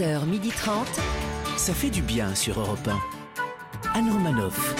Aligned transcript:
11h30. 0.00 0.86
Ça 1.58 1.74
fait 1.74 1.90
du 1.90 2.00
bien 2.00 2.34
sur 2.34 2.58
Europe 2.58 2.88
1. 2.88 3.98
Anne 3.98 4.10
Romanoff. 4.10 4.74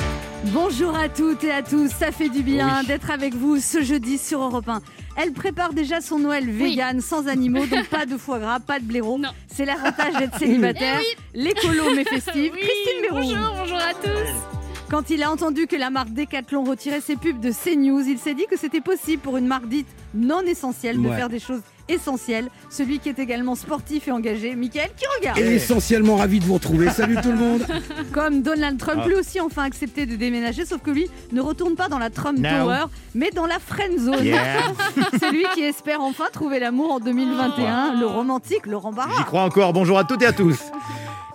Bonjour 0.46 0.96
à 0.96 1.10
toutes 1.10 1.44
et 1.44 1.50
à 1.52 1.62
tous, 1.62 1.90
ça 1.90 2.10
fait 2.10 2.30
du 2.30 2.42
bien 2.42 2.78
Oui. 2.80 2.86
d'être 2.86 3.10
avec 3.10 3.34
vous 3.34 3.58
ce 3.60 3.82
jeudi 3.82 4.16
sur 4.16 4.40
Europe 4.40 4.66
1. 4.68 4.80
Elle 5.18 5.32
prépare 5.32 5.74
déjà 5.74 6.00
son 6.00 6.18
Noël 6.20 6.48
vegan, 6.50 7.02
sans 7.02 7.28
animaux, 7.28 7.66
donc 7.66 7.86
pas 7.90 8.06
de 8.06 8.16
foie 8.16 8.38
gras, 8.38 8.60
pas 8.60 8.78
de 8.80 8.84
blaireau. 8.86 9.18
Non. 9.18 9.28
C'est 9.54 9.66
l'avantage 9.66 10.14
d'être 10.18 10.38
célibataire. 10.38 11.00
L'écolo 11.34 11.94
mais 11.94 12.04
festive. 12.04 12.52
Oui, 12.54 12.60
Christine 12.62 13.02
Mérou. 13.02 13.16
bonjour, 13.16 13.54
bonjour 13.58 13.76
à 13.78 13.92
tous. 13.92 14.88
Quand 14.90 15.10
il 15.10 15.22
a 15.22 15.30
entendu 15.30 15.66
que 15.66 15.76
la 15.76 15.90
marque 15.90 16.14
Decathlon 16.14 16.64
retirait 16.64 17.00
ses 17.02 17.16
pubs 17.16 17.40
de 17.40 17.52
CNews, 17.52 18.08
il 18.08 18.18
s'est 18.18 18.34
dit 18.34 18.46
que 18.50 18.56
c'était 18.58 18.80
possible 18.80 19.20
pour 19.22 19.36
une 19.36 19.46
marque 19.46 19.68
dite 19.68 19.86
non 20.14 20.40
essentielle 20.40 21.00
de 21.00 21.06
Ouais. 21.08 21.16
faire 21.16 21.28
des 21.28 21.38
choses 21.40 21.60
essentielles. 21.92 22.48
Celui 22.70 22.98
qui 22.98 23.08
est 23.08 23.18
également 23.18 23.54
sportif 23.54 24.08
et 24.08 24.12
engagé, 24.12 24.54
Mickaël, 24.54 24.90
qui 24.96 25.04
regarde. 25.18 25.38
Et 25.38 25.54
essentiellement 25.56 26.16
ravi 26.16 26.38
de 26.40 26.44
vous 26.44 26.54
retrouver. 26.54 26.90
Salut 26.90 27.16
tout 27.22 27.30
le 27.32 27.38
monde. 27.38 27.66
Comme 28.12 28.42
Donald 28.42 28.78
Trump, 28.78 29.00
Ah. 29.04 29.08
lui 29.08 29.14
aussi 29.14 29.40
enfin 29.40 29.62
accepté 29.64 30.06
de 30.06 30.16
déménager, 30.16 30.64
sauf 30.64 30.80
que 30.82 30.90
lui 30.90 31.06
ne 31.32 31.40
retourne 31.40 31.74
pas 31.74 31.88
dans 31.88 31.98
la 31.98 32.10
Trump 32.10 32.38
No. 32.38 32.48
Tower, 32.48 32.84
mais 33.14 33.30
dans 33.34 33.46
la 33.46 33.58
friend 33.58 33.98
zone. 33.98 34.24
Yeah. 34.24 34.44
C'est 35.20 35.30
lui 35.30 35.44
qui 35.54 35.62
espère 35.62 36.00
enfin 36.00 36.24
trouver 36.32 36.58
l'amour 36.60 36.92
en 36.92 37.00
2021, 37.00 37.98
le 38.00 38.06
romantique 38.06 38.66
Laurent 38.66 38.90
J'y 38.90 38.96
Barra. 38.96 39.24
crois 39.24 39.42
encore. 39.42 39.72
Bonjour 39.72 39.98
à 39.98 40.04
toutes 40.04 40.22
et 40.22 40.26
à 40.26 40.32
tous. 40.32 40.58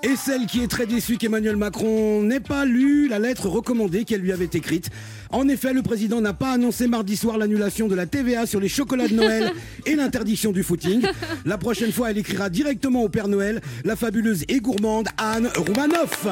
Et 0.07 0.15
celle 0.15 0.45
qui 0.45 0.61
est 0.61 0.67
très 0.67 0.85
déçue 0.85 1.17
qu'Emmanuel 1.17 1.55
Macron 1.57 2.21
n'ait 2.21 2.39
pas 2.39 2.63
lu 2.63 3.07
la 3.07 3.17
lettre 3.17 3.47
recommandée 3.49 4.03
qu'elle 4.05 4.21
lui 4.21 4.31
avait 4.31 4.49
écrite. 4.53 4.91
En 5.31 5.47
effet, 5.49 5.73
le 5.73 5.81
président 5.81 6.21
n'a 6.21 6.33
pas 6.33 6.51
annoncé 6.51 6.87
mardi 6.87 7.17
soir 7.17 7.39
l'annulation 7.39 7.87
de 7.87 7.95
la 7.95 8.05
TVA 8.05 8.45
sur 8.45 8.59
les 8.59 8.67
chocolats 8.67 9.07
de 9.07 9.15
Noël 9.15 9.51
et 9.87 9.95
l'interdiction 9.95 10.51
du 10.51 10.61
footing. 10.61 11.01
La 11.45 11.57
prochaine 11.57 11.91
fois, 11.91 12.11
elle 12.11 12.19
écrira 12.19 12.49
directement 12.51 13.01
au 13.01 13.09
Père 13.09 13.27
Noël, 13.27 13.61
la 13.83 13.95
fabuleuse 13.95 14.43
et 14.47 14.59
gourmande 14.59 15.07
Anne 15.17 15.49
Roumanoff. 15.55 16.27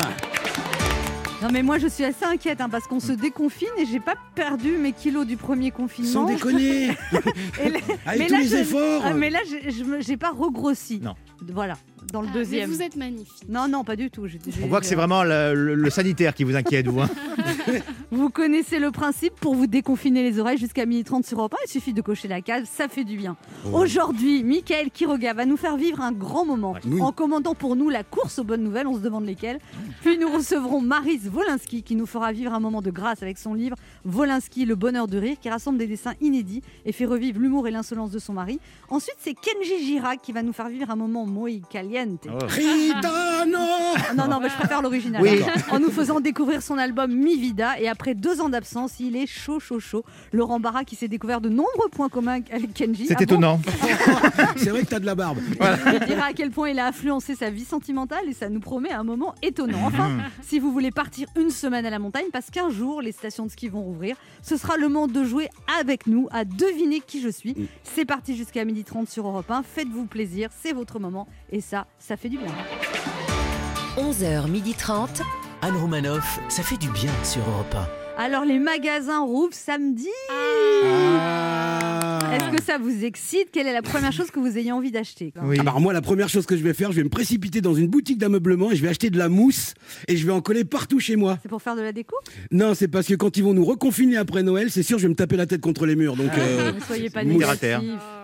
Non 1.42 1.50
mais 1.52 1.62
moi 1.62 1.78
je 1.78 1.88
suis 1.88 2.06
assez 2.06 2.24
inquiète 2.24 2.62
hein, 2.62 2.70
parce 2.70 2.88
qu'on 2.88 3.02
se 3.02 3.12
déconfine 3.12 3.68
et 3.78 3.86
j'ai 3.86 4.00
pas 4.00 4.14
perdu 4.34 4.78
mes 4.78 4.94
kilos 4.94 5.28
du 5.28 5.36
premier 5.36 5.72
Sans 5.72 5.76
confinement. 5.76 6.26
déconner. 6.28 6.86
Et 7.62 7.70
là- 7.70 7.80
Avec 8.06 8.20
mais 8.20 8.28
tous 8.28 8.34
là, 8.34 8.40
les 8.40 8.48
je- 8.48 8.56
efforts. 8.56 9.02
Ah, 9.04 9.14
mais 9.14 9.30
là 9.30 9.40
j'ai 10.00 10.16
pas 10.16 10.30
regrossi. 10.32 11.02
Non. 11.02 11.16
Voilà, 11.52 11.74
dans 12.12 12.22
le 12.22 12.28
Ah, 12.30 12.34
deuxième. 12.34 12.70
Mais 12.70 12.76
vous 12.76 12.82
êtes 12.82 12.96
magnifique. 12.96 13.48
Non, 13.50 13.68
non, 13.68 13.84
pas 13.84 13.96
du 13.96 14.10
tout. 14.10 14.26
On 14.64 14.68
voit 14.68 14.80
que 14.80 14.86
c'est 14.86 14.96
vraiment 14.96 15.24
le, 15.24 15.54
le- 15.54 15.76
le 15.76 15.90
sanitaire 15.90 16.34
qui 16.34 16.44
vous 16.44 16.56
inquiète, 16.56 16.88
vous. 16.88 17.02
hein. 17.02 17.10
Vous 18.12 18.30
connaissez 18.30 18.78
le 18.78 18.92
principe 18.92 19.34
pour 19.40 19.56
vous 19.56 19.66
déconfiner 19.66 20.22
les 20.24 20.40
oreilles 20.40 20.58
jusqu'à 20.60 20.86
12h30 20.86 21.26
sur 21.28 21.40
Europe 21.40 21.56
1. 21.56 21.58
Il 21.66 21.70
suffit 21.72 21.94
de 21.94 22.02
cocher 22.02 22.28
la 22.28 22.42
case, 22.42 22.70
ça 22.72 22.88
fait 22.88 23.04
du 23.04 23.18
bien. 23.18 23.36
Aujourd'hui, 23.74 24.44
Michael 24.44 24.92
Quiroga 24.92 25.34
va 25.34 25.46
nous 25.46 25.58
faire 25.58 25.78
vivre 25.78 26.00
un 26.02 26.12
grand 26.12 26.46
moment 26.46 26.76
Oui. 26.86 27.02
en 27.02 27.12
commandant 27.12 27.56
pour 27.56 27.76
nous 27.76 27.90
la 27.90 28.04
course 28.04 28.38
aux 28.40 28.44
bonnes 28.44 28.64
nouvelles. 28.64 28.86
On 28.88 28.94
se 28.96 29.00
demande 29.00 29.26
lesquelles. 29.26 29.60
Puis 30.02 30.18
nous 30.20 30.30
recevrons 30.32 30.80
Maris 30.82 31.22
Wolinski 31.34 31.82
qui 31.82 31.96
nous 31.96 32.06
fera 32.06 32.32
vivre 32.32 32.54
un 32.54 32.60
moment 32.60 32.82
de 32.82 32.92
grâce 32.92 33.24
avec 33.24 33.38
son 33.40 33.56
livre 33.56 33.76
Wolinski, 34.06 34.66
le 34.66 34.76
bonheur 34.76 35.08
de 35.08 35.18
rire, 35.18 35.38
qui 35.42 35.50
rassemble 35.50 35.80
des 35.80 35.88
dessins 35.88 36.14
inédits 36.22 36.62
et 36.86 36.92
fait 36.92 37.06
revivre 37.06 37.40
l'humour 37.40 37.68
et 37.68 37.72
l'insolence 37.72 38.12
de 38.12 38.20
son 38.20 38.34
mari. 38.34 38.60
Ensuite, 38.90 39.18
c'est 39.20 39.34
Kenji 39.34 39.86
Girac 39.86 40.22
qui 40.22 40.32
va 40.34 40.44
nous 40.44 40.54
faire 40.54 40.70
vivre 40.70 40.92
un 40.92 40.96
moment 40.96 41.26
muy 41.26 41.62
caliente. 41.94 42.28
Oh. 42.28 42.46
Ritano. 42.48 43.58
Ah 43.96 44.14
Non, 44.16 44.28
non, 44.28 44.40
mais 44.40 44.50
je 44.50 44.56
préfère 44.56 44.82
l'original. 44.82 45.22
Oui. 45.22 45.42
En 45.72 45.80
nous 45.80 45.92
faisant 45.92 46.20
découvrir 46.20 46.62
son 46.62 46.78
album 46.78 47.14
Mi 47.14 47.38
Vida. 47.38 47.80
Et 47.80 47.88
après 47.88 48.16
deux 48.16 48.42
ans 48.42 48.50
d'absence, 48.50 49.00
il 49.00 49.16
est 49.16 49.28
chaud, 49.28 49.60
chaud, 49.60 49.80
chaud. 49.80 50.04
Laurent 50.32 50.60
Barra 50.60 50.84
qui 50.84 50.96
s'est 50.96 51.08
découvert 51.08 51.42
de 51.42 51.50
nombreux 51.50 51.90
points 51.92 52.10
communs 52.10 52.40
avec 52.52 52.74
Kenji. 52.74 53.08
C'est 53.08 53.14
Ah 53.14 53.18
bon 53.18 53.24
étonnant. 53.24 53.62
C'est 54.58 54.70
vrai 54.70 54.82
que 54.82 54.88
t'as 54.88 55.00
de 55.00 55.06
la 55.06 55.16
barbe. 55.16 55.40
Il 55.94 56.00
dira 56.08 56.26
à 56.28 56.34
quel 56.34 56.52
point 56.52 56.70
il 56.70 56.80
a 56.80 56.88
influencé 56.88 57.36
sa 57.36 57.50
vie 57.50 57.66
sentimentale 57.66 58.24
et 58.28 58.34
ça 58.34 58.50
nous 58.50 58.60
promet 58.60 58.92
un 58.92 59.04
moment 59.04 59.36
étonnant. 59.42 59.86
Enfin, 59.86 60.10
si 60.42 60.60
vous 60.60 60.72
voulez 60.72 60.92
partir 60.92 61.28
une 61.40 61.50
semaine 61.50 61.86
à 61.86 61.90
la 61.90 62.00
montagne, 62.00 62.26
parce 62.32 62.50
qu'un 62.50 62.70
jour 62.70 63.02
les 63.02 63.12
stations 63.12 63.46
de 63.46 63.52
ski 63.52 63.68
vont 63.68 63.82
rouvrir, 63.82 64.16
ce 64.42 64.58
sera 64.58 64.78
le 64.78 64.88
moment 64.88 65.08
de 65.08 65.24
jouer 65.24 65.50
avec 65.80 66.08
nous 66.08 66.28
à 66.32 66.46
deviner 66.46 67.00
qui 67.00 67.22
je 67.22 67.30
suis. 67.30 67.56
C'est 67.84 68.06
parti 68.06 68.36
jusqu'à 68.36 68.64
12h30 68.66 69.10
sur 69.10 69.28
Europe 69.28 69.50
1. 69.50 69.64
Faites-vous 69.64 70.06
plaisir, 70.06 70.50
c'est 70.62 70.74
votre 70.74 71.00
moment 71.00 71.28
et 71.52 71.62
ça, 71.62 71.83
ça 72.00 72.18
fait 72.18 72.30
du 72.30 72.38
bien. 72.38 72.48
11h30. 73.98 75.22
Anne 75.62 75.78
Romanoff, 75.78 76.40
ça 76.50 76.64
fait 76.64 76.78
du 76.78 76.90
bien 76.90 77.12
sur 77.24 77.42
Europe 77.48 77.76
Alors 78.18 78.44
les 78.44 78.60
magasins 78.60 79.22
rouvrent 79.22 79.54
samedi. 79.54 80.10
Ah. 80.32 82.20
Est-ce 82.34 82.50
que 82.58 82.64
ça 82.64 82.78
vous 82.80 83.06
excite? 83.06 83.50
Quelle 83.52 83.68
est 83.68 83.74
la 83.74 83.84
première 83.84 84.12
chose 84.12 84.32
que 84.32 84.40
vous 84.40 84.58
ayez 84.58 84.72
envie 84.72 84.90
d'acheter 84.92 85.32
Oui. 85.44 85.58
Ah 85.60 85.62
alors 85.62 85.80
moi, 85.80 85.94
la 85.94 86.02
première 86.02 86.30
chose 86.30 86.48
que 86.48 86.58
je 86.58 86.64
vais 86.64 86.74
faire, 86.74 86.92
je 86.92 86.98
vais 86.98 87.04
me 87.04 87.10
précipiter 87.10 87.62
dans 87.62 87.76
une 87.76 87.88
boutique 87.88 88.18
d'ameublement 88.18 88.72
et 88.72 88.76
je 88.76 88.82
vais 88.82 88.90
acheter 88.90 89.12
de 89.12 89.18
la 89.20 89.30
mousse 89.30 89.76
et 90.08 90.18
je 90.18 90.26
vais 90.26 90.32
en 90.32 90.42
coller 90.42 90.64
partout 90.66 91.00
chez 91.00 91.16
moi. 91.16 91.38
C'est 91.44 91.50
pour 91.50 91.62
faire 91.62 91.76
de 91.76 91.82
la 91.82 91.92
déco? 91.92 92.16
Non, 92.52 92.74
c'est 92.74 92.88
parce 92.88 93.08
que 93.08 93.14
quand 93.14 93.38
ils 93.38 93.44
vont 93.44 93.54
nous 93.54 93.64
reconfiner 93.66 94.18
après 94.18 94.42
Noël, 94.42 94.72
c'est 94.72 94.82
sûr, 94.84 94.98
je 94.98 95.04
vais 95.04 95.10
me 95.10 95.16
taper 95.16 95.38
la 95.38 95.46
tête 95.46 95.62
contre 95.62 95.86
les 95.86 95.96
murs. 95.96 96.16
Donc, 96.16 96.32
euh, 96.38 96.72
Ne 96.74 96.80
soyez 96.80 97.10
pas 97.12 97.24
négatif. 97.24 97.70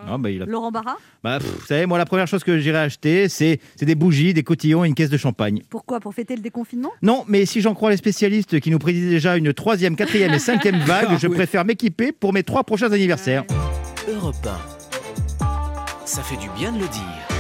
Ah, 0.07 0.17
bah, 0.17 0.31
il 0.31 0.41
a- 0.41 0.45
Laurent 0.45 0.71
Barra? 0.71 0.97
Bah, 1.23 1.39
pff, 1.39 1.49
vous 1.59 1.65
savez, 1.65 1.85
moi, 1.85 1.97
la 1.97 2.05
première 2.05 2.27
chose 2.27 2.43
que 2.43 2.59
j'irai 2.59 2.77
acheter, 2.79 3.27
c'est 3.29 3.59
c'est 3.75 3.85
des 3.85 3.95
bougies, 3.95 4.33
des 4.33 4.43
cotillons 4.43 4.85
et 4.85 4.87
une 4.87 4.95
caisse 4.95 5.09
de 5.09 5.17
champagne. 5.17 5.61
Pourquoi? 5.69 5.99
Pour 5.99 6.13
fêter 6.13 6.35
le 6.35 6.41
déconfinement? 6.41 6.91
Non, 7.01 7.25
mais 7.27 7.45
si 7.45 7.61
j'en 7.61 7.73
crois 7.73 7.89
les 7.91 7.97
spécialistes 7.97 8.59
qui 8.59 8.71
nous 8.71 8.79
prédisent 8.79 9.09
déjà 9.09 9.35
une 9.37 9.53
troisième, 9.53 9.95
quatrième 9.95 10.33
et 10.33 10.39
cinquième 10.39 10.79
vague, 10.79 11.07
Ah, 11.11 11.17
je 11.19 11.27
oui. 11.27 11.35
préfère 11.35 11.65
m'équiper 11.65 12.11
pour 12.11 12.31
mes 12.33 12.43
trois 12.43 12.63
prochains 12.63 12.91
anniversaires. 12.91 13.43
1. 14.07 14.11
Europe 14.13 14.35
1. 14.45 16.05
Ça 16.05 16.21
fait 16.23 16.37
du 16.37 16.47
bien 16.57 16.71
de 16.71 16.79
le 16.79 16.87
dire. 16.87 17.38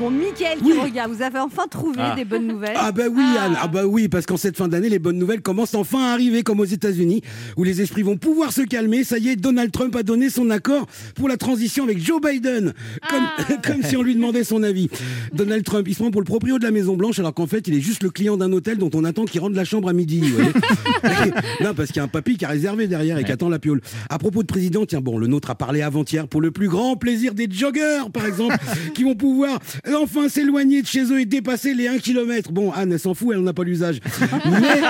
Bon, 0.00 0.10
Mickaël 0.10 0.58
qui 0.58 0.72
regarde, 0.72 1.12
vous 1.12 1.20
avez 1.22 1.38
enfin 1.40 1.66
trouvé 1.68 1.98
Ah. 2.02 2.14
des 2.16 2.24
bonnes 2.24 2.46
nouvelles. 2.46 2.72
ah 2.74 2.90
bah 2.90 3.02
oui, 3.12 3.22
Anne, 3.38 3.54
ah 3.60 3.68
bah 3.68 3.84
oui, 3.84 4.08
parce 4.08 4.24
qu'en 4.24 4.38
cette 4.38 4.56
fin 4.56 4.66
d'année, 4.66 4.88
les 4.88 4.98
bonnes 4.98 5.18
nouvelles 5.18 5.42
commencent 5.42 5.74
enfin 5.74 6.02
à 6.02 6.12
arriver, 6.14 6.42
comme 6.42 6.58
aux 6.60 6.64
États-Unis, 6.64 7.20
où 7.58 7.64
les 7.64 7.82
esprits 7.82 8.00
vont 8.02 8.16
pouvoir 8.16 8.50
se 8.50 8.62
calmer. 8.62 9.04
Ça 9.04 9.18
y 9.18 9.28
est, 9.28 9.36
Donald 9.36 9.70
Trump 9.72 9.94
a 9.96 10.02
donné 10.02 10.30
son 10.30 10.48
accord 10.48 10.86
pour 11.16 11.28
la 11.28 11.36
transition 11.36 11.84
avec 11.84 11.98
Joe 12.02 12.18
Biden, 12.18 12.72
comme, 13.10 13.56
comme 13.62 13.82
si 13.82 13.94
on 13.98 14.02
lui 14.02 14.14
demandait 14.14 14.42
son 14.42 14.62
avis. 14.62 14.88
Donald 15.34 15.64
Trump, 15.64 15.86
il 15.86 15.92
se 15.94 15.98
prend 16.00 16.10
pour 16.10 16.22
le 16.22 16.26
proprio 16.26 16.58
de 16.58 16.64
la 16.64 16.70
Maison 16.70 16.96
Blanche, 16.96 17.18
alors 17.18 17.34
qu'en 17.34 17.46
fait, 17.46 17.68
il 17.68 17.74
est 17.74 17.80
juste 17.82 18.02
le 18.02 18.08
client 18.08 18.38
d'un 18.38 18.50
hôtel 18.52 18.78
dont 18.78 18.90
on 18.94 19.04
attend 19.04 19.26
qu'il 19.26 19.42
rentre 19.42 19.54
la 19.56 19.66
chambre 19.66 19.90
à 19.90 19.92
midi. 19.92 20.20
vous 20.20 20.36
voyez. 20.38 20.52
non, 21.60 21.74
parce 21.74 21.88
qu'il 21.88 21.96
y 21.96 22.00
a 22.00 22.04
un 22.04 22.08
papy 22.08 22.38
qui 22.38 22.46
a 22.46 22.48
réservé 22.48 22.86
derrière 22.86 23.18
et 23.18 23.24
qui 23.24 23.32
attend 23.32 23.50
la 23.50 23.58
piole. 23.58 23.82
À 24.08 24.18
propos 24.18 24.40
de 24.42 24.46
président, 24.46 24.86
tiens, 24.86 25.02
bon, 25.02 25.18
le 25.18 25.26
nôtre 25.26 25.50
a 25.50 25.54
parlé 25.56 25.82
avant-hier 25.82 26.26
pour 26.26 26.40
le 26.40 26.50
plus 26.52 26.68
grand 26.68 26.96
plaisir 26.96 27.34
des 27.34 27.48
joggers, 27.50 28.08
par 28.14 28.24
exemple, 28.24 28.56
qui 28.94 29.04
vont 29.04 29.14
pouvoir 29.14 29.58
enfin 29.94 30.28
s'éloigner 30.28 30.82
de 30.82 30.86
chez 30.86 31.04
eux 31.12 31.20
et 31.20 31.26
dépasser 31.26 31.74
les 31.74 31.88
1 31.88 31.98
km. 31.98 32.52
Bon, 32.52 32.72
Anne, 32.72 32.92
elle 32.92 33.00
s'en 33.00 33.14
fout, 33.14 33.28
elle 33.32 33.40
n'en 33.40 33.48
a 33.48 33.52
pas 33.52 33.64
l'usage. 33.64 34.00
Mais, 34.46 34.80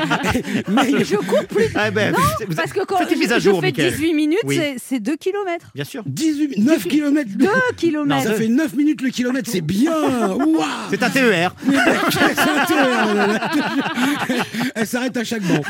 mais- 0.68 1.04
Je 1.10 1.16
cours 1.16 1.44
plus 1.46 1.64
Ah, 1.74 1.90
ben, 1.90 2.14
vous- 2.14 2.54
parce 2.54 2.72
que 2.72 2.84
quand 2.84 2.98
je, 3.08 3.14
mise 3.16 3.32
à 3.32 3.38
je 3.38 3.50
jour, 3.50 3.60
fais 3.60 3.68
Mickaël. 3.68 3.92
18 3.92 4.14
minutes, 4.14 4.38
Oui. 4.44 4.56
c'est- 4.56 4.76
c'est 4.78 5.00
2 5.00 5.16
km. 5.16 5.70
Bien 5.74 5.84
sûr. 5.84 6.02
18, 6.06 6.58
9 6.58 6.86
km. 6.88 7.28
2 7.36 7.46
km. 7.76 8.22
Ça 8.22 8.34
fait 8.34 8.48
9 8.48 8.74
minutes 8.74 9.02
le 9.02 9.10
kilomètre, 9.10 9.50
c'est 9.50 9.60
bien. 9.60 9.92
Waouh 10.30 10.60
C'est 10.90 11.02
un 11.02 11.08
E 11.08 11.12
TER. 11.12 11.54
Elle 14.74 14.86
s'arrête 14.86 15.16
à 15.16 15.24
chaque 15.24 15.42
banc. 15.42 15.60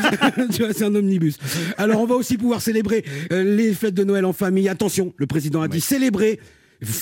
tu 0.52 0.62
vois, 0.62 0.72
c'est 0.72 0.84
un 0.84 0.94
omnibus. 0.94 1.36
Alors, 1.78 2.00
on 2.00 2.06
va 2.06 2.14
aussi 2.14 2.36
pouvoir 2.36 2.60
célébrer 2.60 3.04
euh, 3.32 3.56
les 3.56 3.72
fêtes 3.72 3.94
de 3.94 4.04
Noël 4.04 4.24
en 4.24 4.32
famille. 4.32 4.68
Attention, 4.68 5.12
le 5.16 5.26
président 5.26 5.62
a 5.62 5.68
dit 5.68 5.80
célébrer. 5.80 6.38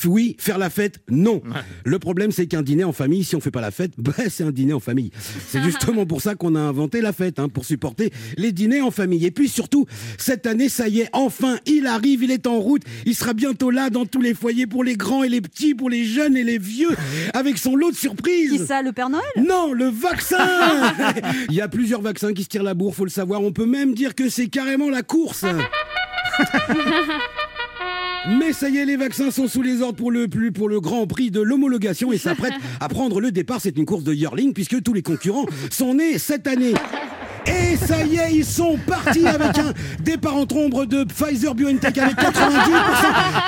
Oui, 0.05 0.37
faire 0.39 0.59
la 0.59 0.71
fête, 0.71 1.01
non. 1.09 1.43
Le 1.85 1.99
problème, 1.99 2.33
c'est 2.33 2.47
qu'un 2.47 2.63
dîner 2.63 2.85
en 2.85 2.93
famille, 2.93 3.25
si 3.25 3.37
on 3.37 3.41
fait 3.41 3.51
pas 3.51 3.61
la 3.61 3.71
fête, 3.71 3.93
bah, 3.99 4.13
c'est 4.29 4.45
un 4.45 4.51
dîner 4.51 4.73
en 4.73 4.81
famille. 4.81 5.11
C'est 5.49 5.63
justement 5.63 6.07
pour 6.07 6.21
ça 6.21 6.35
qu'on 6.35 6.55
a 6.55 6.61
inventé 6.61 7.01
la 7.01 7.13
fête, 7.13 7.39
hein, 7.39 7.49
pour 7.49 7.65
supporter 7.65 8.13
les 8.37 8.53
dîners 8.53 8.81
en 8.81 8.91
famille. 8.91 9.25
Et 9.25 9.31
puis 9.31 9.49
surtout, 9.49 9.87
cette 10.17 10.47
année, 10.47 10.69
ça 10.69 10.89
y 10.89 11.01
est, 11.01 11.09
enfin, 11.13 11.59
il 11.67 11.87
arrive, 11.87 12.23
il 12.23 12.31
est 12.31 12.47
en 12.47 12.59
route. 12.59 12.83
Il 13.07 13.15
sera 13.15 13.33
bientôt 13.35 13.71
là 13.71 13.91
dans 13.91 14.07
tous 14.07 14.21
les 14.21 14.35
foyers 14.35 14.67
pour 14.67 14.85
les 14.85 14.97
grands 14.97 15.23
et 15.23 15.29
les 15.29 15.41
petits, 15.41 15.75
pour 15.75 15.91
les 15.91 16.05
jeunes 16.05 16.37
et 16.37 16.45
les 16.45 16.59
vieux, 16.59 16.95
avec 17.35 17.59
son 17.59 17.77
lot 17.77 17.91
de 17.91 17.97
surprises. 17.97 18.51
Qui 18.51 18.59
ça, 18.59 18.83
le 18.83 18.93
Père 18.93 19.11
Noël? 19.11 19.25
Non, 19.37 19.73
le 19.73 19.87
vaccin 19.87 20.39
Il 21.49 21.55
y 21.55 21.61
a 21.61 21.69
plusieurs 21.69 22.03
vaccins 22.03 22.33
qui 22.33 22.43
se 22.43 22.49
tirent 22.49 22.63
la 22.63 22.75
bourre, 22.75 22.95
faut 22.95 23.05
le 23.05 23.11
savoir. 23.11 23.43
On 23.43 23.53
peut 23.53 23.67
même 23.67 23.95
dire 23.95 24.15
que 24.15 24.29
c'est 24.29 24.49
carrément 24.49 24.91
la 24.91 25.03
course. 25.03 25.45
Mais 28.37 28.53
ça 28.53 28.69
y 28.69 28.77
est, 28.77 28.85
les 28.85 28.97
vaccins 28.97 29.31
sont 29.31 29.49
sous 29.49 29.63
les 29.63 29.81
ordres 29.81 29.97
pour 29.97 30.11
le, 30.11 30.29
plus, 30.29 30.53
pour 30.53 30.69
le 30.69 30.81
grand 30.81 31.07
prix 31.07 31.31
de 31.31 31.41
l'homologation 31.41 32.13
et 32.13 32.19
s'apprêtent 32.19 32.53
à 32.81 32.89
prendre 32.89 33.21
le 33.21 33.33
départ. 33.33 33.61
C'est 33.61 33.77
une 33.79 33.87
course 33.87 34.05
de 34.05 34.13
yearling 34.13 34.53
puisque 34.53 34.83
tous 34.83 34.93
les 34.93 35.03
concurrents 35.03 35.47
sont 35.71 35.95
nés 35.95 36.19
cette 36.19 36.47
année. 36.47 36.75
Et 37.49 37.77
ça 37.77 38.05
y 38.05 38.17
est, 38.17 38.35
ils 38.35 38.45
sont 38.45 38.79
partis 38.87 39.27
avec 39.27 39.59
un 39.59 39.73
départ 40.01 40.37
en 40.37 40.47
ombre 40.55 40.85
de 40.85 41.05
Pfizer 41.05 41.55
BioNTech 41.55 41.97
avec 41.97 42.17
90%, 42.17 42.33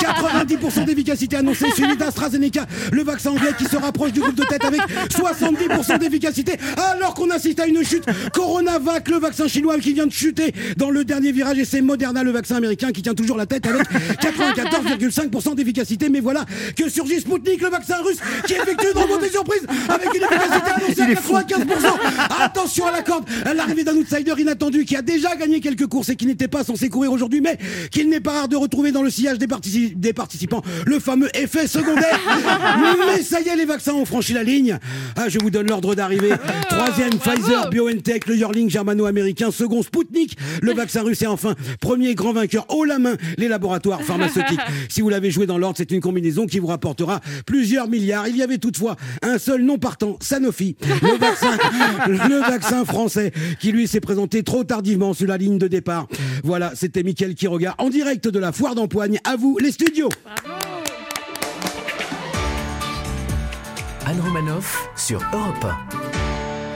90% 0.01 0.85
d'efficacité 0.87 1.37
annoncée, 1.37 1.71
suivi 1.75 1.97
d'AstraZeneca, 1.97 2.67
le 2.93 3.03
vaccin 3.03 3.31
anglais 3.31 3.53
qui 3.59 3.65
se 3.65 3.77
rapproche 3.77 4.13
du 4.13 4.21
groupe 4.21 4.35
de 4.35 4.45
tête 4.45 4.65
avec 4.65 4.81
70% 5.11 5.99
d'efficacité, 5.99 6.53
alors 6.93 7.15
qu'on 7.15 7.31
assiste 7.31 7.61
à 7.61 7.67
une 7.67 7.85
chute. 7.85 8.05
Coronavac, 8.33 9.09
le 9.09 9.19
vaccin 9.19 9.49
chinois 9.49 9.79
qui 9.79 9.93
vient 9.93 10.07
de 10.07 10.13
chuter 10.13 10.55
dans 10.77 10.91
le 10.91 11.05
dernier 11.05 11.33
virage, 11.33 11.59
et 11.59 11.65
c'est 11.65 11.83
Moderna, 11.83 12.23
le 12.23 12.31
vaccin 12.31 12.57
américain 12.57 12.93
qui 12.93 13.03
tient 13.03 13.15
toujours 13.15 13.37
la 13.37 13.47
tête 13.47 13.67
avec 13.67 13.83
94,5% 14.21 15.55
d'efficacité. 15.55 16.09
Mais 16.09 16.21
voilà 16.21 16.45
que 16.77 16.89
surgit 16.89 17.21
Sputnik, 17.21 17.61
le 17.61 17.69
vaccin 17.69 17.97
russe, 18.05 18.19
qui 18.47 18.55
effectue 18.55 18.87
une 18.95 19.03
remontée 19.03 19.31
surprise 19.31 19.63
avec 19.89 20.09
une 20.15 20.23
efficacité 20.23 20.71
annoncée 20.77 21.03
à 21.03 21.43
95%. 21.43 22.45
Attention 22.45 22.87
à 22.87 22.93
la 22.93 23.03
corde, 23.03 23.25
l'arrivée 23.55 23.85
d'un 23.91 23.99
outsider 23.99 24.35
inattendu 24.39 24.85
qui 24.85 24.97
a 24.97 25.03
déjà 25.03 25.35
gagné 25.37 25.61
quelques 25.61 25.87
courses 25.87 26.09
et 26.11 26.17
qui 26.17 26.27
n'était 26.27 26.49
pas 26.49 26.65
censé 26.65 26.89
courir 26.89 27.13
aujourd'hui, 27.13 27.41
mais 27.41 27.59
qu'il 27.91 28.09
n'est 28.09 28.21
pas 28.21 28.33
rare 28.33 28.49
de 28.49 28.57
retrouver 28.57 28.93
dans 28.93 29.03
le 29.03 29.11
sillage 29.11 29.39
des, 29.39 29.47
partici- 29.47 29.95
des 29.95 30.13
participants 30.13 30.63
le 30.87 30.99
fameux 30.99 31.29
effet 31.37 31.67
secondaire. 31.67 32.19
mais 33.07 33.23
ça 33.23 33.41
y 33.41 33.49
est, 33.49 33.57
les 33.57 33.65
vaccins 33.65 33.93
ont 33.95 34.05
franchi 34.05 34.33
la 34.33 34.43
ligne. 34.43 34.79
Ah, 35.17 35.29
je 35.29 35.39
vous 35.39 35.51
donne 35.51 35.69
l'ordre 35.69 35.95
d'arrivée. 35.95 36.33
Troisième 36.69 37.19
Pfizer, 37.19 37.71
BioNTech, 37.71 38.27
le 38.27 38.37
Yearling 38.37 38.71
germano-américain. 38.71 39.51
Second 39.51 39.83
Sputnik, 39.83 40.37
le 40.63 40.73
vaccin 40.73 41.03
russe. 41.03 41.23
Et 41.23 41.27
enfin, 41.27 41.55
premier 41.81 42.15
grand 42.15 42.33
vainqueur 42.33 42.67
haut 42.69 42.85
la 42.85 42.99
main, 42.99 43.17
les 43.39 43.49
laboratoires 43.49 44.03
pharmaceutiques. 44.03 44.61
Si 44.89 45.03
vous 45.03 45.09
l'avez 45.09 45.31
joué 45.31 45.47
dans 45.47 45.59
l'ordre, 45.59 45.77
c'est 45.79 45.91
une 45.93 46.01
combinaison 46.01 46.47
qui 46.47 46.59
vous 46.59 46.67
rapportera 46.67 47.21
plusieurs 47.47 47.89
milliards. 47.89 48.27
Il 48.29 48.37
y 48.37 48.43
avait 48.43 48.59
toutefois 48.59 48.97
un 49.23 49.39
seul 49.39 49.63
non 49.63 49.79
partant, 49.79 50.17
Sanofi, 50.21 50.77
le 51.03 51.17
vaccin, 51.19 51.57
le 52.09 52.41
vaccin 52.41 52.85
français, 52.85 53.33
qui 53.61 53.73
lui 53.73 53.80
s'est 53.87 54.01
présenté 54.01 54.43
trop 54.43 54.65
tardivement 54.65 55.15
sur 55.15 55.27
la 55.27 55.37
ligne 55.37 55.59
de 55.59 55.69
départ. 55.69 56.07
Voilà, 56.45 56.73
c'était 56.75 57.03
Mickaël 57.03 57.35
qui 57.35 57.47
regarde 57.47 57.77
en 57.79 57.89
direct 57.91 58.29
de 58.29 58.39
la 58.39 58.53
foire 58.53 58.75
d'empoigne. 58.75 59.19
À 59.25 59.37
vous, 59.37 59.59
les 59.59 59.73
studios. 59.73 60.09
Anne 64.07 64.21
Romanoff 64.21 64.89
sur 64.97 65.21
Europe 65.33 65.67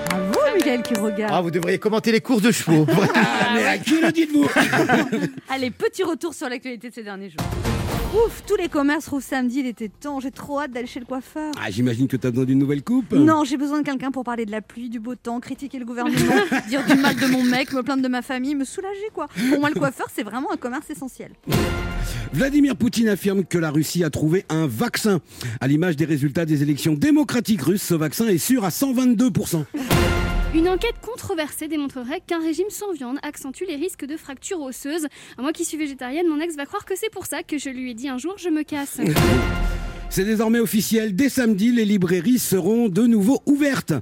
Bravo, 0.09 0.39
Michael 0.55 0.83
qui 0.83 0.95
regarde. 0.95 1.33
Ah, 1.35 1.41
vous 1.41 1.51
devriez 1.51 1.79
commenter 1.79 2.13
les 2.13 2.21
courses 2.21 2.43
de 2.43 2.53
chevaux. 2.53 2.87
Ah, 3.15 3.51
mais 3.55 3.65
à 3.65 3.79
qui 3.79 4.01
le 4.01 4.13
dites-vous? 4.13 4.47
Allez, 5.49 5.71
petit 5.71 6.05
retour 6.05 6.33
sur 6.35 6.49
l'actualité 6.49 6.91
de 6.91 6.95
ces 6.95 7.03
derniers 7.03 7.31
jours. 7.31 7.74
Ouf, 8.15 8.45
tous 8.47 8.55
les 8.55 8.69
commerces 8.69 9.09
rouvrent 9.09 9.25
samedi, 9.25 9.59
il 9.59 9.67
était 9.67 9.89
temps. 9.89 10.21
J'ai 10.21 10.31
trop 10.31 10.61
hâte 10.61 10.71
d'aller 10.71 10.87
chez 10.87 11.01
le 11.01 11.07
coiffeur. 11.07 11.53
Ah, 11.61 11.69
j'imagine 11.69 12.07
que 12.07 12.17
tu 12.17 12.25
as 12.25 12.31
besoin 12.31 12.45
d'une 12.45 12.61
nouvelle 12.61 12.85
coupe. 12.85 13.13
Non, 13.13 13.43
j'ai 13.43 13.57
besoin 13.57 13.81
de 13.81 13.85
quelqu'un 13.85 14.13
pour 14.13 14.23
parler 14.23 14.47
de 14.47 14.53
la 14.53 14.61
pluie, 14.61 14.89
du 14.89 15.01
beau 15.01 15.17
temps, 15.17 15.41
critiquer 15.41 15.81
le 15.81 15.85
gouvernement, 15.85 16.35
dire 16.69 16.85
du 16.87 16.95
mal 16.95 17.17
de 17.17 17.27
mon 17.27 17.43
mec, 17.43 17.73
me 17.73 17.83
plaindre 17.83 18.05
de 18.05 18.09
ma 18.09 18.23
famille, 18.23 18.55
me 18.55 18.65
soulager 18.65 19.11
quoi. 19.13 19.27
Pour 19.51 19.59
moi, 19.59 19.69
le 19.69 19.81
coiffeur, 19.81 20.07
c'est 20.15 20.23
vraiment 20.23 20.53
un 20.53 20.57
commerce 20.57 20.89
essentiel. 20.91 21.33
Vladimir 22.33 22.77
Poutine 22.77 23.09
affirme 23.09 23.45
que 23.45 23.59
la 23.59 23.71
Russie 23.71 24.05
a 24.05 24.11
trouvé 24.11 24.45
un 24.49 24.69
vaccin. 24.69 25.21
À 25.61 25.67
l'image 25.67 25.97
des 25.97 26.05
résultats 26.05 26.45
des 26.45 26.63
élections 26.63 26.95
démocratiques 26.95 27.63
russes, 27.63 27.83
ce 27.83 27.95
vaccin 27.95 28.29
est 28.29 28.39
sûr 28.39 28.65
à 28.65 28.69
122%. 28.69 29.65
Une 30.55 30.69
enquête 30.69 30.95
controversée 31.03 31.67
démontrerait 31.67 32.21
qu'un 32.25 32.39
régime 32.39 32.71
sans 32.71 32.93
viande 32.93 33.17
accentue 33.25 33.65
les 33.67 33.75
risques 33.75 34.05
de 34.05 34.17
fractures 34.17 34.61
osseuses. 34.61 35.09
Moi 35.37 35.53
qui 35.53 35.65
suis 35.65 35.77
végétarienne, 35.77 36.29
mon 36.29 36.39
ex 36.39 36.55
va 36.55 36.65
croire 36.65 36.85
que 36.85 36.95
c'est 36.97 37.11
pour 37.11 37.27
ça 37.27 37.43
que 37.43 37.59
je 37.59 37.71
lui 37.71 37.91
ai 37.91 37.95
dit 37.95 38.09
un 38.09 38.19
jour 38.19 38.37
je 38.39 38.51
me 38.51 38.63
casse. 38.63 39.01
C'est 40.11 40.25
désormais 40.25 40.61
officiel. 40.61 41.17
Dès 41.17 41.29
samedi, 41.29 41.73
les 41.73 41.85
librairies 41.85 42.39
seront 42.39 42.89
de 42.89 43.03
nouveau 43.03 43.43
ouvertes. 43.47 43.95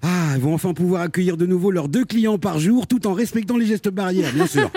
Ah, 0.00 0.34
elles 0.34 0.40
vont 0.40 0.54
enfin 0.54 0.74
pouvoir 0.74 1.02
accueillir 1.02 1.36
de 1.36 1.44
nouveau 1.44 1.72
leurs 1.72 1.88
deux 1.88 2.04
clients 2.04 2.38
par 2.38 2.60
jour 2.60 2.86
tout 2.86 3.04
en 3.08 3.12
respectant 3.14 3.56
les 3.56 3.66
gestes 3.66 3.88
barrières, 3.88 4.32
bien 4.32 4.46
sûr. 4.46 4.70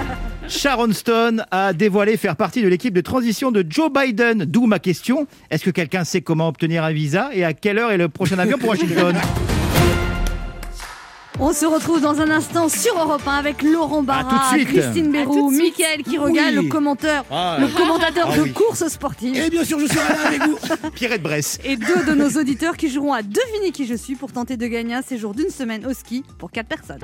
Sharon 0.48 0.92
Stone 0.92 1.44
a 1.50 1.72
dévoilé 1.72 2.16
faire 2.16 2.36
partie 2.36 2.62
de 2.62 2.68
l'équipe 2.68 2.94
de 2.94 3.00
transition 3.00 3.50
de 3.50 3.66
Joe 3.68 3.90
Biden. 3.92 4.44
D'où 4.44 4.66
ma 4.66 4.78
question 4.78 5.26
est-ce 5.50 5.64
que 5.64 5.70
quelqu'un 5.70 6.04
sait 6.04 6.20
comment 6.20 6.46
obtenir 6.46 6.84
un 6.84 6.92
visa 6.92 7.30
et 7.32 7.42
à 7.42 7.52
quelle 7.52 7.78
heure 7.78 7.90
est 7.90 7.98
le 7.98 8.08
prochain 8.08 8.38
avion 8.38 8.56
pour 8.56 8.68
Washington? 8.68 9.16
On 11.38 11.52
se 11.52 11.66
retrouve 11.66 12.00
dans 12.00 12.20
un 12.22 12.30
instant 12.30 12.70
sur 12.70 12.98
Europe 12.98 13.20
1 13.26 13.30
avec 13.30 13.62
Laurent 13.62 14.02
Barra, 14.02 14.24
tout 14.50 14.56
de 14.56 14.62
suite. 14.64 14.78
Christine 14.80 15.12
Béroux, 15.12 15.50
de. 15.52 15.56
Mickaël 15.58 16.02
qui 16.02 16.16
regarde 16.16 16.54
Oui. 16.56 16.64
le 16.64 16.68
commentateur, 16.70 17.24
Ah, 17.30 17.58
le 17.60 17.68
commentateur 17.68 18.28
Ah 18.32 18.36
de 18.38 18.42
oui. 18.42 18.52
courses 18.52 18.88
sportives. 18.88 19.36
Et 19.36 19.50
bien 19.50 19.62
sûr, 19.62 19.78
je 19.78 19.86
serai 19.86 19.96
là 20.14 20.26
avec 20.28 20.42
vous. 20.44 20.56
Pierrette 20.94 21.22
Bresse. 21.22 21.58
Et 21.62 21.76
deux 21.76 22.04
de 22.06 22.14
nos 22.14 22.30
auditeurs 22.40 22.78
qui 22.78 22.88
joueront 22.88 23.12
à 23.12 23.20
deviner 23.22 23.70
qui 23.70 23.86
je 23.86 23.94
suis 23.94 24.14
pour 24.14 24.32
tenter 24.32 24.56
de 24.56 24.66
gagner 24.66 24.94
un 24.94 25.02
séjour 25.02 25.34
d'une 25.34 25.50
semaine 25.50 25.84
au 25.86 25.92
ski 25.92 26.24
pour 26.38 26.50
quatre 26.50 26.68
personnes. 26.68 27.00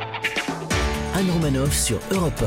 Anne 1.14 1.30
Romanoff 1.30 1.76
sur 1.78 1.98
Europe 2.12 2.42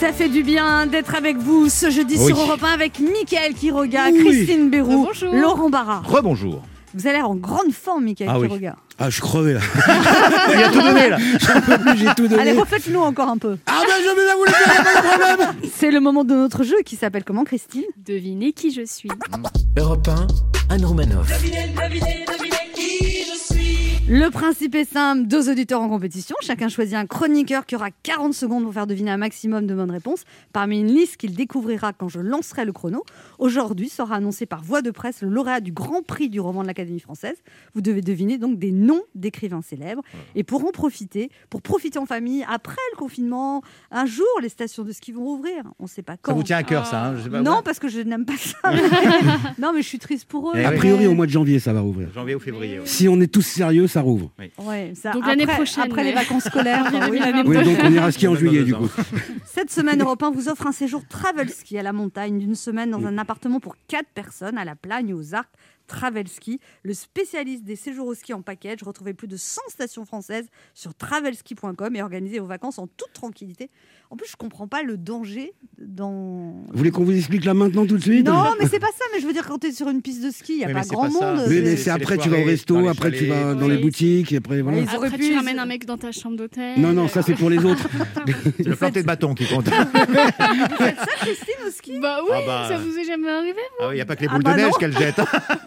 Ça 0.00 0.12
fait 0.12 0.28
du 0.28 0.42
bien 0.42 0.86
d'être 0.86 1.14
avec 1.14 1.36
vous 1.36 1.68
ce 1.68 1.90
jeudi 1.90 2.16
Oui. 2.18 2.26
sur 2.26 2.40
Europe 2.40 2.62
1 2.64 2.72
avec 2.72 2.98
Mickaël 2.98 3.54
Quiroga, 3.54 4.06
Oui. 4.10 4.24
Christine 4.24 4.68
Béroux, 4.68 5.06
Bonjour. 5.06 5.32
Laurent 5.32 5.70
Barra. 5.70 6.02
Rebonjour. 6.04 6.60
Vous 6.96 7.06
avez 7.06 7.16
l'air 7.18 7.30
en 7.30 7.34
grande 7.36 7.72
forme, 7.72 8.04
Mickaël 8.04 8.30
Ah 8.32 8.38
oui. 8.40 8.48
Ah, 8.98 9.10
je 9.10 9.20
crevais 9.20 9.54
là. 9.54 9.60
Il 10.52 10.62
a 10.62 10.68
tout 10.68 10.80
donné 10.80 11.08
là. 11.08 11.18
J'en 11.40 11.60
peux 11.60 11.78
plus, 11.78 11.98
j'ai 11.98 12.14
tout 12.14 12.28
donné. 12.28 12.42
Allez, 12.42 12.52
refaites-nous 12.52 13.00
encore 13.00 13.28
un 13.28 13.38
peu. 13.38 13.56
Ah 13.66 13.82
ben, 13.86 13.94
je 13.98 14.16
vais 14.16 14.26
la 14.26 14.34
vous 14.36 14.44
le 14.44 14.50
y 14.50 14.54
a 14.54 14.84
pas 14.84 14.94
de 14.94 15.36
problème. 15.36 15.70
C'est 15.76 15.90
le 15.90 16.00
moment 16.00 16.22
de 16.22 16.34
notre 16.34 16.62
jeu 16.62 16.76
qui 16.84 16.94
s'appelle 16.94 17.24
comment, 17.24 17.44
Christine? 17.44 17.82
Devinez 17.96 18.52
qui 18.52 18.72
je 18.72 18.84
suis. 18.84 19.10
Europe 19.76 20.08
1, 20.70 20.74
Anne 20.74 20.84
Romanoff. 20.84 21.28
Le 24.06 24.28
principe 24.28 24.74
est 24.74 24.84
simple, 24.84 25.26
deux 25.26 25.48
auditeurs 25.48 25.80
en 25.80 25.88
compétition. 25.88 26.36
Chacun 26.42 26.68
choisit 26.68 26.94
un 26.94 27.06
chroniqueur 27.06 27.64
qui 27.64 27.74
aura 27.74 27.88
40 28.02 28.34
secondes 28.34 28.62
pour 28.64 28.74
faire 28.74 28.86
deviner 28.86 29.10
un 29.10 29.16
maximum 29.16 29.66
de 29.66 29.74
bonnes 29.74 29.90
réponses 29.90 30.24
parmi 30.52 30.78
une 30.80 30.88
liste 30.88 31.16
qu'il 31.16 31.34
découvrira 31.34 31.94
quand 31.94 32.10
je 32.10 32.20
lancerai 32.20 32.66
le 32.66 32.72
chrono. 32.72 33.02
Aujourd'hui 33.38 33.88
sera 33.88 34.16
annoncé 34.16 34.44
par 34.44 34.62
voie 34.62 34.82
de 34.82 34.90
presse 34.90 35.22
le 35.22 35.30
lauréat 35.30 35.60
du 35.62 35.72
Grand 35.72 36.02
Prix 36.02 36.28
du 36.28 36.38
roman 36.38 36.60
de 36.60 36.66
l'Académie 36.66 37.00
française. 37.00 37.36
Vous 37.74 37.80
devez 37.80 38.02
deviner 38.02 38.36
donc 38.36 38.58
des 38.58 38.72
noms 38.72 39.00
d'écrivains 39.14 39.62
célèbres 39.62 40.02
et 40.34 40.44
pour 40.44 40.66
en 40.66 40.70
profiter, 40.70 41.30
pour 41.48 41.62
profiter 41.62 41.98
en 41.98 42.04
famille 42.04 42.44
après 42.46 42.76
le 42.92 42.98
confinement, 42.98 43.62
un 43.90 44.04
jour 44.04 44.26
les 44.42 44.50
stations 44.50 44.82
de 44.84 44.92
ski 44.92 45.12
vont 45.12 45.24
rouvrir. 45.24 45.62
On 45.78 45.84
ne 45.84 45.88
sait 45.88 46.02
pas 46.02 46.12
Ça 46.12 46.18
quand. 46.20 46.34
vous 46.34 46.42
tient 46.42 46.58
à 46.58 46.62
cœur 46.62 46.84
ça 46.84 47.06
hein, 47.06 47.16
je 47.16 47.22
sais 47.22 47.30
pas, 47.30 47.40
non, 47.40 47.52
ouais. 47.56 47.62
parce 47.64 47.78
que 47.78 47.88
je 47.88 48.00
n'aime 48.00 48.26
pas 48.26 48.36
ça. 48.36 48.58
non, 49.58 49.72
mais 49.72 49.80
je 49.80 49.88
suis 49.88 49.98
triste 49.98 50.26
pour 50.28 50.50
eux. 50.50 50.54
Eh 50.56 50.64
A 50.66 50.72
priori, 50.72 51.06
au 51.06 51.14
mois 51.14 51.24
de 51.24 51.30
janvier, 51.30 51.58
ça 51.58 51.72
va 51.72 51.80
rouvrir. 51.80 52.10
Janvier 52.14 52.34
ou 52.34 52.40
février. 52.40 52.80
ouais. 52.80 52.86
Si 52.86 53.08
on 53.08 53.18
est 53.22 53.32
tous 53.32 53.40
sérieux, 53.40 53.86
ça 53.94 54.00
rouvre. 54.00 54.32
Ouais, 54.58 54.92
ça, 54.96 55.12
Donc 55.12 55.24
l'année 55.24 55.46
prochaine, 55.46 55.84
Après 55.84 56.02
les 56.02 56.12
vacances 56.12 56.44
scolaires. 56.44 56.84
enfin, 56.88 57.08
oui, 57.10 57.20
l'année 57.20 57.42
Oui, 57.46 57.62
donc 57.62 57.78
on 57.82 57.92
ira 57.92 58.10
skier 58.10 58.26
en 58.26 58.34
juillet, 58.34 58.64
du 58.64 58.74
coup. 58.74 58.88
Cette 59.46 59.70
semaine, 59.70 60.02
Europe 60.02 60.22
1 60.22 60.32
vous 60.32 60.48
offre 60.48 60.66
un 60.66 60.72
séjour 60.72 61.06
travel 61.06 61.48
ski 61.48 61.78
à 61.78 61.82
la 61.84 61.92
montagne 61.92 62.38
d'une 62.38 62.56
semaine 62.56 62.90
dans 62.90 63.06
un 63.06 63.18
appartement 63.18 63.60
pour 63.60 63.76
4 63.86 64.08
personnes 64.08 64.58
à 64.58 64.64
la 64.64 64.74
Plagne, 64.74 65.14
aux 65.14 65.34
Arcs. 65.34 65.48
Travel 65.86 66.26
Ski, 66.28 66.60
le 66.82 66.94
spécialiste 66.94 67.62
des 67.62 67.76
séjours 67.76 68.06
au 68.06 68.14
ski 68.14 68.32
en 68.32 68.40
package. 68.40 68.82
Retrouvez 68.82 69.12
plus 69.12 69.28
de 69.28 69.36
100 69.36 69.60
stations 69.68 70.06
françaises 70.06 70.48
sur 70.72 70.94
travelski.com 70.94 71.94
et 71.94 72.00
organisez 72.00 72.38
vos 72.38 72.46
vacances 72.46 72.78
en 72.78 72.86
toute 72.86 73.12
tranquillité. 73.12 73.70
En 74.14 74.16
plus, 74.16 74.28
je 74.30 74.36
comprends 74.36 74.68
pas 74.68 74.84
le 74.84 74.96
danger 74.96 75.54
dans. 75.76 76.12
Vous 76.68 76.78
voulez 76.78 76.92
qu'on 76.92 77.02
vous 77.02 77.16
explique 77.16 77.44
là 77.44 77.52
maintenant 77.52 77.84
tout 77.84 77.96
de 77.96 78.00
suite? 78.02 78.24
Non, 78.28 78.44
mais 78.60 78.68
c'est 78.68 78.78
pas 78.78 78.86
ça. 78.96 79.04
Mais 79.12 79.20
je 79.20 79.26
veux 79.26 79.32
dire, 79.32 79.44
quand 79.44 79.58
tu 79.58 79.66
es 79.66 79.72
sur 79.72 79.88
une 79.88 80.02
piste 80.02 80.22
de 80.22 80.30
ski, 80.30 80.52
il 80.52 80.58
n'y 80.58 80.64
a 80.64 80.68
Oui, 80.68 80.72
pas 80.74 80.82
grand 80.82 81.06
pas 81.06 81.10
ça. 81.10 81.32
monde. 81.34 81.44
Mais, 81.48 81.54
C'est- 81.56 81.62
mais 81.62 81.76
c'est 81.76 81.90
après, 81.90 82.16
tu 82.16 82.28
vas 82.28 82.38
au 82.38 82.44
resto, 82.44 82.86
après 82.86 83.10
tu 83.10 83.26
vas 83.26 83.54
dans 83.54 83.66
les 83.66 83.74
Oui. 83.74 83.82
boutiques, 83.82 84.30
et 84.32 84.36
après 84.36 84.60
voilà. 84.62 84.82
Après, 84.82 85.10
pu- 85.10 85.30
tu 85.30 85.34
ramènes 85.34 85.58
un 85.58 85.66
mec 85.66 85.84
dans 85.84 85.96
ta 85.96 86.12
chambre 86.12 86.36
d'hôtel. 86.36 86.74
Non, 86.80 86.92
non, 86.92 87.08
ça 87.08 87.22
c'est 87.22 87.34
pour 87.34 87.50
les 87.50 87.58
autres. 87.64 87.88
C'est 88.56 88.68
le 88.68 88.76
planter 88.76 89.02
de 89.02 89.06
bâton 89.08 89.34
qui 89.34 89.48
compte. 89.48 89.64
Christine 89.68 91.54
au 91.66 91.70
ski? 91.72 91.98
Bah 92.00 92.18
oui, 92.22 92.30
Ah 92.34 92.40
bah. 92.46 92.66
ça 92.68 92.76
vous 92.78 92.96
est 92.96 93.04
jamais 93.04 93.28
arrivé 93.28 93.58
Ah 93.80 93.86
oui, 93.88 93.94
il 93.94 93.96
n'y 93.96 94.00
a 94.00 94.06
pas 94.06 94.14
que 94.14 94.20
les 94.20 94.28
Ah 94.30 94.34
boules 94.34 94.44
bah 94.44 94.52
de 94.52 94.58
neige 94.58 94.72
qu'elle 94.78 94.96
jette. 94.96 95.20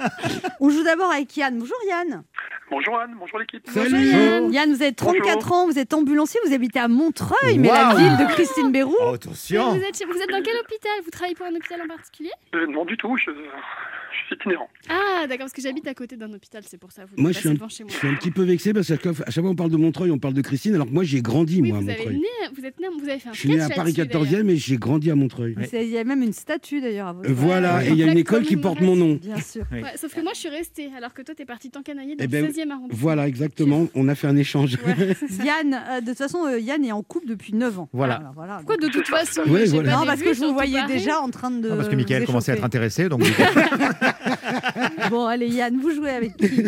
On 0.62 0.70
joue 0.70 0.84
d'abord 0.84 1.12
avec 1.12 1.36
Yann. 1.36 1.60
Bonjour 1.60 1.76
Yann. 1.90 2.24
Bonjour 2.70 3.00
Anne, 3.00 3.12
bonjour 3.18 3.40
l'équipe. 3.40 3.66
Salut. 3.74 4.52
Yann, 4.52 4.74
vous 4.74 4.82
avez 4.82 4.92
34 4.92 5.36
Bonjour. 5.40 5.52
ans, 5.54 5.68
vous 5.68 5.80
êtes 5.80 5.94
ambulancier, 5.94 6.38
vous 6.46 6.54
habitez 6.54 6.80
à 6.80 6.90
Montreuil, 6.90 7.58
mais 7.60 7.70
la 7.70 7.96
ville 7.96 8.18
de 8.18 8.34
Christine 8.38 8.72
Béroux. 8.72 8.96
Oh, 9.00 9.10
vous 9.10 9.16
attention. 9.16 9.76
êtes, 9.76 10.04
vous 10.06 10.22
êtes 10.22 10.30
dans 10.30 10.42
quel 10.44 10.58
hôpital? 10.58 10.92
Vous 11.04 11.10
travaillez 11.12 11.36
pour 11.36 11.46
un 11.48 11.56
hôpital 11.56 11.82
en 11.82 11.88
particulier? 11.88 12.32
Euh, 12.54 12.68
non 12.68 12.86
du 12.86 12.96
tout, 12.98 13.18
je, 13.18 13.32
itinérant. 14.32 14.68
Ah 14.90 15.26
d'accord, 15.28 15.46
parce 15.46 15.54
que 15.54 15.62
j'habite 15.62 15.88
à 15.88 15.94
côté 15.94 16.16
d'un 16.18 16.32
hôpital, 16.34 16.64
c'est 16.66 16.78
pour 16.80 16.92
ça. 16.92 17.04
Vous 17.06 17.22
Moi, 17.22 17.32
je 17.32 17.40
suis, 17.40 17.50
un, 17.50 17.54
devant 17.54 17.70
chez 17.70 17.84
moi. 17.84 17.92
je 17.94 17.98
suis 17.98 18.08
un 18.08 18.14
petit 18.16 18.32
peu 18.32 18.44
vexé 18.44 18.74
parce 18.74 18.88
qu'à 18.88 18.96
chaque 18.96 19.14
fois 19.14 19.26
à 19.28 19.32
chaque 19.32 19.44
fois, 19.44 19.52
on 19.52 19.56
parle 19.56 19.72
de 19.72 19.78
Montreuil, 19.78 20.12
on 20.12 20.20
parle 20.20 20.34
de 20.34 20.42
Christine, 20.42 20.76
alors 20.76 20.88
que 20.88 20.92
moi 20.94 21.04
j'ai 21.04 21.22
grandi 21.22 21.62
Oui, 21.62 21.70
moi 21.70 21.80
à 21.80 21.82
avez 21.82 21.98
Montreuil. 21.98 22.18
né, 22.18 22.24
vous 22.56 22.66
êtes 22.66 22.80
né, 22.80 22.88
vous 23.00 23.10
avez 23.10 23.20
fait 23.20 23.30
un 23.30 23.34
Je 23.34 23.40
suis 23.40 23.50
né 23.50 23.60
à 23.62 23.70
Paris 23.70 23.94
là-dessus, 23.94 24.08
d'ailleurs. 24.26 24.44
14e 24.44 24.50
et 24.50 24.56
j'ai 24.58 24.78
grandi 24.78 25.12
à 25.12 25.16
Montreuil. 25.16 25.56
Il 25.74 25.88
y 25.90 25.98
a 25.98 26.04
même 26.04 26.22
une 26.22 26.34
statue 26.34 26.82
d'ailleurs 26.82 27.08
à 27.08 27.14
votre 27.14 27.30
Euh, 27.30 27.34
Voilà, 27.34 27.78
Ouais, 27.78 27.88
et 27.88 27.92
il 27.92 27.98
y 27.98 28.04
a 28.04 28.12
une 28.12 28.18
école 28.18 28.44
qui 28.44 28.58
porte 28.58 28.82
mon 28.82 28.96
nom. 28.96 29.16
Bien 29.16 29.40
sûr. 29.42 29.64
Ouais, 29.72 29.84
sauf 29.96 30.14
que 30.14 30.22
moi 30.22 30.32
je 30.34 30.40
suis 30.40 30.50
restée, 30.50 30.90
alors 30.98 31.14
que 31.14 31.22
toi 31.22 31.36
t'es 31.36 31.46
parti 31.46 31.70
t'encanailler 31.70 32.16
dans 32.16 32.24
Eh 32.24 32.28
ben, 32.28 32.46
le 32.46 32.52
16e 32.52 32.70
arrondissement. 32.72 32.88
Voilà, 32.92 33.28
exactement, 33.28 33.88
on 33.96 34.08
a 34.08 34.16
fait 34.16 34.28
un 34.28 34.38
échange. 34.38 34.78
Yann, 35.44 35.74
euh, 35.90 36.02
de 36.02 36.08
toute 36.08 36.18
façon, 36.18 36.46
euh, 36.46 36.60
Yann 36.60 36.84
est 36.86 36.92
en 36.92 37.04
couple 37.04 37.28
depuis 37.28 37.54
9 37.54 37.80
ans. 37.80 37.90
Voilà. 37.94 38.32
voilà. 38.36 38.58
Pourquoi 38.58 38.78
de 38.78 38.88
toute 38.88 39.08
façon 39.08 39.42
Non, 39.46 40.06
parce 40.06 40.22
que 40.22 40.34
je 40.34 40.40
vous 40.40 40.54
voyais 40.54 40.86
déjà 40.88 41.20
en 41.22 41.30
train 41.30 41.52
de. 41.52 41.70
Ah, 41.72 41.76
parce 41.76 41.90
que 41.90 41.96
Mickaël 41.96 42.22
vous 42.22 42.28
commençait 42.28 42.52
à 42.54 42.56
être 42.56 42.64
intéressé, 42.64 43.10
donc 43.10 43.22
Bon, 45.10 45.26
allez, 45.26 45.48
Yann, 45.50 45.78
vous 45.80 45.92
jouez 45.92 46.10
avec 46.12 46.36
qui 46.38 46.64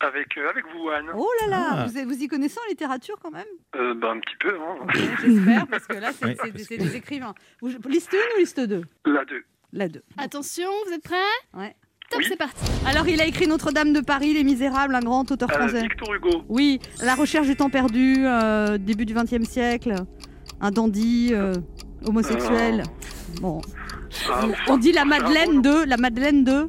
avec, 0.00 0.36
euh, 0.36 0.50
avec 0.50 0.64
vous, 0.74 0.88
Anne. 0.90 1.06
Oh 1.16 1.28
là 1.42 1.48
là, 1.48 1.66
Ah. 1.70 1.86
vous, 1.86 2.08
vous 2.08 2.22
y 2.22 2.26
connaissez 2.28 2.58
en 2.64 2.68
littérature 2.68 3.16
quand 3.22 3.30
même? 3.30 3.46
Euh, 3.76 3.94
bah, 3.94 4.10
un 4.10 4.20
petit 4.20 4.34
peu, 4.40 4.54
hein. 4.54 4.76
Ok, 4.82 4.96
J'espère, 5.24 5.66
parce 5.68 5.86
que 5.86 5.94
là, 5.94 6.10
c'est 6.12 6.26
Oui, 6.26 6.36
que- 6.36 6.76
des 6.76 6.96
écrivains. 6.96 7.34
Vous- 7.60 7.70
Liste 7.88 8.12
1 8.12 8.16
ou 8.36 8.40
liste 8.40 8.60
2 8.60 8.82
La 9.06 9.24
2. 9.24 9.42
La 9.72 9.88
2. 9.88 10.02
Attention, 10.18 10.68
vous 10.86 10.92
êtes 10.92 11.02
prêts? 11.02 11.16
Ouais. 11.54 11.74
Top, 12.10 12.18
Oui. 12.20 12.26
c'est 12.28 12.36
parti. 12.36 12.64
Alors, 12.86 13.08
il 13.08 13.20
a 13.20 13.26
écrit 13.26 13.46
Notre-Dame 13.46 13.92
de 13.92 14.00
Paris, 14.00 14.32
Les 14.34 14.44
Misérables, 14.44 14.94
un 14.94 15.00
grand 15.00 15.30
auteur 15.30 15.50
Euh, 15.50 15.54
français. 15.54 15.82
Victor 15.82 16.12
Hugo. 16.14 16.44
Oui, 16.48 16.80
La 17.02 17.14
recherche 17.14 17.46
du 17.46 17.56
temps 17.56 17.70
perdu, 17.70 18.16
euh, 18.26 18.78
début 18.78 19.06
du 19.06 19.14
XXe 19.14 19.44
siècle, 19.48 19.94
un 20.60 20.70
dandy 20.70 21.30
euh, 21.32 21.52
homosexuel. 22.06 22.82
Bon, 23.40 23.60
Ah, 24.30 24.46
on 24.68 24.76
dit 24.78 24.92
la 24.92 25.02
ah, 25.02 25.04
Madeleine 25.04 25.62
de, 25.62 25.84
la 25.86 25.96
Madeleine 25.96 26.44
de. 26.44 26.68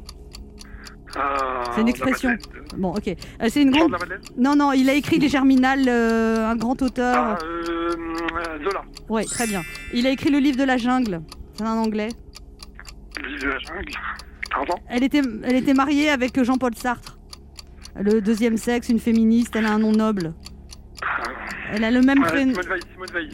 ah, 1.16 1.62
C'est 1.74 1.80
une 1.80 1.88
expression. 1.88 2.30
Bon, 2.76 2.92
ok. 2.94 3.08
Euh, 3.08 3.46
c'est 3.48 3.62
une 3.62 3.70
grande. 3.70 3.96
Non, 4.36 4.54
non, 4.54 4.72
il 4.72 4.88
a 4.90 4.94
écrit 4.94 5.18
Les 5.18 5.28
Germinales, 5.28 5.88
euh, 5.88 6.48
un 6.48 6.56
grand 6.56 6.80
auteur. 6.82 7.16
Ah, 7.16 7.38
euh, 7.44 7.90
Zola. 8.62 8.82
Oui, 9.08 9.24
très 9.24 9.46
bien. 9.46 9.62
Il 9.94 10.06
a 10.06 10.10
écrit 10.10 10.30
le 10.30 10.38
livre 10.38 10.58
de 10.58 10.64
la 10.64 10.76
jungle. 10.76 11.22
C'est 11.54 11.64
un 11.64 11.76
anglais. 11.78 12.08
Le 13.22 13.28
livre 13.28 13.42
de 13.42 13.48
la 13.48 13.58
jungle. 13.58 13.92
Pardon 14.50 14.74
Elle 14.88 15.04
était, 15.04 15.22
elle 15.44 15.56
était 15.56 15.74
mariée 15.74 16.10
avec 16.10 16.42
Jean-Paul 16.42 16.74
Sartre. 16.74 17.18
Le 18.00 18.20
deuxième 18.20 18.56
sexe, 18.56 18.88
une 18.88 19.00
féministe, 19.00 19.56
elle 19.56 19.66
a 19.66 19.72
un 19.72 19.78
nom 19.78 19.92
noble. 19.92 20.34
Elle 21.72 21.84
a 21.84 21.90
le 21.90 22.00
même 22.00 22.20
Ouais, 22.22 22.26
prénom. 22.28 22.52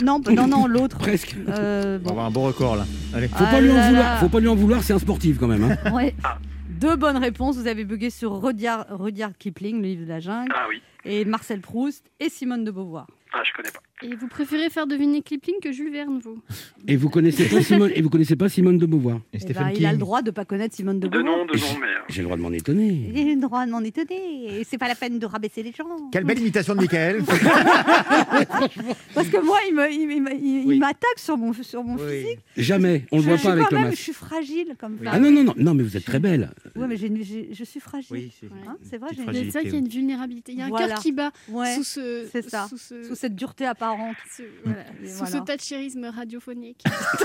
Non, 0.03 0.21
non, 0.35 0.47
non, 0.47 0.67
l'autre. 0.67 0.99
Presque. 0.99 1.37
Euh, 1.49 1.99
On 2.03 2.07
va 2.07 2.11
avoir 2.11 2.27
un 2.27 2.31
bon 2.31 2.43
record 2.45 2.77
là. 2.77 2.85
Allez. 3.15 3.29
Faut 3.29 3.37
Ah 3.39 3.51
pas 3.51 3.61
lui 3.61 3.71
en 3.71 3.75
vouloir. 3.75 3.93
là. 3.93 4.17
Faut 4.17 4.29
pas 4.29 4.41
lui 4.41 4.49
en 4.49 4.55
vouloir. 4.55 4.83
C'est 4.83 4.93
un 4.93 4.99
sportif 4.99 5.39
quand 5.39 5.47
même. 5.49 5.65
hein. 5.65 5.77
Ouais. 5.93 6.15
Ah. 6.25 6.39
Deux 6.69 6.97
bonnes 6.97 7.17
réponses. 7.17 7.57
Vous 7.57 7.67
avez 7.69 7.85
bugué 7.85 8.11
sur 8.11 8.33
Rudyard, 8.43 8.87
Rudyard 8.91 9.31
Kipling, 9.39 9.77
le 9.81 9.89
livre 9.89 10.03
de 10.05 10.09
la 10.09 10.21
jungle, 10.21 10.53
Ah 10.55 10.67
oui. 10.69 10.83
et 11.05 11.25
Marcel 11.25 11.61
Proust 11.61 12.05
et 12.21 12.29
Simone 12.29 12.65
de 12.65 12.71
Beauvoir. 12.71 13.07
Ah, 13.33 13.41
je 13.45 13.53
connais 13.57 13.71
pas. 13.71 13.81
Et 14.07 14.15
vous 14.17 14.29
préférez 14.29 14.69
faire 14.69 14.87
deviner 14.87 15.23
Kipling 15.23 15.57
que 15.63 15.73
Jules 15.73 15.91
Verne, 15.91 16.21
vous? 16.23 16.39
Et 16.87 16.95
vous 16.97 17.09
connaissez 17.09 17.49
pas 17.49 17.63
Simone. 17.63 17.91
Et 17.95 18.03
vous 18.03 18.11
connaissez 18.11 18.37
pas 18.37 18.49
Simone 18.51 18.77
de 18.77 18.85
Beauvoir? 18.87 19.21
Et 19.33 19.39
Eh 19.49 19.53
ben, 19.55 19.71
il 19.75 19.87
a 19.87 19.93
le 19.93 19.99
droit 19.99 20.21
de 20.21 20.31
pas 20.31 20.45
connaître 20.45 20.75
Simone 20.77 21.01
de 21.01 21.09
De 21.09 21.19
Beauvoir. 21.19 21.39
nom, 21.39 21.45
de 21.47 21.57
nom, 21.59 21.67
mais. 21.81 21.87
euh, 21.87 22.01
J'ai 22.11 22.21
le 22.21 22.25
droit 22.27 22.37
de 22.37 22.43
m'en 22.43 22.53
étonner. 22.53 23.11
Il 23.15 23.19
a 23.19 23.35
le 23.35 23.41
droit 23.41 23.65
de 23.65 23.71
m'en 23.71 23.81
étonner. 23.81 24.63
C'est 24.69 24.77
pas 24.77 24.89
la 24.89 24.95
peine 24.95 25.19
de 25.19 25.25
rabaisser 25.27 25.63
les 25.63 25.73
gens. 25.73 25.87
Quelle 26.13 26.25
belle 26.25 26.39
imitation 26.39 26.75
de 26.75 26.81
Michael. 26.81 27.23
Parce 29.15 29.29
que 29.29 29.43
moi, 29.45 29.59
il 29.69 30.65
Oui. 30.67 30.79
m'attaque 30.79 31.19
sur 31.19 31.37
mon, 31.39 31.53
sur 31.55 31.83
mon 31.83 31.97
Oui. 31.97 32.03
physique. 32.23 32.39
Jamais. 32.57 33.07
On 33.13 33.17
le 33.17 33.23
je, 33.23 33.29
voit 33.29 33.37
je 33.37 33.41
suis 33.41 33.49
pas 33.49 33.53
avec 33.55 33.65
quand 33.65 33.71
le 33.71 33.77
même, 33.79 33.85
masque. 33.87 33.99
Je 33.99 34.03
suis 34.03 34.13
fragile 34.13 34.75
comme 34.79 34.99
Ah 35.07 35.13
femme. 35.13 35.23
non 35.23 35.31
non 35.31 35.45
non 35.45 35.55
non 35.57 35.75
mais 35.75 35.83
vous 35.83 35.97
êtes 35.97 36.05
très 36.05 36.19
belle. 36.21 36.51
Ouais, 36.77 36.87
mais 36.87 36.97
j'ai 36.97 37.07
une- 37.07 37.23
j'ai- 37.23 37.49
je 37.53 37.65
suis 37.65 37.81
fragile. 37.81 38.09
Oui, 38.11 38.33
c'est 38.39 38.47
Hein, 38.47 38.77
c'est 38.83 38.99
vrai, 38.99 39.11
j'ai 39.17 39.23
fragilité, 39.23 39.51
ça 39.51 39.61
qu'il 39.63 39.73
y 39.73 39.75
a 39.75 39.79
une 39.79 39.89
vulnérabilité. 39.89 40.53
Il 40.53 40.59
y 40.59 40.63
a 40.63 40.67
un 40.67 40.69
Voilà. 40.69 40.89
cœur 40.89 40.99
qui 41.01 41.13
bat 41.13 41.31
Ouais, 41.49 41.75
sous 41.75 41.85
ce, 41.85 42.27
c'est 42.31 42.49
ça. 42.49 42.67
sous 42.69 42.77
ce, 42.79 43.03
sous 43.05 43.15
cette 43.15 43.35
dureté 43.35 43.65
apparente. 43.67 43.94
Voilà, 44.65 44.85
sous 45.05 45.17
voilà. 45.19 45.33
ce 45.33 45.39
tachérisme 45.39 46.05
radiophonique. 46.07 46.83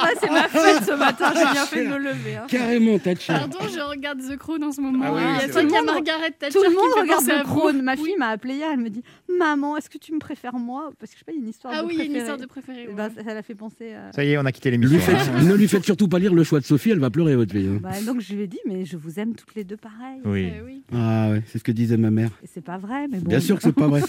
Bah 0.00 0.08
c'est 0.20 0.30
ma 0.30 0.48
fête 0.48 0.84
ce 0.84 0.92
matin, 0.92 1.32
j'ai 1.34 1.52
bien 1.52 1.66
fait 1.66 1.84
de 1.84 1.90
me 1.90 1.98
lever. 1.98 2.36
hein. 2.36 2.46
Carrément 2.48 2.98
Thatcher. 2.98 3.32
Pardon, 3.34 3.58
je 3.72 3.80
regarde 3.80 4.20
The 4.20 4.36
Crown 4.36 4.62
en 4.64 4.72
ce 4.72 4.80
moment. 4.80 5.04
Ah 5.06 5.12
oui, 5.14 5.22
il 5.62 5.70
y 5.70 5.76
a 5.76 5.82
Margaret 5.82 6.30
Thatcher 6.32 6.52
Tout 6.58 6.62
le 6.64 6.70
qui 6.70 6.74
monde 6.76 6.92
regarde 7.00 7.24
vous. 7.46 7.54
Crown. 7.54 7.82
Ma 7.82 7.96
fille 7.96 8.04
Oui. 8.04 8.14
m'a 8.18 8.28
appelé 8.28 8.54
hier, 8.54 8.68
elle 8.72 8.80
me 8.80 8.90
dit 8.90 9.02
Maman, 9.38 9.76
est-ce 9.76 9.88
que 9.90 9.98
tu 9.98 10.12
me 10.12 10.18
préfères 10.18 10.54
moi 10.54 10.90
Parce 10.98 11.12
que 11.12 11.16
je 11.16 11.20
sais 11.20 11.24
pas, 11.24 11.32
il 11.32 11.36
y 11.36 11.38
a 11.38 11.42
une 11.42 11.48
histoire 11.48 11.72
Ah 11.76 11.82
de 11.82 11.86
oui, 11.86 11.94
il 11.94 11.98
y 11.98 12.00
a 12.02 12.04
une 12.04 12.10
préféré. 12.12 12.20
histoire 12.20 12.38
de 12.38 12.46
préféré. 12.46 12.78
Eh 12.84 12.88
ouais. 12.88 12.94
ben, 12.94 13.10
ça 13.24 13.34
l'a 13.34 13.42
fait 13.42 13.54
penser 13.54 13.94
à. 13.94 14.12
Ça 14.12 14.24
y 14.24 14.30
est, 14.32 14.38
on 14.38 14.44
a 14.44 14.52
quitté 14.52 14.70
l'émission. 14.70 14.98
hein. 15.08 15.42
ne 15.42 15.54
lui 15.54 15.68
faites 15.68 15.84
surtout 15.84 16.08
pas 16.08 16.18
lire 16.18 16.34
le 16.34 16.44
choix 16.44 16.60
de 16.60 16.64
Sophie, 16.64 16.90
elle 16.90 16.98
va 16.98 17.10
pleurer 17.10 17.36
votre 17.36 17.52
fille. 17.52 17.68
hein. 17.68 17.78
Bah, 17.82 17.90
donc 18.06 18.20
je 18.20 18.34
lui 18.34 18.42
ai 18.42 18.46
dit, 18.46 18.60
mais 18.66 18.84
je 18.84 18.96
vous 18.96 19.18
aime 19.18 19.34
toutes 19.34 19.54
les 19.54 19.64
deux 19.64 19.76
pareil. 19.76 20.20
Oui. 20.24 20.50
Euh, 20.54 20.62
oui. 20.64 20.82
Ah 20.92 21.30
ouais, 21.30 21.42
c'est 21.46 21.58
ce 21.58 21.64
que 21.64 21.72
disait 21.72 21.96
ma 21.96 22.10
mère. 22.10 22.30
Et 22.42 22.46
c'est 22.46 22.60
pas 22.64 22.78
vrai, 22.78 23.06
mais 23.08 23.18
bon. 23.18 23.28
Bien 23.28 23.40
sûr 23.40 23.56
que 23.56 23.62
c'est 23.62 23.72
pas 23.74 23.88
vrai. 23.88 24.02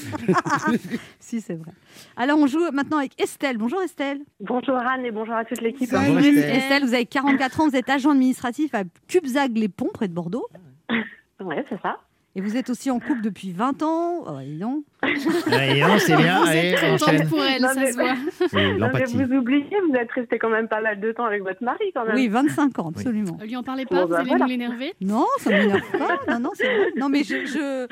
si, 1.20 1.42
c'est 1.42 1.56
vrai. 1.56 1.72
Alors 2.16 2.38
on 2.40 2.48
joue 2.48 2.70
maintenant 2.72 2.98
avec 2.98 3.20
Estelle. 3.22 3.58
Bonjour 3.58 3.82
Estelle. 3.82 4.20
Bonjour 4.40 4.75
Anne 4.78 5.06
et 5.06 5.12
bonjour 5.12 5.36
à 5.36 5.46
toute 5.46 5.62
l'équipe. 5.62 5.90
Bonjour. 5.92 6.18
Estelle. 6.18 6.56
Estelle, 6.56 6.84
vous 6.84 6.94
avez 6.94 7.06
44 7.06 7.60
ans, 7.62 7.70
vous 7.70 7.75
êtes 7.75 7.90
agent 7.90 8.10
administratif 8.12 8.74
à 8.75 8.84
Cubzac-les-Ponts, 9.08 9.90
près 9.94 10.08
de 10.08 10.13
Bordeaux. 10.13 10.48
Ouais, 11.44 11.66
c'est 11.70 11.82
ça. 11.82 11.98
Et 12.36 12.40
vous 12.42 12.56
êtes 12.56 12.70
aussi 12.70 12.90
en 12.90 13.00
couple 13.00 13.22
depuis 13.22 13.52
20 13.52 13.84
ans. 13.84 14.24
Oh. 14.26 14.30
Allez, 14.38 14.56
non, 14.58 14.84
c'est 16.00 16.16
bien. 16.16 16.42
Vous 16.44 16.48
Allez, 16.50 16.60
êtes 16.70 16.80
on 16.84 16.98
contente 16.98 17.28
pour 17.30 17.44
elle, 17.44 17.62
Non, 17.62 17.68
ça 17.70 17.80
mais- 17.82 17.92
se 17.92 17.98
voit. 17.98 18.14
Oui, 18.54 18.78
Non, 18.80 18.90
vous 19.28 19.36
oubliez, 19.36 19.66
vous 19.90 19.96
êtes 19.96 20.12
resté 20.14 20.40
quand 20.40 20.50
même 20.50 20.70
pas 20.70 20.80
mal 20.82 21.00
de 21.02 21.12
temps 21.12 21.26
avec 21.26 21.44
votre 21.44 21.62
mari 21.62 21.92
quand 21.94 22.06
même. 22.06 22.16
Oui, 22.16 22.30
25 22.30 22.80
ans, 22.80 22.88
absolument. 22.90 23.38
Lui 23.42 23.56
en 23.58 23.64
parlez 23.64 23.84
Bon, 23.84 23.96
pas, 23.98 24.06
vous 24.06 24.12
bah, 24.12 24.20
allez 24.20 24.30
voilà. 24.30 24.46
nous 24.46 24.50
l'énerver. 24.50 24.94
Non, 25.02 25.26
ça 25.40 25.50
ne 25.52 25.58
m'énerve 25.58 25.92
pas. 25.92 26.20
Non, 26.34 26.40
non, 26.40 26.50
c'est 26.54 26.66
vrai. 26.74 26.88
Non, 26.96 27.10
mais 27.10 27.24
je, 27.26 27.46
je, 27.46 27.88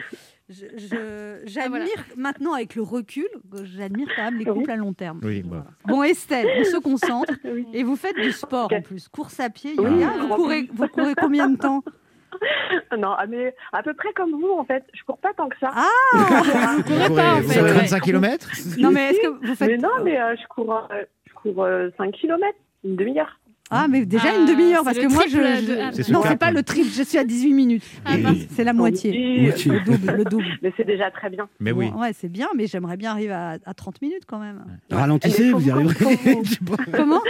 je- 0.50 0.65
je- 0.77 1.39
j'admire 1.46 1.81
Ah, 1.98 2.01
maintenant 2.15 2.53
avec 2.53 2.75
le 2.75 2.81
recul, 2.84 3.27
j'admire 3.63 4.08
quand 4.15 4.24
même 4.24 4.38
les 4.38 4.46
Oui. 4.50 4.53
couples 4.60 4.72
à 4.72 4.77
long 4.77 4.93
terme. 4.93 5.19
Oui, 5.22 5.43
Voilà. 5.46 5.63
bah. 5.65 5.72
Bon, 5.93 6.01
Estelle, 6.03 6.48
on 6.60 6.63
se 6.63 6.77
concentre. 6.77 7.34
Oui. 7.43 7.65
Et 7.74 7.84
vous 7.84 7.98
faites 7.98 8.15
du 8.15 8.31
sport 8.31 8.72
en 8.72 8.81
plus, 8.81 9.10
course 9.10 9.38
à 9.41 9.50
pied, 9.50 9.74
Oui, 9.77 9.84
yoga. 9.84 10.13
oui. 10.15 10.22
Vous 10.22 10.36
courez, 10.36 10.69
vous 10.74 10.88
courez 10.88 11.13
combien 11.19 11.50
de 11.50 11.58
temps? 11.58 11.84
Non, 12.98 13.13
ah, 13.17 13.25
mais 13.27 13.55
à 13.74 13.83
peu 13.83 13.93
près 13.93 14.12
comme 14.13 14.31
vous 14.31 14.51
en 14.57 14.63
fait. 14.65 14.83
Je 14.93 15.03
cours 15.03 15.17
pas 15.19 15.33
tant 15.33 15.50
que 15.50 15.57
ça. 15.59 15.69
Ah 15.74 15.88
Vous 16.13 16.83
courez 16.83 17.07
Vous 17.07 17.15
pas 17.15 17.33
en 17.33 17.36
courez- 17.36 17.41
vous 17.41 17.50
fait. 17.51 17.62
ouais. 17.62 17.71
25 17.74 18.01
km 18.03 18.48
Non, 18.77 18.91
mais 18.91 19.09
est-ce 19.12 19.21
que 19.21 19.48
vous 19.48 19.55
faites. 19.55 19.67
mais 19.69 19.77
non, 19.77 19.89
mais 20.03 20.19
euh, 20.19 20.36
je 20.41 20.48
cours, 20.48 20.88
euh, 20.91 21.03
je 21.27 21.33
cours 21.33 21.63
euh, 21.63 21.89
5 21.98 22.12
km, 22.13 22.43
une 22.83 22.95
demi-heure. 22.95 23.38
Ah, 23.71 23.88
mais 23.88 24.05
déjà 24.05 24.29
Ah, 24.33 24.39
une 24.39 24.45
demi-heure, 24.47 24.79
c'est 24.79 24.83
parce 24.85 24.97
que 24.99 25.13
moi, 25.13 25.23
je. 25.27 25.38
je-. 25.38 25.95
C'est 25.95 26.03
ce 26.03 26.11
Non, 26.11 26.21
c'est 26.25 26.38
pas 26.39 26.51
le 26.51 26.63
triple, 26.63 26.89
je 26.91 27.03
suis 27.03 27.17
à 27.17 27.23
18 27.23 27.53
minutes. 27.53 27.83
Ah. 28.05 28.13
C'est 28.49 28.63
la 28.63 28.73
moitié. 28.73 29.11
Le 29.11 29.85
double, 29.85 30.11
le 30.17 30.23
double. 30.23 30.45
Mais 30.63 30.73
c'est 30.75 30.85
déjà 30.85 31.11
très 31.11 31.29
bien. 31.29 31.47
Mais 31.59 31.71
oui. 31.71 31.91
Bon, 31.91 32.01
ouais, 32.01 32.11
c'est 32.13 32.29
bien, 32.29 32.47
mais 32.55 32.65
j'aimerais 32.67 32.97
bien 32.97 33.11
arriver 33.11 33.33
à, 33.33 33.57
à 33.65 33.73
30 33.73 34.01
minutes 34.01 34.23
quand 34.27 34.39
même. 34.39 34.63
Ralentissez, 34.89 35.51
vous 35.51 35.67
y 35.67 35.71
arriverez. 35.71 36.17
Comment? 36.93 37.21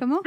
Comment? 0.00 0.20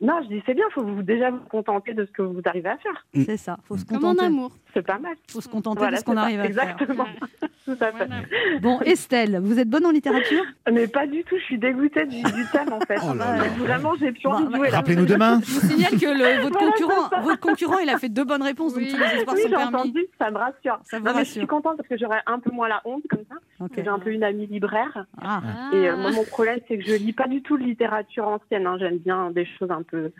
Non, 0.00 0.20
je 0.24 0.28
dis 0.34 0.42
c'est 0.46 0.54
bien, 0.54 0.64
faut 0.74 0.82
vous 0.84 1.02
déjà 1.02 1.30
vous 1.30 1.38
contenter 1.50 1.94
de 1.94 2.04
ce 2.04 2.10
que 2.12 2.22
vous 2.22 2.40
arrivez 2.44 2.68
à 2.68 2.76
faire. 2.78 3.06
C'est 3.14 3.36
ça, 3.36 3.58
faut 3.66 3.76
se 3.76 3.84
Comme 3.84 3.98
en 3.98 4.00
contenter. 4.10 4.26
amour. 4.26 4.52
C'est 4.76 4.86
pas 4.86 4.98
mal. 4.98 5.14
faut 5.30 5.40
se 5.40 5.48
contenter 5.48 5.78
Voilà, 5.78 5.96
de 5.96 6.00
ce 6.00 6.04
qu'on 6.04 6.18
arrive 6.18 6.38
à 6.38 6.42
faire. 6.50 6.68
Exactement. 6.76 7.06
Tout 7.64 7.76
à 7.80 7.92
fait. 7.92 8.06
Voilà. 8.06 8.16
Bon, 8.60 8.78
Estelle, 8.82 9.40
vous 9.42 9.58
êtes 9.58 9.70
bonne 9.70 9.86
en 9.86 9.90
littérature? 9.90 10.44
Mais 10.70 10.86
pas 10.86 11.06
du 11.06 11.24
tout, 11.24 11.36
je 11.38 11.42
suis 11.44 11.58
dégoûtée 11.58 12.04
du, 12.04 12.22
du 12.22 12.44
thème 12.52 12.72
en 12.74 12.80
fait. 12.80 12.98
Oh 13.02 13.14
là 13.14 13.36
là. 13.38 13.44
Vraiment, 13.58 13.94
j'ai 13.98 14.12
plus 14.12 14.24
Bah, 14.24 14.30
envie 14.34 14.44
de 14.44 14.50
bah, 14.50 14.56
jouer 14.58 14.70
là. 14.70 14.76
Rappelez-nous 14.76 15.06
demain. 15.06 15.40
Je 15.42 15.50
vous 15.50 15.60
signale 15.66 15.92
que 15.92 16.06
le- 16.06 16.42
votre, 16.42 16.58
Voilà, 16.58 16.72
concurrent, 16.72 17.22
votre 17.22 17.40
concurrent, 17.40 17.78
il 17.78 17.88
a 17.88 17.98
fait 17.98 18.10
deux 18.10 18.24
bonnes 18.24 18.42
réponses, 18.42 18.74
donc 18.74 18.82
Oui. 18.82 18.90
tous 18.90 18.98
les 18.98 19.04
espoirs 19.18 19.34
Oui, 19.36 19.42
sont 19.42 19.48
j'ai 19.48 19.54
permis. 19.56 19.74
entendu, 19.76 20.06
ça 20.18 20.30
me 20.30 20.36
rassure. 20.36 20.78
Ça 20.84 20.98
vous 20.98 21.04
Non, 21.06 21.12
mais 21.14 21.24
je 21.24 21.30
suis 21.30 21.40
rassure. 21.40 21.48
contente 21.48 21.76
parce 21.78 21.88
que 21.88 21.96
j'aurais 21.98 22.20
un 22.26 22.38
peu 22.38 22.50
moins 22.50 22.68
la 22.68 22.82
honte 22.84 23.02
comme 23.08 23.24
ça. 23.28 23.34
Ok. 23.34 23.40
parce 23.60 23.70
que 23.72 23.82
J'ai 23.82 23.88
un 23.88 23.98
peu 23.98 24.10
une 24.12 24.22
amie 24.24 24.46
libraire. 24.46 25.06
Ah, 25.22 25.40
Et 25.72 25.88
euh, 25.88 25.96
moi, 25.96 26.12
mon 26.12 26.24
problème, 26.24 26.58
c'est 26.68 26.76
que 26.78 26.84
je 26.84 26.94
lis 26.94 27.14
pas 27.14 27.26
du 27.26 27.40
tout 27.42 27.56
de 27.56 27.64
littérature 27.64 28.28
ancienne. 28.28 28.66
hein. 28.66 28.76
J'aime 28.78 28.98
bien 28.98 29.30
des 29.30 29.46
choses 29.58 29.70
un 29.70 29.82
peu 29.82 30.12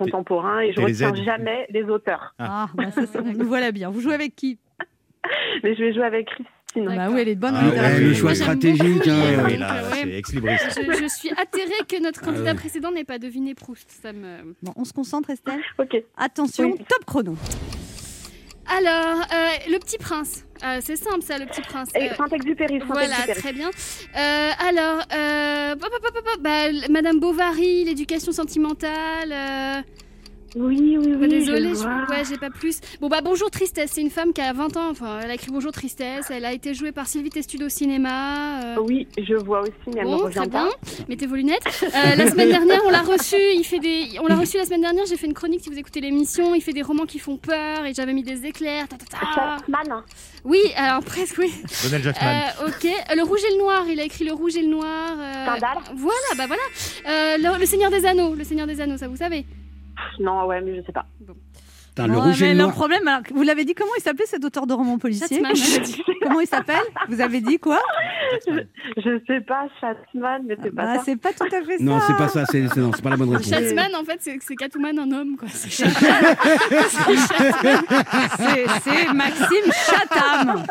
enfin, 0.00 0.10
contemporains 0.10 0.60
et 0.60 0.72
je 0.72 0.78
les 0.80 0.86
retiens 0.86 1.14
jamais 1.24 1.66
les 1.70 1.84
auteurs. 1.84 2.34
ah 2.38 2.68
bah 2.74 2.90
ça, 2.90 3.06
c'est- 3.06 3.22
nous 3.22 3.46
voilà 3.46 3.72
bien. 3.72 3.90
Vous 3.90 4.00
jouez 4.00 4.14
avec 4.14 4.34
qui? 4.36 4.58
Mais 5.64 5.74
je 5.74 5.80
vais 5.84 5.92
jouer 5.94 6.04
avec 6.04 6.26
Christine. 6.26 6.94
Bah 6.94 7.08
oui, 7.10 7.20
elle 7.22 7.28
est 7.28 7.34
bonne 7.34 7.54
Ah 7.56 7.68
ouais, 7.68 8.00
le 8.00 8.12
choix 8.12 8.30
Moi, 8.30 8.34
stratégique. 8.34 9.08
hein. 9.08 9.44
Oui, 9.46 9.56
là, 9.56 9.82
ouais. 9.92 10.20
Je, 10.22 11.02
je 11.02 11.08
suis 11.08 11.30
atterrée 11.30 11.72
que 11.88 12.02
notre 12.02 12.20
candidat 12.20 12.50
ouais. 12.52 12.54
précédent 12.54 12.92
n'ait 12.92 13.04
pas 13.04 13.18
deviné 13.18 13.54
Proust. 13.54 13.90
Ça 13.90 14.12
me... 14.12 14.54
Bon, 14.62 14.72
on 14.76 14.84
se 14.84 14.92
concentre, 14.92 15.30
Estelle? 15.30 15.60
Ok. 15.78 15.96
Attention, 16.18 16.72
Oui. 16.72 16.78
top 16.86 17.04
chrono. 17.06 17.34
Alors, 18.68 19.20
euh, 19.32 19.48
le 19.70 19.78
petit 19.78 19.98
prince. 19.98 20.44
Euh, 20.64 20.78
c'est 20.82 20.96
simple 20.96 21.22
ça, 21.22 21.38
le 21.38 21.46
petit 21.46 21.60
prince. 21.60 21.88
Et 21.94 22.10
Euh, 22.10 22.14
Saint-Exupéry. 22.16 22.78
Voilà, 22.86 23.08
Saint-Exupéry. 23.08 23.40
très 23.40 23.52
bien. 23.52 23.70
Euh, 24.16 24.50
alors, 24.68 25.04
euh, 25.14 25.74
bah, 26.40 26.68
l- 26.68 26.86
Madame 26.90 27.20
Bovary, 27.20 27.84
l'éducation 27.84 28.32
sentimentale. 28.32 29.32
Oui, 30.58 30.96
oui, 30.98 31.08
bah, 31.12 31.18
oui. 31.20 31.28
désolée, 31.28 31.68
je 31.68 31.74
je- 31.80 32.10
ouais, 32.10 32.24
j'ai 32.26 32.38
pas 32.38 32.48
plus. 32.48 32.80
Bon 33.02 33.08
bah 33.08 33.20
bonjour 33.22 33.50
tristesse, 33.50 33.90
c'est 33.92 34.00
une 34.00 34.08
femme 34.10 34.32
qui 34.32 34.40
a 34.40 34.54
20 34.54 34.74
ans. 34.78 34.88
Enfin, 34.90 35.20
elle 35.22 35.30
a 35.30 35.34
écrit 35.34 35.50
Bonjour 35.50 35.70
tristesse. 35.70 36.30
Elle 36.30 36.46
a 36.46 36.52
été 36.54 36.72
jouée 36.72 36.92
par 36.92 37.06
Sylvie 37.06 37.28
Testudo 37.28 37.66
au 37.66 37.68
cinéma. 37.68 38.62
euh, 38.64 38.76
Oui, 38.80 39.06
je 39.18 39.34
vois 39.34 39.60
aussi, 39.60 39.72
mais 39.88 40.00
elle 40.00 40.06
me 40.06 40.10
Bon, 40.12 40.16
revient 40.24 40.34
très 40.36 40.48
pas. 40.48 40.64
bien. 40.64 40.68
Mettez 41.10 41.26
vos 41.26 41.34
lunettes. 41.34 41.62
Euh, 41.82 42.14
la 42.16 42.30
semaine 42.30 42.48
dernière, 42.48 42.80
on 42.86 42.90
l'a 42.90 43.02
reçu. 43.02 43.36
Il 43.54 43.64
fait 43.64 43.80
des. 43.80 44.18
On 44.22 44.26
l'a 44.28 44.36
reçu 44.36 44.56
la 44.56 44.64
semaine 44.64 44.80
dernière. 44.80 45.04
J'ai 45.06 45.18
fait 45.18 45.26
une 45.26 45.34
chronique. 45.34 45.60
Si 45.62 45.68
vous 45.68 45.78
écoutez 45.78 46.00
l'émission, 46.00 46.54
il 46.54 46.62
fait 46.62 46.72
des 46.72 46.82
romans 46.82 47.04
qui 47.04 47.18
font 47.18 47.36
peur. 47.36 47.84
Et 47.84 47.92
j'avais 47.92 48.14
mis 48.14 48.22
des 48.22 48.46
éclairs. 48.46 48.88
ta, 48.88 48.96
ta, 48.96 49.04
ta. 49.04 49.34
Chapman. 49.34 50.02
Oui, 50.44 50.60
alors 50.76 51.02
presque 51.02 51.36
oui. 51.38 51.52
Donald 51.84 52.02
Jackman. 52.02 52.40
Euh, 52.62 52.68
ok. 52.68 52.90
Le 53.14 53.22
rouge 53.24 53.40
et 53.46 53.52
le 53.52 53.58
noir. 53.58 53.84
Il 53.90 54.00
a 54.00 54.04
écrit 54.04 54.24
le 54.24 54.32
rouge 54.32 54.56
et 54.56 54.62
le 54.62 54.68
noir. 54.68 55.12
euh, 55.18 55.42
Stendhal. 55.44 55.78
Voilà, 55.96 56.28
bah 56.38 56.46
voilà. 56.46 56.62
Euh, 57.08 57.36
le, 57.36 57.60
le 57.60 57.66
Seigneur 57.66 57.90
des 57.90 58.06
Anneaux. 58.06 58.34
Le 58.34 58.44
Seigneur 58.44 58.66
des 58.66 58.80
Anneaux, 58.80 58.96
ça 58.96 59.06
vous 59.06 59.16
savez. 59.16 59.44
Non, 60.18 60.46
ouais, 60.46 60.60
mais 60.60 60.76
je 60.76 60.82
sais 60.82 60.92
pas. 60.92 61.06
Putain, 61.96 62.08
le 62.08 62.18
Ouais, 62.18 62.24
rouge 62.26 62.42
et 62.42 62.44
mais 62.48 62.52
le 62.52 62.58
le 62.58 62.62
noir. 62.64 62.74
problème, 62.74 63.08
alors, 63.08 63.22
vous 63.34 63.42
l'avez 63.42 63.64
dit, 63.64 63.72
comment 63.74 63.90
il 63.98 64.02
s'appelait 64.02 64.26
cet 64.26 64.44
auteur 64.44 64.66
de 64.66 64.74
roman 64.74 64.98
policier. 64.98 65.40
Comment 66.22 66.40
il 66.40 66.46
s'appelle 66.46 66.76
Vous 67.08 67.22
avez 67.22 67.40
dit 67.40 67.58
quoi 67.58 67.80
Je 68.98 69.18
sais 69.26 69.40
pas, 69.40 69.66
Schatzman, 69.80 70.42
mais 70.44 70.58
c'est 70.62 70.74
pas 70.74 70.82
Bah, 70.84 70.94
ça. 70.96 71.02
C'est 71.06 71.16
pas 71.16 71.32
tout 71.32 71.46
à 71.46 71.64
fait 71.64 71.78
ça. 71.78 71.84
Non, 71.84 71.98
c'est 72.06 72.16
pas 72.18 72.28
ça, 72.28 72.44
c'est 72.44 72.68
c'est- 72.68 72.80
non, 72.80 72.90
c'est 72.94 73.00
pas 73.00 73.08
la 73.08 73.16
bonne 73.16 73.30
réponse. 73.30 73.48
Schatzman, 73.48 73.94
en 73.94 74.04
fait, 74.04 74.18
c'est 74.20 74.36
c'est 74.42 74.56
Catwoman 74.56 74.98
en 74.98 75.10
homme, 75.10 75.36
quoi. 75.38 75.48
C'est 75.48 75.70
C'est 75.70 75.86
c'est 78.84 79.12
Maxime 79.14 79.72
Chatham. 79.72 80.64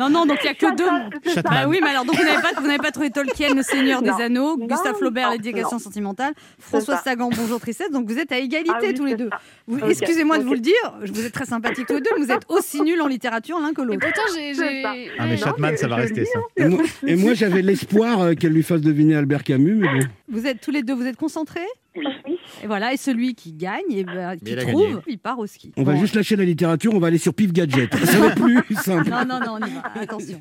Non, 0.00 0.10
non, 0.10 0.26
donc 0.26 0.38
il 0.42 0.46
n'y 0.46 0.50
a 0.50 0.54
que 0.54 0.74
deux. 0.74 1.40
Ah 1.44 1.68
oui, 1.68 1.78
mais 1.82 1.90
alors 1.90 2.04
donc 2.04 2.16
vous 2.16 2.24
n'avez 2.24 2.42
pas, 2.42 2.60
vous 2.60 2.66
n'avez 2.66 2.78
pas 2.78 2.90
trouvé 2.90 3.10
Tolkien, 3.10 3.54
le 3.54 3.62
Seigneur 3.62 4.02
Non. 4.02 4.16
des 4.16 4.22
Anneaux, 4.22 4.56
Non, 4.56 4.66
Gustave 4.66 4.96
Flaubert, 4.96 5.30
l'éducation 5.30 5.78
sentimentale, 5.78 6.32
François. 6.58 6.96
Sagan, 6.96 7.30
bonjour 7.30 7.60
tristesse. 7.60 7.90
Donc 7.90 8.08
vous 8.08 8.18
êtes 8.18 8.32
à 8.32 8.38
égalité 8.38 8.72
Ah 8.74 8.80
oui, 8.82 8.94
tous 8.94 9.04
les 9.04 9.14
deux. 9.16 9.30
Ok, 9.70 9.82
Excusez-moi 9.88 10.38
de 10.38 10.44
vous 10.44 10.54
le 10.54 10.60
dire, 10.64 11.12
vous 11.12 11.24
êtes 11.24 11.32
très 11.32 11.44
sympathiques 11.44 11.86
tous 11.86 11.94
les 11.94 12.00
deux, 12.00 12.10
mais 12.18 12.24
vous 12.24 12.32
êtes 12.32 12.44
aussi 12.48 12.80
nuls 12.82 13.00
en 13.00 13.06
littérature 13.06 13.58
l'un 13.60 13.72
que 13.72 13.82
Et 13.82 13.84
l'autre. 13.84 14.00
pourtant, 14.00 14.22
j'ai. 14.34 14.82
Ah, 15.18 15.26
mais 15.26 15.36
mais 15.58 15.76
ça 15.76 15.86
va 15.88 15.96
je 15.96 16.02
rester 16.02 16.24
ça. 16.24 16.38
Et 16.56 16.68
moi, 16.68 16.82
et 17.06 17.16
moi, 17.16 17.34
j'avais 17.34 17.62
l'espoir 17.62 18.20
euh, 18.20 18.34
qu'elle 18.34 18.52
lui 18.52 18.62
fasse 18.62 18.80
deviner 18.80 19.14
Albert 19.16 19.44
Camus, 19.44 19.74
mais 19.76 19.88
bon. 19.88 20.06
Vous 20.28 20.46
êtes 20.46 20.60
tous 20.60 20.70
les 20.70 20.82
deux, 20.82 20.94
vous 20.94 21.06
êtes 21.06 21.16
concentrés? 21.16 21.60
Oui. 21.96 22.36
Et 22.62 22.66
voilà, 22.66 22.92
et 22.92 22.96
celui 22.96 23.34
qui 23.34 23.52
gagne, 23.52 23.82
et 23.90 24.04
ben, 24.04 24.36
qui 24.36 24.44
il 24.52 24.56
trouve, 24.56 24.82
gagné. 24.88 24.96
il 25.06 25.18
part 25.18 25.38
au 25.38 25.46
ski. 25.46 25.72
On 25.76 25.82
va 25.84 25.94
juste 25.96 26.14
lâcher 26.14 26.36
la 26.36 26.44
littérature, 26.44 26.92
on 26.94 26.98
va 26.98 27.06
aller 27.08 27.18
sur 27.18 27.34
Pif 27.34 27.52
Gadget. 27.52 27.94
Ça 28.04 28.18
va 28.18 28.26
être 28.28 28.40
plus 28.64 28.74
simple. 28.76 29.10
Non, 29.10 29.24
non, 29.24 29.38
non, 29.40 29.58
on 29.60 29.66
y 29.66 29.70
va. 29.70 29.82
Attention. 30.00 30.40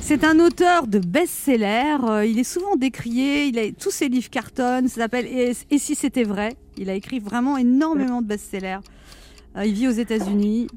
C'est 0.00 0.24
un 0.24 0.38
auteur 0.40 0.86
de 0.86 0.98
best-seller. 0.98 1.96
euh, 2.08 2.24
il 2.26 2.38
est 2.38 2.44
souvent 2.44 2.76
décrié. 2.76 3.46
Il 3.46 3.58
a, 3.58 3.70
tous 3.72 3.90
ses 3.90 4.08
livres 4.08 4.30
cartonnent. 4.30 4.88
Ça 4.88 5.02
s'appelle 5.02 5.26
Et, 5.26 5.52
si 5.78 5.94
c'était 5.94 6.22
vrai? 6.24 6.54
Il 6.78 6.88
a 6.88 6.94
écrit 6.94 7.18
vraiment 7.20 7.56
énormément 7.58 8.22
de 8.22 8.26
best-sellers. 8.26 8.78
Euh, 9.56 9.64
il 9.66 9.74
vit 9.74 9.88
aux 9.88 9.92
États-Unis. 9.92 10.68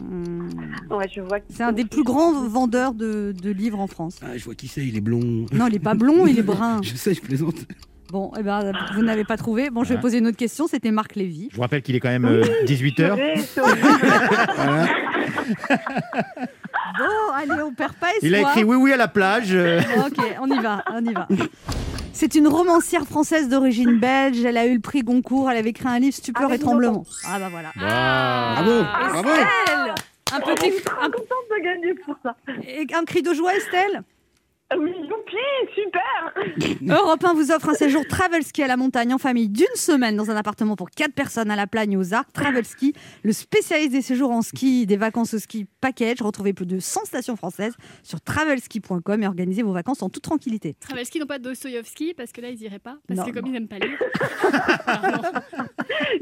Hum, 0.00 0.48
Ouais, 0.90 1.08
je 1.14 1.20
vois. 1.20 1.40
que- 1.40 1.46
C'est 1.50 1.62
un 1.64 1.72
des 1.72 1.84
plus 1.84 2.04
grands 2.04 2.46
vendeurs 2.46 2.94
de, 2.94 3.34
de 3.40 3.50
livres 3.50 3.80
en 3.80 3.86
France. 3.88 4.18
Ah, 4.22 4.36
je 4.36 4.44
vois 4.44 4.54
qui 4.54 4.68
c'est, 4.68 4.86
il 4.86 4.96
est 4.96 5.00
blond. 5.00 5.46
Non, 5.52 5.66
il 5.66 5.74
est 5.74 5.78
pas 5.80 5.94
blond, 5.94 6.26
il 6.26 6.38
est 6.38 6.42
brun. 6.44 6.80
Je 6.82 6.94
sais, 6.94 7.14
je 7.14 7.20
plaisante. 7.20 7.56
Bon, 8.12 8.30
eh 8.38 8.42
ben, 8.42 8.72
vous 8.94 9.02
n'avez 9.02 9.24
pas 9.24 9.38
trouvé. 9.38 9.70
Bon, 9.70 9.84
je 9.84 9.88
vais 9.88 9.94
Ouais. 9.94 10.00
poser 10.02 10.18
une 10.18 10.26
autre 10.26 10.36
question. 10.36 10.66
C'était 10.66 10.90
Marc 10.90 11.14
Lévy. 11.16 11.48
Je 11.50 11.56
vous 11.56 11.62
rappelle 11.62 11.80
qu'il 11.80 11.96
est 11.96 12.00
quand 12.00 12.10
même 12.10 12.42
18h. 12.66 13.14
Purée, 13.14 13.34
c'est 13.38 13.58
horrible. 13.62 13.78
Voilà. 14.54 14.86
Bon, 16.98 17.32
allez, 17.34 17.62
on 17.62 17.72
perd 17.72 17.94
pas 17.94 18.08
espoir. 18.10 18.20
Il 18.22 18.34
a 18.34 18.40
écrit 18.40 18.64
oui, 18.64 18.76
oui 18.76 18.92
à 18.92 18.98
la 18.98 19.08
plage. 19.08 19.48
euh. 19.54 19.80
Ok, 20.06 20.18
on 20.42 20.46
y 20.50 20.58
va, 20.60 20.84
on 20.92 21.02
y 21.02 21.14
va. 21.14 21.26
C'est 22.12 22.34
une 22.34 22.48
romancière 22.48 23.04
française 23.06 23.48
d'origine 23.48 23.98
belge. 23.98 24.44
Elle 24.44 24.58
a 24.58 24.66
eu 24.66 24.74
le 24.74 24.80
prix 24.80 25.00
Goncourt. 25.02 25.50
Elle 25.50 25.56
avait 25.56 25.70
écrit 25.70 25.88
un 25.88 25.98
livre 25.98 26.14
Stupeur 26.14 26.44
Avec 26.48 26.60
et 26.60 26.64
tremblement. 26.64 27.04
Ah 27.26 27.38
bah 27.38 27.48
voilà. 27.50 27.70
Bravo, 27.74 28.82
bravo. 29.10 29.28
Estelle 29.30 29.94
un 30.34 30.40
petit 30.40 30.72
suis 30.72 30.82
contente 30.82 31.12
de 31.50 31.62
gagner 31.62 31.94
pour 32.06 32.16
ça. 32.22 32.34
un, 32.48 32.98
un 33.00 33.04
cri 33.04 33.22
de 33.22 33.34
joie, 33.34 33.54
Estelle? 33.54 34.02
Ah 34.72 34.78
Oui, 34.78 34.92
super. 35.74 36.32
Europe 36.98 37.24
1 37.24 37.34
vous 37.34 37.50
offre 37.52 37.68
un 37.70 37.74
séjour 37.74 38.06
travel 38.06 38.42
ski 38.42 38.62
à 38.62 38.66
la 38.66 38.76
montagne 38.76 39.12
en 39.12 39.18
famille 39.18 39.48
d'une 39.48 39.66
semaine 39.74 40.16
dans 40.16 40.30
un 40.30 40.36
appartement 40.36 40.76
pour 40.76 40.90
4 40.90 41.12
personnes 41.12 41.50
à 41.50 41.56
la 41.56 41.66
Plagne 41.66 41.96
aux 41.96 42.14
Arcs. 42.14 42.32
Travel 42.32 42.64
Ski, 42.64 42.94
le 43.22 43.32
spécialiste 43.32 43.92
des 43.92 44.02
séjours 44.02 44.30
en 44.30 44.40
ski, 44.42 44.86
des 44.86 44.96
vacances 44.96 45.34
au 45.34 45.38
ski 45.38 45.66
package. 45.80 46.22
Retrouvez 46.22 46.52
plus 46.52 46.66
de 46.66 46.78
100 46.78 47.04
stations 47.04 47.36
françaises 47.36 47.74
sur 48.02 48.20
travelski.com 48.20 49.22
et 49.22 49.26
organisez 49.26 49.62
vos 49.62 49.72
vacances 49.72 50.02
en 50.02 50.08
toute 50.08 50.22
tranquillité. 50.22 50.74
Travelski 50.80 51.18
n'ont 51.20 51.26
pas 51.26 51.38
de 51.38 51.44
Dostoïevski 51.44 52.14
parce 52.14 52.32
que 52.32 52.40
là 52.40 52.48
ils 52.48 52.62
iraient 52.62 52.78
pas 52.78 52.96
parce 53.06 53.18
Non, 53.20 53.26
que 53.26 53.30
comme 53.30 53.44
non. 53.44 53.48
ils 53.50 53.52
n'aiment 53.52 53.68
pas 53.68 53.78
lire. 53.78 53.98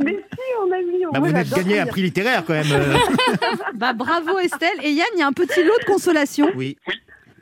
Mais 0.05 0.13
si, 0.33 0.39
on 0.63 0.73
a 0.73 0.79
mis. 0.83 1.05
Bah, 1.13 1.19
vous 1.21 1.27
venez 1.27 1.45
de 1.45 1.55
gagner 1.55 1.79
un 1.81 1.87
prix 1.87 2.03
littéraire 2.03 2.45
quand 2.45 2.55
même. 2.55 2.67
Bah 3.75 3.93
bravo 3.93 4.39
Estelle. 4.39 4.79
Et 4.83 4.91
Yann, 4.93 5.07
il 5.15 5.21
y 5.21 5.23
a 5.23 5.27
un 5.27 5.33
petit 5.33 5.63
lot 5.63 5.79
de 5.81 5.85
consolation. 5.87 6.51
Oui. 6.57 6.77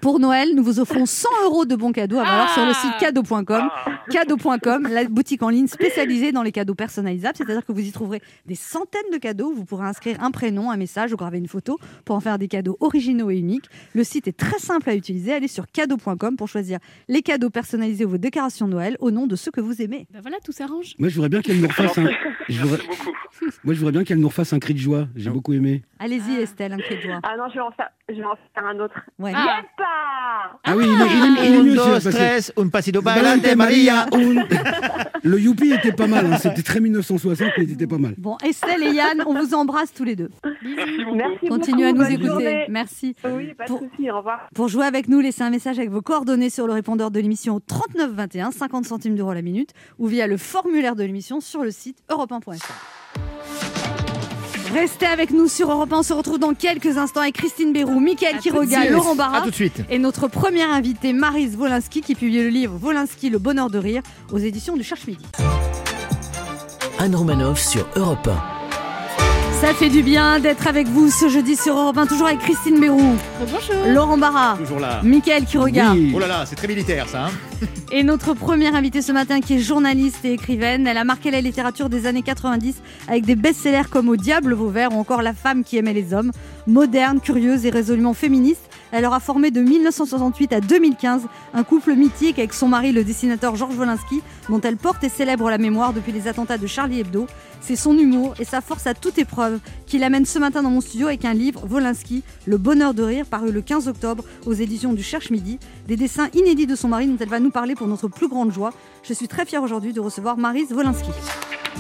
Pour 0.00 0.20
Noël, 0.20 0.54
nous 0.54 0.62
vous 0.62 0.78
offrons 0.78 1.06
100 1.06 1.28
euros 1.44 1.64
de 1.64 1.74
bons 1.74 1.90
cadeaux 1.90 2.18
à 2.18 2.24
valoir 2.24 2.46
Ah 2.50 2.54
sur 2.54 2.64
le 2.64 2.72
site 2.72 2.98
cadeau.com. 3.00 3.44
Ah, 3.50 3.90
Cadeau.com, 4.10 4.88
la 4.90 5.04
boutique 5.04 5.42
en 5.42 5.48
ligne 5.48 5.66
spécialisée 5.66 6.30
dans 6.30 6.42
les 6.42 6.52
cadeaux 6.52 6.76
personnalisables. 6.76 7.36
C'est-à-dire 7.36 7.64
que 7.64 7.72
vous 7.72 7.80
y 7.80 7.90
trouverez 7.90 8.22
des 8.46 8.54
centaines 8.54 9.10
de 9.12 9.18
cadeaux. 9.18 9.52
Vous 9.52 9.64
pourrez 9.64 9.86
inscrire 9.86 10.22
un 10.22 10.30
prénom, 10.30 10.70
un 10.70 10.76
message 10.76 11.12
ou 11.12 11.16
graver 11.16 11.38
une 11.38 11.48
photo 11.48 11.78
pour 12.04 12.14
en 12.14 12.20
faire 12.20 12.38
des 12.38 12.46
cadeaux 12.48 12.76
originaux 12.80 13.30
et 13.30 13.36
uniques. 13.38 13.68
Le 13.94 14.04
site 14.04 14.28
est 14.28 14.36
très 14.36 14.58
simple 14.58 14.88
à 14.88 14.94
utiliser. 14.94 15.34
Allez 15.34 15.48
sur 15.48 15.66
cadeau.com 15.66 16.36
pour 16.36 16.48
choisir 16.48 16.78
les 17.08 17.22
cadeaux 17.22 17.50
personnalisés 17.50 18.04
ou 18.04 18.10
vos 18.10 18.18
décorations 18.18 18.66
de 18.66 18.72
Noël 18.72 18.96
au 19.00 19.10
nom 19.10 19.26
de 19.26 19.34
ceux 19.34 19.50
que 19.50 19.60
vous 19.60 19.82
aimez. 19.82 20.06
Bah 20.12 20.20
voilà, 20.22 20.36
tout 20.44 20.52
s'arrange. 20.52 20.94
Moi, 20.98 21.08
je 21.08 21.14
voudrais 21.16 21.28
bien 21.28 21.42
qu'elle 21.42 21.60
nous 21.60 21.68
refasse 21.68 21.98
un. 21.98 22.06
Je 22.48 22.62
voudrais... 22.62 22.78
Moi, 23.62 23.74
je 23.74 23.78
voudrais 23.78 23.92
bien 23.92 24.04
qu'elle 24.04 24.18
nous 24.18 24.28
refasse 24.28 24.54
un 24.54 24.58
cri 24.58 24.72
de 24.72 24.78
joie. 24.78 25.06
J'ai 25.14 25.28
beaucoup 25.28 25.52
aimé. 25.52 25.82
Allez-y 25.98 26.36
Estelle, 26.36 26.72
un 26.72 26.78
cri 26.78 26.96
de 26.96 27.00
joie. 27.02 27.20
Ah 27.22 27.36
non, 27.36 27.44
je 27.50 27.54
vais 27.54 27.60
en 27.60 27.70
faire, 27.72 27.90
je 28.08 28.14
vais 28.14 28.24
en 28.24 28.36
faire 28.54 28.64
un 28.66 28.78
autre. 28.80 28.94
Ouais. 29.18 29.32
Ah. 29.34 29.60
Pas 29.76 29.84
Ah 30.64 30.76
oui, 30.76 30.84
il 30.86 31.00
est, 31.00 31.06
il 31.06 31.38
est- 31.38 31.48
il 31.48 31.54
est 31.54 31.58
Un, 31.58 31.62
mieux 31.94 32.00
stress, 32.00 32.52
un 32.56 32.68
pasito 32.68 33.00
bailante, 33.00 33.40
Balante 33.42 33.56
Maria. 33.56 34.06
Un- 34.12 34.44
Le 35.22 35.40
youpi 35.40 35.72
était 35.72 35.92
pas 35.92 36.06
mal. 36.06 36.32
hein. 36.32 36.36
C'était 36.40 36.62
très 36.62 36.80
1960, 36.80 37.48
mais 37.58 37.64
il 37.64 37.72
était 37.72 37.86
pas 37.86 37.98
mal. 37.98 38.14
Bon, 38.18 38.36
Estelle 38.44 38.82
et 38.84 38.92
Yann, 38.92 39.22
on 39.26 39.34
vous 39.34 39.54
embrasse 39.54 39.92
tous 39.92 40.04
les 40.04 40.14
deux. 40.16 40.30
Merci 40.44 41.04
beaucoup. 41.04 41.16
Merci 41.16 41.48
Continuez 41.48 41.86
à 41.86 41.92
nous 41.92 42.02
écouter. 42.04 42.26
journée. 42.26 42.66
Merci. 42.68 43.16
Oui, 43.24 43.54
pas 43.54 43.64
de 43.64 43.68
Pour- 43.68 43.80
souci, 43.80 44.10
au 44.10 44.16
revoir. 44.18 44.48
Pour 44.54 44.68
jouer 44.68 44.86
avec 44.86 45.08
nous, 45.08 45.20
laissez 45.20 45.42
un 45.42 45.50
message 45.50 45.78
avec 45.78 45.90
vos 45.90 46.02
coordonnées 46.02 46.50
sur 46.50 46.66
le 46.66 46.72
répondeur 46.72 47.10
de 47.10 47.18
l'émission 47.20 47.56
au 47.56 47.60
39 47.60 48.12
21, 48.12 48.50
50 48.52 48.84
centimes 48.84 49.16
d'euros 49.16 49.32
la 49.32 49.42
minute, 49.42 49.70
ou 49.98 50.06
via 50.06 50.26
le 50.26 50.36
formulaire 50.36 50.94
de 50.96 51.02
l'émission 51.02 51.40
sur 51.40 51.62
le 51.62 51.70
site 51.70 51.98
europe1.fr. 52.10 52.72
Restez 54.72 55.06
avec 55.06 55.30
nous 55.30 55.48
sur 55.48 55.70
Europe 55.70 55.92
1. 55.92 55.98
On 55.98 56.02
se 56.02 56.12
retrouve 56.12 56.38
dans 56.38 56.54
quelques 56.54 56.98
instants 56.98 57.20
avec 57.20 57.36
Christine 57.36 57.72
Bérou, 57.72 58.00
Mickaël 58.00 58.38
Quiroga. 58.38 58.90
Laurent 58.90 59.14
Barra 59.14 59.40
tout 59.42 59.50
de 59.50 59.54
suite. 59.54 59.82
et 59.90 59.98
notre 59.98 60.28
première 60.28 60.70
invitée, 60.70 61.12
Marise 61.12 61.56
Wolinski, 61.56 62.00
qui 62.00 62.14
publie 62.14 62.42
le 62.42 62.48
livre 62.48 62.78
Wolinski, 62.82 63.30
le 63.30 63.38
bonheur 63.38 63.70
de 63.70 63.78
rire 63.78 64.02
aux 64.32 64.38
éditions 64.38 64.76
du 64.76 64.82
Cherche 64.82 65.06
Midi. 65.06 65.24
Anne 66.98 67.14
Romanoff 67.14 67.60
sur 67.60 67.86
Europe 67.96 68.28
Ça 69.60 69.74
fait 69.74 69.88
du 69.88 70.02
bien 70.04 70.38
d'être 70.38 70.68
avec 70.68 70.86
vous 70.86 71.10
ce 71.10 71.28
jeudi 71.28 71.56
sur 71.56 71.76
Europe 71.76 71.98
1, 71.98 72.06
toujours 72.06 72.28
avec 72.28 72.38
Christine 72.38 72.78
Bérou, 72.80 73.16
Bonjour. 73.40 73.86
Laurent 73.92 74.16
Barra, 74.16 74.56
Toujours 74.56 74.78
là. 74.78 75.00
Mickaël 75.02 75.44
Quiroga. 75.44 75.92
Oui. 75.92 76.12
Oh 76.14 76.18
là 76.20 76.28
là, 76.28 76.44
c'est 76.46 76.54
très 76.54 76.68
militaire 76.68 77.08
ça. 77.08 77.26
hein. 77.26 77.30
Et 77.92 78.04
notre 78.04 78.34
première 78.34 78.76
invitée 78.76 79.02
ce 79.02 79.10
matin 79.10 79.40
qui 79.40 79.54
est 79.54 79.58
journaliste 79.58 80.24
et 80.24 80.32
écrivaine, 80.34 80.86
elle 80.86 80.96
a 80.98 81.04
marqué 81.04 81.30
la 81.32 81.40
littérature 81.40 81.88
des 81.88 82.06
années 82.06 82.22
90 82.22 82.76
avec 83.08 83.24
des 83.26 83.34
best-sellers 83.34 83.88
comme 83.90 84.08
Au 84.08 84.16
diable 84.16 84.54
Vauvert 84.54 84.92
ou 84.94 85.00
encore 85.00 85.22
La 85.22 85.32
femme 85.32 85.64
qui 85.64 85.76
aimait 85.76 85.94
les 85.94 86.14
hommes. 86.14 86.30
Moderne, 86.68 87.18
curieuse 87.20 87.64
et 87.66 87.70
résolument 87.70 88.12
féministe, 88.14 88.60
elle 88.92 89.04
aura 89.06 89.20
formé 89.20 89.50
de 89.50 89.60
1968 89.60 90.52
à 90.52 90.60
2015 90.60 91.22
un 91.54 91.62
couple 91.64 91.94
mythique 91.94 92.38
avec 92.38 92.52
son 92.54 92.68
mari 92.68 92.92
le 92.92 93.04
dessinateur 93.04 93.56
Georges 93.56 93.76
Wolinski 93.76 94.20
dont 94.48 94.60
elle 94.60 94.76
porte 94.76 95.02
et 95.02 95.08
célèbre 95.08 95.50
la 95.50 95.58
mémoire 95.58 95.92
depuis 95.94 96.12
les 96.12 96.28
attentats 96.28 96.58
de 96.58 96.66
Charlie 96.66 97.00
Hebdo. 97.00 97.26
C'est 97.60 97.76
son 97.76 97.98
humour 97.98 98.34
et 98.38 98.44
sa 98.44 98.60
force 98.60 98.86
à 98.86 98.94
toute 98.94 99.18
épreuve 99.18 99.60
qui 99.86 99.98
l'amène 99.98 100.24
ce 100.24 100.38
matin 100.38 100.62
dans 100.62 100.70
mon 100.70 100.80
studio 100.80 101.08
avec 101.08 101.24
un 101.24 101.34
livre, 101.34 101.66
Wolinski, 101.70 102.22
Le 102.46 102.56
bonheur 102.56 102.94
de 102.94 103.02
rire, 103.02 103.26
paru 103.26 103.52
le 103.52 103.60
15 103.60 103.88
octobre 103.88 104.24
aux 104.46 104.52
éditions 104.52 104.92
du 104.92 105.02
Cherche 105.02 105.30
Midi. 105.30 105.58
Des 105.86 105.96
dessins 105.96 106.28
inédits 106.34 106.66
de 106.66 106.76
son 106.76 106.88
mari 106.88 107.06
dont 107.06 107.16
elle 107.20 107.28
va 107.28 107.40
nous 107.40 107.50
parler 107.50 107.74
pour 107.74 107.86
notre 107.86 108.08
plus 108.08 108.28
grande 108.28 108.52
joie. 108.52 108.72
Je 109.02 109.12
suis 109.12 109.28
très 109.28 109.44
fière 109.44 109.62
aujourd'hui 109.62 109.92
de 109.92 110.00
recevoir 110.00 110.36
Marise 110.36 110.72
Wolinski. 110.72 111.10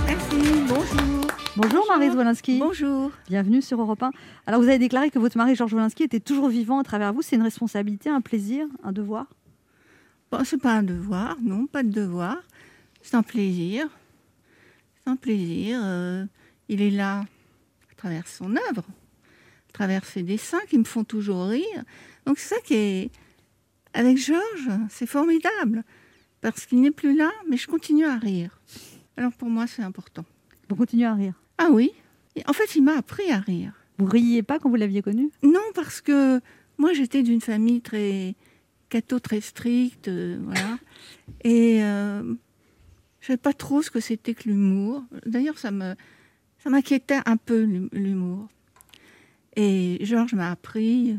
Merci, 0.06 0.36
bonjour. 0.68 1.18
Bonjour 1.56 1.84
Marise 1.88 2.14
Wolinski. 2.14 2.58
Bonjour. 2.58 3.10
Bienvenue 3.28 3.62
sur 3.62 3.80
Europe 3.80 4.02
1. 4.02 4.10
Alors 4.46 4.60
vous 4.60 4.68
avez 4.68 4.78
déclaré 4.78 5.10
que 5.10 5.18
votre 5.18 5.36
mari 5.36 5.54
Georges 5.54 5.72
Wolinski 5.74 6.04
était 6.04 6.20
toujours 6.20 6.48
vivant 6.48 6.78
à 6.78 6.84
travers 6.84 7.12
vous. 7.12 7.22
C'est 7.22 7.36
une 7.36 7.42
responsabilité, 7.42 8.10
un 8.10 8.20
plaisir, 8.20 8.66
un 8.84 8.92
devoir? 8.92 9.26
Bon, 10.30 10.44
c'est 10.44 10.60
pas 10.60 10.74
un 10.74 10.82
devoir, 10.82 11.36
non, 11.42 11.66
pas 11.66 11.82
de 11.82 11.90
devoir. 11.90 12.36
C'est 13.02 13.16
un 13.16 13.22
plaisir. 13.22 13.88
Un 15.08 15.16
plaisir. 15.16 15.80
euh, 15.82 16.26
il 16.68 16.82
est 16.82 16.90
là 16.90 17.20
à 17.90 17.94
travers 17.96 18.28
son 18.28 18.54
œuvre, 18.56 18.84
à 19.68 19.72
travers 19.72 20.04
ses 20.04 20.22
dessins 20.22 20.60
qui 20.68 20.76
me 20.78 20.84
font 20.84 21.02
toujours 21.04 21.46
rire. 21.46 21.82
Donc 22.26 22.38
c'est 22.38 22.54
ça 22.54 22.60
qui 22.62 22.74
est... 22.74 23.10
Avec 23.94 24.18
Georges, 24.18 24.70
c'est 24.90 25.06
formidable. 25.06 25.82
Parce 26.42 26.66
qu'il 26.66 26.80
n'est 26.82 26.90
plus 26.90 27.16
là, 27.16 27.30
mais 27.48 27.56
je 27.56 27.66
continue 27.66 28.04
à 28.04 28.16
rire. 28.16 28.60
Alors 29.16 29.32
pour 29.32 29.48
moi, 29.48 29.66
c'est 29.66 29.82
important. 29.82 30.24
Vous 30.68 30.76
continuez 30.76 31.06
à 31.06 31.14
rire? 31.14 31.32
Ah 31.56 31.68
oui 31.72 31.90
Et 32.36 32.42
En 32.46 32.52
fait, 32.52 32.76
il 32.76 32.82
m'a 32.82 32.96
appris 32.98 33.30
à 33.32 33.38
rire. 33.38 33.72
Vous 33.96 34.04
riez 34.04 34.42
pas 34.42 34.58
quand 34.58 34.68
vous 34.68 34.76
l'aviez 34.76 35.00
connu? 35.02 35.30
Non, 35.42 35.64
parce 35.74 36.00
que 36.02 36.40
moi, 36.76 36.92
j'étais 36.92 37.22
d'une 37.22 37.40
famille 37.40 37.80
très 37.80 38.36
catho, 38.90 39.18
très 39.18 39.40
stricte, 39.40 40.08
euh, 40.08 40.38
voilà. 40.44 40.78
Et 41.42 41.82
euh, 41.82 42.34
je 43.28 43.32
savais 43.34 43.36
pas 43.42 43.52
trop 43.52 43.82
ce 43.82 43.90
que 43.90 44.00
c'était 44.00 44.32
que 44.32 44.48
l'humour. 44.48 45.04
D'ailleurs, 45.26 45.58
ça 45.58 45.70
me 45.70 45.94
ça 46.64 46.70
m'inquiétait 46.70 47.18
un 47.26 47.36
peu 47.36 47.62
l'hum- 47.62 47.90
l'humour. 47.92 48.48
Et 49.54 49.98
Georges 50.00 50.32
m'a 50.32 50.50
appris 50.50 51.14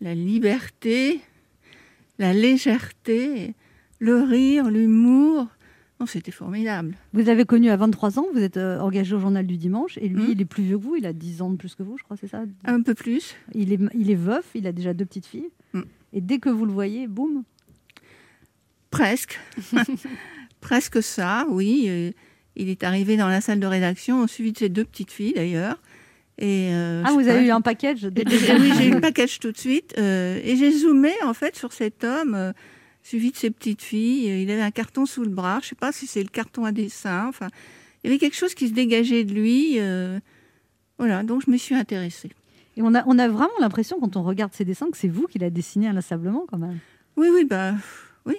la 0.00 0.14
liberté, 0.14 1.20
la 2.20 2.32
légèreté, 2.32 3.54
le 3.98 4.22
rire, 4.22 4.70
l'humour, 4.70 5.48
Non, 5.98 6.06
c'était 6.06 6.30
formidable. 6.30 6.94
Vous 7.12 7.22
l'avez 7.24 7.44
connu 7.44 7.70
à 7.70 7.76
23 7.76 8.18
ans, 8.20 8.26
vous 8.32 8.40
êtes 8.40 8.56
euh, 8.58 8.78
engagé 8.80 9.14
au 9.16 9.18
journal 9.18 9.46
du 9.46 9.56
dimanche, 9.56 9.96
et 9.98 10.08
lui, 10.08 10.24
Mm. 10.28 10.30
il 10.32 10.40
est 10.42 10.44
plus 10.44 10.62
vieux 10.62 10.78
que 10.78 10.82
vous, 10.84 10.94
il 10.96 11.06
a 11.06 11.12
10 11.14 11.40
ans 11.42 11.50
de 11.50 11.56
plus 11.56 11.74
que 11.74 11.82
vous, 11.82 11.96
je 11.98 12.04
crois, 12.04 12.16
c'est 12.18 12.28
ça? 12.28 12.44
Un 12.66 12.82
peu 12.82 12.94
plus. 12.94 13.34
il 13.54 13.72
est, 13.72 13.80
il 13.94 14.10
est 14.10 14.14
veuf, 14.14 14.44
il 14.54 14.66
a 14.68 14.72
déjà 14.72 14.92
deux 14.94 15.06
petites 15.06 15.26
filles, 15.26 15.48
Mm. 15.72 15.80
et 16.12 16.20
dès 16.20 16.38
que 16.38 16.50
vous 16.50 16.66
le 16.66 16.72
voyez, 16.72 17.08
boum 17.08 17.42
Presque. 18.90 19.40
Presque 20.66 21.00
ça, 21.00 21.46
oui. 21.48 21.84
Euh, 21.88 22.10
Il 22.56 22.68
est 22.68 22.82
arrivé 22.82 23.16
dans 23.16 23.28
la 23.28 23.40
salle 23.40 23.60
de 23.60 23.66
rédaction, 23.68 24.20
au 24.20 24.26
suivi 24.26 24.50
de 24.50 24.58
ses 24.58 24.68
deux 24.68 24.84
petites 24.84 25.12
filles 25.12 25.34
d'ailleurs. 25.34 25.80
Et 26.38 26.70
euh, 26.72 27.04
Ah, 27.06 27.12
vous 27.12 27.20
avez 27.20 27.38
pas, 27.38 27.42
eu 27.42 27.50
un 27.50 27.60
package 27.60 28.08
oui, 28.16 28.72
j'ai 28.76 28.88
eu 28.88 28.94
le 28.94 29.00
package 29.00 29.38
tout 29.38 29.52
de 29.52 29.56
suite. 29.56 29.94
euh, 29.96 30.40
et 30.42 30.56
j'ai 30.56 30.72
zoomé 30.72 31.12
en 31.24 31.34
fait 31.34 31.54
sur 31.54 31.72
cet 31.72 32.02
homme, 32.02 32.34
euh, 32.34 32.52
suivi 33.04 33.30
de 33.30 33.36
ses 33.36 33.50
petites 33.50 33.80
filles. 33.82 34.42
Il 34.42 34.50
avait 34.50 34.60
un 34.60 34.72
carton 34.72 35.06
sous 35.06 35.22
le 35.22 35.30
bras. 35.30 35.60
Je 35.62 35.68
sais 35.68 35.76
pas 35.76 35.92
si 35.92 36.08
c'est 36.08 36.22
le 36.22 36.28
carton 36.30 36.64
à 36.64 36.72
dessin. 36.72 37.26
Enfin, 37.28 37.46
il 38.02 38.08
y 38.08 38.10
avait 38.10 38.18
quelque 38.18 38.36
chose 38.36 38.54
qui 38.54 38.66
se 38.66 38.72
dégageait 38.74 39.22
de 39.22 39.34
lui. 39.34 39.78
voilà, 40.98 41.22
donc 41.22 41.44
je 41.46 41.50
me 41.52 41.58
suis 41.58 41.76
intéressée. 41.76 42.30
Et 42.76 42.82
on 42.82 42.92
a, 42.92 43.04
on 43.06 43.20
a 43.20 43.28
vraiment 43.28 43.58
l'impression, 43.60 44.00
quand 44.00 44.16
on 44.16 44.24
regarde 44.24 44.52
ses 44.52 44.64
dessins, 44.64 44.90
que 44.90 44.98
c'est 44.98 45.08
vous 45.08 45.28
qui 45.28 45.38
l'a 45.38 45.48
dessiné 45.48 45.86
inlassablement, 45.86 46.44
quand 46.50 46.58
même. 46.58 46.78
Oui, 47.16 47.28
oui, 47.32 47.44
bah 47.44 47.74
oui, 48.26 48.36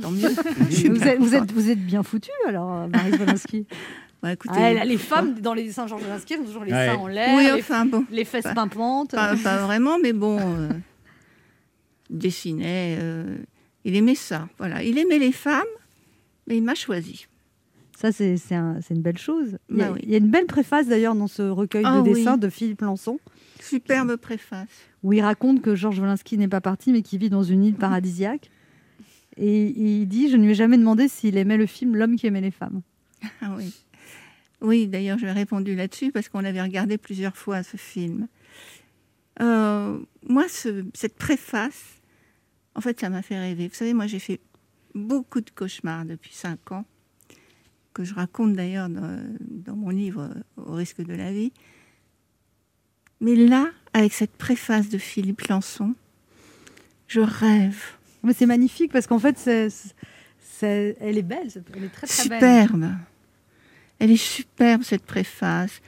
tant 0.00 0.10
mieux. 0.10 0.28
Vous, 0.90 1.02
êtes, 1.08 1.18
vous, 1.18 1.34
êtes, 1.34 1.52
vous 1.52 1.70
êtes 1.70 1.84
bien 1.84 2.02
foutu, 2.02 2.30
alors, 2.46 2.72
euh, 2.72 2.86
Marie 2.88 3.12
Wolinski. 3.12 3.66
Bah, 4.22 4.34
écoutez, 4.34 4.52
Ah, 4.58 4.72
elle- 4.72 4.86
les 4.86 4.98
femmes, 4.98 5.32
dans 5.40 5.54
les 5.54 5.64
dessins 5.64 5.86
Georges 5.86 6.02
Wolinski, 6.02 6.34
elles 6.34 6.40
ont 6.40 6.44
toujours 6.44 6.64
les 6.64 6.72
Ouais. 6.72 6.88
seins 6.88 6.96
en 6.96 7.06
l'air, 7.06 7.34
oui, 7.38 7.44
les, 7.44 7.52
enfin 7.62 7.86
bon, 7.86 8.04
les 8.10 8.26
fesses 8.26 8.42
Pas- 8.42 8.52
pimpantes. 8.54 9.12
pas, 9.12 9.34
pas 9.42 9.56
vraiment, 9.64 9.98
mais 9.98 10.12
bon, 10.12 10.38
euh, 10.38 10.68
il 12.10 12.18
dessinait. 12.18 12.98
euh, 13.00 13.36
il 13.86 13.96
aimait 13.96 14.14
ça. 14.14 14.46
Voilà, 14.58 14.82
il 14.82 14.98
aimait 14.98 15.18
les 15.18 15.32
femmes, 15.32 15.62
mais 16.46 16.58
il 16.58 16.62
m'a 16.62 16.74
choisi. 16.74 17.26
Ça, 17.98 18.12
c'est 18.12 18.36
c'est 18.36 18.54
un- 18.54 18.78
c'est 18.82 18.92
une 18.94 19.00
belle 19.00 19.16
chose. 19.16 19.56
Il 19.70 19.78
y, 19.78 19.82
a, 19.82 19.86
Bah 19.86 19.92
oui. 19.94 20.00
il 20.02 20.10
y 20.10 20.14
a 20.14 20.18
une 20.18 20.28
belle 20.30 20.44
préface, 20.46 20.86
d'ailleurs, 20.86 21.14
dans 21.14 21.26
ce 21.26 21.40
recueil 21.40 21.84
Ah 21.86 21.96
de 22.02 22.08
oui. 22.10 22.12
dessins 22.14 22.36
de 22.36 22.48
Philippe 22.50 22.82
Lançon, 22.82 23.20
Superbe 23.58 24.16
préface. 24.16 24.68
où 25.02 25.14
il 25.14 25.22
raconte 25.22 25.62
que 25.62 25.74
Georges 25.74 25.98
Wolinski 25.98 26.36
n'est 26.36 26.46
pas 26.48 26.60
parti, 26.60 26.92
mais 26.92 27.00
qu'il 27.00 27.18
vit 27.20 27.30
dans 27.30 27.42
une 27.42 27.64
île 27.64 27.74
paradisiaque. 27.74 28.50
Et 29.42 29.68
il 29.70 30.06
dit 30.06 30.28
Je 30.30 30.36
ne 30.36 30.44
lui 30.44 30.50
ai 30.52 30.54
jamais 30.54 30.76
demandé 30.78 31.08
s'il 31.08 31.36
aimait 31.38 31.56
le 31.56 31.66
film 31.66 31.96
L'homme 31.96 32.16
qui 32.16 32.26
aimait 32.26 32.40
les 32.42 32.50
femmes. 32.50 32.82
Ah 33.40 33.54
oui. 33.56 33.74
Oui, 34.60 34.86
d'ailleurs, 34.86 35.16
je 35.18 35.24
lui 35.24 35.30
ai 35.30 35.34
répondu 35.34 35.74
là-dessus 35.74 36.12
parce 36.12 36.28
qu'on 36.28 36.44
avait 36.44 36.60
regardé 36.62 36.98
plusieurs 36.98 37.36
fois 37.36 37.62
ce 37.62 37.76
film. 37.78 38.28
Euh, 39.40 39.98
moi, 40.28 40.44
ce- 40.50 40.84
cette 40.92 41.16
préface, 41.16 42.00
en 42.74 42.82
fait, 42.82 43.00
ça 43.00 43.08
m'a 43.08 43.22
fait 43.22 43.38
rêver. 43.38 43.68
Vous 43.68 43.74
savez, 43.74 43.94
moi, 43.94 44.06
j'ai 44.06 44.18
fait 44.18 44.38
beaucoup 44.94 45.40
de 45.40 45.48
cauchemars 45.50 46.04
depuis 46.04 46.34
cinq 46.34 46.72
ans, 46.72 46.84
que 47.94 48.04
je 48.04 48.12
raconte 48.14 48.52
d'ailleurs 48.52 48.90
dans, 48.90 49.18
dans 49.40 49.76
mon 49.76 49.88
livre 49.90 50.28
Au 50.56 50.72
risque 50.74 51.00
de 51.02 51.14
la 51.14 51.32
vie. 51.32 51.52
Mais 53.20 53.34
là, 53.36 53.70
avec 53.94 54.12
cette 54.12 54.32
préface 54.32 54.88
de 54.90 54.98
Philippe 54.98 55.42
Lançon, 55.48 55.94
je 57.06 57.20
rêve. 57.20 57.82
Mais 58.22 58.32
c'est 58.32 58.46
magnifique 58.46 58.92
parce 58.92 59.06
qu'en 59.06 59.18
fait, 59.18 59.38
c'est- 59.38 59.68
c'est- 60.40 60.96
elle 61.00 61.16
est 61.18 61.22
belle, 61.22 61.48
elle 61.74 61.84
est 61.84 61.88
très 61.88 62.06
très 62.06 62.28
belle. 62.28 62.38
Superbe. 62.40 62.90
Elle 63.98 64.10
est 64.10 64.16
superbe, 64.16 64.82
cette 64.82 65.02
préface. 65.04 65.80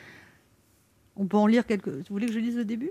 On 1.17 1.27
peut 1.27 1.37
en 1.37 1.47
lire 1.47 1.67
quelques. 1.67 1.89
Vous 1.89 2.03
voulez 2.11 2.27
que 2.27 2.33
je 2.33 2.39
lise 2.39 2.57
le 2.57 2.65
début? 2.65 2.91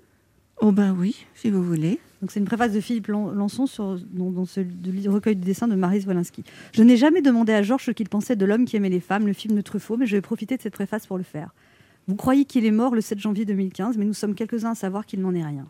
Oh 0.64 0.72
ben 0.72 0.96
oui, 0.98 1.26
si 1.34 1.50
vous 1.50 1.64
voulez. 1.64 2.00
Donc 2.22 2.30
c'est 2.32 2.40
une 2.40 2.46
préface 2.46 2.72
de 2.72 2.80
Philippe 2.80 3.08
Lan- 3.08 3.32
Lançon 3.32 3.66
sur, 3.66 4.00
dans, 4.12 4.30
dans 4.30 4.46
ce 4.46 4.60
de 4.62 5.10
recueil 5.10 5.36
de 5.36 5.44
dessins 5.44 5.68
de 5.68 5.74
Marise 5.76 6.06
Wolinski. 6.06 6.44
Je 6.74 6.84
n'ai 6.84 6.98
jamais 6.98 7.24
demandé 7.24 7.52
à 7.52 7.64
Georges 7.64 7.86
ce 7.86 7.92
qu'il 7.92 8.08
pensait 8.10 8.36
de 8.36 8.46
l'homme 8.46 8.66
qui 8.66 8.76
aimait 8.76 8.90
les 8.90 9.00
femmes, 9.00 9.26
le 9.26 9.34
film 9.34 9.56
de 9.56 9.62
Truffaut, 9.62 9.98
mais 9.98 10.06
je 10.06 10.16
vais 10.16 10.22
profiter 10.22 10.56
de 10.58 10.62
cette 10.62 10.74
préface 10.74 11.08
pour 11.08 11.18
le 11.18 11.24
faire. 11.24 11.52
Vous 12.08 12.16
croyez 12.16 12.46
qu'il 12.46 12.64
est 12.66 12.72
mort 12.72 12.94
le 12.94 13.02
7 13.02 13.18
janvier 13.18 13.46
2015, 13.46 13.98
mais 13.98 14.06
nous 14.06 14.14
sommes 14.14 14.36
quelques-uns 14.36 14.72
à 14.72 14.76
savoir 14.76 15.08
qu'il 15.08 15.22
n'en 15.22 15.34
est 15.34 15.44
rien. 15.44 15.68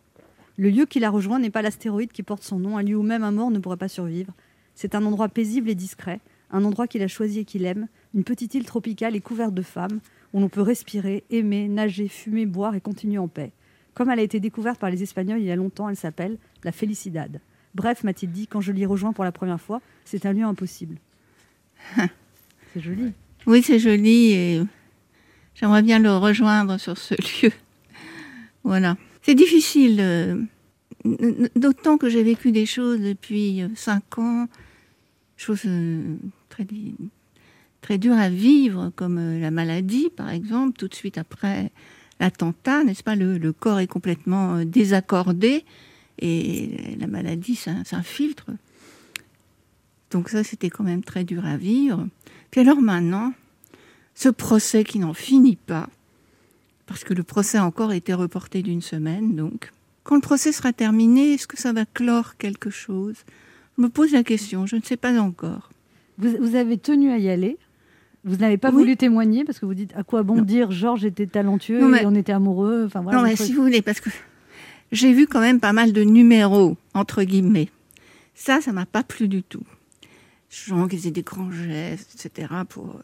Le 0.58 0.70
lieu 0.70 0.86
qu'il 0.86 1.04
a 1.04 1.10
rejoint 1.10 1.40
n'est 1.40 1.50
pas 1.50 1.62
l'astéroïde 1.62 2.12
qui 2.12 2.24
porte 2.24 2.44
son 2.44 2.60
nom, 2.60 2.78
un 2.78 2.84
lieu 2.84 2.96
où 2.96 3.04
même 3.04 3.24
un 3.24 3.32
mort 3.32 3.52
ne 3.52 3.60
pourrait 3.60 3.78
pas 3.78 3.88
survivre. 3.88 4.34
C'est 4.76 4.96
un 4.96 5.06
endroit 5.06 5.30
paisible 5.30 5.70
et 5.70 5.76
discret, 5.76 6.20
un 6.52 6.64
endroit 6.66 6.88
qu'il 6.88 7.02
a 7.04 7.08
choisi 7.08 7.40
et 7.40 7.46
qu'il 7.46 7.66
aime, 7.66 7.88
une 8.14 8.24
petite 8.24 8.54
île 8.56 8.66
tropicale 8.66 9.16
et 9.16 9.22
couverte 9.22 9.54
de 9.54 9.62
femmes, 9.62 10.00
où 10.34 10.40
l'on 10.40 10.50
peut 10.50 10.62
respirer, 10.62 11.24
aimer, 11.30 11.68
nager, 11.68 12.08
fumer, 12.08 12.46
boire 12.46 12.76
et 12.76 12.82
continuer 12.82 13.18
en 13.18 13.28
paix. 13.28 13.52
Comme 13.94 14.10
elle 14.10 14.20
a 14.20 14.24
été 14.24 14.40
découverte 14.40 14.80
par 14.80 14.90
les 14.90 15.04
Espagnols 15.04 15.40
il 15.40 15.46
y 15.46 15.52
a 15.52 15.56
longtemps, 15.56 15.90
elle 15.90 15.96
s'appelle 15.96 16.38
la 16.64 16.72
Felicidad. 16.72 17.42
Bref, 17.76 18.04
m'a-t-il 18.04 18.32
dit, 18.32 18.48
quand 18.48 18.62
je 18.62 18.72
l'y 18.72 18.86
rejoins 18.86 19.14
pour 19.14 19.24
la 19.24 19.32
première 19.32 19.60
fois, 19.60 19.82
c'est 20.06 20.26
un 20.26 20.34
lieu 20.34 20.44
impossible. 20.44 20.98
c'est 22.74 22.82
joli. 22.82 23.14
Oui, 23.48 23.62
c'est 23.64 23.80
joli 23.80 24.32
et 24.32 24.62
j'aimerais 25.56 25.82
bien 25.82 26.00
le 26.00 26.16
rejoindre 26.16 26.78
sur 26.78 26.98
ce 26.98 27.16
lieu. 27.44 27.52
Voilà. 28.64 28.98
C'est 29.22 29.36
difficile, 29.36 29.98
euh, 30.00 30.42
d'autant 31.56 31.98
que 31.98 32.10
j'ai 32.10 32.24
vécu 32.24 32.52
des 32.52 32.66
choses 32.66 33.00
depuis 33.00 33.62
euh, 33.62 33.70
cinq 33.76 34.18
ans, 34.18 34.48
choses 35.38 35.62
euh, 35.66 36.16
très, 36.50 36.66
très 37.82 37.98
dures 37.98 38.18
à 38.18 38.30
vivre, 38.30 38.92
comme 38.96 39.40
la 39.40 39.52
maladie, 39.52 40.10
par 40.10 40.30
exemple, 40.30 40.78
tout 40.78 40.88
de 40.88 40.96
suite 40.96 41.18
après 41.18 41.72
l'attentat, 42.20 42.84
n'est-ce 42.84 43.04
pas? 43.04 43.16
Le, 43.16 43.38
le 43.38 43.54
corps 43.54 43.80
est 43.80 43.88
complètement 43.88 44.64
désaccordé 44.66 45.66
et 46.20 46.96
la 47.00 47.08
maladie 47.08 47.56
s'in- 47.56 47.84
s'infiltre. 47.84 48.52
Donc 50.12 50.30
ça, 50.30 50.44
c'était 50.44 50.70
quand 50.70 50.84
même 50.84 51.04
très 51.04 51.24
dur 51.24 51.46
à 51.46 51.58
vivre. 51.58 52.08
Puis 52.52 52.62
alors 52.62 52.82
maintenant, 52.82 53.34
ce 54.14 54.30
procès 54.30 54.84
qui 54.84 55.00
n'en 55.00 55.14
finit 55.14 55.56
pas, 55.56 55.90
parce 56.94 57.04
que 57.04 57.14
le 57.14 57.24
procès 57.24 57.58
a 57.58 57.66
encore 57.66 57.92
été 57.94 58.14
reporté 58.14 58.62
d'une 58.62 58.82
semaine, 58.82 59.36
donc. 59.36 59.72
Quand 60.04 60.16
le 60.16 60.22
procès 60.22 60.52
sera 60.52 60.74
terminé, 60.74 61.34
est-ce 61.34 61.48
que 61.48 61.60
ça 61.60 61.74
va 61.74 61.86
clore 61.86 62.38
quelque 62.38 62.70
chose? 62.70 63.16
Je 63.78 63.84
me 63.84 63.90
pose 63.90 64.12
la 64.12 64.24
question, 64.24 64.66
je 64.66 64.76
ne 64.76 64.82
sais 64.82 64.98
pas 64.98 65.18
encore. 65.20 65.70
Vous, 66.18 66.36
vous 66.40 66.56
avez 66.56 66.78
tenu 66.78 67.12
à 67.12 67.18
y 67.18 67.30
aller? 67.30 67.58
Vous 68.24 68.36
n'avez 68.38 68.58
pas 68.58 68.70
Oui. 68.70 68.76
voulu 68.78 68.98
témoigner 68.98 69.44
parce 69.46 69.60
que 69.60 69.66
vous 69.66 69.74
dites 69.74 69.94
à 69.96 70.04
quoi 70.04 70.24
bon 70.24 70.36
Non. 70.38 70.42
dire 70.44 70.72
Georges 70.72 71.06
était 71.06 71.28
talentueux 71.28 71.80
Non, 71.80 71.88
mais- 71.90 72.04
et 72.04 72.06
on 72.06 72.14
était 72.16 72.32
amoureux. 72.34 72.84
Enfin, 72.86 73.02
voilà, 73.02 73.18
non, 73.20 73.24
mais 73.24 73.36
si 73.36 73.54
vous 73.54 73.62
voulez, 73.64 73.82
parce 73.82 74.00
que 74.00 74.10
j'ai 74.92 75.14
vu 75.14 75.26
quand 75.28 75.40
même 75.40 75.60
pas 75.60 75.74
mal 75.74 75.94
de 75.94 76.04
numéros, 76.04 76.78
entre 76.94 77.24
guillemets. 77.24 77.70
Ça, 78.36 78.60
ça 78.62 78.72
m'a 78.72 78.86
pas 78.86 79.04
plu 79.04 79.28
du 79.28 79.42
tout. 79.44 79.64
Gens 80.50 80.88
qui 80.88 80.98
faisaient 80.98 81.12
des 81.12 81.22
grands 81.24 81.52
gestes, 81.52 82.14
etc., 82.26 82.48
pour 82.70 83.00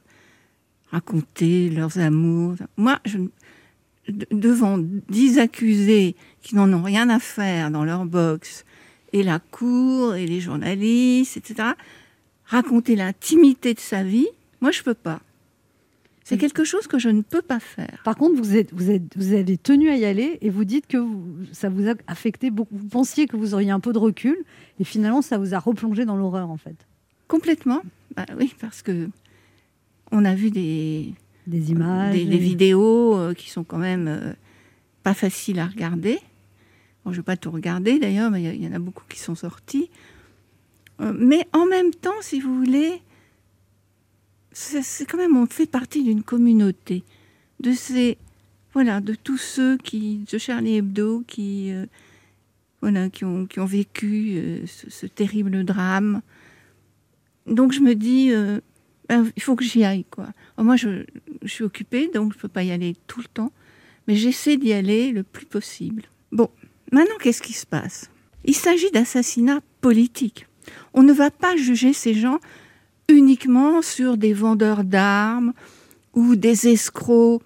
raconter 0.91 1.69
leurs 1.69 1.97
amours. 2.00 2.56
Moi, 2.78 3.00
je, 3.06 3.17
devant 4.32 4.78
dix 5.10 5.38
accusés 5.39 6.15
qui 6.41 6.56
n'en 6.56 6.72
ont 6.74 6.82
rien 6.84 7.10
à 7.10 7.20
faire 7.20 7.72
dans 7.72 7.84
leur 7.84 8.06
box, 8.06 8.65
et 9.13 9.24
la 9.24 9.39
cour, 9.39 10.15
et 10.15 10.26
les 10.28 10.39
journalistes, 10.39 11.38
etc., 11.38 11.70
raconter 12.46 12.96
l'intimité 12.96 13.74
de 13.74 13.80
sa 13.80 14.04
vie, 14.04 14.28
moi, 14.62 14.72
je 14.72 14.84
peux 14.84 14.93
pas. 14.93 15.22
C'est 16.24 16.38
quelque 16.38 16.65
chose 16.65 16.88
que 16.88 17.00
je 17.00 17.08
ne 17.08 17.22
peux 17.22 17.41
pas 17.41 17.62
faire. 17.62 18.02
Par 18.04 18.17
contre, 18.17 18.36
vous, 18.36 18.58
êtes, 18.58 18.74
vous, 18.74 18.91
êtes, 18.91 19.15
vous 19.15 19.32
avez 19.32 19.56
tenu 19.58 19.89
à 19.89 19.96
y 19.96 20.04
aller 20.04 20.38
et 20.41 20.50
vous 20.50 20.65
dites 20.65 20.86
que 20.88 20.98
vous- 20.98 21.24
ça 21.54 21.70
vous 21.70 21.88
a 21.88 21.93
affecté 22.08 22.52
beaucoup. 22.52 22.76
Vous 22.76 22.89
pensiez 22.89 23.28
que 23.28 23.38
vous 23.38 23.54
auriez 23.54 23.72
un 23.72 23.80
peu 23.80 23.93
de 23.93 23.98
recul 23.98 24.36
et 24.78 24.84
finalement, 24.84 25.22
ça 25.22 25.38
vous 25.38 25.54
a 25.54 25.60
replongé 25.60 26.04
dans 26.04 26.17
l'horreur 26.17 26.50
en 26.50 26.58
fait. 26.58 26.76
Complètement. 27.30 27.82
Bah 28.17 28.26
oui, 28.38 28.54
parce 28.60 28.82
que 28.82 29.08
on 30.12 30.26
a 30.26 30.36
vu 30.36 30.52
des, 30.52 31.13
Des 31.48 31.72
images. 31.72 32.14
des, 32.14 32.26
des 32.26 32.38
vidéos 32.38 33.16
euh, 33.16 33.34
qui 33.34 33.50
sont 33.50 33.64
quand 33.64 33.78
même 33.78 34.08
euh, 34.08 34.34
pas 35.02 35.14
faciles 35.14 35.60
à 35.60 35.66
regarder. 35.66 36.20
Bon, 37.04 37.12
je 37.12 37.18
ne 37.18 37.22
vais 37.22 37.24
pas 37.24 37.38
tout 37.38 37.52
regarder 37.52 38.00
d'ailleurs, 38.00 38.30
mais 38.30 38.44
il 38.44 38.62
y 38.62 38.68
en 38.68 38.74
a 38.74 38.80
beaucoup 38.80 39.06
qui 39.08 39.18
sont 39.18 39.34
sortis. 39.36 39.90
Euh, 41.00 41.14
mais 41.18 41.48
en 41.54 41.66
même 41.66 41.92
temps, 41.92 42.20
si 42.22 42.42
vous 42.42 42.54
voulez, 42.54 43.02
c'est 44.52 45.06
quand 45.06 45.18
même, 45.18 45.38
on 45.38 45.46
fait 45.46 45.68
partie 45.68 46.04
d'une 46.04 46.24
communauté. 46.24 47.04
De 47.62 47.72
ces, 47.72 48.18
voilà, 48.74 49.00
de 49.00 49.16
tous 49.16 49.38
ceux 49.38 49.78
qui, 49.78 50.26
de 50.30 50.38
Charlie 50.38 50.76
Hebdo, 50.76 51.24
qui, 51.28 51.72
euh, 51.72 51.86
voilà, 52.82 53.10
qui 53.10 53.24
ont, 53.24 53.46
qui 53.46 53.60
ont 53.62 53.66
vécu 53.66 54.34
euh, 54.36 54.66
ce, 54.66 54.90
ce 54.90 55.06
terrible 55.06 55.64
drame. 55.64 56.22
Donc 57.46 57.72
je 57.72 57.80
me 57.80 57.96
dis, 57.96 58.32
euh, 58.34 58.60
ben, 59.08 59.32
il 59.36 59.42
faut 59.42 59.56
que 59.56 59.64
j'y 59.64 59.86
aille, 59.86 60.06
quoi. 60.12 60.28
Alors, 60.58 60.66
moi, 60.66 60.76
je, 60.76 61.06
je 61.48 61.54
suis 61.54 61.64
occupée, 61.64 62.10
donc 62.14 62.34
je 62.34 62.38
ne 62.38 62.42
peux 62.42 62.48
pas 62.48 62.64
y 62.64 62.72
aller 62.72 62.96
tout 63.08 63.20
le 63.20 63.28
temps, 63.28 63.52
mais 64.08 64.16
j'essaie 64.16 64.58
d'y 64.58 64.74
aller 64.74 65.12
le 65.12 65.24
plus 65.24 65.46
possible. 65.46 66.04
Bon, 66.32 66.50
maintenant, 66.92 67.16
qu'est-ce 67.22 67.42
qui 67.42 67.54
se 67.54 67.66
passe? 67.66 68.10
Il 68.46 68.56
s'agit 68.56 68.92
d'assassinats 68.92 69.62
politiques. 69.82 70.48
On 70.94 71.04
ne 71.04 71.14
va 71.14 71.32
pas 71.32 71.56
juger 71.56 71.94
ces 71.94 72.14
gens 72.14 72.40
uniquement 73.10 73.82
sur 73.82 74.18
des 74.18 74.34
vendeurs 74.34 74.84
d'armes 74.84 75.54
ou 76.14 76.36
des 76.36 76.68
escrocs 76.68 77.42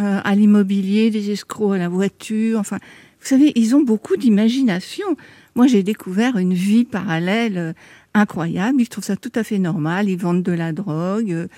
euh, 0.00 0.20
à 0.24 0.34
l'immobilier, 0.34 1.10
des 1.10 1.30
escrocs 1.30 1.74
à 1.74 1.78
la 1.78 1.88
voiture. 1.88 2.58
Enfin, 2.58 2.78
vous 3.20 3.26
savez, 3.26 3.52
ils 3.54 3.76
ont 3.76 3.82
beaucoup 3.82 4.16
d'imagination. 4.16 5.16
Moi, 5.54 5.66
j'ai 5.66 5.82
découvert 5.82 6.36
une 6.36 6.54
vie 6.54 6.84
parallèle 6.84 7.58
euh, 7.58 7.72
incroyable. 8.12 8.80
Ils 8.80 8.88
trouvent 8.88 9.04
ça 9.04 9.16
tout 9.16 9.32
à 9.34 9.44
fait 9.44 9.58
normal. 9.58 10.08
Ils 10.08 10.18
vendent 10.18 10.42
de 10.42 10.52
la 10.52 10.72
drogue. 10.72 11.32
euh, 11.32 11.48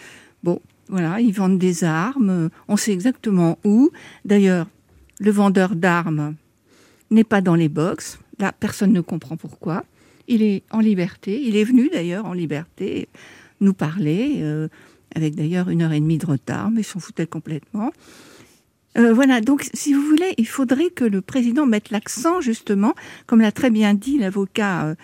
Bon, 0.43 0.61
voilà, 0.89 1.21
ils 1.21 1.33
vendent 1.33 1.59
des 1.59 1.85
armes. 1.85 2.51
On 2.69 2.77
sait 2.77 2.93
exactement 2.93 3.59
où. 3.65 3.91
D'ailleurs, 4.25 4.67
le 5.19 5.31
vendeur 5.31 5.75
d'armes 5.75 6.37
n'est 7.11 7.25
pas 7.25 7.41
dans 7.41 7.55
les 7.55 7.69
box. 7.69 8.19
Là, 8.39 8.53
personne 8.53 8.93
ne 8.93 9.01
comprend 9.01 9.37
pourquoi. 9.37 9.85
Il 10.29 10.43
est 10.43 10.63
en 10.71 10.81
liberté. 10.81 11.41
Il 11.43 11.57
est 11.57 11.65
venu 11.65 11.89
d'ailleurs 11.93 12.27
en 12.27 12.33
liberté 12.33 13.09
nous 13.61 13.75
parler, 13.75 14.37
euh, 14.39 14.69
avec 15.15 15.35
d'ailleurs 15.35 15.71
une 15.71 15.83
heure 15.83 15.93
et 15.93 16.01
demie 16.01 16.19
de 16.19 16.27
retard, 16.27 16.71
mais 16.71 16.83
il 16.83 16.85
s'en 16.85 17.01
foutait 17.01 17.27
complètement. 17.27 17.91
Euh, 18.99 19.13
voilà, 19.13 19.41
donc 19.41 19.69
si 19.75 19.93
vous 19.93 20.03
voulez, 20.03 20.35
il 20.39 20.47
faudrait 20.47 20.91
que 20.91 21.05
le 21.05 21.21
président 21.21 21.67
mette 21.67 21.91
l'accent 21.91 22.41
justement, 22.41 22.95
comme 23.27 23.41
l'a 23.41 23.53
très 23.53 23.71
bien 23.71 23.95
dit 23.95 24.19
l'avocat 24.19 24.87
euh, 24.87 24.95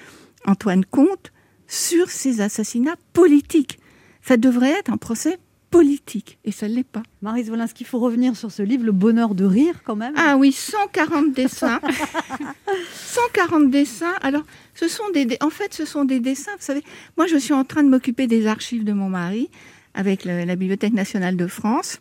Antoine 0.46 0.84
Comte, 0.84 1.32
sur 1.66 2.10
ces 2.10 2.40
assassinats 2.40 2.96
politiques. 3.12 3.78
Ça 4.22 4.36
devrait 4.36 4.70
être 4.70 4.92
un 4.92 4.96
procès 4.96 5.38
politique, 5.72 6.38
et 6.44 6.52
ça 6.52 6.68
ne 6.68 6.74
l'est 6.76 6.84
pas. 6.86 7.02
Marie 7.22 7.44
Zwolinski, 7.44 7.82
il 7.82 7.86
faut 7.86 7.98
revenir 7.98 8.36
sur 8.36 8.52
ce 8.52 8.62
livre, 8.62 8.84
Le 8.84 8.92
bonheur 8.92 9.34
de 9.34 9.44
rire, 9.44 9.80
quand 9.84 9.96
même. 9.96 10.12
Ah 10.16 10.36
oui, 10.38 10.52
140 10.52 11.32
dessins. 11.32 11.80
140 12.94 13.70
dessins. 13.70 14.14
Alors, 14.22 14.42
ce 14.74 14.88
sont 14.88 15.08
des, 15.12 15.26
en 15.40 15.50
fait, 15.50 15.74
ce 15.74 15.84
sont 15.84 16.04
des 16.04 16.20
dessins. 16.20 16.52
Vous 16.52 16.64
savez, 16.64 16.82
moi, 17.16 17.26
je 17.26 17.36
suis 17.36 17.52
en 17.54 17.64
train 17.64 17.82
de 17.82 17.88
m'occuper 17.88 18.26
des 18.26 18.46
archives 18.46 18.84
de 18.84 18.92
mon 18.92 19.08
mari 19.08 19.50
avec 19.94 20.24
le- 20.24 20.44
la 20.44 20.56
Bibliothèque 20.56 20.92
nationale 20.94 21.36
de 21.36 21.46
France. 21.46 22.00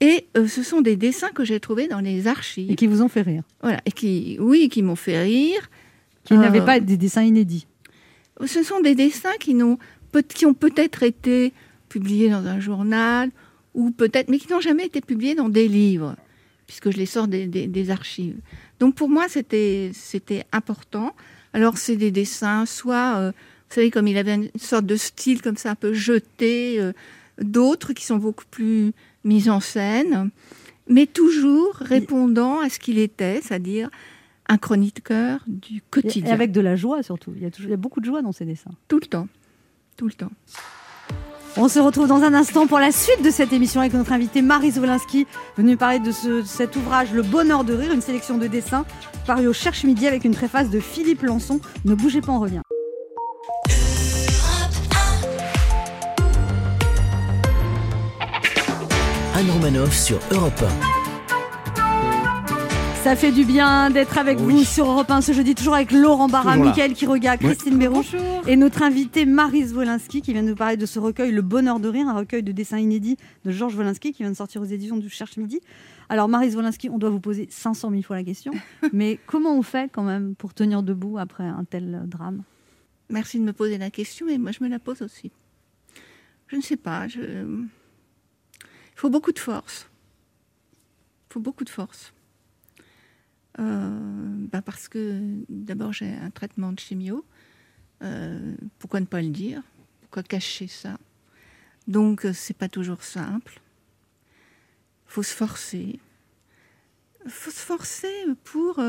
Et 0.00 0.26
euh, 0.36 0.46
ce 0.46 0.62
sont 0.62 0.82
des 0.82 0.96
dessins 0.96 1.30
que 1.30 1.44
j'ai 1.44 1.58
trouvés 1.60 1.88
dans 1.88 2.00
les 2.00 2.26
archives. 2.26 2.70
Et 2.70 2.74
qui 2.76 2.86
vous 2.86 3.02
ont 3.02 3.08
fait 3.08 3.22
rire. 3.22 3.42
Voilà, 3.62 3.80
et 3.86 3.92
qui, 3.92 4.36
oui, 4.40 4.68
qui 4.68 4.82
m'ont 4.82 4.96
fait 4.96 5.22
rire. 5.22 5.70
Qui 6.24 6.34
n'avaient 6.34 6.60
Euh, 6.60 6.64
pas 6.66 6.80
des 6.80 6.96
dessins 6.96 7.22
inédits. 7.22 7.66
Ce 8.44 8.62
sont 8.62 8.80
des 8.80 8.94
dessins 8.94 9.36
qui, 9.40 9.54
n'ont 9.54 9.78
peut- 10.12 10.22
qui 10.22 10.44
ont 10.44 10.54
peut-être 10.54 11.02
été 11.02 11.52
publiés 11.96 12.28
dans 12.30 12.46
un 12.46 12.60
journal, 12.60 13.30
ou 13.74 13.90
peut-être, 13.90 14.28
mais 14.30 14.38
qui 14.38 14.48
n'ont 14.52 14.60
jamais 14.70 14.86
été 14.86 15.00
publiés 15.00 15.34
dans 15.34 15.48
des 15.48 15.68
livres, 15.68 16.16
puisque 16.66 16.90
je 16.90 16.96
les 16.98 17.06
sors 17.06 17.28
des, 17.28 17.46
des- 17.46 17.66
des 17.78 17.90
archives. 17.90 18.38
Donc 18.80 18.94
pour 18.94 19.08
moi, 19.08 19.24
c'était 19.28 19.92
important. 20.52 21.14
Alors 21.52 21.78
c'est 21.78 21.96
des 21.96 22.10
dessins, 22.10 22.66
soit, 22.66 23.16
euh, 23.16 23.30
vous 23.68 23.74
savez, 23.74 23.90
comme 23.90 24.08
il 24.08 24.18
avait 24.18 24.34
une 24.34 24.50
sorte 24.72 24.86
de 24.86 24.96
style 24.96 25.40
comme 25.42 25.56
ça, 25.56 25.70
un 25.70 25.74
peu 25.74 25.92
jeté, 25.94 26.78
euh, 26.80 26.92
d'autres 27.40 27.92
qui 27.94 28.04
sont 28.04 28.16
beaucoup 28.26 28.44
plus 28.50 28.92
mis 29.24 29.48
en 29.48 29.60
scène, 29.60 30.30
mais 30.88 31.06
toujours 31.06 31.74
répondant 31.80 32.60
à 32.60 32.68
ce 32.68 32.78
qu'il 32.78 32.98
était, 32.98 33.40
c'est-à-dire 33.42 33.88
un 34.48 34.58
chroniqueur 34.58 35.42
du 35.46 35.78
Et 35.78 35.82
quotidien. 35.90 36.32
avec 36.32 36.52
de 36.52 36.60
la 36.60 36.76
joie, 36.76 37.02
surtout. 37.02 37.32
Il 37.36 37.42
y, 37.42 37.46
a 37.46 37.50
toujours, 37.50 37.68
il 37.70 37.72
y 37.72 37.80
a 37.80 37.82
beaucoup 37.86 38.00
de 38.00 38.06
joie 38.06 38.22
dans 38.22 38.32
ces 38.32 38.44
dessins. 38.44 38.70
Tout 38.88 39.00
le 39.00 39.06
temps. 39.06 39.28
Tout 39.96 40.06
le 40.06 40.12
temps. 40.12 40.30
On 41.58 41.68
se 41.68 41.78
retrouve 41.78 42.06
dans 42.06 42.22
un 42.22 42.34
instant 42.34 42.66
pour 42.66 42.78
la 42.78 42.92
suite 42.92 43.22
de 43.22 43.30
cette 43.30 43.52
émission 43.52 43.80
avec 43.80 43.94
notre 43.94 44.12
invitée 44.12 44.42
Marie 44.42 44.72
Zwolinski, 44.72 45.26
venue 45.56 45.76
parler 45.76 45.98
de 46.00 46.12
ce- 46.12 46.42
cet 46.42 46.76
ouvrage 46.76 47.12
Le 47.12 47.22
bonheur 47.22 47.64
de 47.64 47.72
rire, 47.72 47.92
une 47.92 48.02
sélection 48.02 48.36
de 48.36 48.46
dessins 48.46 48.84
paru 49.26 49.46
au 49.46 49.52
Cherche 49.52 49.84
Midi 49.84 50.06
avec 50.06 50.24
une 50.24 50.34
préface 50.34 50.68
de 50.70 50.80
Philippe 50.80 51.22
Lançon. 51.22 51.60
Ne 51.84 51.94
bougez 51.94 52.20
pas, 52.20 52.32
on 52.32 52.40
revient. 52.40 52.60
Anne 59.34 59.50
Romanoff 59.50 59.94
sur 59.94 60.18
Europe 60.32 60.64
Ça 63.06 63.14
fait 63.14 63.30
du 63.30 63.44
bien 63.44 63.88
d'être 63.90 64.18
avec 64.18 64.36
Oui. 64.40 64.54
vous 64.54 64.64
sur 64.64 64.90
Europe 64.90 65.08
1 65.08 65.20
ce 65.20 65.30
jeudi, 65.30 65.54
toujours 65.54 65.76
avec 65.76 65.92
Laurent 65.92 66.26
Barra. 66.26 66.56
Mickaël 66.56 66.92
Quiroga, 66.92 67.36
Christine 67.36 67.78
Béraud 67.78 68.02
et 68.48 68.56
notre 68.56 68.82
invitée 68.82 69.26
Marie 69.26 69.64
Zwolinski 69.64 70.22
qui 70.22 70.32
vient 70.32 70.42
de 70.42 70.48
nous 70.48 70.56
parler 70.56 70.76
de 70.76 70.86
ce 70.86 70.98
recueil 70.98 71.30
Le 71.30 71.40
Bonheur 71.40 71.78
de 71.78 71.88
Rire, 71.88 72.08
un 72.08 72.14
recueil 72.14 72.42
de 72.42 72.50
dessins 72.50 72.80
inédits 72.80 73.16
de 73.44 73.52
Georges 73.52 73.76
Wolinski 73.76 74.12
qui 74.12 74.24
vient 74.24 74.32
de 74.32 74.36
sortir 74.36 74.60
aux 74.60 74.64
éditions 74.64 74.96
du 74.96 75.08
Cherche 75.08 75.36
Midi. 75.36 75.60
Alors 76.08 76.26
Marie 76.26 76.50
Zwolinski, 76.50 76.90
on 76.90 76.98
doit 76.98 77.10
vous 77.10 77.20
poser 77.20 77.46
500 77.48 77.90
000 77.90 78.02
fois 78.02 78.16
la 78.16 78.24
question, 78.24 78.52
mais 78.92 79.20
comment 79.26 79.56
on 79.56 79.62
fait 79.62 79.88
quand 79.92 80.02
même 80.02 80.34
pour 80.34 80.52
tenir 80.52 80.82
debout 80.82 81.16
après 81.16 81.44
un 81.44 81.62
tel 81.62 82.02
drame? 82.06 82.42
Merci 83.08 83.38
de 83.38 83.44
me 83.44 83.52
poser 83.52 83.78
la 83.78 83.90
question, 83.90 84.26
mais 84.26 84.36
moi 84.36 84.50
je 84.50 84.64
me 84.64 84.68
la 84.68 84.80
pose 84.80 85.02
aussi. 85.02 85.30
Je 86.48 86.56
ne 86.56 86.60
sais 86.60 86.76
pas. 86.76 87.06
Je... 87.06 87.20
Il 87.20 88.96
faut 88.96 89.10
beaucoup 89.10 89.30
de 89.30 89.38
force. 89.38 89.88
Il 91.30 91.34
faut 91.34 91.40
beaucoup 91.40 91.62
de 91.62 91.70
force. 91.70 92.12
Euh, 93.58 94.46
bah 94.52 94.60
parce 94.60 94.88
que 94.88 95.22
d'abord 95.48 95.92
j'ai 95.92 96.12
un 96.12 96.30
traitement 96.30 96.72
de 96.72 96.80
chimio. 96.80 97.24
Euh, 98.02 98.54
pourquoi 98.78 99.00
ne 99.00 99.06
pas 99.06 99.22
le 99.22 99.30
dire? 99.30 99.62
Pourquoi 100.02 100.22
cacher 100.22 100.66
ça? 100.66 100.98
Donc 101.88 102.26
euh, 102.26 102.32
c'est 102.32 102.56
pas 102.56 102.68
toujours 102.68 103.02
simple. 103.02 103.60
Faut 105.06 105.22
se 105.22 105.34
forcer. 105.34 105.98
Faut 107.26 107.50
se 107.50 107.60
forcer 107.60 108.12
pour 108.44 108.80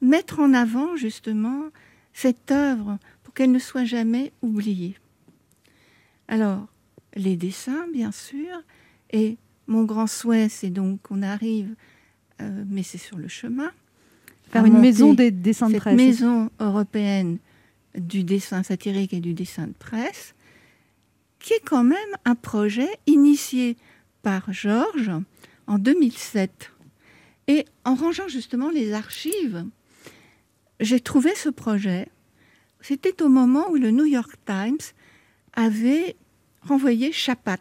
mettre 0.00 0.40
en 0.40 0.54
avant 0.54 0.96
justement 0.96 1.70
cette 2.14 2.50
œuvre 2.50 2.98
pour 3.22 3.34
qu'elle 3.34 3.52
ne 3.52 3.58
soit 3.58 3.84
jamais 3.84 4.32
oubliée. 4.40 4.96
Alors, 6.28 6.68
les 7.14 7.36
dessins, 7.36 7.86
bien 7.92 8.12
sûr, 8.12 8.62
et 9.10 9.36
mon 9.66 9.84
grand 9.84 10.06
souhait, 10.06 10.48
c'est 10.48 10.70
donc 10.70 11.02
qu'on 11.02 11.22
arrive, 11.22 11.74
mais 12.40 12.82
c'est 12.82 12.96
sur 12.98 13.18
le 13.18 13.28
chemin, 13.28 13.72
Faire 14.56 14.66
une 14.66 14.80
maison 14.80 15.14
des 15.14 15.30
dessins 15.30 15.68
de 15.68 15.72
cette 15.72 15.80
presse. 15.82 15.96
maison 15.96 16.50
européenne 16.60 17.38
du 17.96 18.24
dessin 18.24 18.62
satirique 18.62 19.12
et 19.12 19.20
du 19.20 19.34
dessin 19.34 19.66
de 19.66 19.72
presse, 19.72 20.34
qui 21.38 21.52
est 21.52 21.64
quand 21.64 21.84
même 21.84 21.98
un 22.24 22.34
projet 22.34 22.88
initié 23.06 23.76
par 24.22 24.52
Georges 24.52 25.12
en 25.66 25.78
2007. 25.78 26.72
Et 27.48 27.64
en 27.84 27.94
rangeant 27.94 28.28
justement 28.28 28.70
les 28.70 28.92
archives, 28.92 29.64
j'ai 30.80 31.00
trouvé 31.00 31.34
ce 31.34 31.48
projet. 31.48 32.08
C'était 32.80 33.22
au 33.22 33.28
moment 33.28 33.70
où 33.70 33.76
le 33.76 33.90
New 33.90 34.04
York 34.04 34.36
Times 34.46 34.78
avait 35.54 36.16
renvoyé 36.62 37.12
Chapat 37.12 37.58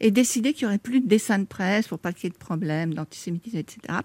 et 0.00 0.10
décidé 0.10 0.52
qu'il 0.52 0.66
n'y 0.66 0.70
aurait 0.70 0.78
plus 0.78 1.00
de 1.00 1.06
dessin 1.06 1.38
de 1.38 1.44
presse 1.44 1.88
pour 1.88 1.98
pas 1.98 2.12
qu'il 2.12 2.24
y 2.24 2.26
ait 2.28 2.30
de 2.30 2.38
problème 2.38 2.94
d'antisémitisme, 2.94 3.58
etc. 3.58 3.98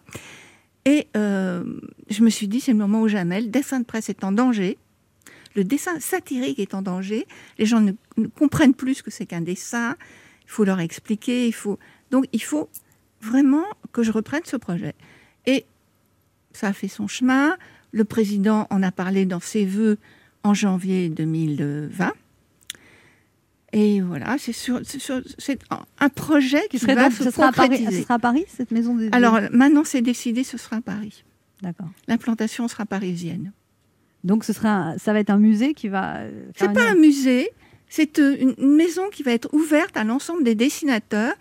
Et 0.85 1.07
euh, 1.17 1.63
je 2.09 2.23
me 2.23 2.29
suis 2.29 2.47
dit, 2.47 2.61
c'est 2.61 2.71
le 2.71 2.77
moment 2.77 3.01
ou 3.01 3.07
jamais. 3.07 3.41
Le 3.41 3.47
dessin 3.47 3.79
de 3.79 3.85
presse 3.85 4.09
est 4.09 4.23
en 4.23 4.31
danger. 4.31 4.77
Le 5.55 5.63
dessin 5.63 5.99
satirique 5.99 6.59
est 6.59 6.73
en 6.73 6.81
danger. 6.81 7.25
Les 7.57 7.65
gens 7.65 7.81
ne, 7.81 7.93
ne 8.17 8.27
comprennent 8.27 8.73
plus 8.73 8.95
ce 8.95 9.03
que 9.03 9.11
c'est 9.11 9.25
qu'un 9.25 9.41
dessin. 9.41 9.95
Il 10.43 10.51
faut 10.51 10.63
leur 10.63 10.79
expliquer. 10.79 11.47
Il 11.47 11.53
faut 11.53 11.79
donc 12.11 12.25
il 12.33 12.43
faut 12.43 12.69
vraiment 13.21 13.65
que 13.91 14.03
je 14.03 14.11
reprenne 14.11 14.43
ce 14.45 14.57
projet. 14.57 14.93
Et 15.45 15.65
ça 16.53 16.67
a 16.67 16.73
fait 16.73 16.87
son 16.87 17.07
chemin. 17.07 17.57
Le 17.91 18.03
président 18.03 18.67
en 18.69 18.83
a 18.83 18.91
parlé 18.91 19.25
dans 19.25 19.39
ses 19.39 19.65
vœux 19.65 19.97
en 20.43 20.53
janvier 20.53 21.09
2020. 21.09 22.13
Et 23.77 23.99
voilà, 23.99 24.37
c'est 24.39 24.53
sur, 24.53 24.79
sur- 24.85 25.21
un- 25.99 26.09
projet 26.09 26.61
qui, 26.69 26.79
serait 26.79 26.95
va 26.95 27.03
donc, 27.09 27.11
se 27.13 27.25
ce 27.25 27.31
sera 27.31 27.47
à 27.47 27.51
Paris, 27.51 27.69
concrétiser. 27.69 27.97
ce 27.97 28.03
sera 28.03 28.13
à 28.15 28.19
Paris, 28.19 28.45
cette 28.47 28.71
maison 28.71 28.95
des. 28.95 29.09
Alors 29.11 29.37
maintenant, 29.51 29.83
c'est 29.83 30.01
décidé, 30.01 30.43
ce 30.45 30.57
sera 30.57 30.77
à 30.77 30.81
Paris. 30.81 31.25
D'accord. 31.61 31.89
L'implantation 32.07 32.67
sera 32.69 32.85
parisienne. 32.85 33.51
Donc 34.23 34.45
ce 34.45 34.53
sera, 34.53 34.69
un- 34.69 34.97
ça 34.97 35.11
va 35.11 35.19
être 35.19 35.29
un 35.29 35.37
musée 35.39 35.73
qui 35.73 35.89
va. 35.89 36.17
euh, 36.19 36.45
C'est 36.55 36.71
pas 36.73 36.83
une- 36.91 36.97
un 36.97 36.99
musée, 37.01 37.49
c'est 37.89 38.17
euh, 38.19 38.37
une 38.39 38.55
une 38.57 38.75
maison 38.77 39.09
qui 39.11 39.23
va 39.23 39.31
être 39.33 39.53
ouverte 39.53 39.97
à 39.97 40.05
l'ensemble 40.05 40.43
des 40.45 40.55
dessinateurs. 40.55 41.33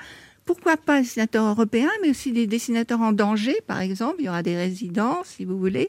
Pourquoi 0.45 0.77
pas 0.77 0.97
des 0.97 1.03
dessinateurs 1.05 1.47
européens, 1.47 1.91
mais 2.03 2.11
aussi 2.11 2.33
des 2.33 2.47
dessinateurs 2.49 3.01
en 3.01 3.13
danger, 3.13 3.57
par 3.67 3.81
exemple. 3.81 4.17
Il 4.19 4.27
y 4.27 4.29
aura 4.29 4.43
des 4.43 4.57
résidences, 4.57 5.29
si 5.37 5.45
vous 5.45 5.59
voulez. 5.59 5.89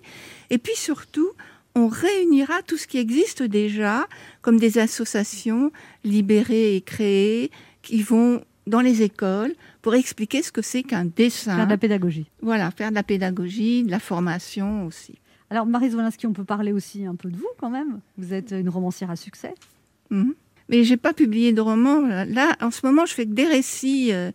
Et 0.52 0.58
puis 0.60 0.76
surtout, 0.76 1.30
on 1.76 1.88
réunira 1.88 2.62
tout 2.66 2.78
ce 2.78 2.88
qui 2.88 2.98
existe 2.98 3.44
déjà, 3.44 4.08
comme 4.42 4.58
des 4.58 4.78
associations 4.78 5.72
libérées 6.04 6.76
et 6.78 6.82
créées, 6.82 7.52
qui 7.82 8.02
vont 8.02 8.42
dans 8.68 8.82
les 8.82 9.02
écoles 9.04 9.54
pour 9.82 9.94
expliquer 9.94 10.42
ce 10.42 10.52
que 10.52 10.62
c'est 10.62 10.84
qu'un 10.84 11.06
dessin. 11.06 11.56
faire 11.56 11.66
de 11.66 11.72
la 11.72 11.78
pédagogie. 11.78 12.26
Voilà, 12.42 12.72
faire 12.72 12.90
de 12.90 12.96
la 12.96 13.04
pédagogie, 13.04 13.84
de 13.84 13.92
la 13.92 14.00
formation 14.00 14.86
aussi. 14.86 15.16
Alors 15.52 15.68
Marie 15.68 15.92
Zwolinski, 15.92 16.26
on 16.26 16.34
peut 16.34 16.44
parler 16.44 16.72
aussi 16.72 17.06
un 17.06 17.14
peu 17.16 17.30
de 17.30 17.38
vous 17.38 17.48
quand 17.60 17.70
même. 17.70 18.00
Vous 18.18 18.34
êtes 18.34 18.52
une 18.52 18.70
romancière 18.70 19.12
à 19.12 19.16
succès. 19.16 19.54
Mhm. 20.10 20.34
Mais 20.70 20.84
j'ai 20.84 20.98
pas 20.98 21.14
publié 21.14 21.54
de 21.54 21.62
roman. 21.62 22.02
Là, 22.26 22.56
en 22.60 22.72
ce 22.72 22.84
moment, 22.84 23.06
je 23.06 23.14
fais 23.14 23.26
que 23.28 23.34
des 23.34 23.46
récits, 23.46 24.12
euh, 24.12 24.32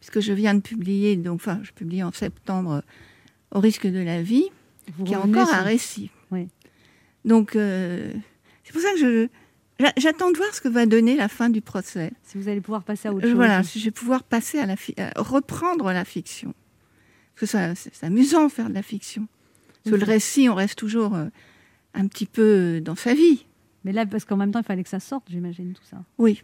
puisque 0.00 0.20
je 0.20 0.34
viens 0.34 0.52
de 0.54 0.60
publier, 0.60 1.16
donc, 1.16 1.36
enfin, 1.36 1.58
je 1.62 1.72
publie 1.72 2.02
en 2.02 2.12
septembre 2.12 2.82
euh, 3.52 3.56
Au 3.56 3.60
risque 3.60 3.86
de 3.86 3.98
la 3.98 4.20
vie, 4.22 4.44
Vous 4.98 5.04
qui 5.04 5.14
est 5.14 5.16
encore 5.16 5.48
sur- 5.48 5.56
un 5.56 5.62
récit. 5.62 6.10
Donc, 7.24 7.56
euh, 7.56 8.12
c'est 8.64 8.72
pour 8.72 8.80
ça 8.82 8.92
que 8.92 8.98
je, 8.98 9.28
j'a- 9.78 9.92
j'attends 9.96 10.30
de 10.30 10.36
voir 10.36 10.54
ce 10.54 10.60
que 10.60 10.68
va 10.68 10.86
donner 10.86 11.16
la 11.16 11.28
fin 11.28 11.50
du 11.50 11.60
procès. 11.60 12.12
Si 12.22 12.38
vous 12.38 12.48
allez 12.48 12.60
pouvoir 12.60 12.82
passer 12.82 13.08
à 13.08 13.12
autre 13.12 13.24
Euh, 13.26 13.28
chose. 13.30 13.36
Voilà, 13.36 13.62
si 13.62 13.78
je 13.80 13.84
vais 13.86 13.90
pouvoir 13.90 14.22
passer 14.22 14.58
à 14.58 14.66
la 14.66 14.76
fi- 14.76 14.94
à 14.98 15.12
reprendre 15.20 15.92
la 15.92 16.04
fiction. 16.04 16.54
Parce 17.34 17.40
que 17.40 17.46
ça, 17.46 17.74
c'est, 17.74 17.94
c'est 17.94 18.06
amusant 18.06 18.48
faire 18.48 18.68
de 18.68 18.74
la 18.74 18.82
fiction. 18.82 19.26
Parce 19.84 19.92
que 19.94 20.00
Oui. 20.00 20.06
le 20.06 20.12
récit, 20.12 20.48
on 20.48 20.54
reste 20.54 20.78
toujours 20.78 21.14
euh, 21.14 21.26
un 21.94 22.06
petit 22.06 22.26
peu 22.26 22.80
dans 22.82 22.96
sa 22.96 23.14
vie. 23.14 23.46
Mais 23.84 23.92
là, 23.92 24.04
parce 24.06 24.24
qu'en 24.26 24.36
même 24.36 24.50
temps, 24.52 24.60
il 24.60 24.64
fallait 24.66 24.82
que 24.82 24.88
ça 24.90 25.00
sorte, 25.00 25.24
j'imagine, 25.30 25.72
tout 25.72 25.84
ça. 25.90 26.02
Oui. 26.18 26.42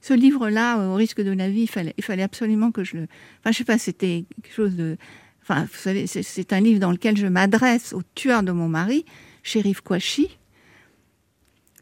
Ce 0.00 0.14
livre-là, 0.14 0.78
au 0.88 0.94
risque 0.94 1.20
de 1.20 1.30
la 1.32 1.50
vie, 1.50 1.62
il 1.62 1.66
fallait, 1.68 1.92
il 1.98 2.04
fallait 2.04 2.22
absolument 2.22 2.70
que 2.72 2.84
je 2.84 2.96
le. 2.98 3.06
Enfin, 3.40 3.50
je 3.52 3.58
sais 3.58 3.64
pas, 3.64 3.78
c'était 3.78 4.24
quelque 4.42 4.54
chose 4.54 4.76
de. 4.76 4.96
Enfin, 5.42 5.64
vous 5.64 5.76
savez, 5.78 6.06
c'est- 6.06 6.22
c'est 6.22 6.52
un 6.52 6.60
livre 6.60 6.78
dans 6.78 6.92
lequel 6.92 7.16
je 7.16 7.26
m'adresse 7.26 7.92
au 7.92 8.02
tueur 8.14 8.42
de 8.42 8.52
mon 8.52 8.68
mari, 8.68 9.04
shérif 9.48 9.80
Kouachi. 9.80 10.38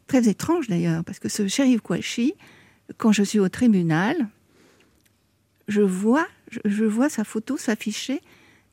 Très 0.07 0.29
étrange 0.29 0.67
d'ailleurs, 0.67 1.03
parce 1.03 1.19
que 1.19 1.29
ce 1.29 1.47
shérif 1.47 1.81
Kouachi, 1.81 2.33
quand 2.97 3.11
je 3.11 3.23
suis 3.23 3.39
au 3.39 3.49
tribunal, 3.49 4.15
je 5.67 5.81
vois, 5.81 6.27
je, 6.49 6.59
je 6.65 6.85
vois 6.85 7.09
sa 7.09 7.23
photo 7.23 7.57
s'afficher 7.57 8.21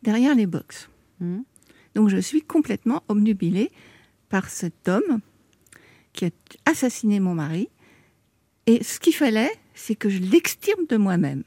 derrière 0.02 0.34
les 0.34 0.46
box. 0.46 0.88
Mhm. 1.20 1.44
Donc 1.94 2.08
je 2.08 2.18
suis 2.18 2.42
complètement 2.42 3.02
obnubilée 3.08 3.70
par 4.28 4.48
cet 4.48 4.88
homme 4.88 5.20
qui 6.12 6.26
a 6.26 6.30
assassiné 6.66 7.20
mon 7.20 7.34
mari. 7.34 7.68
Et 8.66 8.82
ce 8.82 9.00
qu'il 9.00 9.14
fallait, 9.14 9.52
c'est 9.74 9.94
que 9.94 10.08
je 10.08 10.20
l'extirpe 10.20 10.88
de 10.88 10.96
moi-même. 10.96 11.42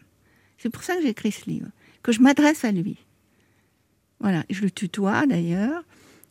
C'est 0.57 0.69
pour 0.69 0.83
ça 0.83 0.95
que 0.95 1.01
j'ai 1.01 1.09
écrit 1.09 1.31
ce 1.31 1.49
livre, 1.49 1.67
que 2.03 2.11
je 2.11 2.21
m'adresse 2.21 2.65
à 2.65 2.71
lui. 2.71 2.97
Voilà, 4.19 4.43
je 4.49 4.61
le 4.61 4.71
tutoie 4.71 5.25
d'ailleurs. 5.25 5.83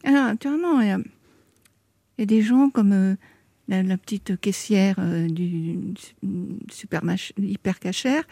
Alors, 0.07 0.25
naturellement, 0.27 0.81
il 0.81 0.89
y 0.89 0.91
a, 0.91 0.99
il 0.99 2.21
y 2.21 2.23
a 2.23 2.27
des 2.27 2.41
gens 2.41 2.71
comme 2.71 2.93
euh, 2.93 3.15
la, 3.69 3.83
la 3.83 3.99
petite 3.99 4.41
caissière 4.41 4.97
euh, 4.99 5.27
du 5.29 5.95
super 6.71 7.03
hyper 7.37 7.79
cachère 7.79 8.25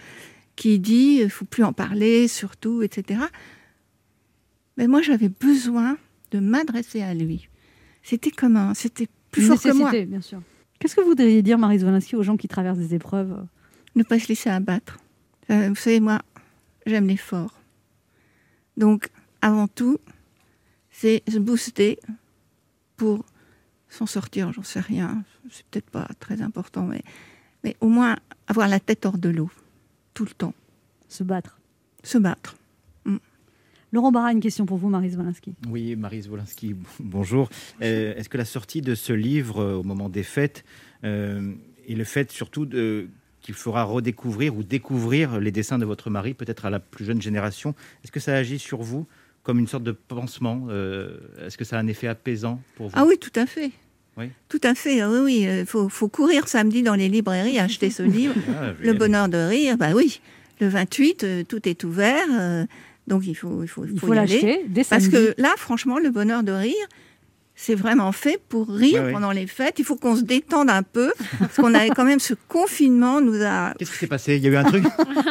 qui 0.56 0.78
dit 0.78 1.18
il 1.20 1.30
faut 1.30 1.44
plus 1.44 1.64
en 1.64 1.72
parler, 1.72 2.28
surtout, 2.28 2.82
etc. 2.82 3.20
Mais 4.76 4.86
moi, 4.86 5.02
j'avais 5.02 5.28
besoin 5.28 5.98
de 6.30 6.38
m'adresser 6.38 7.02
à 7.02 7.12
lui. 7.12 7.48
C'était 8.02 8.30
comme 8.30 8.56
un, 8.56 8.72
c'était 8.74 9.08
plus 9.30 9.42
Une 9.42 9.48
fort 9.48 9.62
que 9.62 9.76
moi. 9.76 9.90
bien 10.04 10.20
sûr. 10.20 10.40
Qu'est-ce 10.78 10.94
que 10.94 11.00
vous 11.00 11.08
voudriez 11.08 11.42
dire, 11.42 11.58
Marie 11.58 11.80
Zwolinsky, 11.80 12.16
aux 12.16 12.22
gens 12.22 12.36
qui 12.36 12.48
traversent 12.48 12.78
des 12.78 12.94
épreuves 12.94 13.46
ne 13.96 14.02
pas 14.02 14.18
se 14.18 14.28
laisser 14.28 14.50
abattre. 14.50 14.98
Euh, 15.50 15.68
vous 15.68 15.74
savez, 15.74 16.00
moi, 16.00 16.22
j'aime 16.86 17.06
l'effort. 17.06 17.60
Donc, 18.76 19.08
avant 19.40 19.68
tout, 19.68 19.98
c'est 20.96 21.22
se 21.28 21.38
booster 21.38 21.98
pour 22.96 23.24
s'en 23.88 24.06
sortir, 24.06 24.52
j'en 24.52 24.62
sais 24.62 24.80
rien. 24.80 25.24
C'est 25.50 25.66
peut-être 25.66 25.90
pas 25.90 26.08
très 26.20 26.40
important, 26.40 26.84
mais, 26.84 27.02
mais 27.64 27.76
au 27.80 27.88
moins 27.88 28.16
avoir 28.46 28.68
la 28.68 28.78
tête 28.80 29.04
hors 29.06 29.18
de 29.18 29.28
l'eau, 29.28 29.50
tout 30.14 30.24
le 30.24 30.30
temps. 30.30 30.54
Se 31.08 31.24
battre. 31.24 31.58
Se 32.02 32.18
battre. 32.18 32.56
Laurent 33.92 34.10
Barra, 34.10 34.32
une 34.32 34.40
question 34.40 34.66
pour 34.66 34.76
vous, 34.76 34.88
Marie 34.88 35.10
Zwolinsky. 35.10 35.54
Oui, 35.68 35.94
Marie 35.94 36.26
Wolinski, 36.28 36.74
bonjour. 36.98 37.48
Euh, 37.80 38.12
Est-ce 38.16 38.28
que 38.28 38.36
la 38.38 38.44
sortie 38.44 38.80
de 38.80 38.96
ce 38.96 39.12
livre 39.12 39.60
euh, 39.60 39.74
au 39.76 39.84
moment 39.84 40.08
des 40.08 40.24
fêtes 40.24 40.64
euh, 41.04 41.54
et 41.86 41.94
le 41.94 42.02
fait 42.02 42.32
surtout 42.32 42.66
de- 42.66 43.08
qu'il 43.40 43.54
fera 43.54 43.84
redécouvrir 43.84 44.56
ou 44.56 44.64
découvrir 44.64 45.38
les 45.38 45.52
dessins 45.52 45.78
de 45.78 45.84
votre 45.84 46.10
mari, 46.10 46.34
peut-être 46.34 46.64
à 46.64 46.70
la 46.70 46.80
plus 46.80 47.04
jeune 47.04 47.22
génération, 47.22 47.76
est-ce 48.02 48.10
que 48.10 48.18
ça 48.18 48.34
agit 48.34 48.58
sur 48.58 48.82
vous? 48.82 49.06
Comme 49.44 49.58
une 49.60 49.68
sorte 49.68 49.84
de 49.84 49.92
pansement 49.92 50.66
euh, 50.70 51.18
Est-ce 51.46 51.56
que 51.56 51.64
ça 51.64 51.76
a 51.76 51.80
un 51.80 51.86
effet 51.86 52.08
apaisant 52.08 52.60
pour 52.76 52.88
vous 52.88 52.92
Ah 52.96 53.04
oui, 53.06 53.16
tout 53.18 53.32
à 53.36 53.46
fait. 53.46 53.70
Oui. 54.16 54.30
Tout 54.48 54.60
à 54.64 54.74
fait, 54.74 55.00
ah 55.00 55.08
oui, 55.10 55.18
oui. 55.22 55.46
Il 55.60 55.66
faut, 55.66 55.88
faut 55.88 56.08
courir 56.08 56.48
samedi 56.48 56.82
dans 56.82 56.94
les 56.94 57.08
librairies 57.08 57.58
acheter 57.58 57.90
ce 57.90 58.02
livre. 58.16 58.34
Ah, 58.60 58.72
Le 58.80 58.92
bonheur 58.94 59.28
de 59.28 59.38
rire, 59.38 59.76
bah 59.76 59.90
oui. 59.94 60.20
Le 60.60 60.68
28, 60.68 61.24
euh, 61.24 61.42
tout 61.44 61.68
est 61.68 61.84
ouvert. 61.84 62.24
euh, 62.32 62.64
donc 63.06 63.26
il 63.26 63.34
faut, 63.34 63.62
il 63.62 63.68
faut, 63.68 63.84
Il 63.84 63.98
faut 64.00 64.06
faut 64.06 64.14
y 64.14 64.18
aller. 64.18 64.64
dès 64.66 64.82
Parce 64.84 65.04
samedi. 65.04 65.10
que 65.10 65.34
là, 65.36 65.52
franchement, 65.58 65.98
le 65.98 66.10
bonheur 66.10 66.42
de 66.42 66.52
rire, 66.52 66.86
c'est 67.56 67.74
vraiment 67.74 68.10
fait 68.12 68.40
pour 68.48 68.68
rire 68.68 69.10
pendant 69.12 69.30
les 69.30 69.46
fêtes. 69.46 69.78
Il 69.78 69.84
faut 69.84 69.96
qu'on 69.96 70.16
se 70.16 70.22
détende 70.22 70.70
un 70.70 70.82
peu, 70.82 71.12
parce 71.38 71.56
qu'on 71.56 71.74
avait 71.74 71.90
quand 71.90 72.04
même 72.04 72.18
ce 72.20 72.34
confinement, 72.48 73.20
nous 73.20 73.42
a... 73.44 73.74
Qu'est-ce 73.78 73.92
qui 73.92 73.98
s'est 73.98 74.06
passé? 74.06 74.36
Il 74.36 74.42
y 74.42 74.46
a 74.46 74.50
eu 74.50 74.56
un 74.56 74.64
truc? 74.64 74.84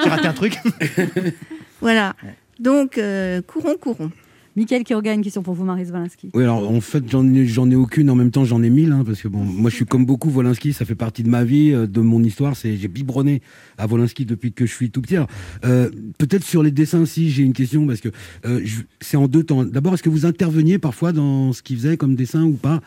J'ai 0.04 0.10
raté 0.10 0.28
un 0.28 0.34
truc? 0.34 0.58
Voilà. 1.82 2.16
Donc, 2.60 2.98
euh, 2.98 3.42
courons, 3.42 3.76
courons. 3.80 4.12
Michael 4.56 4.84
Kiorga, 4.84 5.12
une 5.16 5.24
question 5.24 5.42
pour 5.42 5.56
vous, 5.56 5.64
Marie 5.66 5.86
Zwolinsky. 5.86 6.30
Oui, 6.36 6.44
alors 6.44 6.70
en 6.70 6.80
fait, 6.80 7.04
j'en 7.10 7.28
ai, 7.34 7.48
j'en 7.48 7.68
ai 7.72 7.76
aucune, 7.76 8.08
en 8.12 8.16
même 8.16 8.30
temps, 8.30 8.46
j'en 8.46 8.62
ai 8.62 8.70
mille, 8.70 8.92
hein, 8.92 9.02
parce 9.04 9.20
que 9.20 9.28
bon, 9.28 9.40
moi 9.44 9.72
je 9.72 9.76
suis 9.78 9.86
comme 9.86 10.06
beaucoup 10.06 10.30
Volinsky, 10.30 10.74
ça 10.74 10.86
fait 10.86 10.94
partie 10.94 11.24
de 11.24 11.30
ma 11.30 11.44
vie, 11.44 11.72
euh, 11.72 11.88
de 11.88 12.02
mon 12.02 12.24
histoire, 12.24 12.56
c'est 12.56 12.78
j'ai 12.78 12.88
biberonné 12.88 13.42
à 13.80 13.88
Volinsky 13.88 14.26
depuis 14.26 14.54
que 14.54 14.68
je 14.68 14.72
suis 14.72 14.92
tout 14.92 15.02
petit. 15.02 15.16
Alors, 15.16 15.28
euh, 15.66 15.90
Peut-être 16.20 16.44
sur 16.44 16.62
les 16.62 16.70
dessins, 16.70 17.08
si 17.08 17.32
j'ai 17.32 17.42
une 17.42 17.54
question, 17.54 17.88
parce 17.88 18.00
que 18.00 18.10
euh, 18.46 18.62
je- 18.64 18.82
c'est 19.02 19.18
en 19.18 19.28
deux 19.28 19.44
temps. 19.44 19.64
D'abord, 19.64 19.96
est-ce 19.96 20.04
que 20.04 20.10
vous 20.10 20.28
interveniez 20.28 20.78
parfois 20.78 21.14
dans 21.14 21.52
ce 21.52 21.64
qu'il 21.64 21.78
faisait 21.78 21.98
comme 21.98 22.14
dessin 22.16 22.44
ou 22.44 22.54
pas? 22.54 22.80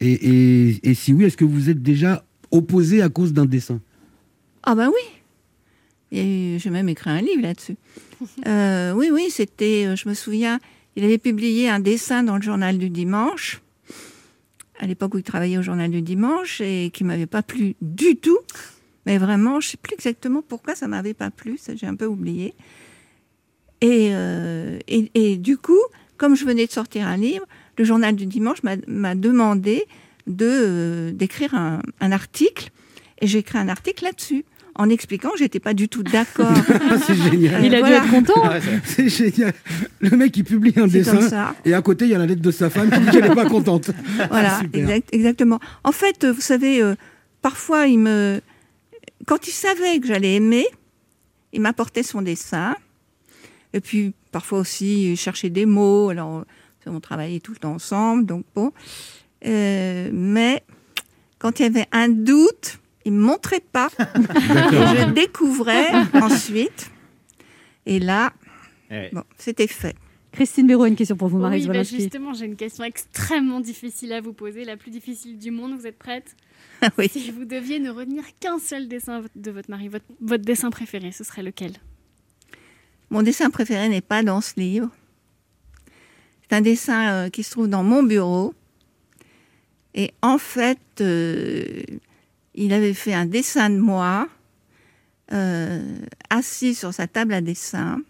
Et, 0.00 0.10
et, 0.14 0.90
et 0.90 0.94
si 0.94 1.12
oui, 1.12 1.26
est-ce 1.26 1.36
que 1.36 1.44
vous 1.44 1.70
êtes 1.70 1.80
déjà 1.80 2.24
opposé 2.50 3.02
à 3.02 3.08
cause 3.08 3.32
d'un 3.32 3.46
dessin? 3.46 3.80
Ah 4.64 4.74
ben 4.74 4.88
oui. 4.88 5.20
Et 6.18 6.58
j'ai 6.58 6.70
même 6.70 6.88
écrit 6.88 7.10
un 7.10 7.20
livre 7.20 7.42
là-dessus. 7.42 7.76
Euh, 8.46 8.92
oui, 8.92 9.10
oui, 9.12 9.28
c'était, 9.30 9.86
euh, 9.86 9.96
je 9.96 10.08
me 10.08 10.14
souviens, 10.14 10.58
il 10.96 11.04
avait 11.04 11.18
publié 11.18 11.68
un 11.68 11.80
dessin 11.80 12.22
dans 12.22 12.36
le 12.36 12.42
journal 12.42 12.78
du 12.78 12.90
dimanche, 12.90 13.60
à 14.78 14.86
l'époque 14.86 15.14
où 15.14 15.18
il 15.18 15.22
travaillait 15.24 15.58
au 15.58 15.62
journal 15.62 15.90
du 15.90 16.02
dimanche, 16.02 16.60
et 16.60 16.90
qui 16.92 17.04
m'avait 17.04 17.26
pas 17.26 17.42
plu 17.42 17.74
du 17.80 18.16
tout. 18.16 18.38
Mais 19.06 19.18
vraiment, 19.18 19.60
je 19.60 19.68
sais 19.68 19.76
plus 19.76 19.94
exactement 19.94 20.42
pourquoi 20.46 20.74
ça 20.74 20.88
m'avait 20.88 21.14
pas 21.14 21.30
plu, 21.30 21.58
ça 21.58 21.74
j'ai 21.76 21.86
un 21.86 21.94
peu 21.94 22.06
oublié. 22.06 22.54
Et, 23.80 24.10
euh, 24.12 24.78
et, 24.88 25.10
et 25.14 25.36
du 25.36 25.58
coup, 25.58 25.80
comme 26.16 26.36
je 26.36 26.44
venais 26.44 26.66
de 26.66 26.72
sortir 26.72 27.06
un 27.06 27.16
livre, 27.16 27.44
le 27.76 27.84
journal 27.84 28.14
du 28.16 28.26
dimanche 28.26 28.62
m'a- 28.62 28.76
m'a 28.86 29.14
demandé 29.14 29.84
de 30.26 31.12
d'écrire 31.14 31.54
un 31.54 32.12
article, 32.12 32.70
et 33.20 33.26
j'ai 33.26 33.40
écrit 33.40 33.58
un 33.58 33.68
article 33.68 34.04
là-dessus, 34.04 34.44
en 34.76 34.88
expliquant 34.90 35.30
que 35.30 35.38
j'étais 35.38 35.60
pas 35.60 35.74
du 35.74 35.88
tout 35.88 36.02
d'accord. 36.02 36.52
Ah, 36.68 36.96
C'est 37.04 37.14
génial. 37.14 37.64
Il 37.64 37.74
a 37.74 37.78
voilà. 37.80 38.00
dû 38.00 38.06
être 38.06 38.10
content. 38.10 38.42
Ah, 38.44 38.58
C'est 38.84 39.08
génial. 39.08 39.52
Le 40.00 40.10
mec, 40.16 40.36
il 40.36 40.44
publie 40.44 40.72
un 40.76 40.86
dessin 40.86 41.20
ça. 41.28 41.54
et 41.64 41.74
à 41.74 41.82
côté, 41.82 42.04
il 42.06 42.10
y 42.10 42.14
a 42.14 42.18
la 42.18 42.26
lettre 42.26 42.42
de 42.42 42.50
sa 42.50 42.70
femme 42.70 42.90
qui 42.90 42.98
dit 43.00 43.10
qu'elle 43.10 43.28
n'est 43.28 43.34
pas 43.34 43.46
contente. 43.46 43.90
Voilà, 44.30 44.60
exact- 44.72 45.08
exactement. 45.12 45.60
En 45.84 45.92
fait, 45.92 46.24
euh, 46.24 46.32
vous 46.32 46.40
savez, 46.40 46.82
euh, 46.82 46.94
parfois, 47.42 47.86
il 47.86 47.98
me, 48.00 48.40
quand 49.26 49.46
il 49.46 49.52
savait 49.52 49.98
que 50.00 50.06
j'allais 50.06 50.34
aimer, 50.34 50.66
il 51.52 51.60
m'apportait 51.60 52.02
son 52.02 52.22
dessin. 52.22 52.74
Et 53.72 53.80
puis, 53.80 54.12
parfois 54.32 54.58
aussi, 54.60 55.12
il 55.12 55.16
cherchait 55.16 55.50
des 55.50 55.66
mots. 55.66 56.08
Alors, 56.10 56.44
on 56.86 57.00
travaillait 57.00 57.40
tout 57.40 57.52
le 57.52 57.58
temps 57.58 57.74
ensemble, 57.74 58.26
donc 58.26 58.44
bon. 58.54 58.72
Euh, 59.46 60.10
mais 60.12 60.62
quand 61.38 61.60
il 61.60 61.62
y 61.62 61.66
avait 61.66 61.86
un 61.92 62.08
doute, 62.08 62.78
il 63.04 63.12
me 63.12 63.20
montrait 63.22 63.60
pas. 63.72 63.88
Et 63.98 64.98
je 64.98 65.12
découvrais 65.12 65.90
ensuite. 66.14 66.90
Et 67.86 67.98
là, 67.98 68.32
Ouais. 68.90 69.10
bon, 69.12 69.22
c'était 69.38 69.66
fait. 69.66 69.96
Christine 70.32 70.66
Béraud, 70.66 70.86
une 70.86 70.96
question 70.96 71.16
pour 71.16 71.28
vous, 71.28 71.38
Marie 71.38 71.60
Oui, 71.62 71.68
bah 71.68 71.82
justement, 71.84 72.34
j'ai 72.34 72.44
une 72.44 72.56
question 72.56 72.84
extrêmement 72.84 73.60
difficile 73.60 74.12
à 74.12 74.20
vous 74.20 74.32
poser, 74.32 74.64
la 74.64 74.76
plus 74.76 74.90
difficile 74.90 75.38
du 75.38 75.50
monde. 75.50 75.78
Vous 75.78 75.86
êtes 75.86 75.98
prête 75.98 76.34
Ah 76.82 76.90
oui. 76.98 77.08
Si 77.08 77.30
vous 77.30 77.44
deviez 77.44 77.78
ne 77.78 77.90
retenir 77.90 78.24
qu'un 78.40 78.58
seul 78.58 78.88
dessin 78.88 79.22
de 79.36 79.50
votre 79.50 79.70
mari, 79.70 79.88
votre, 79.88 80.04
votre 80.20 80.44
dessin 80.44 80.70
préféré, 80.70 81.12
ce 81.12 81.24
serait 81.24 81.42
lequel? 81.42 81.72
Mon 83.10 83.22
dessin 83.22 83.48
préféré 83.50 83.88
n'est 83.88 84.00
pas 84.00 84.22
dans 84.22 84.40
ce 84.40 84.54
livre. 84.58 84.90
C'est 86.42 86.56
un 86.56 86.60
dessin 86.60 87.12
euh, 87.12 87.30
qui 87.30 87.42
se 87.42 87.52
trouve 87.52 87.68
dans 87.68 87.84
mon 87.84 88.02
bureau. 88.02 88.54
Et 89.94 90.10
en 90.20 90.38
fait, 90.38 90.78
euh, 91.00 91.80
il 92.54 92.72
avait 92.72 92.94
fait 92.94 93.14
un 93.14 93.26
dessin 93.26 93.70
de 93.70 93.78
moi, 93.78 94.28
euh, 95.32 95.82
assis 96.30 96.74
sur 96.74 96.92
sa 96.94 97.06
table 97.06 97.32
à 97.34 97.40
dessin, 97.40 98.00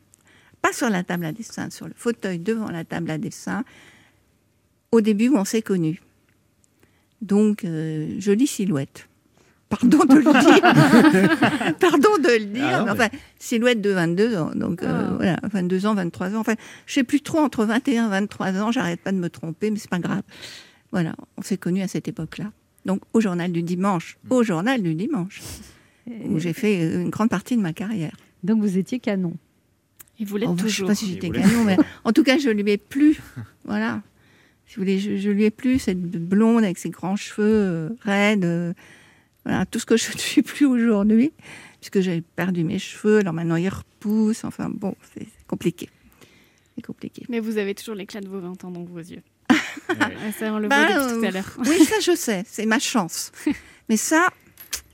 pas 0.62 0.72
sur 0.72 0.90
la 0.90 1.02
table 1.04 1.24
à 1.26 1.32
dessin, 1.32 1.70
sur 1.70 1.86
le 1.86 1.94
fauteuil 1.96 2.38
devant 2.38 2.70
la 2.70 2.84
table 2.84 3.10
à 3.10 3.18
dessin, 3.18 3.64
au 4.92 5.00
début 5.00 5.28
où 5.28 5.36
on 5.36 5.44
s'est 5.44 5.62
connus. 5.62 6.00
Donc, 7.22 7.64
euh, 7.64 8.14
jolie 8.18 8.46
silhouette. 8.46 9.08
Pardon 9.70 9.98
de 10.04 10.14
le 10.16 10.22
dire. 10.22 11.74
Pardon 11.80 12.18
de 12.18 12.38
le 12.38 12.44
dire. 12.44 12.64
Ah 12.66 12.78
non, 12.80 12.84
mais 12.84 12.84
mais- 12.84 12.90
enfin, 12.92 13.08
silhouette 13.38 13.80
de 13.80 13.90
22 13.90 14.36
ans. 14.36 14.50
Donc, 14.54 14.82
euh, 14.82 14.86
Ah. 15.10 15.14
voilà, 15.16 15.36
22 15.52 15.86
ans, 15.86 15.94
23 15.94 16.34
ans. 16.34 16.40
Enfin, 16.40 16.54
je 16.86 16.94
sais 16.94 17.02
plus 17.04 17.22
trop, 17.22 17.38
entre 17.38 17.64
21 17.64 18.06
et 18.06 18.10
23 18.10 18.52
ans, 18.60 18.70
j'arrête 18.72 19.00
pas 19.00 19.10
de 19.10 19.16
me 19.16 19.30
tromper, 19.30 19.70
mais 19.70 19.78
c'est 19.78 19.90
pas 19.90 19.98
grave. 19.98 20.22
Voilà, 20.92 21.14
on 21.38 21.42
s'est 21.42 21.56
connus 21.56 21.82
à 21.82 21.88
cette 21.88 22.06
époque-là. 22.08 22.52
Donc, 22.84 23.00
au 23.12 23.20
journal 23.20 23.50
du 23.52 23.62
dimanche. 23.62 24.18
Au 24.30 24.42
journal 24.42 24.82
du 24.82 24.94
dimanche. 24.94 25.40
Où 26.26 26.38
j'ai 26.38 26.52
fait 26.52 26.82
euh, 26.82 27.02
une 27.02 27.10
grande 27.10 27.30
partie 27.30 27.56
de 27.56 27.62
ma 27.62 27.72
carrière. 27.72 28.14
Donc 28.42 28.60
vous 28.60 28.76
étiez 28.76 28.98
canon. 28.98 29.34
Et 30.20 30.24
vous 30.26 30.36
l'êtes 30.36 30.48
Oh, 30.50 30.54
je 30.58 30.62
sais 30.62 30.68
toujours. 30.68 30.88
pas 30.88 30.94
si 30.94 31.08
j'étais 31.10 31.30
canon, 31.30 31.64
mais 31.64 31.76
en 32.04 32.12
tout 32.12 32.22
cas, 32.22 32.36
je 32.38 32.50
lui 32.50 32.70
ai 32.70 32.76
plu. 32.76 33.18
Voilà. 33.64 34.02
Si 34.66 34.76
vous 34.76 34.82
voulez, 34.82 34.98
je, 34.98 35.16
je 35.16 35.30
lui 35.30 35.44
ai 35.44 35.50
plu, 35.50 35.78
cette 35.78 36.00
blonde 36.00 36.62
avec 36.64 36.76
ses 36.78 36.90
grands 36.90 37.16
cheveux 37.16 37.46
euh, 37.46 37.88
raides. 38.02 38.44
euh, 38.44 38.72
voilà, 39.46 39.64
tout 39.66 39.78
ce 39.78 39.86
que 39.86 39.96
je 39.96 40.10
ne 40.12 40.18
suis 40.18 40.42
plus 40.42 40.66
aujourd'hui, 40.66 41.32
puisque 41.80 42.00
j'ai 42.00 42.20
perdu 42.20 42.64
mes 42.64 42.78
cheveux. 42.78 43.18
Alors 43.18 43.32
maintenant, 43.32 43.56
ils 43.56 43.68
repoussent. 43.70 44.44
Enfin, 44.44 44.68
bon, 44.70 44.94
c'est 45.14 45.20
c'est 45.24 45.46
compliqué. 45.46 45.88
C'est 46.76 46.84
compliqué. 46.84 47.24
Mais 47.30 47.40
vous 47.40 47.56
avez 47.56 47.74
toujours 47.74 47.94
l'éclat 47.94 48.20
de 48.20 48.28
vos 48.28 48.40
20 48.40 48.64
ans 48.64 48.70
dans 48.70 48.84
vos 48.84 48.98
yeux. 48.98 49.22
Ça, 50.38 50.52
on 50.52 50.58
le 50.58 50.68
Bah, 50.68 50.86
voit 50.86 51.04
depuis 51.04 51.20
tout 51.20 51.26
à 51.26 51.30
l'heure. 51.30 51.52
Oui, 51.58 51.84
ça 51.84 51.96
je 52.00 52.14
sais, 52.16 52.44
c'est 52.50 52.66
ma 52.66 52.78
chance. 52.78 53.32
Mais 53.88 53.96
ça, 53.96 54.28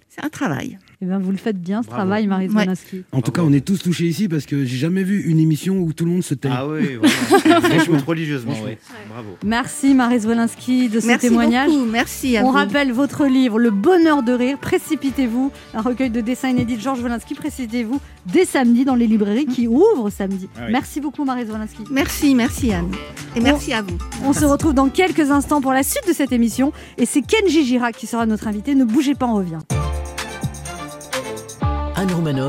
c'est 0.08 0.24
un 0.24 0.28
travail. 0.28 0.78
Eh 1.02 1.06
ben, 1.06 1.18
vous 1.18 1.30
le 1.30 1.38
faites 1.38 1.58
bien, 1.58 1.82
ce 1.82 1.86
Bravo. 1.86 2.02
travail, 2.02 2.26
Marie 2.26 2.44
Ouais. 2.48 2.52
Zwolinski. 2.64 3.04
En 3.12 3.22
tout 3.22 3.32
cas, 3.32 3.40
on 3.42 3.50
est 3.54 3.64
tous 3.64 3.78
touchés 3.78 4.04
ici 4.04 4.28
parce 4.28 4.44
que 4.44 4.66
j'ai 4.66 4.76
jamais 4.76 5.02
vu 5.02 5.22
une 5.22 5.38
émission 5.38 5.78
où 5.78 5.94
tout 5.94 6.04
le 6.04 6.10
monde 6.10 6.22
se 6.22 6.34
tait. 6.34 6.50
Ah 6.52 6.68
oui, 6.68 6.96
vraiment. 6.96 7.60
Franchement, 7.70 7.98
religieusement, 8.06 8.52
oui. 8.66 8.72
Bravo. 9.10 9.28
Merci, 9.42 9.94
Marie 9.94 10.20
Zwolinski, 10.20 10.90
de 10.90 11.00
ce 11.00 11.06
Merci 11.06 11.28
témoignage. 11.28 11.70
beaucoup, 11.70 11.86
merci 11.86 12.36
à 12.36 12.42
On 12.42 12.48
vous. 12.48 12.52
rappelle 12.52 12.92
votre 12.92 13.24
livre, 13.24 13.58
Le 13.58 13.70
bonheur 13.70 14.22
de 14.22 14.32
rire, 14.32 14.58
Précipitez-vous, 14.58 15.50
un 15.72 15.80
recueil 15.80 16.10
de 16.10 16.20
dessins 16.20 16.50
inédits 16.50 16.76
de 16.76 16.82
Georges 16.82 17.00
Wolinski, 17.00 17.32
Précipitez-vous, 17.34 17.98
dès 18.26 18.44
samedi 18.44 18.84
dans 18.84 18.94
les 18.94 19.06
librairies 19.06 19.46
qui 19.46 19.68
ouvrent 19.68 20.10
samedi. 20.10 20.50
Ah 20.58 20.64
oui. 20.66 20.72
Merci 20.72 21.00
beaucoup, 21.00 21.24
Marie 21.24 21.46
Zwolinski. 21.46 21.82
Merci, 21.90 22.34
merci 22.34 22.74
Anne. 22.74 22.90
Et 23.36 23.40
merci 23.40 23.72
à 23.72 23.80
vous. 23.80 23.96
On 24.26 24.34
se 24.34 24.44
retrouve 24.44 24.74
dans 24.74 24.90
quelques 24.90 25.30
instants 25.30 25.62
pour 25.62 25.72
la 25.72 25.82
suite 25.82 26.06
de 26.06 26.12
cette 26.12 26.32
émission. 26.32 26.74
Et 26.98 27.06
c'est 27.06 27.22
Kenji 27.22 27.64
Girac 27.64 27.96
qui 27.96 28.06
sera 28.06 28.26
notre 28.26 28.48
invité. 28.48 28.74
Ne 28.74 28.84
bougez 28.84 29.14
pas, 29.14 29.24
on 29.24 29.36
revient. 29.36 29.60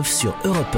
Sur 0.03 0.35
Europe 0.43 0.77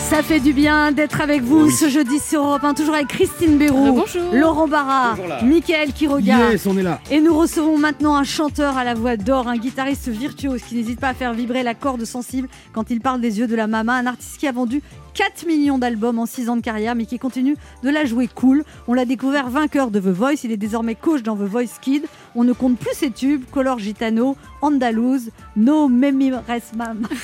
Ça 0.00 0.20
fait 0.20 0.40
du 0.40 0.52
bien 0.52 0.90
d'être 0.90 1.20
avec 1.20 1.42
vous 1.42 1.70
ce 1.70 1.88
jeudi 1.88 2.18
sur 2.18 2.42
Europe 2.42 2.64
1, 2.64 2.74
toujours 2.74 2.94
avec 2.96 3.06
Christine 3.06 3.58
Béroux, 3.58 3.92
Bonjour. 3.92 4.22
Laurent 4.32 4.66
Barra. 4.66 5.14
Mickaël 5.44 5.92
Quiroga. 5.92 6.50
Yes, 6.50 6.66
on 6.66 6.76
est 6.76 6.82
là. 6.82 6.98
Et 7.12 7.20
nous 7.20 7.32
recevons 7.38 7.78
maintenant 7.78 8.16
un 8.16 8.24
chanteur 8.24 8.76
à 8.76 8.82
la 8.82 8.94
voix 8.94 9.16
d'or, 9.16 9.46
un 9.46 9.56
guitariste 9.56 10.08
virtuose 10.08 10.62
qui 10.62 10.74
n'hésite 10.74 10.98
pas 10.98 11.10
à 11.10 11.14
faire 11.14 11.32
vibrer 11.32 11.62
la 11.62 11.74
corde 11.74 12.04
sensible 12.04 12.48
quand 12.72 12.90
il 12.90 13.00
parle 13.00 13.20
des 13.20 13.38
yeux 13.38 13.46
de 13.46 13.54
la 13.54 13.68
maman, 13.68 13.92
un 13.92 14.06
artiste 14.06 14.36
qui 14.38 14.48
a 14.48 14.52
vendu 14.52 14.82
4 15.14 15.46
millions 15.46 15.78
d'albums 15.78 16.18
en 16.18 16.26
6 16.26 16.48
ans 16.48 16.56
de 16.56 16.60
carrière, 16.60 16.96
mais 16.96 17.06
qui 17.06 17.20
continue 17.20 17.56
de 17.84 17.88
la 17.88 18.04
jouer 18.04 18.28
cool. 18.34 18.64
On 18.88 18.94
l'a 18.94 19.04
découvert 19.04 19.48
vainqueur 19.48 19.92
de 19.92 20.00
The 20.00 20.08
Voice, 20.08 20.42
il 20.42 20.50
est 20.50 20.56
désormais 20.56 20.96
coach 20.96 21.22
dans 21.22 21.36
The 21.36 21.42
Voice 21.42 21.78
Kid. 21.80 22.04
On 22.36 22.44
ne 22.44 22.52
compte 22.52 22.78
plus 22.78 22.94
ses 22.94 23.10
tubes, 23.10 23.44
Color 23.52 23.78
Gitano, 23.78 24.36
Andalouse, 24.60 25.30
No 25.56 25.88
Memi 25.88 26.32
Resmam. 26.48 27.06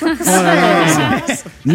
Oh 1.65 1.69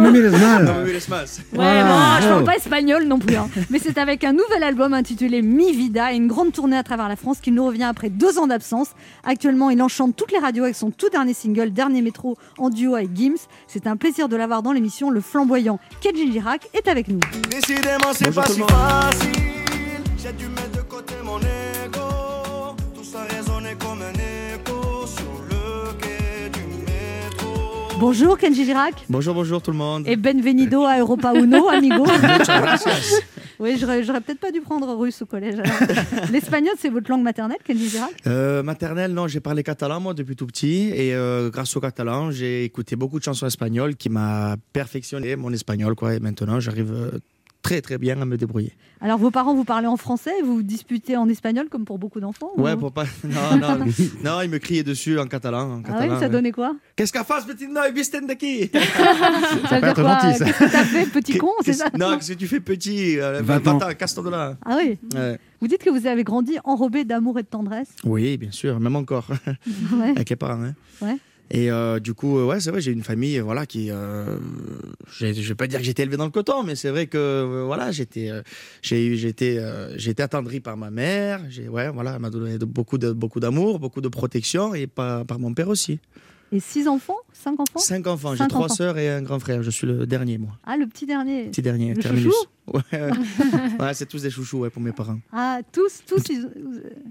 mais 0.00 0.20
les 0.20 0.30
mal. 0.30 0.64
Ouais, 0.66 1.82
bon, 1.82 1.98
je 2.20 2.26
Oh. 2.26 2.30
parle 2.30 2.44
pas 2.44 2.56
espagnol 2.56 3.04
non 3.04 3.18
plus. 3.18 3.36
hein. 3.36 3.48
Mais 3.70 3.78
c'est 3.78 3.98
avec 3.98 4.24
un 4.24 4.32
nouvel 4.32 4.62
album 4.62 4.94
intitulé 4.94 5.42
Mi 5.42 5.72
Vida 5.72 6.12
et 6.12 6.16
une 6.16 6.26
grande 6.26 6.52
tournée 6.52 6.76
à 6.76 6.82
travers 6.82 7.08
la 7.08 7.16
France 7.16 7.40
qu'il 7.40 7.54
nous 7.54 7.64
revient 7.66 7.84
après 7.84 8.08
deux 8.08 8.38
ans 8.38 8.46
d'absence. 8.46 8.88
Actuellement, 9.24 9.70
il 9.70 9.82
enchante 9.82 10.14
toutes 10.16 10.32
les 10.32 10.38
radios 10.38 10.64
avec 10.64 10.76
son 10.76 10.90
tout 10.90 11.08
dernier 11.10 11.34
single, 11.34 11.70
Dernier 11.72 12.02
Métro, 12.02 12.36
en 12.58 12.70
duo 12.70 12.94
avec 12.94 13.14
Gims. 13.14 13.36
C'est 13.66 13.86
un 13.86 13.96
plaisir 13.96 14.28
de 14.28 14.36
l'avoir 14.36 14.62
dans 14.62 14.72
l'émission. 14.72 15.10
Le 15.10 15.20
flamboyant 15.20 15.78
Kenji 16.00 16.30
Girac 16.32 16.68
est 16.74 16.88
avec 16.88 17.08
nous. 17.08 17.20
Décidément, 17.50 18.12
c'est 18.12 18.34
pas 18.34 18.46
si 18.46 18.60
facile. 18.60 19.32
J'ai 20.22 20.32
dû 20.32 20.46
mettre 20.48 20.75
Bonjour 28.08 28.38
Kenji 28.38 28.64
Girac 28.64 28.94
Bonjour, 29.08 29.34
bonjour 29.34 29.60
tout 29.60 29.72
le 29.72 29.76
monde. 29.76 30.06
et 30.06 30.14
benvenido 30.14 30.84
à 30.84 30.96
Europa 31.00 31.32
Uno, 31.34 31.68
amigo. 31.72 32.06
oui, 33.58 33.76
j'aurais 33.80 34.04
j'aurais 34.04 34.20
peut-être 34.20 34.38
pas 34.38 34.52
dû 34.52 34.60
prendre 34.60 34.94
russe 34.94 35.22
au 35.22 35.26
collège. 35.26 35.56
L'espagnol, 36.30 36.74
c'est 36.78 36.88
votre 36.88 37.10
langue 37.10 37.24
maternelle, 37.24 37.58
Kenji 37.64 37.88
Girac? 37.88 38.12
Euh, 38.28 38.62
maternelle, 38.62 39.12
non, 39.12 39.26
j'ai 39.26 39.40
parlé 39.40 39.64
catalan 39.64 39.98
moi 39.98 40.14
depuis 40.14 40.36
tout 40.36 40.46
petit 40.46 40.92
et 40.94 41.16
euh, 41.16 41.50
grâce 41.50 41.76
au 41.76 41.80
catalan, 41.80 42.30
j'ai 42.30 42.62
écouté 42.62 42.94
beaucoup 42.94 43.18
de 43.18 43.24
chansons 43.24 43.46
espagnoles 43.46 43.96
qui 43.96 44.08
m'a 44.08 44.54
perfectionné 44.72 45.34
mon 45.34 45.52
espagnol 45.52 45.96
quoi 45.96 46.14
et 46.14 46.20
maintenant 46.20 46.60
j'arrive 46.60 46.92
euh, 46.92 47.18
très 47.66 47.80
très 47.80 47.98
bien 47.98 48.20
à 48.20 48.24
me 48.24 48.36
débrouiller. 48.36 48.72
Alors, 49.00 49.18
vos 49.18 49.30
parents 49.30 49.54
vous 49.54 49.64
parlent 49.64 49.86
en 49.86 49.96
français 49.96 50.32
vous 50.42 50.56
vous 50.56 50.62
disputez 50.62 51.16
en 51.16 51.28
espagnol 51.28 51.68
comme 51.68 51.84
pour 51.84 51.98
beaucoup 51.98 52.20
d'enfants 52.20 52.50
Ouais, 52.56 52.72
ou- 52.74 52.76
pour 52.78 52.92
pas 52.92 53.04
non 53.24 53.56
non 53.60 53.84
non, 54.24 54.40
ils 54.42 54.50
me 54.50 54.58
criaient 54.58 54.82
dessus 54.84 55.18
en 55.18 55.26
catalan 55.26 55.78
en 55.78 55.82
Ah 55.88 55.98
oui, 56.02 56.08
ça 56.20 56.28
donnait 56.28 56.52
quoi 56.52 56.76
Qu'est-ce 56.94 57.12
qu'à 57.12 57.24
face 57.24 57.44
petit 57.44 57.66
noy 57.68 57.92
visten 57.92 58.26
d'aqui 58.26 58.70
Ça 58.72 59.74
veut 59.76 59.80
dire 59.80 59.84
être 59.90 60.02
quoi 60.02 60.18
gentil, 60.20 60.38
ça. 60.38 60.44
Qu'est-ce 60.44 60.58
que 60.58 60.70
t'as 60.72 60.84
fait, 60.84 61.06
petit 61.06 61.38
con, 61.38 61.50
c'est 61.64 61.72
ça 61.72 61.86
Non, 61.98 62.16
qu'est-ce 62.16 62.32
que 62.32 62.38
tu 62.38 62.46
fais 62.46 62.60
petit 62.60 63.18
euh, 63.18 63.40
Va-t'en. 63.42 63.78
Va-t'en, 63.78 63.94
casse-toi 63.94 64.24
de 64.24 64.30
là. 64.30 64.56
Ah 64.64 64.78
oui 64.80 64.98
Ouais. 65.14 65.38
Vous 65.60 65.68
dites 65.68 65.82
que 65.82 65.90
vous 65.90 66.06
avez 66.06 66.22
grandi 66.24 66.58
enrobé 66.64 67.04
d'amour 67.04 67.38
et 67.38 67.42
de 67.42 67.48
tendresse 67.48 67.88
Oui, 68.04 68.36
bien 68.36 68.50
sûr, 68.52 68.78
même 68.80 68.96
encore, 68.96 69.26
Ouais. 69.92 70.10
avec 70.10 70.30
les 70.30 70.36
parents. 70.36 70.62
hein. 70.62 70.74
Ouais. 71.02 71.16
Et 71.50 71.70
euh, 71.70 72.00
du 72.00 72.12
coup, 72.12 72.38
euh, 72.38 72.44
ouais, 72.44 72.60
c'est 72.60 72.70
vrai, 72.70 72.80
j'ai 72.80 72.90
une 72.90 73.04
famille, 73.04 73.38
voilà, 73.38 73.66
qui, 73.66 73.90
euh, 73.90 74.38
je 75.10 75.26
vais 75.26 75.54
pas 75.54 75.66
dire 75.68 75.78
que 75.78 75.84
j'étais 75.84 76.02
élevé 76.02 76.16
dans 76.16 76.24
le 76.24 76.30
coton, 76.30 76.64
mais 76.64 76.74
c'est 76.74 76.90
vrai 76.90 77.06
que, 77.06 77.16
euh, 77.18 77.62
voilà, 77.64 77.92
j'étais, 77.92 78.30
j'ai, 78.82 79.16
j'étais, 79.16 79.60
été 79.96 80.22
attendri 80.22 80.60
par 80.60 80.76
ma 80.76 80.90
mère. 80.90 81.40
J'ai, 81.48 81.68
ouais, 81.68 81.88
voilà, 81.90 82.14
elle 82.14 82.20
m'a 82.20 82.30
donné 82.30 82.58
beaucoup 82.58 82.98
de, 82.98 83.12
beaucoup 83.12 83.38
d'amour, 83.40 83.78
beaucoup 83.78 84.00
de 84.00 84.08
protection, 84.08 84.74
et 84.74 84.86
par, 84.86 85.24
par 85.24 85.38
mon 85.38 85.54
père 85.54 85.68
aussi. 85.68 86.00
Et 86.52 86.60
six 86.60 86.86
enfants? 86.88 87.16
Cinq 87.32 87.58
enfants? 87.60 87.78
Cinq 87.80 88.06
enfants, 88.06 88.34
j'ai 88.34 88.46
trois 88.48 88.68
sœurs 88.68 88.98
et 88.98 89.08
un 89.10 89.22
grand 89.22 89.38
frère. 89.40 89.62
Je 89.62 89.70
suis 89.70 89.86
le 89.86 90.06
dernier, 90.06 90.38
moi, 90.38 90.52
Ah, 90.64 90.76
le 90.76 90.86
petit 90.86 91.06
dernier 91.06 91.44
petit 91.46 91.62
dernier, 91.62 91.94
Le 91.94 92.02
terminus. 92.02 92.24
chouchou? 92.32 92.46
Ouais, 92.72 92.80
ouais. 92.92 93.10
Ouais, 93.80 93.94
c'est 93.94 94.06
tous 94.06 94.22
des 94.22 94.30
chouchous, 94.30 94.58
ouais, 94.60 94.70
pour 94.70 94.82
mes 94.82 94.92
parents. 94.92 95.18
Ah, 95.32 95.60
tous, 95.72 96.02
tous, 96.06 96.22
ils, 96.30 96.48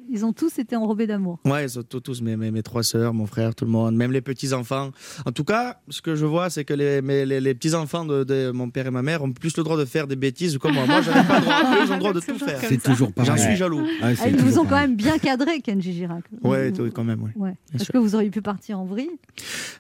ils 0.09 0.25
ont 0.25 0.33
tous 0.33 0.57
été 0.59 0.75
enrobés 0.75 1.07
d'amour. 1.07 1.39
Ouais, 1.45 1.65
ils 1.65 1.83
tous, 1.87 1.99
tous 2.01 2.21
mes, 2.21 2.35
mes, 2.35 2.51
mes 2.51 2.63
trois 2.63 2.83
sœurs, 2.83 3.13
mon 3.13 3.25
frère, 3.25 3.53
tout 3.55 3.65
le 3.65 3.71
monde, 3.71 3.95
même 3.95 4.11
les 4.11 4.21
petits-enfants. 4.21 4.91
En 5.25 5.31
tout 5.31 5.43
cas, 5.43 5.79
ce 5.89 6.01
que 6.01 6.15
je 6.15 6.25
vois, 6.25 6.49
c'est 6.49 6.65
que 6.65 6.73
les, 6.73 7.01
mes- 7.01 7.25
les, 7.25 7.39
les 7.39 7.53
petits-enfants 7.53 8.05
de, 8.05 8.23
de 8.23 8.51
mon 8.51 8.69
père 8.69 8.87
et 8.87 8.91
ma 8.91 9.01
mère 9.01 9.23
ont 9.23 9.31
plus 9.31 9.55
le 9.57 9.63
droit 9.63 9.77
de 9.77 9.85
faire 9.85 10.07
des 10.07 10.15
bêtises 10.15 10.57
que 10.57 10.67
moi. 10.67 10.85
Moi, 10.85 11.01
j'avais 11.01 11.27
pas 11.27 11.39
le 11.39 11.45
droit. 11.45 11.61
Eux, 11.61 11.77
ils 11.85 11.91
ont 11.91 11.93
le 11.93 11.99
droit 11.99 12.13
de 12.13 12.19
tout 12.19 12.37
faire. 12.39 12.59
comme 12.59 12.69
C'est 12.69 12.81
toujours 12.83 13.13
pareil. 13.13 13.31
J'en 13.31 13.37
suis 13.37 13.55
jaloux. 13.55 13.81
Ah, 14.01 14.09
Ah, 14.19 14.27
ils 14.27 14.35
vous 14.37 14.57
ont 14.59 14.63
quand 14.63 14.69
pareil. 14.69 14.87
même 14.87 14.95
bien 14.97 15.17
cadré, 15.17 15.61
Kenji 15.61 15.93
Girac. 15.93 16.23
Ouais, 16.43 16.71
Vous- 16.71 16.89
quand 16.91 17.03
même, 17.03 17.21
ouais. 17.37 17.53
Est-ce 17.73 17.85
sûr. 17.85 17.93
que 17.93 17.97
vous 17.99 18.15
auriez 18.15 18.29
pu 18.29 18.41
partir 18.41 18.79
en 18.79 18.85
vrille 18.85 19.09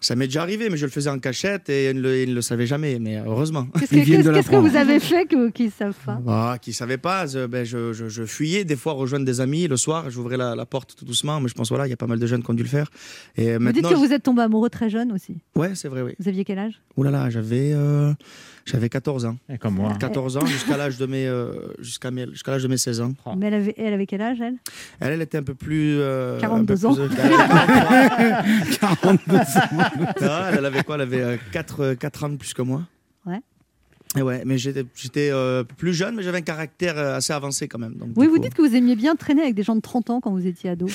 Ça 0.01 0.15
m'est 0.15 0.27
déjà 0.27 0.41
arrivé, 0.41 0.69
mais 0.69 0.77
je 0.77 0.85
le 0.85 0.91
faisais 0.91 1.09
en 1.09 1.19
cachette 1.19 1.69
et 1.69 1.89
ils 1.89 1.95
ne 1.97 2.01
le, 2.01 2.21
ils 2.23 2.29
ne 2.29 2.35
le 2.35 2.41
savaient 2.41 2.67
jamais, 2.67 2.99
mais 2.99 3.17
heureusement. 3.17 3.67
Qu'est-ce 3.79 4.49
que, 4.49 4.55
vous 4.55 4.75
avez 4.75 4.99
fait 4.99 5.25
que, 5.25 5.49
qu'ils 5.71 5.85
ne 5.85 5.91
savent 5.93 6.05
pas 6.05 6.19
Ah, 6.27 6.57
qui 6.61 6.69
ne 6.71 6.75
savaient 6.75 6.97
pas, 6.97 7.25
je, 7.27 7.45
ben, 7.45 7.63
je, 7.65 7.93
je, 7.93 8.07
je 8.09 8.23
fuyais 8.23 8.63
des 8.65 8.75
fois 8.75 8.93
rejoindre 8.93 9.25
des 9.25 9.41
amis 9.41 9.67
le 9.67 9.77
soir, 9.77 10.09
j'ouvrais 10.09 10.37
la, 10.37 10.55
la 10.55 10.65
porte 10.65 10.95
tout 10.95 11.05
doucement, 11.05 11.39
mais 11.39 11.47
je 11.49 11.53
pense 11.53 11.69
voilà, 11.69 11.87
il 11.87 11.89
y 11.89 11.93
a 11.93 11.97
pas 11.97 12.07
mal 12.07 12.19
de 12.19 12.27
jeunes 12.27 12.43
qui 12.43 12.51
ont 12.51 12.53
dû 12.53 12.63
le 12.63 12.69
faire. 12.69 12.89
Et 13.35 13.43
Vous 13.57 13.71
dites 13.71 13.81
maintenant, 13.83 13.89
que 13.89 13.95
vous 13.95 14.13
êtes 14.13 14.23
tombé 14.23 14.41
amoureux 14.41 14.69
très 14.69 14.89
jeune 14.89 15.11
aussi. 15.11 15.37
ouais, 15.55 15.75
c'est 15.75 15.87
vrai, 15.87 16.01
oui. 16.01 16.13
Vous 16.19 16.27
aviez 16.27 16.43
quel 16.45 16.59
âge? 16.59 16.81
Ouh 16.97 17.03
là 17.03 17.11
là, 17.11 17.29
j'avais, 17.29 17.71
euh, 17.73 18.13
j'avais 18.65 18.89
14 18.89 19.25
ans. 19.25 19.37
Et 19.49 19.57
comme 19.57 19.75
moi. 19.75 19.93
14 19.99 20.37
ans 20.37 20.45
jusqu'à 20.45 20.77
l'âge 20.77 20.97
de 20.97 21.05
mes 21.05 21.27
euh, 21.27 21.51
jusqu'à 21.79 22.09
jusqu'à 22.31 22.51
l'âge 22.51 22.63
de 22.63 22.67
mes 22.67 22.77
16 22.77 23.01
ans. 23.01 23.13
Oh. 23.25 23.31
Mais 23.37 23.47
elle 23.47 23.53
avait, 23.55 23.73
elle 23.77 23.93
avait 23.93 24.05
quel 24.05 24.21
âge, 24.21 24.37
elle? 24.41 24.55
Elle, 24.99 25.13
elle 25.13 25.21
était 25.21 25.37
un 25.37 25.43
peu 25.43 25.55
plus 25.55 25.97
euh, 25.99 26.39
42 26.39 26.73
un 26.73 26.77
peu 26.77 26.87
ans. 26.87 27.07
plus- 27.07 27.17
elle, 28.19 28.77
42 28.79 29.35
ans. 29.35 29.41
Non, 30.21 30.39
elle 30.57 30.65
avait 30.65 30.83
quoi? 30.83 30.95
Elle 30.95 31.01
avait 31.01 31.39
4 31.51 31.93
4 31.95 32.23
ans 32.23 32.29
de 32.29 32.37
plus 32.37 32.53
que 32.53 32.61
moi. 32.61 32.81
Ouais. 34.15 34.21
Et 34.21 34.23
ouais, 34.23 34.43
mais 34.45 34.57
j'étais 34.57 34.85
euh, 35.31 35.63
plus 35.63 35.93
jeune 35.93 36.15
mais 36.15 36.23
j'avais 36.23 36.37
un 36.37 36.41
caractère 36.41 36.97
euh, 36.97 37.15
assez 37.17 37.33
avancé 37.33 37.67
quand 37.67 37.79
même. 37.79 37.93
Donc, 37.95 38.09
Oui, 38.15 38.27
vous 38.27 38.33
coup- 38.35 38.39
dites 38.39 38.53
que 38.53 38.61
vous 38.61 38.75
aimiez 38.75 38.95
bien 38.95 39.15
traîner 39.15 39.41
avec 39.43 39.55
des 39.55 39.63
gens 39.63 39.75
de 39.75 39.81
30 39.81 40.09
ans 40.09 40.21
quand 40.21 40.31
vous 40.31 40.47
étiez 40.47 40.69
ado. 40.69 40.87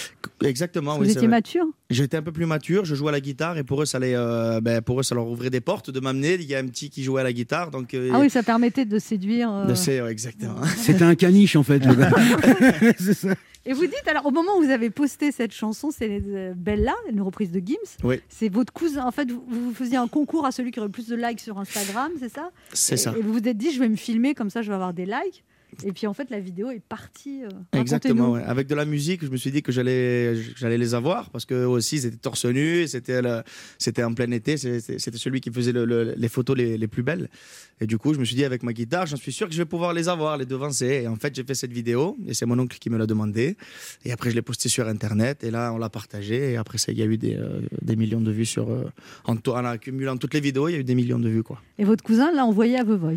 exactement 0.45 0.95
vous 0.97 1.03
oui, 1.03 1.09
étiez 1.11 1.21
vrai. 1.21 1.29
mature 1.29 1.65
J'étais 1.91 2.17
un 2.17 2.23
peu 2.23 2.33
plus 2.33 2.47
mature, 2.47 2.85
je 2.85 2.95
jouais 2.95 3.09
à 3.09 3.13
la 3.13 3.21
guitare 3.21 3.59
et 3.59 3.65
pour 3.65 3.83
eux 3.83 3.85
ça 3.85 3.99
allait 3.99 4.15
euh, 4.15 4.61
ben, 4.61 4.81
pour 4.81 5.01
eux 5.01 5.03
ça 5.03 5.15
leur 5.15 5.27
ouvrait 5.29 5.51
des 5.51 5.61
portes 5.61 5.91
de 5.91 6.01
m'amener, 6.01 6.35
il 6.35 6.45
y 6.45 6.55
a 6.55 6.59
un 6.59 6.67
petit 6.67 6.89
qui 6.91 7.03
jouait 7.03 7.21
à 7.21 7.25
la 7.25 7.33
guitare 7.33 7.71
donc 7.71 7.95
euh, 7.95 8.11
Ah 8.15 8.21
oui, 8.21 8.31
ça 8.31 8.43
permettait 8.43 8.85
de 8.85 8.99
séduire. 8.99 9.51
euh, 9.53 9.67
de- 9.67 10.03
ouais, 10.03 10.11
exactement. 10.13 10.57
C'était 10.77 11.03
un 11.05 11.15
caniche 11.15 11.57
en 11.57 11.63
fait, 11.63 11.83
c'est 12.99 13.15
ça. 13.15 13.35
Et 13.67 13.73
vous 13.75 13.87
dites, 13.87 14.07
alors 14.07 14.27
au 14.27 14.31
moment 14.31 14.57
où 14.57 14.63
vous 14.63 14.71
avez 14.71 14.89
posté 14.91 15.33
cette 15.33 15.53
chanson, 15.53 15.91
c'est 15.91 16.23
euh, 16.27 16.55
Bella, 16.57 16.95
une 17.11 17.21
reprise 17.21 17.51
de 17.51 17.61
Gims. 17.61 17.77
Oui. 18.03 18.21
C'est 18.29 18.49
votre 18.49 18.73
cousin. 18.73 19.05
En 19.05 19.11
fait, 19.11 19.31
vous, 19.31 19.45
vous 19.47 19.75
faisiez 19.75 19.99
un 19.99 20.09
concours 20.09 20.47
à 20.47 20.53
celui 20.53 20.71
qui 20.71 20.79
aurait 20.79 20.89
le 20.89 20.93
plus 20.93 21.09
de 21.09 21.17
likes 21.17 21.41
sur 21.41 21.59
Instagram, 21.59 22.11
c'est 22.19 22.33
ça? 22.33 22.51
C'est 22.73 22.97
ça. 22.97 23.15
Et 23.17 23.21
vous 23.21 23.33
vous 23.33 23.47
êtes 23.47 23.59
dit, 23.59 23.71
je 23.73 23.81
vais 23.81 23.89
me 23.89 23.97
filmer, 23.97 24.35
comme 24.35 24.51
ça 24.51 24.63
je 24.63 24.69
vais 24.69 24.75
avoir 24.75 24.95
des 24.95 25.05
likes. 25.05 25.45
Et 25.85 25.93
puis 25.93 26.07
en 26.07 26.15
fait, 26.15 26.31
la 26.31 26.41
vidéo 26.41 26.71
est 26.71 26.81
partie. 26.81 27.43
euh, 27.45 27.49
Exactement, 27.79 28.33
ouais. 28.33 28.43
avec 28.43 28.67
de 28.67 28.75
la 28.75 28.85
musique, 28.85 29.25
je 29.25 29.31
me 29.31 29.37
suis 29.37 29.51
dit 29.51 29.63
que 29.63 29.73
j'allais, 29.73 30.35
j'allais 30.57 30.79
les 30.79 30.95
avoir 30.95 31.31
parce 31.31 31.45
que 31.45 31.65
aussi 31.65 31.97
ils 31.97 32.07
étaient 32.07 32.17
torse 32.17 32.45
nu, 32.45 32.87
c'était, 32.87 34.03
en 34.05 34.15
plein 34.15 34.31
été, 34.31 34.57
c'était 34.57 35.19
celui 35.19 35.41
qui 35.41 35.51
faisait 35.51 35.73
le- 35.73 35.85
le- 35.85 36.15
les 36.17 36.29
photos 36.29 36.57
les, 36.57 36.77
les 36.79 36.89
plus 36.89 37.03
belles. 37.03 37.29
Et 37.83 37.87
du 37.87 37.97
coup, 37.97 38.13
je 38.13 38.19
me 38.19 38.25
suis 38.25 38.37
dit 38.37 38.45
avec 38.45 38.63
ma 38.63 38.73
guitare, 38.75 39.07
j'en 39.07 39.17
suis 39.17 39.33
sûr 39.33 39.47
que 39.49 39.55
je 39.55 39.59
vais 39.59 39.65
pouvoir 39.65 39.95
les 39.95 40.09
avoir, 40.09 40.37
les 40.37 40.45
devancer. 40.45 41.01
Et 41.05 41.09
en 41.09 41.17
fait, 41.17 41.35
j'ai 41.35 41.45
fait 41.45 41.55
cette 41.55 41.73
vidéo 41.73 42.17
et 42.27 42.35
c'est 42.35 42.45
mon 42.45 42.59
oncle 42.59 42.77
qui 42.79 42.91
me 42.91 42.99
l'a 42.99 43.07
demandé. 43.07 43.57
Et 44.05 44.13
après, 44.13 44.31
je 44.31 44.35
l'ai 44.35 44.43
postée 44.43 44.69
sur 44.69 44.87
Internet 44.87 45.45
et 45.45 45.51
là, 45.51 45.73
on 45.73 45.79
l'a 45.79 45.89
partagé. 45.89 46.53
Et 46.53 46.57
après 46.59 46.77
ça, 46.79 46.93
il 46.93 46.99
y 46.99 47.03
a 47.03 47.07
eu 47.07 47.17
des, 47.17 47.37
euh, 47.37 47.61
des 47.81 47.97
millions 47.97 48.21
de 48.21 48.31
vues 48.31 48.45
sur, 48.45 48.71
euh, 48.71 48.85
en, 49.25 49.37
en 49.37 49.65
accumulant 49.65 50.17
toutes 50.19 50.35
les 50.35 50.41
vidéos, 50.41 50.69
il 50.69 50.73
y 50.73 50.75
a 50.75 50.79
eu 50.79 50.85
des 50.85 50.95
millions 50.95 51.19
de 51.19 51.29
vues 51.29 51.43
quoi. 51.43 51.63
Et 51.79 51.85
votre 51.85 52.05
cousin 52.05 52.31
l'a 52.33 52.45
envoyé 52.45 52.79
à 52.79 52.85
The 52.85 52.89
Voice. 52.91 53.17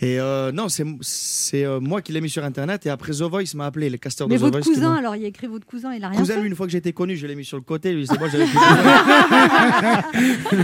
Et 0.00 0.20
euh, 0.20 0.52
non, 0.52 0.68
c'est, 0.68 0.84
c'est 1.00 1.64
moi 1.80 1.93
moi 1.94 2.02
qui 2.02 2.12
l'ai 2.12 2.20
mis 2.20 2.28
sur 2.30 2.44
internet 2.44 2.84
et 2.86 2.90
après 2.90 3.12
The 3.12 3.22
Voice 3.22 3.54
m'a 3.54 3.66
appelé, 3.66 3.88
les 3.88 3.98
casteurs 3.98 4.28
Mais 4.28 4.34
de 4.34 4.38
The 4.40 4.42
votre 4.42 4.58
Voice. 4.58 4.62
qui 4.64 4.74
cousin, 4.74 4.90
m'ont- 4.90 4.98
alors 4.98 5.14
il 5.16 5.22
y 5.22 5.24
a 5.24 5.28
écrit 5.28 5.46
votre 5.46 5.66
cousin, 5.66 5.94
il 5.94 6.02
a 6.04 6.08
rien 6.08 6.18
Cousin, 6.18 6.34
fait 6.34 6.40
lui, 6.40 6.48
une 6.48 6.56
fois 6.56 6.66
que 6.66 6.72
j'ai 6.72 6.78
été 6.78 6.92
connu, 6.92 7.16
je 7.16 7.26
l'ai 7.26 7.36
mis 7.36 7.44
sur 7.44 7.56
le 7.56 7.62
côté. 7.62 7.92
Lui, 7.92 8.06
c'est 8.06 8.18
moi, 8.18 8.28
j'avais 8.28 8.44
plus 8.46 8.58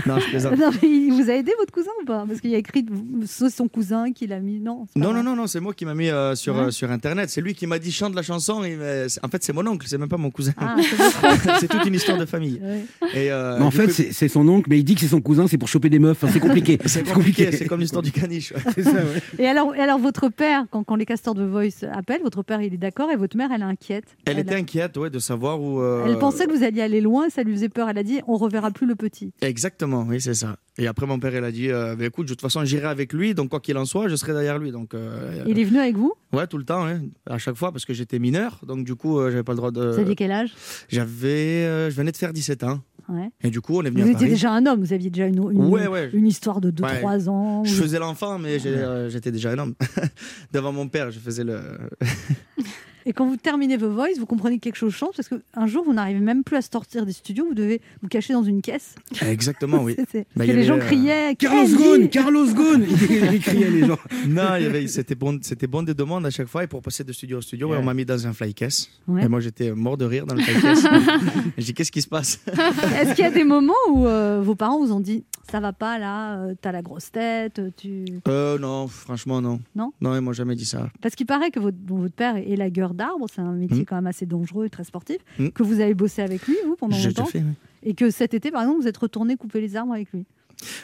Non, 0.05 0.19
je 0.19 0.29
plaisante. 0.29 0.57
Non, 0.57 0.69
mais 0.81 0.89
il 0.89 1.11
vous 1.13 1.29
a 1.29 1.33
aidé 1.33 1.51
votre 1.57 1.71
cousin 1.71 1.91
ou 2.01 2.05
pas? 2.05 2.25
Parce 2.27 2.41
qu'il 2.41 2.53
a 2.53 2.57
écrit 2.57 2.85
son 3.25 3.67
cousin 3.67 4.11
qui 4.11 4.27
l'a 4.27 4.39
mis. 4.39 4.59
Non. 4.59 4.85
Non, 4.95 5.13
non, 5.13 5.23
non, 5.23 5.35
non, 5.35 5.47
c'est 5.47 5.59
moi 5.59 5.73
qui 5.73 5.85
m'a 5.85 5.95
mis 5.95 6.09
euh, 6.09 6.35
sur, 6.35 6.55
Ouais. 6.55 6.61
euh, 6.63 6.71
sur 6.71 6.91
internet. 6.91 7.29
C'est 7.29 7.41
lui 7.41 7.53
qui 7.53 7.67
m'a 7.67 7.79
dit 7.79 7.91
chante 7.91 8.13
la 8.15 8.21
chanson. 8.21 8.63
Et, 8.63 8.75
euh, 8.79 9.07
en 9.23 9.27
fait, 9.29 9.43
c'est 9.43 9.53
mon 9.53 9.65
oncle, 9.67 9.87
c'est 9.87 9.97
même 9.97 10.09
pas 10.09 10.17
mon 10.17 10.31
cousin. 10.31 10.51
Ah, 10.57 10.75
c'est 10.79 10.95
votre 10.97 11.67
toute 11.77 11.85
une 11.87 11.95
histoire 11.95 12.17
de 12.17 12.25
famille. 12.25 12.59
Ouais. 12.61 12.83
Et, 13.13 13.31
euh, 13.31 13.57
Mais 13.59 13.65
en 13.65 13.71
fait, 13.71 13.87
coup, 13.87 14.03
c'est 14.11 14.27
son 14.27 14.47
oncle, 14.47 14.67
mais 14.69 14.79
il 14.79 14.83
dit 14.83 14.95
que 14.95 15.01
c'est 15.01 15.07
son 15.07 15.21
cousin, 15.21 15.47
c'est 15.47 15.57
pour 15.57 15.69
choper 15.69 15.89
des 15.89 15.99
meufs. 15.99 16.21
Enfin, 16.23 16.31
c'est 16.33 16.39
compliqué. 16.39 16.77
c'est 16.85 17.07
compliqué. 17.09 17.51
C'est 17.51 17.65
comme 17.67 17.79
l'histoire 17.79 18.01
du 18.03 18.11
caniche. 18.11 18.51
ouais. 18.53 18.61
C'est 18.75 18.83
ça, 18.83 18.91
ouais. 18.93 19.21
Et 19.39 19.47
alors, 19.47 19.75
et 19.75 19.79
alors 19.79 19.99
votre 19.99 20.29
père, 20.29 20.65
quand, 20.71 20.83
quand 20.83 20.95
les 20.95 21.05
casteurs 21.21 21.35
de 21.35 21.43
Voice 21.43 21.87
appellent, 21.93 22.23
votre 22.23 22.41
père 22.41 22.61
il 22.63 22.73
est 22.73 22.77
d'accord 22.77 23.11
et 23.11 23.15
votre 23.15 23.37
mère 23.37 23.51
elle 23.53 23.61
est 23.61 23.65
inquiète. 23.65 24.17
Elle 24.25 24.39
était 24.39 24.55
a- 24.55 24.57
inquiète 24.57 24.97
ouais, 24.97 25.11
de 25.11 25.19
savoir 25.19 25.61
où. 25.61 25.79
euh, 25.79 26.05
Elle 26.07 26.17
pensait 26.17 26.47
que 26.47 26.51
vous 26.51 26.63
alliez 26.63 26.81
aller 26.81 26.99
loin 26.99 27.27
et 27.27 27.29
ça 27.29 27.43
lui 27.43 27.53
faisait 27.53 27.69
peur. 27.69 27.87
Elle 27.89 27.99
a 27.99 28.03
dit 28.03 28.21
on 28.27 28.37
reverra 28.37 28.71
plus 28.71 28.87
le 28.87 28.95
petit. 28.95 29.31
Exactement, 29.41 30.03
oui, 30.09 30.19
c'est 30.19 30.33
ça. 30.33 30.55
Et 30.77 30.87
après, 30.87 31.05
mon 31.05 31.19
père, 31.19 31.35
il 31.35 31.43
a 31.43 31.51
dit 31.51 31.69
euh, 31.69 31.95
Bah, 31.95 32.05
écoute, 32.05 32.25
de 32.27 32.31
toute 32.33 32.41
façon, 32.41 32.63
j'irai 32.65 32.87
avec 32.87 33.11
lui, 33.13 33.35
donc 33.35 33.49
quoi 33.49 33.59
qu'il 33.59 33.77
en 33.77 33.85
soit, 33.85 34.07
je 34.07 34.15
serai 34.15 34.31
derrière 34.33 34.57
lui. 34.57 34.71
Donc, 34.71 34.93
euh, 34.95 35.43
Il 35.45 35.59
est 35.59 35.63
venu 35.65 35.77
avec 35.79 35.95
vous? 35.97 36.13
Ouais, 36.33 36.47
tout 36.47 36.57
le 36.57 36.63
temps, 36.63 36.85
ouais. 36.85 36.97
à 37.29 37.37
chaque 37.37 37.55
fois, 37.55 37.71
parce 37.73 37.85
que 37.85 37.93
j'étais 37.93 38.17
mineur, 38.19 38.61
donc 38.65 38.83
du 38.85 38.95
coup, 38.95 39.19
j'avais 39.29 39.43
pas 39.43 39.51
le 39.51 39.57
droit 39.57 39.71
de. 39.71 39.85
Vous 39.91 39.99
aviez 39.99 40.15
quel 40.15 40.31
âge? 40.31 40.53
J'avais, 40.89 41.89
je 41.91 41.95
venais 41.95 42.11
de 42.11 42.17
faire 42.17 42.33
17 42.33 42.63
ans, 42.63 42.79
ouais. 43.13 43.29
et 43.43 43.49
du 43.49 43.61
coup, 43.61 43.77
on 43.77 43.83
est 43.83 43.89
venu 43.89 44.01
Vous 44.01 44.07
à 44.07 44.11
étiez 44.11 44.27
Paris. 44.27 44.29
déjà 44.31 44.51
un 44.53 44.65
homme, 44.65 44.79
vous 44.83 44.93
aviez 44.93 45.09
déjà 45.09 45.27
une, 45.27 45.35
une, 45.51 45.65
Ouais, 45.65 45.87
ouais. 45.87 46.09
une 46.13 46.27
histoire 46.27 46.61
de 46.61 46.71
2-3 46.71 47.03
Ouais. 47.17 47.27
ans. 47.29 47.63
Je 47.63 47.75
Vous- 47.75 47.81
faisais 47.83 47.99
l'enfant, 47.99 48.37
mais 48.39 48.57
euh, 48.65 49.09
j'étais 49.09 49.31
déjà 49.31 49.51
un 49.51 49.57
homme. 49.59 49.73
Devant 50.53 50.71
mon 50.71 50.87
père, 50.87 51.11
je 51.11 51.19
faisais 51.19 51.43
le. 51.43 51.59
Et 53.05 53.13
quand 53.13 53.25
vous 53.27 53.37
terminez 53.37 53.77
vos 53.77 53.89
Voice, 53.89 54.17
vous 54.19 54.25
comprenez 54.25 54.57
que 54.57 54.63
quelque 54.63 54.75
chose 54.75 54.93
change 54.93 55.15
parce 55.15 55.29
qu'un 55.29 55.67
jour 55.67 55.83
vous 55.83 55.93
n'arrivez 55.93 56.19
même 56.19 56.43
plus 56.43 56.57
à 56.57 56.61
sortir 56.61 57.05
des 57.05 57.13
studios, 57.13 57.45
vous 57.47 57.53
devez 57.53 57.81
vous 58.01 58.07
cacher 58.07 58.33
dans 58.33 58.43
une 58.43 58.61
caisse. 58.61 58.95
Exactement, 59.25 59.83
oui. 59.83 59.95
C'est- 60.11 60.25
Bah, 60.35 60.45
les 60.45 60.63
gens 60.63 60.75
euh, 60.75 60.79
criaient 60.79 61.35
Carlos 61.35 61.67
Ghosn, 61.67 62.09
Carlos 62.09 62.53
Ghosn, 62.53 62.85
il, 63.09 63.33
il 63.33 63.39
criait 63.39 63.69
les 63.69 63.85
gens. 63.85 63.97
Non, 64.27 64.55
il 64.57 64.63
y 64.63 64.65
avait, 64.65 64.87
c'était 64.87 65.15
bon, 65.15 65.39
c'était 65.41 65.67
bon 65.67 65.83
des 65.83 65.93
demandes 65.93 66.25
à 66.25 66.29
chaque 66.29 66.47
fois. 66.47 66.63
Et 66.63 66.67
pour 66.67 66.81
passer 66.81 67.03
de 67.03 67.11
studio 67.13 67.39
au 67.39 67.41
studio, 67.41 67.69
ouais, 67.69 67.77
on 67.77 67.83
m'a 67.83 67.93
mis 67.93 68.05
dans 68.05 68.25
un 68.27 68.33
fly 68.33 68.53
case. 68.53 68.89
Ouais. 69.07 69.23
Et 69.23 69.27
moi, 69.27 69.39
j'étais 69.39 69.71
mort 69.71 69.97
de 69.97 70.05
rire 70.05 70.25
dans 70.25 70.35
le 70.35 70.41
fly 70.41 70.61
case. 70.61 70.87
J'ai 71.57 71.65
dit, 71.65 71.73
qu'est-ce 71.73 71.91
qui 71.91 72.01
se 72.01 72.07
passe? 72.07 72.39
Est-ce 72.47 73.13
qu'il 73.15 73.23
y 73.23 73.27
a 73.27 73.31
des 73.31 73.43
moments 73.43 73.73
où 73.89 74.05
euh, 74.05 74.41
vos 74.43 74.55
parents 74.55 74.79
vous 74.79 74.91
ont 74.91 74.99
dit 74.99 75.23
ça 75.49 75.59
va 75.59 75.73
pas 75.73 75.99
là, 75.99 76.37
euh, 76.37 76.53
t'as 76.61 76.71
la 76.71 76.81
grosse 76.81 77.11
tête, 77.11 77.59
tu 77.75 78.05
euh, 78.29 78.57
Non, 78.57 78.87
franchement, 78.87 79.41
non. 79.41 79.59
Non? 79.75 79.91
Non, 79.99 80.15
ils 80.15 80.21
m'ont 80.21 80.31
jamais 80.31 80.55
dit 80.55 80.63
ça. 80.63 80.89
Parce 81.01 81.13
qu'il 81.15 81.25
paraît 81.25 81.51
que 81.51 81.59
votre, 81.59 81.75
bon, 81.77 81.97
votre 81.97 82.15
père 82.15 82.37
est 82.37 82.55
d'arbres, 82.93 83.27
c'est 83.33 83.41
un 83.41 83.53
métier 83.53 83.81
Mm. 83.81 83.85
quand 83.85 83.95
même 83.95 84.07
assez 84.07 84.25
dangereux 84.25 84.65
et 84.65 84.69
très 84.69 84.83
sportif, 84.83 85.17
Mm. 85.39 85.49
que 85.49 85.63
vous 85.63 85.79
avez 85.79 85.93
bossé 85.93 86.21
avec 86.21 86.45
lui, 86.47 86.55
vous, 86.65 86.75
pendant 86.75 86.95
J'ai 86.95 87.09
longtemps, 87.09 87.23
tout 87.25 87.29
fait. 87.31 87.39
oui. 87.39 87.53
et 87.83 87.93
que 87.93 88.09
cet 88.11 88.33
été, 88.33 88.51
par 88.51 88.61
exemple, 88.61 88.81
vous 88.81 88.87
êtes 88.87 88.97
retourné 88.97 89.35
couper 89.37 89.61
les 89.61 89.75
arbres 89.75 89.93
avec 89.93 90.11
lui. 90.13 90.25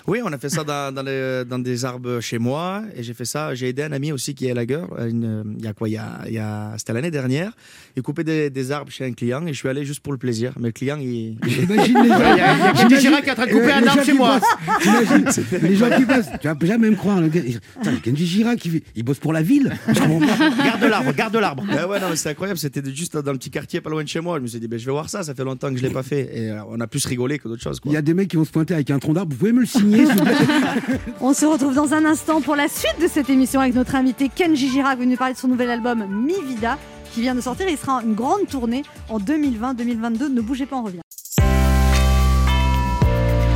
Oui, 0.08 0.20
on 0.24 0.32
a 0.32 0.38
fait 0.38 0.50
ça 0.50 0.64
dans, 0.64 0.94
dans, 0.94 1.04
les- 1.04 1.44
dans 1.46 1.60
des 1.60 1.86
arbres 1.86 2.20
chez 2.20 2.38
moi. 2.40 2.84
Et 2.96 3.04
j'ai 3.04 3.14
fait 3.14 3.26
ça. 3.26 3.54
J'ai 3.56 3.70
aidé 3.70 3.84
un 3.84 3.92
ami 3.92 4.12
aussi 4.12 4.34
qui 4.36 4.48
est 4.48 4.54
lagueur. 4.54 4.90
Il 5.08 5.58
y 5.64 5.68
a 5.68 5.74
quoi 5.74 5.90
il 5.90 5.94
y 5.94 5.98
a, 5.98 6.20
il 6.28 6.34
y 6.34 6.38
a- 6.40 6.74
C'était 6.78 6.94
l'année 6.94 7.12
dernière. 7.12 7.52
Il 7.96 8.04
coupait 8.04 8.24
des, 8.24 8.50
des 8.50 8.72
arbres 8.72 8.92
chez 8.92 9.06
un 9.06 9.14
client. 9.14 9.46
Et 9.48 9.54
je 9.54 9.58
suis 9.60 9.70
allé 9.70 9.86
juste 9.86 10.00
pour 10.02 10.12
le 10.14 10.20
plaisir. 10.20 10.54
Mais 10.60 10.68
le 10.70 10.74
client, 10.74 10.98
il. 11.00 11.38
J'imagine 11.46 12.02
les 12.04 12.10
gens. 12.10 12.18
Il 12.34 12.38
y 12.38 12.42
a- 12.42 12.86
il 12.88 12.92
y 12.92 12.96
a 12.96 13.00
Girac 13.00 13.24
qui 13.24 13.30
est 13.30 13.32
en 13.32 13.36
train 13.36 13.46
de 13.48 13.52
couper 13.52 13.72
euh, 13.72 13.76
un 13.76 13.88
arbre 13.88 14.04
chez 14.04 14.14
moi. 14.14 14.40
Les 15.62 15.76
gens 15.76 15.90
qui 15.90 16.06
passent. 16.06 16.30
Tu 16.42 16.48
vas 16.48 16.56
jamais 16.62 16.90
me 16.90 16.96
croire. 16.96 17.22
Le 17.22 17.28
gars, 17.30 17.42
il- 17.46 17.60
Putain, 17.60 17.96
Kenji 17.98 18.26
Girac, 18.26 18.64
il, 18.66 18.82
il 18.96 19.04
bosse 19.04 19.20
pour 19.20 19.34
la 19.34 19.42
ville. 19.42 19.76
Garde 19.88 20.84
l'arbre, 20.84 21.14
garde 21.14 21.36
l'arbre. 21.36 21.64
Ah 21.72 21.88
ouais, 21.88 22.00
non, 22.00 22.10
mais 22.10 22.16
c'était 22.16 22.32
incroyable. 22.32 22.58
C'était 22.60 22.82
juste 22.94 23.18
dans 23.18 23.32
le 23.32 23.38
petit 23.38 23.50
quartier 23.50 23.82
pas 23.82 23.90
loin 23.90 24.04
de 24.04 24.08
chez 24.10 24.20
moi. 24.20 24.38
Je 24.38 24.44
me 24.44 24.48
suis 24.48 24.60
dit, 24.60 24.68
ben, 24.68 24.78
je 24.80 24.86
vais 24.86 24.92
voir 24.92 25.10
ça. 25.10 25.24
Ça 25.24 25.34
fait 25.36 25.44
longtemps 25.44 25.70
que 25.72 25.78
je 25.78 25.84
l'ai 25.84 25.90
pas 25.90 26.04
fait. 26.04 26.30
Et 26.34 26.52
euh, 26.52 26.62
on 26.70 26.80
a 26.80 26.88
plus 26.88 27.06
rigolé 27.06 27.40
que 27.40 27.48
d'autres 27.48 27.62
choses. 27.64 27.80
Quoi. 27.80 27.92
Il 27.92 27.96
y 27.96 27.98
a 27.98 28.02
des 28.02 28.14
mecs 28.14 28.28
qui 28.30 28.38
vont 28.38 28.46
se 28.46 28.52
pointer 28.52 28.74
avec 28.74 28.90
un 28.92 29.00
tronc 29.00 29.14
d'arbre. 29.14 29.32
Vous 29.32 29.38
pouvez 29.40 29.52
me 29.54 29.60
le 29.62 29.66
On 31.22 31.34
se 31.34 31.46
retrouve 31.46 31.76
dans 31.76 31.94
un 31.94 32.06
instant 32.06 32.42
pour 32.42 32.56
la 32.56 32.68
suite 32.68 33.00
de 33.02 33.08
cette 33.08 33.30
émission 33.30 33.60
avec 33.60 33.76
notre 33.76 33.96
invité 33.96 34.30
Kenji 34.30 34.70
Girac, 34.70 35.00
venu 35.00 35.18
parler 35.18 35.34
de 35.34 35.40
son 35.40 35.48
nouvel 35.48 35.70
album 35.70 36.06
Mi 36.10 36.36
Vida, 36.48 36.78
qui 37.14 37.22
vient 37.22 37.36
de 37.36 37.42
sortir. 37.42 37.68
Il 37.70 37.78
sera 37.78 38.02
une 38.04 38.14
grande 38.14 38.48
tournée 38.48 38.84
en 39.10 39.20
2020-2022. 39.20 40.32
Ne 40.32 40.42
bougez 40.42 40.66
pas, 40.66 40.78
on 40.78 40.84
revient. 40.84 41.02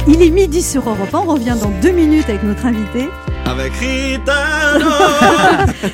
Il 0.07 0.21
est 0.21 0.31
midi 0.31 0.61
sur 0.61 0.87
Europe 0.89 1.13
1. 1.13 1.17
On 1.19 1.33
revient 1.33 1.55
dans 1.61 1.71
deux 1.81 1.91
minutes 1.91 2.27
avec 2.27 2.43
notre 2.43 2.65
invité. 2.65 3.07
Avec 3.51 3.73
Ritano 3.73 4.89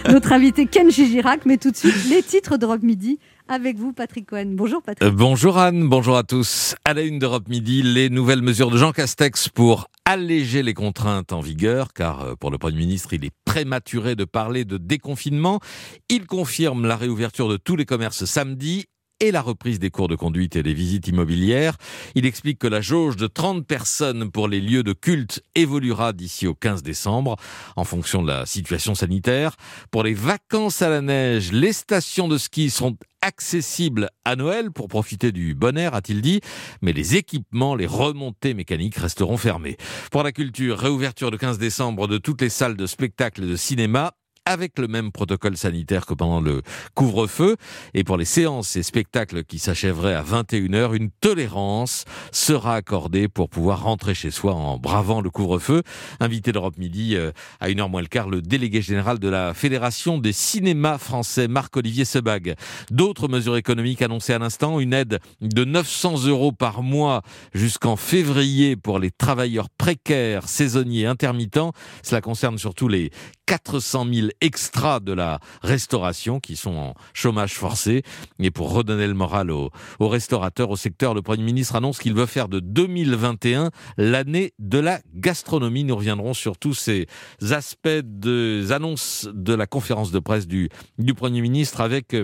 Notre 0.12 0.32
invité 0.32 0.68
Kenji 0.68 1.08
Girac. 1.08 1.44
Mais 1.48 1.58
tout 1.58 1.72
de 1.72 1.76
suite, 1.76 2.08
les 2.08 2.22
titres 2.22 2.58
d'Europe 2.58 2.84
Midi 2.84 3.18
avec 3.48 3.78
vous, 3.78 3.94
Patrick 3.94 4.28
Cohen. 4.28 4.52
Bonjour, 4.52 4.84
Patrick. 4.84 5.02
Euh, 5.08 5.12
bonjour 5.12 5.58
Anne, 5.58 5.90
bonjour 5.90 6.18
à 6.18 6.24
tous. 6.24 6.76
À 6.86 6.94
la 6.94 7.02
une 7.02 7.18
d'Europe 7.18 7.48
Midi, 7.48 7.82
les 7.82 8.12
nouvelles 8.12 8.44
mesures 8.44 8.70
de 8.70 8.78
Jean 8.78 8.92
Castex 8.92 9.50
pour 9.50 9.88
alléger 10.06 10.62
les 10.62 10.76
contraintes 10.76 11.34
en 11.34 11.40
vigueur, 11.40 11.94
car 11.94 12.22
euh, 12.22 12.36
pour 12.36 12.52
le 12.52 12.60
Premier 12.60 12.78
ministre, 12.78 13.14
il 13.14 13.26
est 13.26 13.34
prématuré 13.44 14.16
de 14.16 14.26
parler 14.26 14.64
de 14.64 14.78
déconfinement. 14.78 15.60
Il 16.10 16.28
confirme 16.28 16.86
la 16.86 16.96
réouverture 16.96 17.50
de 17.50 17.58
tous 17.58 17.76
les 17.76 17.86
commerces 17.86 18.26
samedi 18.26 18.86
et 19.20 19.32
la 19.32 19.42
reprise 19.42 19.80
des 19.80 19.90
cours 19.90 20.08
de 20.08 20.16
conduite 20.16 20.56
et 20.56 20.64
des 20.64 20.74
visites 20.74 21.08
immobilières. 21.08 21.78
Il 22.16 22.26
explique 22.26 22.60
que 22.60 22.68
la 22.68 22.82
jauge 22.82 23.16
de 23.16 23.28
30 23.28 23.66
personnes 23.66 24.30
pour 24.32 24.48
les 24.48 24.62
lieux 24.62 24.84
de 24.84 24.94
culte 24.94 25.42
évoluera 25.56 26.14
d'ici 26.14 26.48
au 26.48 26.54
15 26.54 26.84
décembre 26.84 27.36
en 27.76 27.84
fonction 27.84 28.22
de 28.22 28.28
la 28.28 28.46
situation 28.46 28.96
sanitaire. 28.96 29.56
Pour 29.92 30.04
les 30.04 30.14
vacances 30.14 30.82
à 30.82 30.90
la 30.90 31.02
neige, 31.02 31.52
les 31.52 31.74
stations 31.74 32.28
de 32.28 32.38
ski 32.38 32.70
sont 32.70 32.96
accessibles 33.22 34.10
à 34.26 34.36
Noël 34.36 34.72
pour 34.72 34.88
profiter 34.88 35.32
du 35.32 35.56
bon 35.56 35.78
air, 35.78 35.96
a-t-il 35.96 36.22
dit, 36.22 36.42
mais 36.82 36.94
les 36.94 37.16
équipements, 37.16 37.76
les 37.76 37.88
remontées 37.88 38.54
mécaniques 38.54 38.98
resteront 38.98 39.38
fermés. 39.38 39.78
Pour 40.12 40.24
la 40.24 40.32
culture, 40.32 40.78
réouverture 40.78 41.32
le 41.32 41.38
15 41.38 41.58
décembre 41.58 42.08
de 42.08 42.20
toutes 42.20 42.42
les 42.42 42.50
salles 42.50 42.78
de 42.78 42.86
spectacle 42.86 43.44
et 43.44 43.48
de 43.48 43.56
cinéma 43.56 44.14
avec 44.48 44.80
le 44.80 44.88
même 44.88 45.12
protocole 45.12 45.58
sanitaire 45.58 46.06
que 46.06 46.14
pendant 46.14 46.40
le 46.40 46.62
couvre-feu. 46.94 47.58
Et 47.94 48.06
pour 48.06 48.16
les 48.16 48.24
séances 48.24 48.78
et 48.78 48.84
spectacles 48.84 49.44
qui 49.44 49.60
s'achèveraient 49.60 50.16
à 50.16 50.24
21h, 50.24 50.96
une 50.96 51.10
tolérance 51.12 52.06
sera 52.32 52.76
accordée 52.76 53.28
pour 53.28 53.50
pouvoir 53.50 53.84
rentrer 53.84 54.16
chez 54.16 54.32
soi 54.32 54.54
en 54.54 54.78
bravant 54.78 55.20
le 55.20 55.30
couvre-feu. 55.30 55.84
Invité 56.22 56.54
d'Europe 56.54 56.78
Midi 56.78 57.18
euh, 57.18 57.32
à 57.60 57.68
1h 57.68 57.90
moins 57.90 58.00
le 58.00 58.08
quart, 58.08 58.30
le 58.30 58.42
délégué 58.42 58.82
général 58.82 59.20
de 59.20 59.28
la 59.28 59.54
Fédération 59.54 60.18
des 60.18 60.32
cinémas 60.32 60.98
français, 60.98 61.50
Marc-Olivier 61.50 62.06
Sebag. 62.06 62.56
D'autres 62.90 63.28
mesures 63.28 63.58
économiques 63.58 64.02
annoncées 64.02 64.34
à 64.34 64.40
l'instant, 64.40 64.80
une 64.80 64.94
aide 64.94 65.20
de 65.42 65.66
900 65.66 66.26
euros 66.26 66.54
par 66.54 66.84
mois 66.84 67.22
jusqu'en 67.54 67.98
février 67.98 68.78
pour 68.78 69.00
les 69.00 69.12
travailleurs 69.12 69.70
précaires, 69.70 70.48
saisonniers, 70.48 71.06
intermittents. 71.06 71.74
Cela 72.02 72.22
concerne 72.22 72.58
surtout 72.58 72.88
les 72.88 73.12
400 73.48 74.06
000 74.14 74.28
extras 74.42 75.00
de 75.00 75.14
la 75.14 75.40
restauration 75.62 76.40
qui 76.40 76.56
sont 76.56 76.76
en 76.76 76.94
chômage 77.14 77.54
forcé. 77.54 78.04
Et 78.40 78.52
pour 78.52 78.72
redonner 78.72 79.08
le 79.08 79.14
moral 79.14 79.52
aux, 79.52 79.72
aux 80.00 80.08
restaurateurs, 80.08 80.70
au 80.70 80.76
secteur, 80.76 81.14
le 81.14 81.22
Premier 81.22 81.44
ministre 81.44 81.76
annonce 81.76 82.00
qu'il 82.00 82.14
veut 82.14 82.26
faire 82.26 82.48
de 82.48 82.60
2021 82.60 83.72
l'année 83.98 84.54
de 84.60 84.80
la 84.80 85.00
gastronomie. 85.14 85.84
Nous 85.84 85.96
reviendrons 85.96 86.34
sur 86.34 86.58
tous 86.58 86.74
ces 86.74 87.08
aspects 87.52 87.88
des 87.88 88.72
annonces 88.72 89.30
de 89.34 89.54
la 89.54 89.68
conférence 89.68 90.12
de 90.12 90.20
presse 90.20 90.48
du, 90.48 90.70
du 90.98 91.14
Premier 91.14 91.42
ministre 91.42 91.82
avec... 91.82 92.16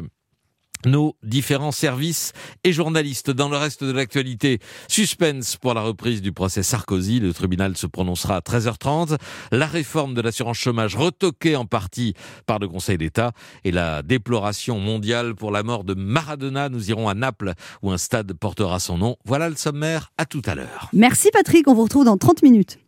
nos 0.86 1.16
différents 1.24 1.72
services 1.72 2.34
et 2.64 2.74
journalistes. 2.74 3.32
Dans 3.32 3.50
le 3.50 3.58
reste 3.58 3.84
de 3.84 3.92
l'actualité, 3.92 4.60
suspense 4.88 5.58
pour 5.58 5.74
la 5.74 5.82
reprise 5.82 6.22
du 6.22 6.32
procès 6.32 6.64
Sarkozy. 6.64 7.20
Le 7.20 7.34
tribunal 7.34 7.78
se 7.78 7.88
prononcera 7.88 8.38
à 8.38 8.40
13h30. 8.40 9.18
La 9.52 9.68
réforme 9.68 10.14
de 10.14 10.22
l'assurance 10.22 10.58
chômage 10.58 10.96
retoquée 10.96 11.56
en 11.56 11.66
partie 11.66 12.14
par 12.46 12.60
le 12.60 12.68
Conseil 12.68 12.98
d'État 12.98 13.32
et 13.64 13.72
la 13.72 14.02
déploration 14.02 14.80
mondiale 14.80 15.36
pour 15.36 15.52
la 15.52 15.64
mort 15.64 15.84
de 15.84 15.94
Maradona. 15.94 16.70
Nous 16.70 16.90
irons 16.90 17.10
à 17.10 17.14
Naples 17.14 17.54
où 17.82 17.92
un 17.92 17.98
stade 17.98 18.34
portera 18.34 18.80
son 18.80 18.98
nom. 18.98 19.18
Voilà 19.26 19.50
le 19.50 19.56
sommaire. 19.56 20.12
À 20.18 20.26
tout 20.26 20.42
à 20.46 20.56
l'heure. 20.56 20.90
Merci, 20.94 21.30
Patrick. 21.32 21.68
On 21.68 21.74
vous 21.74 21.84
retrouve 21.84 22.06
dans 22.06 22.18
30 22.18 22.44
minutes. 22.44 22.80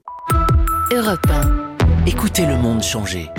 Europe 0.91 1.25
1. 1.29 2.05
Écoutez 2.05 2.45
le 2.45 2.57
monde 2.57 2.83
changer. 2.83 3.29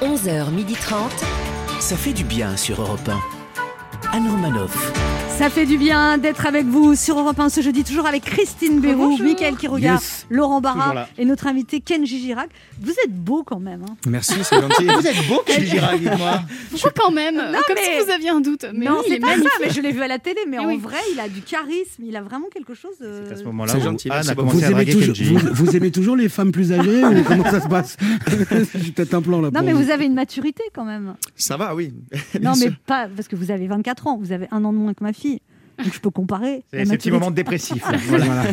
11h30. 0.00 1.45
Ça 1.80 1.96
fait 1.96 2.12
du 2.12 2.24
bien 2.24 2.56
sur 2.56 2.80
Europe 2.80 3.08
1. 3.08 4.16
Anne 4.16 4.28
Romanoff. 4.28 5.25
Ça 5.38 5.50
fait 5.50 5.66
du 5.66 5.76
bien 5.76 6.16
d'être 6.16 6.46
avec 6.46 6.64
vous 6.64 6.94
sur 6.94 7.18
Europe 7.18 7.38
1 7.38 7.50
ce 7.50 7.60
jeudi, 7.60 7.84
toujours 7.84 8.06
avec 8.06 8.24
Christine 8.24 8.80
Béroux. 8.80 9.18
Mickaël 9.22 9.54
qui 9.56 9.68
regarde, 9.68 10.00
Yes. 10.00 10.26
Laurent 10.30 10.62
Barra 10.62 11.06
et 11.18 11.26
notre 11.26 11.46
invité 11.46 11.80
Kenji 11.80 12.18
Girac. 12.20 12.48
Vous 12.80 12.92
êtes 13.04 13.12
beau 13.12 13.42
quand 13.44 13.60
même. 13.60 13.82
hein. 13.88 13.96
Merci, 14.08 14.32
c'est 14.42 14.58
gentil. 14.60 14.84
Vous 14.98 15.06
êtes 15.06 15.28
beau, 15.28 15.42
Kenji 15.44 15.66
Girac, 15.66 16.00
dites-moi. 16.00 16.40
Pourquoi 16.70 16.90
quand 16.96 17.10
même 17.12 17.36
Comme 17.36 17.76
mais- 17.76 17.82
si 18.00 18.04
vous 18.04 18.10
aviez 18.10 18.30
un 18.30 18.40
doute. 18.40 18.64
Mais 18.74 18.86
non, 18.86 18.96
oui, 19.00 19.04
c'est 19.08 19.14
est 19.16 19.20
pas 19.20 19.26
ça, 19.28 19.32
magnifique. 19.36 19.52
mais 19.62 19.70
je 19.70 19.80
l'ai 19.82 19.92
vu 19.92 20.00
à 20.02 20.08
la 20.08 20.18
télé. 20.18 20.40
Mais 20.48 20.56
Eh 20.58 20.64
en 20.64 20.68
oui. 20.68 20.78
vrai, 20.78 20.96
il 21.12 21.20
a 21.20 21.28
du 21.28 21.42
charisme, 21.42 22.02
il 22.04 22.16
a 22.16 22.22
vraiment 22.22 22.46
quelque 22.52 22.74
chose. 22.74 22.98
de- 23.00 23.22
C'est 23.26 23.34
à 23.34 23.36
ce 23.36 23.44
moment-là 23.44 23.72
C'est 23.72 23.78
où 23.78 23.82
gentil, 23.82 24.08
Anne 24.08 24.16
merci 24.16 24.30
a 24.30 24.34
beaucoup. 24.34 24.48
commencé 24.48 24.66
Vous 24.66 24.72
à 24.74 24.80
aimez, 24.80 24.84
draguer 24.90 25.06
toujours, 25.06 25.14
Kenji. 25.14 25.34
vous, 25.34 25.64
vous 25.66 25.76
aimez 25.76 25.90
toujours 25.90 26.16
les 26.16 26.28
femmes 26.30 26.50
plus 26.52 26.72
âgées 26.72 27.04
ou 27.04 27.22
comment 27.24 27.44
ça 27.44 27.60
se 27.60 27.68
passe 27.68 27.96
J'ai 28.74 28.92
peut-être 28.92 29.14
un 29.14 29.22
plan 29.22 29.40
là. 29.42 29.48
Non, 29.52 29.60
pour 29.60 29.62
mais 29.64 29.72
vous 29.74 29.90
avez 29.90 30.06
une 30.06 30.14
maturité 30.14 30.62
quand 30.74 30.84
même. 30.86 31.14
Ça 31.36 31.56
va, 31.58 31.74
oui. 31.74 31.92
non, 32.40 32.54
mais 32.58 32.70
pas 32.86 33.06
parce 33.14 33.28
que 33.28 33.36
vous 33.36 33.50
avez 33.50 33.66
24 33.66 34.06
ans, 34.06 34.16
vous 34.18 34.32
avez 34.32 34.48
un 34.50 34.64
an 34.64 34.72
de 34.72 34.78
moins 34.78 34.94
que 34.94 35.04
ma 35.04 35.12
fille. 35.12 35.25
Donc 35.82 35.92
je 35.92 36.00
peux 36.00 36.10
comparer. 36.10 36.64
C'est 36.72 36.84
ces 36.86 36.96
petits 36.96 37.10
moments 37.10 37.30
dépressifs. 37.30 37.82
là. 37.90 37.98
Voilà. 38.08 38.44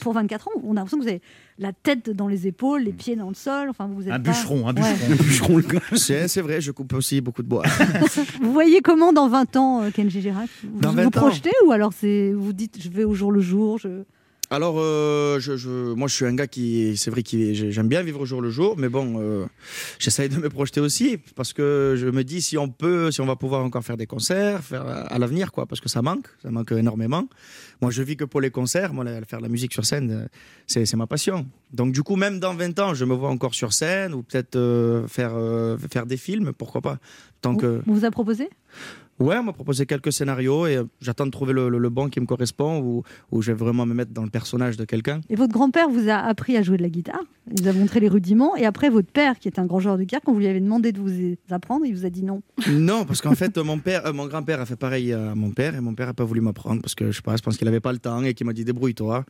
Pour 0.00 0.12
24 0.14 0.48
ans, 0.48 0.50
on 0.64 0.72
a 0.72 0.74
l'impression 0.74 0.98
que 0.98 1.02
vous 1.04 1.08
avez 1.08 1.22
la 1.58 1.72
tête 1.72 2.10
dans 2.10 2.28
les 2.28 2.46
épaules, 2.46 2.82
les 2.82 2.92
pieds 2.92 3.16
dans 3.16 3.28
le 3.28 3.34
sol. 3.34 3.68
Enfin, 3.70 3.88
vous 3.92 4.02
êtes 4.02 4.12
Un 4.12 4.20
pas- 4.20 4.30
bûcheron, 4.32 4.68
un 4.68 4.74
Ouais. 4.74 4.92
bûcheron. 5.16 5.58
Un 5.58 5.60
bûcheron. 5.60 5.80
C'est 5.96 6.28
c'est 6.28 6.40
vrai, 6.40 6.60
je 6.60 6.70
coupe 6.72 6.92
aussi 6.94 7.20
beaucoup 7.20 7.42
de 7.42 7.48
bois. 7.48 7.62
Vous 8.42 8.52
voyez 8.52 8.80
comment 8.82 9.12
dans 9.12 9.28
20 9.28 9.56
ans, 9.56 9.82
euh, 9.82 9.90
Kenji 9.90 10.20
Girac 10.20 10.48
Vous 10.64 10.80
Dans 10.80 10.90
vous 10.90 10.96
20 10.96 11.06
ans 11.06 11.10
projetez 11.10 11.52
ou 11.66 11.72
alors 11.72 11.92
c'est 11.92 12.32
vous 12.32 12.52
dites 12.52 12.78
je 12.82 12.88
vais 12.88 13.04
au 13.04 13.14
jour 13.14 13.30
le 13.32 13.40
jour 13.40 13.78
je... 13.78 13.88
Alors, 14.48 14.76
euh, 14.78 15.40
je, 15.40 15.56
je- 15.56 15.92
moi, 15.94 16.06
je 16.06 16.14
suis 16.14 16.24
un 16.24 16.34
gars 16.34 16.46
qui, 16.46 16.96
c'est 16.96 17.10
vrai 17.10 17.24
que 17.24 17.52
j'aime 17.52 17.88
bien 17.88 18.02
vivre 18.02 18.20
au 18.20 18.24
jour 18.26 18.40
le 18.40 18.48
jour, 18.50 18.76
mais 18.78 18.88
bon, 18.88 19.20
euh, 19.20 19.44
j'essaye 19.98 20.28
de 20.28 20.36
me 20.36 20.48
projeter 20.48 20.80
aussi 20.80 21.18
parce 21.34 21.52
que 21.52 21.94
je 21.98 22.06
me 22.06 22.22
dis 22.22 22.40
si 22.40 22.56
on 22.56 22.68
peut, 22.68 23.10
si 23.10 23.20
on 23.20 23.26
va 23.26 23.34
pouvoir 23.34 23.64
encore 23.64 23.82
faire 23.82 23.96
des 23.96 24.06
concerts, 24.06 24.62
faire 24.62 24.86
à 24.86 25.18
l'avenir, 25.18 25.50
quoi, 25.50 25.66
parce 25.66 25.80
que 25.80 25.88
ça 25.88 26.00
manque, 26.00 26.28
ça 26.42 26.50
manque 26.52 26.70
énormément. 26.70 27.28
Moi, 27.82 27.90
je 27.90 28.02
vis 28.04 28.16
que 28.16 28.24
pour 28.24 28.40
les 28.40 28.50
concerts, 28.50 28.94
moi, 28.94 29.04
faire 29.26 29.40
la 29.40 29.48
musique 29.48 29.72
sur 29.72 29.84
scène, 29.84 30.28
c'est 30.68 30.94
ma 30.94 31.08
passion. 31.08 31.46
Donc, 31.72 31.92
du 31.92 32.04
coup, 32.04 32.14
même 32.14 32.38
dans 32.38 32.54
20 32.54 32.78
ans, 32.78 32.94
je 32.94 33.04
me 33.04 33.14
vois 33.14 33.30
encore 33.30 33.54
sur 33.54 33.72
scène 33.72 34.14
ou 34.14 34.22
peut-être 34.22 34.54
euh, 34.54 35.08
faire, 35.08 35.32
faire 35.90 36.06
des 36.06 36.16
films, 36.16 36.52
pourquoi 36.52 36.80
pas. 36.82 36.98
Tant 37.40 37.56
que, 37.56 37.82
On 37.86 37.92
vous 37.92 38.04
a 38.04 38.10
proposé? 38.12 38.48
Ouais, 39.18 39.36
on 39.38 39.44
m'a 39.44 39.52
proposé 39.54 39.86
quelques 39.86 40.12
scénarios 40.12 40.66
et 40.66 40.76
euh, 40.76 40.84
j'attends 41.00 41.24
de 41.24 41.30
trouver 41.30 41.52
le, 41.54 41.68
le- 41.70 41.78
le 41.78 41.88
bon 41.88 42.08
qui 42.10 42.20
me 42.20 42.26
correspond 42.26 42.80
où, 42.80 43.02
où 43.32 43.40
je 43.42 43.52
vais 43.52 43.56
vraiment 43.58 43.86
me 43.86 43.94
mettre 43.94 44.12
dans 44.12 44.24
le 44.24 44.28
personnage 44.30 44.76
de 44.76 44.84
quelqu'un. 44.84 45.20
Et 45.30 45.36
votre 45.36 45.52
grand-père 45.54 45.88
vous 45.88 46.08
a 46.10 46.16
appris 46.16 46.56
à 46.56 46.62
jouer 46.62 46.76
de 46.76 46.82
la 46.82 46.90
guitare, 46.90 47.20
il 47.50 47.62
vous 47.62 47.68
a 47.68 47.72
montré 47.72 48.00
les 48.00 48.08
rudiments, 48.08 48.56
et 48.56 48.66
après 48.66 48.90
votre 48.90 49.10
père, 49.10 49.38
qui 49.38 49.48
est 49.48 49.58
un 49.58 49.64
grand 49.64 49.80
joueur 49.80 49.96
de 49.96 50.02
guitare, 50.02 50.20
quand 50.24 50.32
vous 50.34 50.40
lui 50.40 50.46
avez 50.48 50.60
demandé 50.60 50.92
de 50.92 51.00
vous 51.00 51.34
apprendre, 51.50 51.86
il 51.86 51.94
vous 51.94 52.04
a 52.04 52.10
dit 52.10 52.22
non. 52.24 52.42
Non, 52.70 53.04
parce 53.06 53.22
qu'en 53.22 53.34
fait, 53.34 53.56
mon 53.58 53.78
père, 53.78 54.04
euh, 54.06 54.12
mon 54.12 54.26
grand-père 54.26 54.60
a 54.60 54.66
fait 54.66 54.76
pareil 54.76 55.12
à 55.14 55.34
mon 55.34 55.50
père 55.50 55.74
et 55.74 55.80
mon 55.80 55.94
père 55.94 56.06
n'a 56.08 56.14
pas 56.14 56.24
voulu 56.24 56.42
m'apprendre 56.42 56.82
parce 56.82 56.94
que 56.94 57.10
je 57.10 57.16
sais 57.16 57.22
pas, 57.22 57.36
je 57.36 57.42
pense 57.42 57.56
qu'il 57.56 57.66
avait 57.68 57.80
pas 57.80 57.92
le 57.92 57.98
temps 57.98 58.22
et 58.22 58.34
qu'il 58.34 58.46
m'a 58.46 58.52
dit 58.52 58.64
débrouille-toi. 58.64 59.24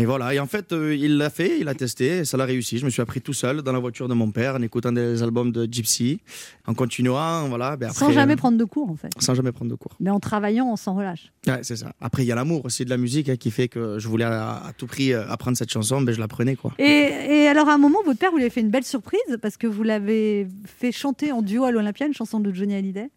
Et 0.00 0.04
voilà. 0.04 0.32
Et 0.32 0.38
en 0.38 0.46
fait, 0.46 0.72
euh, 0.72 0.94
il 0.94 1.16
l'a 1.18 1.28
fait, 1.30 1.58
il 1.60 1.68
a 1.68 1.74
testé, 1.74 2.18
et 2.18 2.24
ça 2.24 2.36
l'a 2.36 2.44
réussi. 2.44 2.78
Je 2.78 2.84
me 2.84 2.90
suis 2.90 3.02
appris 3.02 3.20
tout 3.20 3.32
seul 3.32 3.62
dans 3.62 3.72
la 3.72 3.78
voiture 3.80 4.08
de 4.08 4.14
mon 4.14 4.30
père 4.30 4.54
en 4.54 4.62
écoutant 4.62 4.92
des 4.92 5.22
albums 5.22 5.50
de 5.50 5.66
Gypsy, 5.70 6.20
en 6.66 6.74
continuant, 6.74 7.48
voilà. 7.48 7.76
ben 7.76 7.90
sans 7.90 8.12
jamais 8.12 8.34
euh, 8.34 8.36
prendre 8.36 8.56
de 8.58 8.64
cours 8.64 8.90
en 8.90 8.96
fait. 8.96 9.10
sans 9.18 9.34
jamais 9.34 9.50
prendre 9.52 9.70
de 9.70 9.76
cours. 9.76 9.92
Mais 9.98 10.10
en 10.10 10.20
travaillant, 10.20 10.66
on 10.70 10.76
s'en 10.76 10.94
relâche. 10.94 11.32
Ouais, 11.46 11.60
c'est 11.62 11.76
ça. 11.76 11.92
Après, 12.00 12.22
il 12.24 12.26
y 12.26 12.32
a 12.32 12.34
l'amour 12.34 12.64
aussi 12.64 12.84
de 12.84 12.90
la 12.90 12.96
musique 12.96 13.28
hein, 13.28 13.36
qui 13.36 13.50
fait 13.50 13.68
que 13.68 13.98
je 13.98 14.08
voulais 14.08 14.24
à, 14.24 14.62
à 14.68 14.72
tout 14.72 14.86
prix 14.86 15.12
euh, 15.12 15.28
apprendre 15.28 15.56
cette 15.56 15.70
chanson, 15.70 16.00
mais 16.00 16.12
je 16.12 16.20
la 16.20 16.28
prenais 16.28 16.54
quoi. 16.54 16.72
Et, 16.78 16.84
et 16.84 17.48
alors 17.48 17.68
à 17.68 17.74
un 17.74 17.78
moment, 17.78 17.98
votre 18.04 18.18
père 18.18 18.30
vous 18.30 18.38
lui 18.38 18.44
a 18.44 18.50
fait 18.50 18.60
une 18.60 18.70
belle 18.70 18.84
surprise 18.84 19.38
parce 19.42 19.56
que 19.56 19.66
vous 19.66 19.82
l'avez 19.82 20.46
fait 20.64 20.92
chanter 20.92 21.32
en 21.32 21.42
duo 21.42 21.64
à 21.64 21.72
l'Olympia, 21.72 22.06
une 22.06 22.14
chanson 22.14 22.38
de 22.40 22.52
Johnny 22.52 22.74
Hallyday? 22.76 23.10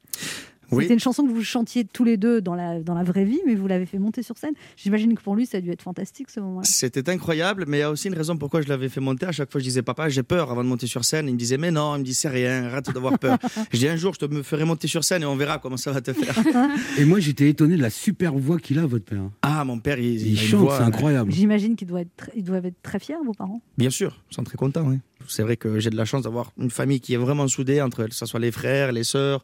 Oui. 0.72 0.84
C'était 0.84 0.94
une 0.94 1.00
chanson 1.00 1.26
que 1.26 1.32
vous 1.32 1.44
chantiez 1.44 1.86
tous 1.86 2.04
les 2.04 2.18
deux 2.18 2.42
dans 2.42 2.56
la, 2.56 2.80
dans 2.80 2.94
la 2.94 3.04
vraie 3.04 3.26
vie, 3.26 3.40
mais 3.46 3.56
vous 3.56 3.68
l'avez 3.68 3.86
fait 3.86 4.00
monter 4.00 4.24
sur 4.24 4.38
scène. 4.38 4.54
J'imagine 4.78 5.16
que 5.16 5.22
pour 5.22 5.36
lui, 5.36 5.46
ça 5.46 5.58
a 5.58 5.62
dû 5.62 5.70
être 5.72 5.82
fantastique 5.82 6.30
ce 6.30 6.40
moment-là. 6.40 6.64
C'était 6.64 7.10
incroyable, 7.10 7.66
mais 7.68 7.78
il 7.78 7.80
y 7.82 7.84
a 7.84 7.92
aussi 7.92 8.08
une 8.08 8.14
raison 8.14 8.38
pourquoi 8.38 8.62
je 8.62 8.70
l'avais 8.70 8.90
fait 8.90 9.02
monter. 9.02 9.26
À 9.26 9.32
chaque 9.32 9.52
fois, 9.52 9.60
je 9.60 9.66
disais, 9.66 9.82
papa, 9.82 10.10
j'ai 10.10 10.24
peur 10.24 10.52
avant 10.52 10.64
de 10.64 10.70
monter 10.70 10.88
sur 10.88 11.04
scène. 11.04 11.28
Il 11.28 11.34
me 11.34 11.38
disait, 11.38 11.58
mais 11.58 11.72
non, 11.72 11.96
il 11.96 12.00
me 12.00 12.04
dit, 12.04 12.14
c'est 12.14 12.30
rien, 12.30 12.66
arrête 12.66 12.90
d'avoir 12.92 13.20
peur. 13.20 13.38
je 13.72 13.78
dis, 13.78 13.88
un 13.88 13.96
jour, 13.96 14.14
je 14.14 14.20
te 14.20 14.34
me 14.34 14.44
ferai 14.44 14.66
monter 14.66 14.88
sur 14.88 15.04
scène 15.04 15.24
et 15.24 15.26
on 15.26 15.36
verra 15.36 15.60
comment 15.60 15.78
ça 15.78 15.92
va 15.92 16.02
te 16.02 16.14
faire. 16.14 16.36
Et 16.98 17.06
moi, 17.06 17.20
j'étais 17.20 17.50
étonné 17.50 17.76
de 17.76 17.82
la 17.82 17.90
super 17.90 18.34
voix 18.34 18.58
qu'il 18.58 18.80
a, 18.80 18.86
votre 18.86 19.06
père. 19.06 19.30
Ah, 19.42 19.66
mon 19.66 19.80
père, 19.80 20.00
il, 20.00 20.38
chante, 20.38 20.72
c'est 20.72 20.84
incroyable. 20.84 21.32
J'imagine 21.32 21.76
qu'ils 21.76 21.88
doivent, 21.88 22.04
être, 22.04 22.30
ils 22.36 22.44
doivent 22.44 22.66
être 22.66 22.82
très 22.82 23.00
fiers, 23.00 23.16
vos 23.26 23.34
parents. 23.34 23.62
Bien 23.78 23.90
sûr, 23.90 24.22
ils 24.32 24.36
sont 24.36 24.44
très 24.44 24.58
contents. 24.58 24.84
oui. 24.88 25.00
C'est 25.28 25.44
vrai 25.44 25.58
que 25.58 25.80
j'ai 25.80 25.90
de 25.90 25.96
la 25.96 26.06
chance 26.06 26.24
d'avoir 26.24 26.52
une 26.58 26.72
famille 26.72 27.00
qui 27.00 27.14
est 27.14 27.18
vraiment 27.18 27.48
soudée, 27.48 27.82
entre 27.82 28.06
que 28.06 28.16
ce 28.16 28.26
soit 28.26 28.40
les 28.40 28.52
frères, 28.52 28.92
les 28.92 29.04
sœurs, 29.04 29.44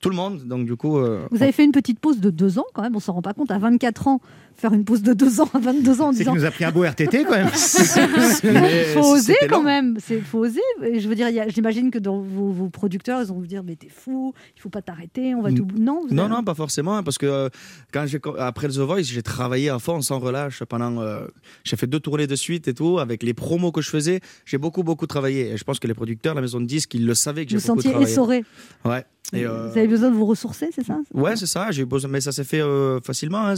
tout 0.00 0.10
le 0.10 0.16
monde. 0.16 0.42
Donc, 0.44 0.66
du 0.66 0.76
coup. 0.76 0.98
euh, 0.98 1.26
Vous 1.30 1.42
avez 1.42 1.52
fait 1.52 1.64
une 1.64 1.72
petite 1.72 1.98
pause 2.00 2.20
de 2.20 2.30
deux 2.30 2.58
ans 2.58 2.64
quand 2.74 2.82
même, 2.82 2.96
on 2.96 3.00
s'en 3.00 3.12
rend 3.14 3.22
pas 3.22 3.34
compte. 3.34 3.50
À 3.50 3.58
24 3.58 4.08
ans, 4.08 4.20
faire 4.56 4.72
une 4.72 4.84
pause 4.84 5.02
de 5.02 5.12
deux 5.12 5.40
ans 5.40 5.48
à 5.54 5.58
22 5.58 6.00
ans 6.00 6.08
en 6.08 6.12
C'est 6.12 6.18
disant 6.20 6.34
nous 6.34 6.44
a 6.44 6.50
pris 6.50 6.64
un 6.64 6.72
beau 6.72 6.82
RTT 6.84 7.24
quand 7.24 7.36
même. 7.36 7.50
mais 8.44 8.84
faut 8.94 9.14
oser 9.14 9.36
quand 9.48 9.62
même. 9.62 9.96
C'est 10.04 10.20
faut 10.20 10.38
oser. 10.38 10.60
Et 10.84 11.00
je 11.00 11.08
veux 11.08 11.14
dire, 11.14 11.28
il 11.28 11.44
j'imagine 11.48 11.90
que 11.90 11.98
dans 11.98 12.20
vos, 12.20 12.50
vos 12.50 12.68
producteurs, 12.68 13.20
ils 13.22 13.26
vont 13.28 13.38
vous 13.38 13.46
dire 13.46 13.62
mais 13.64 13.76
t'es 13.76 13.88
fou, 13.88 14.34
il 14.56 14.60
faut 14.60 14.68
pas 14.68 14.82
t'arrêter, 14.82 15.34
on 15.34 15.42
va 15.42 15.52
tout. 15.52 15.66
Non, 15.78 16.06
vous 16.08 16.14
Non, 16.14 16.24
avez- 16.24 16.34
non, 16.34 16.44
pas 16.44 16.54
forcément, 16.54 17.02
parce 17.02 17.18
que 17.18 17.26
euh, 17.26 17.48
quand 17.92 18.06
j'ai 18.06 18.18
après 18.38 18.68
The 18.68 18.78
Voice, 18.78 19.02
j'ai 19.02 19.22
travaillé 19.22 19.68
à 19.70 19.78
fond, 19.78 20.00
sans 20.00 20.18
relâche 20.18 20.62
pendant. 20.64 21.00
euh, 21.00 21.26
j'ai 21.64 21.76
fait 21.76 21.86
deux 21.86 22.00
tournées 22.00 22.26
de 22.26 22.36
suite 22.36 22.68
et 22.68 22.74
tout, 22.74 22.98
avec 22.98 23.22
les 23.22 23.34
promos 23.34 23.72
que 23.72 23.80
je 23.82 23.90
faisais, 23.90 24.20
j'ai 24.44 24.58
beaucoup, 24.58 24.82
beaucoup 24.82 25.06
travaillé. 25.06 25.52
Et 25.52 25.56
je 25.56 25.64
pense 25.64 25.78
que 25.78 25.86
les 25.86 25.94
producteurs, 25.94 26.34
la 26.34 26.40
maison 26.40 26.60
de 26.60 26.66
disques, 26.66 26.94
ils 26.94 27.06
le 27.06 27.14
savaient 27.14 27.44
que 27.44 27.50
j'ai 27.52 27.58
Vous 27.58 27.66
beaucoup 27.66 27.78
sentiez 27.80 27.90
travaillé. 27.90 28.10
essoré. 28.12 28.44
Ouais. 28.84 29.04
Et, 29.32 29.44
euh, 29.44 29.70
Vous 29.72 29.78
avez 29.78 29.88
besoin 29.88 30.10
de 30.10 30.14
vous 30.14 30.24
ressourcer, 30.26 30.68
c'est 30.72 30.84
ça? 30.86 30.98
Ouais, 31.12 31.34
c'est 31.34 31.46
ça. 31.46 31.72
J'ai 31.72 31.84
besoin, 31.84 32.08
mais 32.08 32.20
ça 32.20 32.30
s'est 32.30 32.44
fait 32.44 32.60
euh, 32.60 33.00
facilement. 33.00 33.44
Hein. 33.48 33.54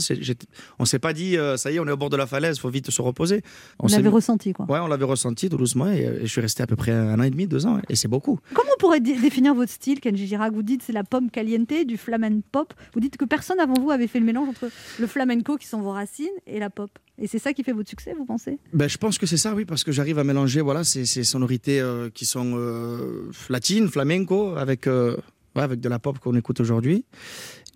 On 0.79 0.85
s'est 0.89 0.99
pas 0.99 1.13
dit, 1.13 1.37
euh, 1.37 1.55
ça 1.57 1.71
y 1.71 1.75
est, 1.75 1.79
on 1.79 1.87
est 1.87 1.91
au 1.91 1.97
bord 1.97 2.09
de 2.09 2.17
la 2.17 2.27
falaise, 2.27 2.59
faut 2.59 2.69
vite 2.69 2.89
se 2.91 3.01
reposer. 3.01 3.41
On 3.79 3.87
l'avez 3.87 4.09
ressenti 4.09 4.53
quoi. 4.53 4.65
Ouais, 4.69 4.79
on 4.79 4.87
l'avait 4.87 5.05
ressenti 5.05 5.47
tout 5.49 5.57
doucement 5.57 5.91
et, 5.91 6.05
euh, 6.05 6.19
et 6.21 6.25
je 6.25 6.31
suis 6.31 6.41
resté 6.41 6.63
à 6.63 6.67
peu 6.67 6.75
près 6.75 6.91
un 6.91 7.19
an 7.19 7.23
et 7.23 7.29
demi, 7.29 7.47
deux 7.47 7.65
ans, 7.65 7.79
et 7.89 7.95
c'est 7.95 8.07
beaucoup. 8.07 8.39
Comment 8.53 8.69
on 8.75 8.79
pourrait 8.79 8.99
dé- 8.99 9.19
définir 9.19 9.53
votre 9.53 9.71
style, 9.71 9.99
Kenji 9.99 10.27
Girac? 10.27 10.53
Vous 10.53 10.63
dites 10.63 10.81
c'est 10.83 10.93
la 10.93 11.03
pomme 11.03 11.29
caliente, 11.29 11.59
du 11.85 11.97
flamenco 11.97 12.43
pop. 12.51 12.73
Vous 12.93 12.99
dites 12.99 13.17
que 13.17 13.25
personne 13.25 13.59
avant 13.59 13.73
vous 13.79 13.91
avait 13.91 14.07
fait 14.07 14.19
le 14.19 14.25
mélange 14.25 14.49
entre 14.49 14.69
le 14.99 15.07
flamenco 15.07 15.57
qui 15.57 15.67
sont 15.67 15.81
vos 15.81 15.91
racines 15.91 16.27
et 16.47 16.59
la 16.59 16.69
pop. 16.69 16.89
Et 17.21 17.27
c'est 17.27 17.37
ça 17.39 17.53
qui 17.53 17.63
fait 17.63 17.73
votre 17.73 17.89
succès, 17.89 18.13
vous 18.17 18.25
pensez? 18.25 18.57
Ben, 18.73 18.87
je 18.87 18.97
pense 18.97 19.17
que 19.17 19.25
c'est 19.25 19.37
ça, 19.37 19.53
oui, 19.53 19.65
parce 19.65 19.83
que 19.83 19.91
j'arrive 19.91 20.19
à 20.19 20.23
mélanger 20.23 20.61
voilà, 20.61 20.83
ces, 20.83 21.05
ces 21.05 21.23
sonorités 21.25 21.79
euh, 21.81 22.09
qui 22.09 22.25
sont 22.25 22.53
euh, 22.55 23.29
latines, 23.49 23.89
flamenco, 23.89 24.55
avec, 24.55 24.87
euh, 24.87 25.17
ouais, 25.55 25.61
avec 25.63 25.79
de 25.81 25.89
la 25.89 25.99
pop 25.99 26.17
qu'on 26.19 26.35
écoute 26.35 26.59
aujourd'hui. 26.61 27.03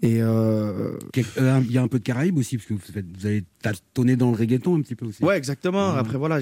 Et 0.06 0.22
euh, 0.22 0.98
euh, 1.38 1.62
Il 1.66 1.72
y 1.72 1.78
a 1.78 1.82
un 1.82 1.88
peu 1.88 1.98
de 1.98 2.04
Caraïbes 2.04 2.38
aussi, 2.38 2.58
parce 2.58 2.68
que 2.68 2.74
vous, 2.74 2.80
faites- 2.82 3.06
vous 3.18 3.26
avez 3.26 3.44
tâtonné 3.62 4.16
dans 4.18 4.30
le 4.32 4.38
reggaeton 4.38 4.76
un 4.78 4.82
petit 4.82 4.96
peu 4.96 5.06
aussi. 5.06 5.24
ouais, 5.24 5.38
exactement. 5.38 5.94
Mhm. 5.94 5.98
Après, 5.98 6.18
voilà, 6.18 6.40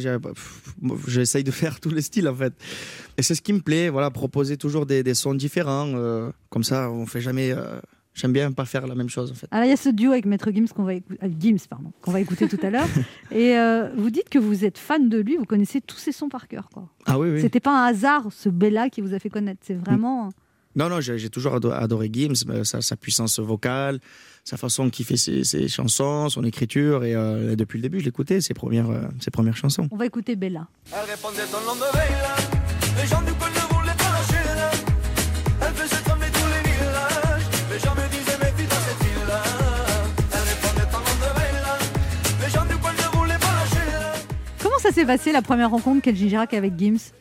j'essaye 1.08 1.44
de 1.44 1.52
faire 1.52 1.80
tous 1.80 1.90
les 1.92 2.02
styles, 2.02 2.28
en 2.28 2.36
fait. 2.36 2.54
Et 3.18 3.24
c'est 3.24 3.36
ce 3.36 3.42
qui 3.42 3.54
me 3.54 3.60
plaît, 3.60 3.90
voilà, 3.90 4.10
proposer 4.10 4.58
toujours 4.58 4.86
des, 4.86 5.04
des 5.04 5.14
sons 5.14 5.36
différents. 5.36 5.92
euh, 5.96 6.32
comme 6.50 6.64
ça, 6.64 6.90
on 6.92 7.06
fait 7.06 7.22
jamais. 7.22 7.52
euh, 7.52 7.80
J'aime 8.14 8.34
bien 8.34 8.52
pas 8.52 8.66
faire 8.66 8.88
la 8.88 8.96
même 8.96 9.08
chose, 9.08 9.32
en 9.32 9.36
fait. 9.36 9.48
Alors 9.52 9.64
il 9.66 9.70
y 9.70 9.74
a 9.74 9.78
ce 9.78 9.88
duo 9.88 10.12
avec 10.12 10.26
Maître 10.26 10.52
Gims 10.52 10.68
qu'on 10.76 10.84
va, 10.84 10.96
écou- 10.96 11.16
Gims, 11.40 11.56
pardon, 11.70 11.94
qu'on 12.02 12.12
va 12.12 12.20
écouter 12.20 12.46
tout 12.50 12.60
à 12.62 12.70
l'heure. 12.70 12.88
Et 13.32 13.58
euh, 13.58 13.88
vous 13.96 14.10
dites 14.10 14.28
que 14.28 14.38
vous 14.38 14.66
êtes 14.66 14.78
fan 14.78 15.08
de 15.08 15.18
lui, 15.20 15.38
vous 15.38 15.46
connaissez 15.46 15.80
tous 15.80 15.96
ses 15.96 16.12
sons 16.12 16.28
par 16.28 16.50
cœur. 16.50 16.68
Quoi. 16.74 16.90
Ah 17.06 17.18
oui, 17.18 17.30
oui. 17.30 17.40
C'était 17.42 17.62
pas 17.62 17.72
un 17.72 17.86
hasard 17.86 18.28
ce 18.32 18.50
Bella 18.50 18.90
qui 18.90 19.00
vous 19.00 19.14
a 19.14 19.20
fait 19.20 19.30
connaître. 19.30 19.62
C'est 19.64 19.76
vraiment. 19.76 20.30
Non, 20.76 20.88
non, 20.90 21.02
j'ai 21.02 21.30
toujours 21.30 21.56
ado- 21.56 21.72
adoré 21.72 22.10
Gims, 22.12 22.34
euh, 22.50 22.64
sa, 22.64 22.82
sa 22.82 22.96
puissance 22.96 23.40
vocale, 23.40 24.00
sa 24.46 24.56
façon 24.58 24.90
qu'il 24.90 25.06
fait 25.06 25.18
ses, 25.18 25.44
ses 25.44 25.68
chansons, 25.68 26.30
son 26.30 26.44
écriture. 26.46 27.04
Et 27.04 27.14
euh, 27.14 27.56
depuis 27.56 27.78
le 27.78 27.84
début, 27.84 28.00
je 28.00 28.06
l'écoutais, 28.06 28.40
ses 28.42 28.54
premières, 28.54 28.90
euh, 28.90 29.02
ses 29.20 29.32
premières 29.32 29.58
chansons. 29.58 29.88
On 29.92 29.98
va 29.98 30.06
écouter 30.06 30.36
Bella. 30.36 30.68
Elle 30.94 31.10
répondait 31.10 31.44
au 31.44 31.66
nom 31.66 31.76
de 31.76 31.92
Bella. 31.92 32.36
Les 33.02 33.08
gens 33.08 33.22
du 33.22 33.34
coin 33.34 33.50
ne 33.50 33.74
voulaient 33.76 33.98
pas 33.98 34.12
lâcher 34.12 34.46
là. 34.56 34.72
Elle 35.68 35.74
faisait 35.74 36.02
trembler 36.04 36.28
tous 36.32 36.48
les 36.48 36.70
villages. 36.70 37.44
Les 37.72 37.80
gens 37.80 37.96
me 37.96 38.10
disaient, 38.10 38.38
mais 38.42 38.52
fille 38.58 38.68
dans 38.68 38.76
cette 38.76 39.08
ville-là. 39.08 39.42
Elle 40.32 40.40
répondait 40.40 40.88
au 40.88 41.00
nom 41.00 41.16
de 41.20 41.34
Bella. 41.36 41.78
Les 42.46 42.50
gens 42.50 42.66
du 42.66 42.76
coin 42.82 42.92
ne 42.94 43.18
voulaient 43.18 43.40
pas 43.40 43.54
lâcher 43.60 43.92
là. 43.92 44.14
Comment 44.64 44.80
ça 44.80 44.92
s'est 44.92 45.06
passé 45.06 45.32
la 45.34 45.42
première 45.42 45.70
rencontre 45.70 46.02
Kenji 46.02 46.30
Girac 46.30 46.54
avec 46.54 46.78
Gims? 46.80 47.12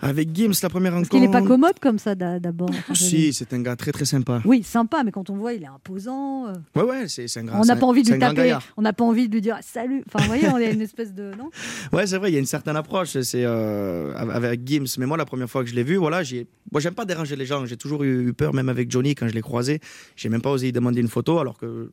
Avec 0.00 0.34
Gims, 0.34 0.52
la 0.62 0.68
première 0.68 0.92
Parce 0.92 1.04
rencontre. 1.04 1.10
qu'il 1.10 1.20
n'est 1.20 1.30
pas 1.30 1.42
commode 1.42 1.78
comme 1.80 1.98
ça 1.98 2.14
d'a- 2.14 2.38
d'abord. 2.38 2.68
Enfin. 2.70 2.94
Si, 2.94 3.32
c'est 3.32 3.52
un 3.54 3.62
gars 3.62 3.76
très 3.76 3.92
très 3.92 4.04
sympa. 4.04 4.42
Oui, 4.44 4.62
sympa, 4.62 5.02
mais 5.04 5.10
quand 5.10 5.30
on 5.30 5.36
voit, 5.36 5.54
il 5.54 5.62
est 5.62 5.66
imposant. 5.68 6.48
euh, 6.48 6.52
Ouais, 6.74 6.82
ouais, 6.82 7.08
c'est 7.08 7.24
un 7.38 7.44
grand. 7.44 7.60
on 7.60 7.64
n'a 7.64 7.76
pas 7.76 7.86
envie 7.86 8.02
de 8.02 8.12
lui 8.12 8.18
taper. 8.18 8.56
On 8.76 8.82
n'a 8.82 8.92
pas 8.92 9.04
envie 9.04 9.28
de 9.28 9.32
lui 9.34 9.40
dire 9.40 9.56
salut. 9.62 10.02
Enfin, 10.06 10.18
vous 10.22 10.26
voyez, 10.28 10.48
on 10.48 10.56
a 10.56 10.62
une 10.62 10.82
espèce 10.82 11.14
de. 11.14 11.32
Non 11.38 11.50
Ouais, 11.92 12.06
c'est 12.06 12.18
vrai, 12.18 12.30
il 12.30 12.34
y 12.34 12.36
a 12.36 12.40
une 12.40 12.46
certaine 12.46 12.76
approche. 12.76 13.18
C'est 13.20 13.44
euh, 13.44 14.14
avec 14.16 14.66
Gims. 14.66 14.84
Mais 14.98 15.06
moi, 15.06 15.16
la 15.16 15.24
première 15.24 15.48
fois 15.48 15.64
que 15.64 15.70
je 15.70 15.74
l'ai 15.74 15.84
vu, 15.84 15.96
voilà, 15.96 16.22
j'ai. 16.22 16.46
Moi, 16.72 16.80
j'aime 16.80 16.94
pas 16.94 17.04
déranger 17.04 17.36
les 17.36 17.46
gens. 17.46 17.64
J'ai 17.64 17.76
toujours 17.76 18.02
eu 18.04 18.32
peur, 18.34 18.52
même 18.52 18.68
avec 18.68 18.90
Johnny, 18.90 19.14
quand 19.14 19.28
je 19.28 19.34
l'ai 19.34 19.40
croisé. 19.42 19.80
J'ai 20.16 20.28
même 20.28 20.42
pas 20.42 20.50
osé 20.50 20.66
lui 20.66 20.72
demander 20.72 21.00
une 21.00 21.08
photo, 21.08 21.38
alors 21.38 21.56
que 21.58 21.90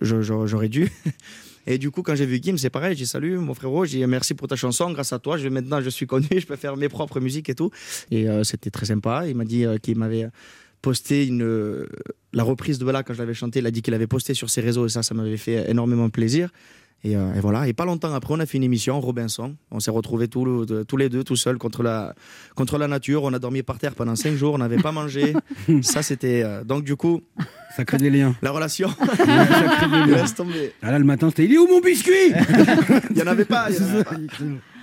j'aurais 0.00 0.68
dû. 0.68 0.90
Et 1.66 1.78
du 1.78 1.90
coup, 1.90 2.02
quand 2.02 2.14
j'ai 2.14 2.26
vu 2.26 2.40
Gims, 2.42 2.56
c'est 2.58 2.70
pareil. 2.70 2.96
J'ai 2.96 3.06
salut, 3.06 3.38
mon 3.38 3.54
frérot. 3.54 3.84
J'ai 3.84 4.06
merci 4.06 4.34
pour 4.34 4.48
ta 4.48 4.56
chanson. 4.56 4.90
Grâce 4.92 5.12
à 5.12 5.18
toi, 5.18 5.36
je, 5.36 5.48
maintenant, 5.48 5.80
je 5.80 5.90
suis 5.90 6.06
connu. 6.06 6.26
Je 6.36 6.46
peux 6.46 6.56
faire 6.56 6.76
mes 6.76 6.88
propres 6.88 7.20
musiques 7.20 7.48
et 7.48 7.54
tout. 7.54 7.70
Et 8.10 8.28
euh, 8.28 8.42
c'était 8.44 8.70
très 8.70 8.86
sympa. 8.86 9.26
Il 9.28 9.36
m'a 9.36 9.44
dit 9.44 9.64
euh, 9.64 9.78
qu'il 9.78 9.96
m'avait 9.98 10.28
posté 10.80 11.26
une, 11.26 11.42
euh, 11.44 11.86
la 12.32 12.42
reprise 12.42 12.78
de 12.78 12.84
Bella 12.84 13.02
quand 13.04 13.14
je 13.14 13.18
l'avais 13.20 13.34
chanté. 13.34 13.60
Il 13.60 13.66
a 13.66 13.70
dit 13.70 13.82
qu'il 13.82 13.94
avait 13.94 14.08
posté 14.08 14.34
sur 14.34 14.50
ses 14.50 14.60
réseaux 14.60 14.86
et 14.86 14.88
ça, 14.88 15.02
ça 15.04 15.14
m'avait 15.14 15.36
fait 15.36 15.70
énormément 15.70 16.10
plaisir. 16.10 16.50
Et, 17.04 17.16
euh, 17.16 17.34
et 17.34 17.40
voilà. 17.40 17.66
Et 17.68 17.72
pas 17.72 17.84
longtemps 17.84 18.12
après, 18.14 18.34
on 18.34 18.40
a 18.40 18.46
fait 18.46 18.58
une 18.58 18.64
émission, 18.64 19.00
Robinson. 19.00 19.56
On 19.70 19.78
s'est 19.80 19.90
retrouvés 19.90 20.28
tous, 20.28 20.44
le- 20.44 20.84
tous 20.84 20.96
les 20.96 21.08
deux, 21.08 21.22
tout 21.24 21.34
seuls, 21.36 21.58
contre 21.58 21.82
la, 21.84 22.14
contre 22.56 22.78
la 22.78 22.86
nature. 22.88 23.22
On 23.24 23.32
a 23.32 23.38
dormi 23.40 23.62
par 23.62 23.78
terre 23.78 23.94
pendant 23.94 24.14
cinq 24.16 24.34
jours. 24.34 24.54
On 24.54 24.58
n'avait 24.58 24.76
pas 24.82 24.92
mangé. 24.92 25.34
ça, 25.82 26.02
c'était. 26.02 26.42
euh, 26.44 26.64
donc, 26.64 26.84
du 26.84 26.96
coup. 26.96 27.22
Ça 27.76 27.84
crée 27.84 27.98
des 27.98 28.10
liens. 28.10 28.34
La 28.42 28.50
relation. 28.50 28.88
Ça 28.98 29.16
crée 29.16 29.88
des 29.88 29.96
liens. 30.12 30.22
Laisse 30.22 30.34
tomber. 30.34 30.72
Ah 30.82 30.90
là, 30.90 30.98
le 30.98 31.04
matin, 31.04 31.28
c'était 31.30 31.44
Il 31.44 31.54
est 31.54 31.58
où 31.58 31.66
mon 31.66 31.80
biscuit 31.80 32.12
Il 33.10 33.16
n'y 33.16 33.22
en 33.22 33.26
avait 33.26 33.44
pas. 33.44 33.68
il 33.70 33.76
y 33.76 33.80
en 33.80 33.88
avait 33.94 34.04
pas. 34.04 34.16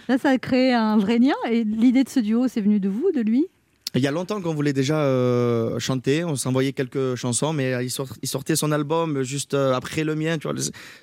Là, 0.07 0.17
ça 0.17 0.29
a 0.29 0.37
créé 0.37 0.73
un 0.73 0.97
vrai 0.97 1.19
lien. 1.19 1.35
Et 1.51 1.63
l'idée 1.63 2.03
de 2.03 2.09
ce 2.09 2.19
duo, 2.19 2.47
c'est 2.47 2.61
venu 2.61 2.79
de 2.79 2.89
vous, 2.89 3.11
de 3.13 3.21
lui? 3.21 3.45
Il 3.95 4.01
y 4.01 4.07
a 4.07 4.11
longtemps 4.11 4.39
qu'on 4.39 4.53
voulait 4.53 4.73
déjà 4.73 4.99
euh, 5.01 5.79
chanter, 5.79 6.23
on 6.23 6.35
s'envoyait 6.35 6.73
quelques 6.73 7.15
chansons, 7.15 7.53
mais 7.53 7.73
euh, 7.73 7.81
il, 7.81 7.89
sort- 7.89 8.13
il 8.21 8.27
sortait 8.29 8.55
son 8.55 8.71
album 8.71 9.23
juste 9.23 9.55
euh, 9.55 9.73
après 9.73 10.03
le 10.03 10.13
mien, 10.13 10.37
tu 10.37 10.47
vois, 10.47 10.55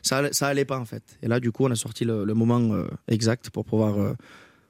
ça, 0.02 0.22
ça 0.30 0.46
allait 0.46 0.64
pas 0.64 0.78
en 0.78 0.84
fait. 0.84 1.02
Et 1.20 1.26
là, 1.26 1.40
du 1.40 1.50
coup, 1.50 1.64
on 1.66 1.70
a 1.72 1.74
sorti 1.74 2.04
le, 2.04 2.24
le 2.24 2.34
moment 2.34 2.60
euh, 2.74 2.86
exact 3.08 3.50
pour 3.50 3.64
pouvoir 3.64 3.98
euh, 4.00 4.12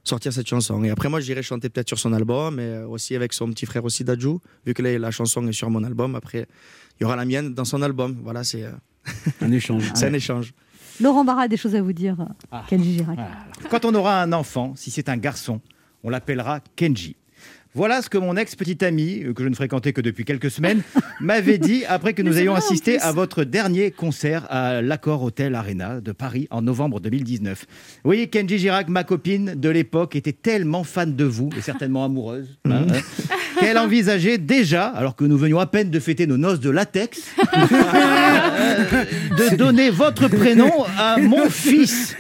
sortir 0.09 0.33
cette 0.33 0.47
chanson. 0.49 0.83
Et 0.85 0.91
après, 0.91 1.09
moi, 1.09 1.21
j'irai 1.21 1.43
chanter 1.43 1.69
peut-être 1.69 1.89
sur 1.89 1.99
son 1.99 2.13
album, 2.13 2.57
mais 2.57 2.63
euh, 2.65 2.87
aussi 2.89 3.15
avec 3.17 3.33
son 3.33 3.49
petit 3.51 3.67
frère 3.67 3.85
aussi 3.85 4.05
Dadju, 4.05 4.39
vu 4.65 4.75
que 4.75 4.83
là, 4.83 4.99
la 4.99 5.11
chanson 5.11 5.47
est 5.49 5.53
sur 5.53 5.71
mon 5.71 5.83
album. 5.85 6.15
Après, 6.15 6.47
il 6.99 7.03
y 7.03 7.05
aura 7.07 7.17
la 7.17 7.25
mienne 7.25 7.55
dans 7.55 7.65
son 7.65 7.83
album. 7.83 8.17
Voilà, 8.23 8.45
c'est 8.45 8.65
euh, 8.65 8.71
un 9.41 9.53
échange. 9.53 9.91
c'est 9.95 10.07
un 10.07 10.13
échange. 10.13 10.53
Laurent 11.01 11.25
Barra 11.25 11.43
a 11.43 11.49
des 11.49 11.57
choses 11.59 11.75
à 11.75 11.83
vous 11.83 11.93
dire, 11.93 12.17
Ah. 12.51 12.65
Kenji 12.69 12.95
Girac. 12.95 13.19
Quand 13.71 13.85
on 13.85 13.95
aura 13.95 14.23
un 14.23 14.33
enfant, 14.33 14.73
si 14.77 14.91
c'est 14.91 15.09
un 15.11 15.17
garçon, 15.19 15.61
on 16.03 16.09
l'appellera 16.11 16.61
Kenji. 16.75 17.17
Voilà 17.77 18.01
ce 18.01 18.09
que 18.09 18.17
mon 18.17 18.39
ex-petite 18.39 18.83
amie, 18.83 19.23
euh, 19.23 19.35
que 19.35 19.43
je 19.43 19.49
ne 19.51 19.55
fréquentais 19.55 19.93
que 19.93 20.01
depuis 20.01 20.25
quelques 20.25 20.51
semaines, 20.51 20.81
m'avait 21.21 21.59
dit 21.59 21.85
après 21.87 22.15
que 22.15 22.23
nous 22.23 22.39
ayons 22.39 22.55
assisté 22.55 22.99
à 23.01 23.13
votre 23.13 23.45
dernier 23.45 23.91
concert 23.91 24.47
à 24.49 24.81
l'Accord 24.81 25.23
Hotel 25.23 25.55
Arena 25.55 26.01
de 26.01 26.13
Paris 26.13 26.49
en 26.51 26.63
novembre 26.63 27.01
2019. 27.01 27.67
Vous 27.69 28.01
voyez, 28.03 28.29
Kenji 28.29 28.57
Girac, 28.57 28.89
ma 28.89 29.05
copine 29.05 29.57
de 29.57 29.69
l'époque, 29.69 30.17
était 30.17 30.33
tellement 30.33 30.85
fan 30.85 31.15
de 31.15 31.25
vous, 31.25 31.51
et 31.55 31.61
certainement 31.61 32.03
amoureuse, 32.03 32.49
hein, 32.65 32.87
hein, 32.91 33.35
qu'elle 33.61 33.77
envisageait 33.77 34.39
déjà, 34.39 34.87
alors 34.87 35.15
que 35.15 35.27
nous 35.27 35.37
venions 35.37 35.59
à 35.59 35.67
peine 35.67 35.91
de 35.91 36.01
fêter 36.01 36.27
nos 36.27 36.39
noces 36.39 36.61
de 36.61 36.71
latex, 36.71 37.25
euh, 37.39 39.05
de 39.51 39.55
donner 39.55 39.91
votre 39.91 40.29
prénom 40.29 40.73
à 40.97 41.19
mon 41.19 41.51
fils. 41.51 42.17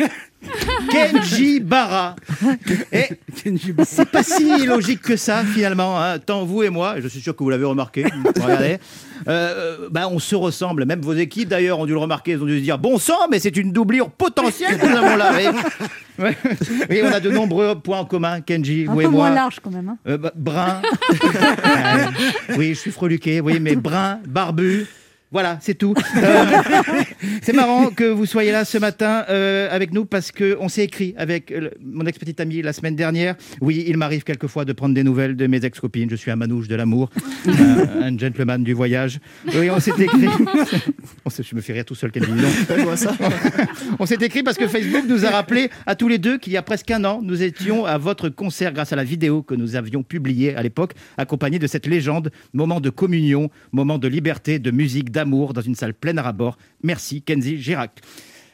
Kenji 0.90 1.60
Bara. 1.60 2.16
Et 2.92 3.08
c'est 3.84 4.10
pas 4.10 4.22
si 4.22 4.66
logique 4.66 5.02
que 5.02 5.16
ça 5.16 5.42
finalement, 5.44 6.00
hein. 6.00 6.18
tant 6.18 6.44
vous 6.44 6.62
et 6.62 6.70
moi, 6.70 6.98
et 6.98 7.02
je 7.02 7.08
suis 7.08 7.20
sûr 7.20 7.34
que 7.36 7.42
vous 7.42 7.50
l'avez 7.50 7.64
remarqué, 7.64 8.04
regardez, 8.42 8.78
euh, 9.28 9.88
bah, 9.90 10.08
on 10.10 10.18
se 10.18 10.34
ressemble, 10.34 10.84
même 10.86 11.00
vos 11.00 11.14
équipes 11.14 11.48
d'ailleurs 11.48 11.78
ont 11.78 11.86
dû 11.86 11.92
le 11.92 11.98
remarquer, 11.98 12.32
elles 12.32 12.42
ont 12.42 12.46
dû 12.46 12.58
se 12.58 12.62
dire 12.62 12.78
bon 12.78 12.98
sang, 12.98 13.28
mais 13.30 13.38
c'est 13.38 13.56
une 13.56 13.72
doublure 13.72 14.10
potentielle 14.10 14.78
que 14.78 14.86
nous 14.86 14.96
avons 14.96 15.16
là. 15.16 15.32
Ouais. 15.34 15.46
Oui, 16.88 17.00
on 17.04 17.12
a 17.12 17.20
de 17.20 17.30
nombreux 17.30 17.74
points 17.78 17.98
en 17.98 18.04
commun, 18.06 18.40
Kenji, 18.40 18.86
Un 18.88 18.92
vous 18.94 19.00
et 19.02 19.04
peu 19.04 19.10
moi. 19.10 19.26
moins 19.26 19.34
large 19.34 19.60
quand 19.62 19.70
même. 19.70 19.90
hein. 19.90 19.98
Euh, 20.08 20.16
bah, 20.16 20.32
brun. 20.34 20.80
Euh, 21.12 22.06
oui, 22.56 22.70
je 22.70 22.80
suis 22.80 22.90
freluqué, 22.90 23.40
oui, 23.42 23.58
mais 23.60 23.76
brun, 23.76 24.20
barbu. 24.26 24.86
Voilà, 25.36 25.58
c'est 25.60 25.74
tout. 25.74 25.92
Euh, 26.16 26.44
c'est 27.42 27.52
marrant 27.52 27.90
que 27.90 28.04
vous 28.04 28.24
soyez 28.24 28.52
là 28.52 28.64
ce 28.64 28.78
matin 28.78 29.26
euh, 29.28 29.68
avec 29.70 29.92
nous 29.92 30.06
parce 30.06 30.32
qu'on 30.32 30.70
s'est 30.70 30.84
écrit 30.84 31.12
avec 31.18 31.52
euh, 31.52 31.68
mon 31.84 32.06
ex-petite 32.06 32.40
amie 32.40 32.62
la 32.62 32.72
semaine 32.72 32.96
dernière. 32.96 33.34
Oui, 33.60 33.84
il 33.86 33.98
m'arrive 33.98 34.24
quelquefois 34.24 34.64
de 34.64 34.72
prendre 34.72 34.94
des 34.94 35.04
nouvelles 35.04 35.36
de 35.36 35.46
mes 35.46 35.62
ex-copines. 35.62 36.08
Je 36.08 36.16
suis 36.16 36.30
un 36.30 36.36
manouche 36.36 36.68
de 36.68 36.74
l'amour, 36.74 37.10
euh, 37.48 37.52
un 38.02 38.16
gentleman 38.16 38.64
du 38.64 38.72
voyage. 38.72 39.20
Oui, 39.54 39.68
on 39.68 39.78
s'est 39.78 39.92
écrit. 39.98 40.26
On 41.26 41.30
je 41.30 41.54
me 41.54 41.60
fais 41.60 41.74
rire 41.74 41.84
tout 41.84 41.94
seul, 41.94 42.10
quelle 42.10 42.24
vision. 42.24 42.48
On 43.98 44.06
s'est 44.06 44.18
écrit 44.22 44.42
parce 44.42 44.56
que 44.56 44.68
Facebook 44.68 45.04
nous 45.06 45.26
a 45.26 45.30
rappelé 45.30 45.70
à 45.84 45.94
tous 45.96 46.08
les 46.08 46.18
deux 46.18 46.38
qu'il 46.38 46.54
y 46.54 46.56
a 46.56 46.62
presque 46.62 46.90
un 46.90 47.04
an, 47.04 47.20
nous 47.22 47.42
étions 47.42 47.84
à 47.84 47.98
votre 47.98 48.30
concert 48.30 48.72
grâce 48.72 48.92
à 48.92 48.96
la 48.96 49.04
vidéo 49.04 49.42
que 49.42 49.54
nous 49.54 49.76
avions 49.76 50.02
publiée 50.02 50.56
à 50.56 50.62
l'époque, 50.62 50.92
accompagnée 51.18 51.58
de 51.58 51.66
cette 51.66 51.86
légende, 51.86 52.30
moment 52.54 52.80
de 52.80 52.90
communion, 52.90 53.50
moment 53.72 53.98
de 53.98 54.08
liberté, 54.08 54.58
de 54.58 54.70
musique, 54.70 55.10
d'amour, 55.10 55.25
dans 55.26 55.60
une 55.60 55.74
salle 55.74 55.94
pleine 55.94 56.18
à 56.18 56.22
rabord. 56.22 56.56
Merci, 56.82 57.22
Kenzie 57.22 57.60
Girac. 57.60 58.00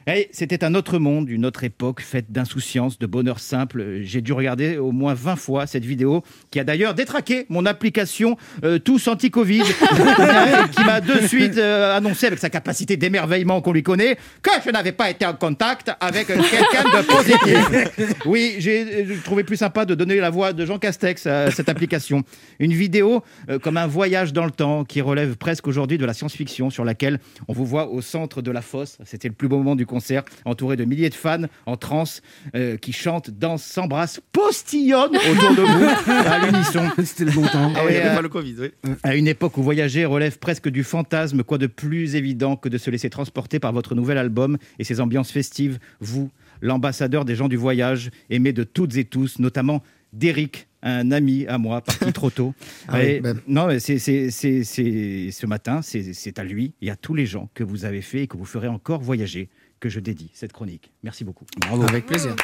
Et 0.07 0.29
c'était 0.33 0.65
un 0.65 0.75
autre 0.75 0.99
monde, 0.99 1.29
une 1.29 1.47
autre 1.47 1.65
époque 1.65 2.01
faite 2.01 2.31
d'insouciance, 2.31 2.99
de 2.99 3.07
bonheur 3.07 3.39
simple. 3.39 4.01
J'ai 4.03 4.21
dû 4.21 4.33
regarder 4.33 4.77
au 4.77 4.93
moins 4.93 5.15
20 5.15 5.37
fois 5.37 5.67
cette 5.67 5.85
vidéo, 5.85 6.23
qui 6.51 6.59
a 6.59 6.65
d'ailleurs 6.65 6.95
détraqué 6.95 7.47
mon 7.49 7.67
application 7.67 8.37
euh, 8.65 8.79
Tous 8.79 9.07
Anti-Covid, 9.07 9.63
qui 10.73 10.85
m'a 10.85 11.01
de 11.01 11.27
suite 11.27 11.57
euh, 11.59 11.97
annoncé 11.97 12.27
avec 12.27 12.39
sa 12.39 12.51
capacité 12.51 12.97
d'émerveillement 12.97 13.61
qu'on 13.61 13.73
lui 13.73 13.83
connaît 13.83 14.17
que 14.43 14.51
je 14.65 14.71
n'avais 14.71 14.93
pas 14.93 15.11
été 15.11 15.25
en 15.25 15.35
contact 15.35 15.91
avec 16.01 16.27
quelqu'un 16.27 16.85
de 16.85 17.07
positif. 17.07 18.17
Oui, 18.27 18.57
j'ai 18.59 19.07
trouvé 19.25 19.45
plus 19.45 19.57
sympa 19.57 19.85
de 19.85 19.95
donner 19.95 20.17
la 20.17 20.31
voix 20.31 20.53
de 20.53 20.67
Jean 20.67 20.79
Castex 20.79 21.27
à 21.27 21.51
cette 21.51 21.69
application. 21.69 22.23
Une 22.59 22.73
vidéo 22.73 23.23
euh, 23.49 23.59
comme 23.59 23.77
un 23.77 23.87
voyage 23.87 24.33
dans 24.33 24.45
le 24.45 24.51
temps 24.51 24.85
qui 24.85 25.01
relève 25.01 25.37
presque 25.37 25.69
aujourd'hui 25.69 25.99
de 25.99 26.05
la 26.05 26.13
science-fiction 26.13 26.71
sur 26.71 26.85
laquelle 26.85 27.19
on 27.49 27.53
vous 27.53 27.67
voit 27.67 27.89
au 27.89 28.01
centre 28.01 28.43
de 28.43 28.51
la 28.51 28.63
fosse. 28.63 28.99
C'était 29.05 29.29
le 29.29 29.35
plus 29.35 29.49
beau 29.49 29.59
moment 29.59 29.77
du 29.77 29.87
concert, 29.93 30.23
entouré 30.47 30.77
de 30.77 30.85
milliers 30.85 31.11
de 31.11 31.15
fans 31.15 31.43
en 31.67 31.77
transe 31.77 32.23
euh, 32.55 32.77
qui 32.79 32.93
chantent, 32.93 33.31
dansent, 33.31 33.63
s'embrassent, 33.65 34.21
postillonnent 34.33 35.17
autour 35.17 35.55
de 35.55 35.63
vous 35.63 36.11
à 36.11 36.39
l'unisson. 36.47 36.89
C'était 37.05 37.27
le 37.27 37.33
bon 37.33 37.47
temps. 37.47 37.73
Ah 37.77 37.81
oui, 37.85 37.91
il 37.91 37.93
n'y 37.93 37.97
Et, 37.97 38.01
avait 38.01 38.11
euh, 38.11 38.15
pas 38.17 38.23
le 38.23 38.29
Covid, 38.29 38.55
oui. 38.61 38.71
à 39.03 39.15
une 39.15 39.29
époque 39.29 39.59
où 39.59 39.63
voyager 39.63 40.05
relève 40.07 40.39
presque 40.39 40.69
du 40.71 40.83
fantasme, 40.83 41.43
quoi 41.45 41.59
de 41.59 41.67
plus 41.67 42.15
évident 42.17 42.57
que 42.57 42.69
de 42.71 42.79
se 42.79 42.91
laisser 42.91 43.11
transporter 43.11 43.59
par 43.61 43.73
votre 43.73 43.95
nouvel 43.95 44.17
album 44.19 44.57
et 44.79 44.85
ses 44.85 45.01
ambiances 45.01 45.31
festives, 45.31 45.79
vous, 46.01 46.31
l'ambassadeur 46.63 47.25
des 47.25 47.35
gens 47.35 47.49
du 47.49 47.57
voyage, 47.57 48.11
aimé 48.31 48.53
de 48.53 48.65
toutes 48.65 48.97
et 48.97 49.05
tous, 49.05 49.39
notamment 49.39 49.83
d'Eric, 50.13 50.69
un 50.83 51.11
ami 51.13 51.47
à 51.47 51.59
moi, 51.59 51.81
parti 51.81 52.13
trop 52.13 52.31
tôt. 52.31 52.55
Ah 52.89 52.95
oui, 52.99 53.05
Et- 53.07 53.21
ben. 53.21 53.39
Non, 53.47 53.67
mais 53.67 53.79
c'est, 53.79 53.99
c'est, 53.99 54.31
c'est- 54.31 54.65
c'est- 54.65 55.31
ce 55.31 55.47
matin, 55.47 55.81
c'est, 55.83 56.13
c'est 56.13 56.39
à 56.39 56.45
lui 56.45 56.73
et 56.83 56.91
à 56.91 56.97
tous 56.97 57.15
les 57.15 57.25
gens 57.27 57.49
que 57.55 57.63
vous 57.65 57.85
avez 57.85 58.03
fait 58.03 58.23
et 58.23 58.27
que 58.27 58.37
vous 58.37 58.45
ferez 58.45 58.69
encore 58.69 59.01
voyager 59.01 59.49
que 59.83 59.89
je 59.89 60.01
dédie 60.01 60.31
cette 60.33 60.53
chronique. 60.53 60.93
Merci 61.03 61.25
beaucoup. 61.25 61.45
Bravo. 61.59 61.83
Avec 61.83 62.07
plaisir. 62.07 62.35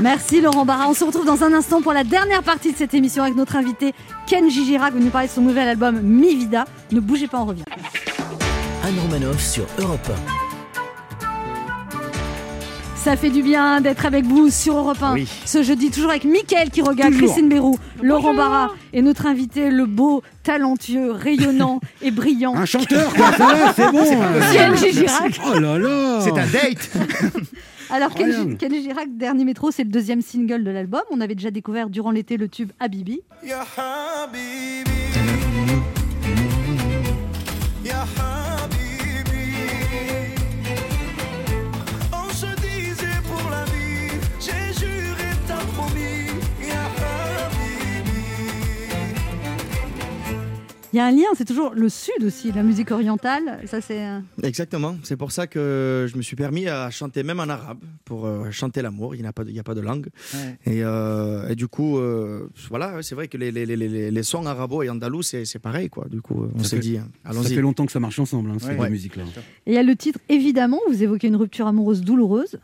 Merci 0.00 0.40
Laurent 0.40 0.66
Barra. 0.66 0.88
On 0.88 0.94
se 0.94 1.04
retrouve 1.04 1.24
dans 1.24 1.42
un 1.44 1.52
instant 1.52 1.80
pour 1.80 1.92
la 1.92 2.04
dernière 2.04 2.42
partie 2.42 2.72
de 2.72 2.76
cette 2.76 2.92
émission 2.92 3.22
avec 3.22 3.36
notre 3.36 3.56
invité 3.56 3.94
Kenji 4.26 4.64
Girac 4.64 4.92
venu 4.92 5.10
parler 5.10 5.28
de 5.28 5.32
son 5.32 5.40
nouvel 5.40 5.68
album 5.68 6.00
Mi 6.02 6.34
Vida. 6.34 6.66
Ne 6.92 7.00
bougez 7.00 7.28
pas, 7.28 7.40
on 7.40 7.46
revient. 7.46 7.64
Anne 8.84 8.98
Romanoff 9.00 9.40
sur 9.40 9.66
Europe 9.78 10.10
Ça 13.02 13.16
fait 13.16 13.30
du 13.30 13.42
bien 13.42 13.80
d'être 13.80 14.04
avec 14.04 14.24
vous 14.26 14.50
sur 14.50 14.76
Europe 14.76 15.02
1. 15.02 15.14
Oui. 15.14 15.28
Ce 15.46 15.62
jeudi, 15.62 15.90
toujours 15.90 16.10
avec 16.10 16.24
Mickaël 16.24 16.68
qui 16.70 16.82
regarde, 16.82 17.12
Toujours. 17.12 17.28
Christine 17.28 17.48
Bérou, 17.48 17.78
Laurent 18.02 18.34
Barra 18.34 18.72
et 18.92 19.00
notre 19.02 19.26
invité, 19.26 19.70
le 19.70 19.86
beau, 19.86 20.22
talentueux, 20.42 21.12
rayonnant 21.12 21.80
et 22.02 22.10
brillant. 22.10 22.54
Un 22.54 22.66
chanteur, 22.66 23.14
quoi, 23.14 23.30
c'est 23.74 23.90
bon. 23.90 24.04
Kenji 24.52 24.92
Girac. 24.92 25.40
Oh 25.46 25.58
là 25.58 25.78
là. 25.78 26.20
C'est 26.20 26.32
un 26.32 26.46
date. 26.46 26.90
Alors, 27.90 28.12
Kenji, 28.12 28.82
Girac, 28.82 29.08
Dernier 29.16 29.44
Métro, 29.44 29.70
c'est 29.70 29.84
le 29.84 29.90
deuxième 29.90 30.20
single 30.20 30.62
de 30.64 30.70
l'album. 30.70 31.00
On 31.10 31.20
avait 31.20 31.34
déjà 31.34 31.50
découvert 31.50 31.88
durant 31.88 32.10
l'été 32.10 32.36
le 32.36 32.48
tube 32.48 32.72
Habibi. 32.80 33.20
Ya 33.46 33.64
Habibi 33.76 34.97
Il 50.92 50.96
y 50.96 51.00
a 51.00 51.04
un 51.06 51.10
lien, 51.10 51.26
c'est 51.36 51.44
toujours 51.44 51.74
le 51.74 51.88
sud 51.90 52.24
aussi, 52.24 52.50
la 52.50 52.62
musique 52.62 52.90
orientale. 52.92 53.60
Ça, 53.66 53.82
c'est. 53.82 54.06
euh, 54.06 54.20
Exactement. 54.42 54.96
C'est 55.02 55.16
pour 55.18 55.32
ça 55.32 55.46
que 55.46 56.06
je 56.10 56.16
me 56.16 56.22
suis 56.22 56.34
permis 56.34 56.66
à 56.66 56.88
chanter 56.90 57.22
même 57.22 57.40
en 57.40 57.48
arabe 57.48 57.80
pour 58.06 58.24
euh, 58.24 58.50
chanter 58.50 58.80
l'amour. 58.80 59.14
Il 59.14 59.20
n'y 59.20 59.26
a 59.28 59.32
pas 59.34 59.44
de, 59.44 59.50
il 59.50 59.52
n'y 59.52 59.58
a 59.60 59.64
pas 59.64 59.74
de 59.74 59.82
langue. 59.82 60.08
Et, 60.64 60.82
euh, 60.82 61.48
et 61.50 61.56
du 61.56 61.68
coup, 61.68 61.98
euh, 61.98 62.48
voilà, 62.70 63.02
c'est 63.02 63.14
vrai 63.14 63.28
que 63.28 63.36
les, 63.36 63.50
les, 63.52 63.66
les, 63.66 63.76
les, 63.76 64.10
les 64.10 64.22
sons 64.22 64.46
arabo 64.46 64.82
et 64.82 64.88
andalous, 64.88 65.22
c'est, 65.22 65.44
c'est 65.44 65.58
pareil, 65.58 65.90
quoi. 65.90 66.06
Du 66.10 66.22
coup, 66.22 66.48
on 66.54 66.58
Ça 66.62 66.70
s'est 66.70 66.76
fait- 66.76 66.82
dit, 66.82 66.96
hein, 66.96 67.08
Ça 67.24 67.30
allons-y. 67.32 67.54
fait 67.54 67.60
longtemps 67.60 67.84
que 67.84 67.92
ça 67.92 68.00
marche 68.00 68.18
ensemble, 68.18 68.50
hein, 68.50 68.56
ces 68.58 68.68
Ouais. 68.68 68.74
deux 68.76 68.80
Ouais. 68.82 68.90
musiques-là. 68.90 69.24
Et 69.66 69.72
il 69.72 69.74
y 69.74 69.78
a 69.78 69.82
le 69.82 69.94
titre, 69.94 70.18
évidemment, 70.30 70.80
vous 70.88 71.02
évoquez 71.02 71.28
une 71.28 71.36
rupture 71.36 71.66
amoureuse 71.66 72.00
douloureuse. 72.00 72.58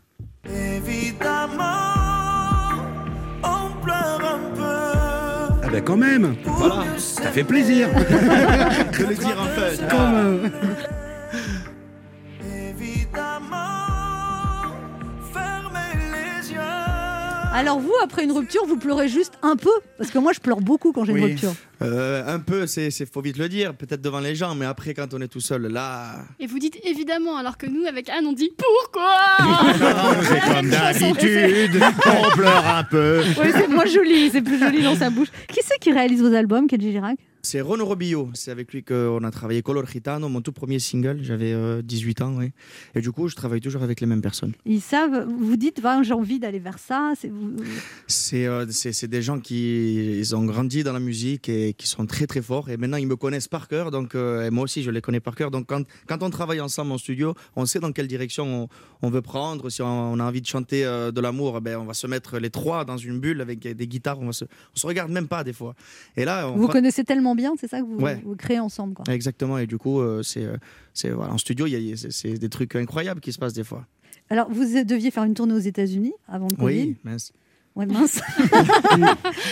Évidemment 0.49 2.04
ben 5.75 5.83
quand 5.83 5.97
même. 5.97 6.35
Voilà. 6.45 6.83
Ça 6.97 7.31
fait 7.31 7.43
plaisir. 7.43 7.89
De 7.93 9.05
le 9.05 9.15
dire 9.15 9.37
en 9.37 9.59
fait. 9.59 9.81
Quand 9.89 10.09
même. 10.09 10.51
Alors 17.57 17.79
vous, 17.79 17.93
après 18.03 18.25
une 18.25 18.33
rupture, 18.33 18.65
vous 18.65 18.75
pleurez 18.75 19.07
juste 19.07 19.33
un 19.41 19.55
peu 19.55 19.69
Parce 19.97 20.11
que 20.11 20.17
moi, 20.19 20.33
je 20.33 20.41
pleure 20.41 20.59
beaucoup 20.59 20.91
quand 20.91 21.05
j'ai 21.05 21.13
une 21.13 21.23
rupture. 21.23 21.53
Euh, 21.81 22.21
un 22.27 22.39
peu, 22.39 22.67
c'est 22.67 22.91
c'est- 22.91 23.05
faut 23.05 23.21
vite 23.21 23.37
le 23.37 23.47
dire, 23.47 23.73
peut-être 23.73 24.01
devant 24.01 24.19
les 24.19 24.35
gens, 24.35 24.55
mais 24.55 24.65
après 24.65 24.93
quand 24.93 25.13
on 25.13 25.21
est 25.21 25.29
tout 25.29 25.39
seul, 25.39 25.67
là. 25.67 26.15
Et 26.39 26.47
vous 26.47 26.59
dites 26.59 26.77
évidemment, 26.85 27.37
alors 27.37 27.57
que 27.57 27.65
nous, 27.65 27.85
avec 27.85 28.09
Anne, 28.09 28.25
on 28.27 28.33
dit 28.33 28.49
pourquoi? 28.57 29.15
C'est 30.23 30.53
comme 30.53 30.69
d'habitude, 30.69 31.81
on 32.05 32.31
pleure 32.35 32.67
un 32.67 32.83
peu. 32.83 33.21
Oui, 33.41 33.47
c'est 33.53 33.67
moins 33.69 33.85
joli, 33.85 34.29
c'est 34.31 34.41
plus 34.41 34.59
joli 34.59 34.83
dans 34.83 34.95
sa 34.95 35.09
bouche. 35.09 35.29
Qui 35.47 35.59
c'est 35.63 35.79
qui 35.79 35.91
réalise 35.93 36.21
vos 36.21 36.33
albums, 36.33 36.67
Kenji 36.67 36.91
Girac? 36.91 37.17
C'est 37.45 37.61
Renaud 37.61 37.85
Robillo, 37.85 38.29
c'est 38.33 38.49
avec 38.49 38.73
lui 38.73 38.83
qu'on 38.83 39.23
a 39.23 39.29
travaillé 39.29 39.61
Color 39.61 39.85
Gitano, 39.85 40.27
mon 40.29 40.41
tout 40.41 40.51
premier 40.51 40.79
single, 40.79 41.19
j'avais 41.21 41.53
euh, 41.53 41.83
18 41.83 42.21
ans, 42.21 42.33
oui. 42.39 42.49
Et 42.95 43.01
du 43.01 43.11
coup, 43.11 43.27
je 43.27 43.35
travaille 43.35 43.61
toujours 43.61 43.83
avec 43.83 44.01
les 44.01 44.07
mêmes 44.07 44.21
personnes. 44.23 44.53
Ils 44.65 44.81
savent, 44.81 45.27
vous 45.29 45.55
dites, 45.55 45.79
j'ai 46.01 46.13
envie 46.13 46.39
d'aller 46.39 46.57
vers 46.57 46.79
ça. 46.79 47.13
c'est 47.19 47.29
vous- 47.29 47.55
C'est 48.07 48.47
euh, 48.47 48.65
des 49.07 49.21
gens 49.21 49.39
qui 49.39 50.17
ils 50.19 50.35
ont 50.35 50.43
grandi 50.43 50.83
dans 50.83 50.91
la 50.93 50.99
musique 50.99 51.47
et 51.47 51.73
qui 51.73 51.87
sont 51.87 52.07
très 52.07 52.25
très 52.25 52.41
forts. 52.41 52.71
Et 52.71 52.77
maintenant, 52.77 52.97
ils 52.97 53.05
me 53.05 53.15
connaissent 53.15 53.47
par 53.47 53.67
cœur. 53.67 53.91
Donc, 53.91 54.15
euh, 54.15 54.47
et 54.47 54.49
moi 54.49 54.63
aussi, 54.63 54.81
je 54.81 54.89
les 54.89 55.01
connais 55.01 55.19
par 55.19 55.35
cœur. 55.35 55.51
Donc, 55.51 55.67
quand, 55.67 55.83
quand 56.07 56.23
on 56.23 56.31
travaille 56.31 56.61
ensemble 56.61 56.93
en 56.93 56.97
studio, 56.97 57.35
on 57.55 57.67
sait 57.67 57.79
dans 57.79 57.91
quelle 57.91 58.07
direction 58.07 58.63
on, 58.63 59.07
on 59.07 59.09
veut 59.11 59.21
prendre. 59.21 59.69
Si 59.69 59.83
on, 59.83 60.13
on 60.13 60.19
a 60.19 60.23
envie 60.23 60.41
de 60.41 60.47
chanter 60.47 60.83
euh, 60.83 61.11
de 61.11 61.21
l'amour, 61.21 61.61
ben, 61.61 61.77
on 61.77 61.85
va 61.85 61.93
se 61.93 62.07
mettre 62.07 62.39
les 62.39 62.49
trois 62.49 62.85
dans 62.85 62.97
une 62.97 63.19
bulle 63.19 63.39
avec 63.39 63.59
des 63.59 63.87
guitares. 63.87 64.19
On, 64.19 64.25
va 64.25 64.33
se, 64.33 64.45
on 64.45 64.79
se 64.79 64.87
regarde 64.87 65.11
même 65.11 65.27
pas 65.27 65.43
des 65.43 65.53
fois. 65.53 65.75
Et 66.17 66.25
là, 66.25 66.49
on 66.49 66.55
Vous 66.55 66.67
connaissez 66.67 67.03
tellement 67.03 67.34
bien, 67.35 67.53
c'est 67.59 67.67
ça 67.67 67.79
que 67.79 67.85
vous, 67.85 67.99
Ouais. 67.99 68.19
vous 68.25 68.35
créez 68.35 68.59
ensemble. 68.59 68.93
Quoi. 68.95 69.05
Exactement. 69.13 69.57
Et 69.57 69.67
du 69.67 69.77
coup, 69.77 69.99
euh, 70.01 70.23
c'est 70.23 70.43
euh, 70.45 70.57
c'est 70.93 71.09
voilà, 71.09 71.33
en 71.33 71.37
studio, 71.37 71.67
il 71.67 71.77
y 71.79 71.93
a- 71.93 71.97
c'est 71.97 72.11
c'est 72.11 72.33
des 72.37 72.49
trucs 72.49 72.75
incroyables 72.75 73.19
qui 73.21 73.31
se 73.33 73.37
passent 73.39 73.53
des 73.53 73.63
fois. 73.63 73.85
Alors, 74.29 74.49
vous 74.49 74.63
deviez 74.83 75.11
faire 75.11 75.23
une 75.23 75.35
tournée 75.35 75.53
aux 75.53 75.59
États-Unis 75.59 76.13
avant 76.27 76.47
le 76.49 76.55
Covid. 76.55 76.65
Oui, 76.81 76.95
mince. 77.03 77.31
Ouais, 77.75 77.85
mince. 77.85 78.21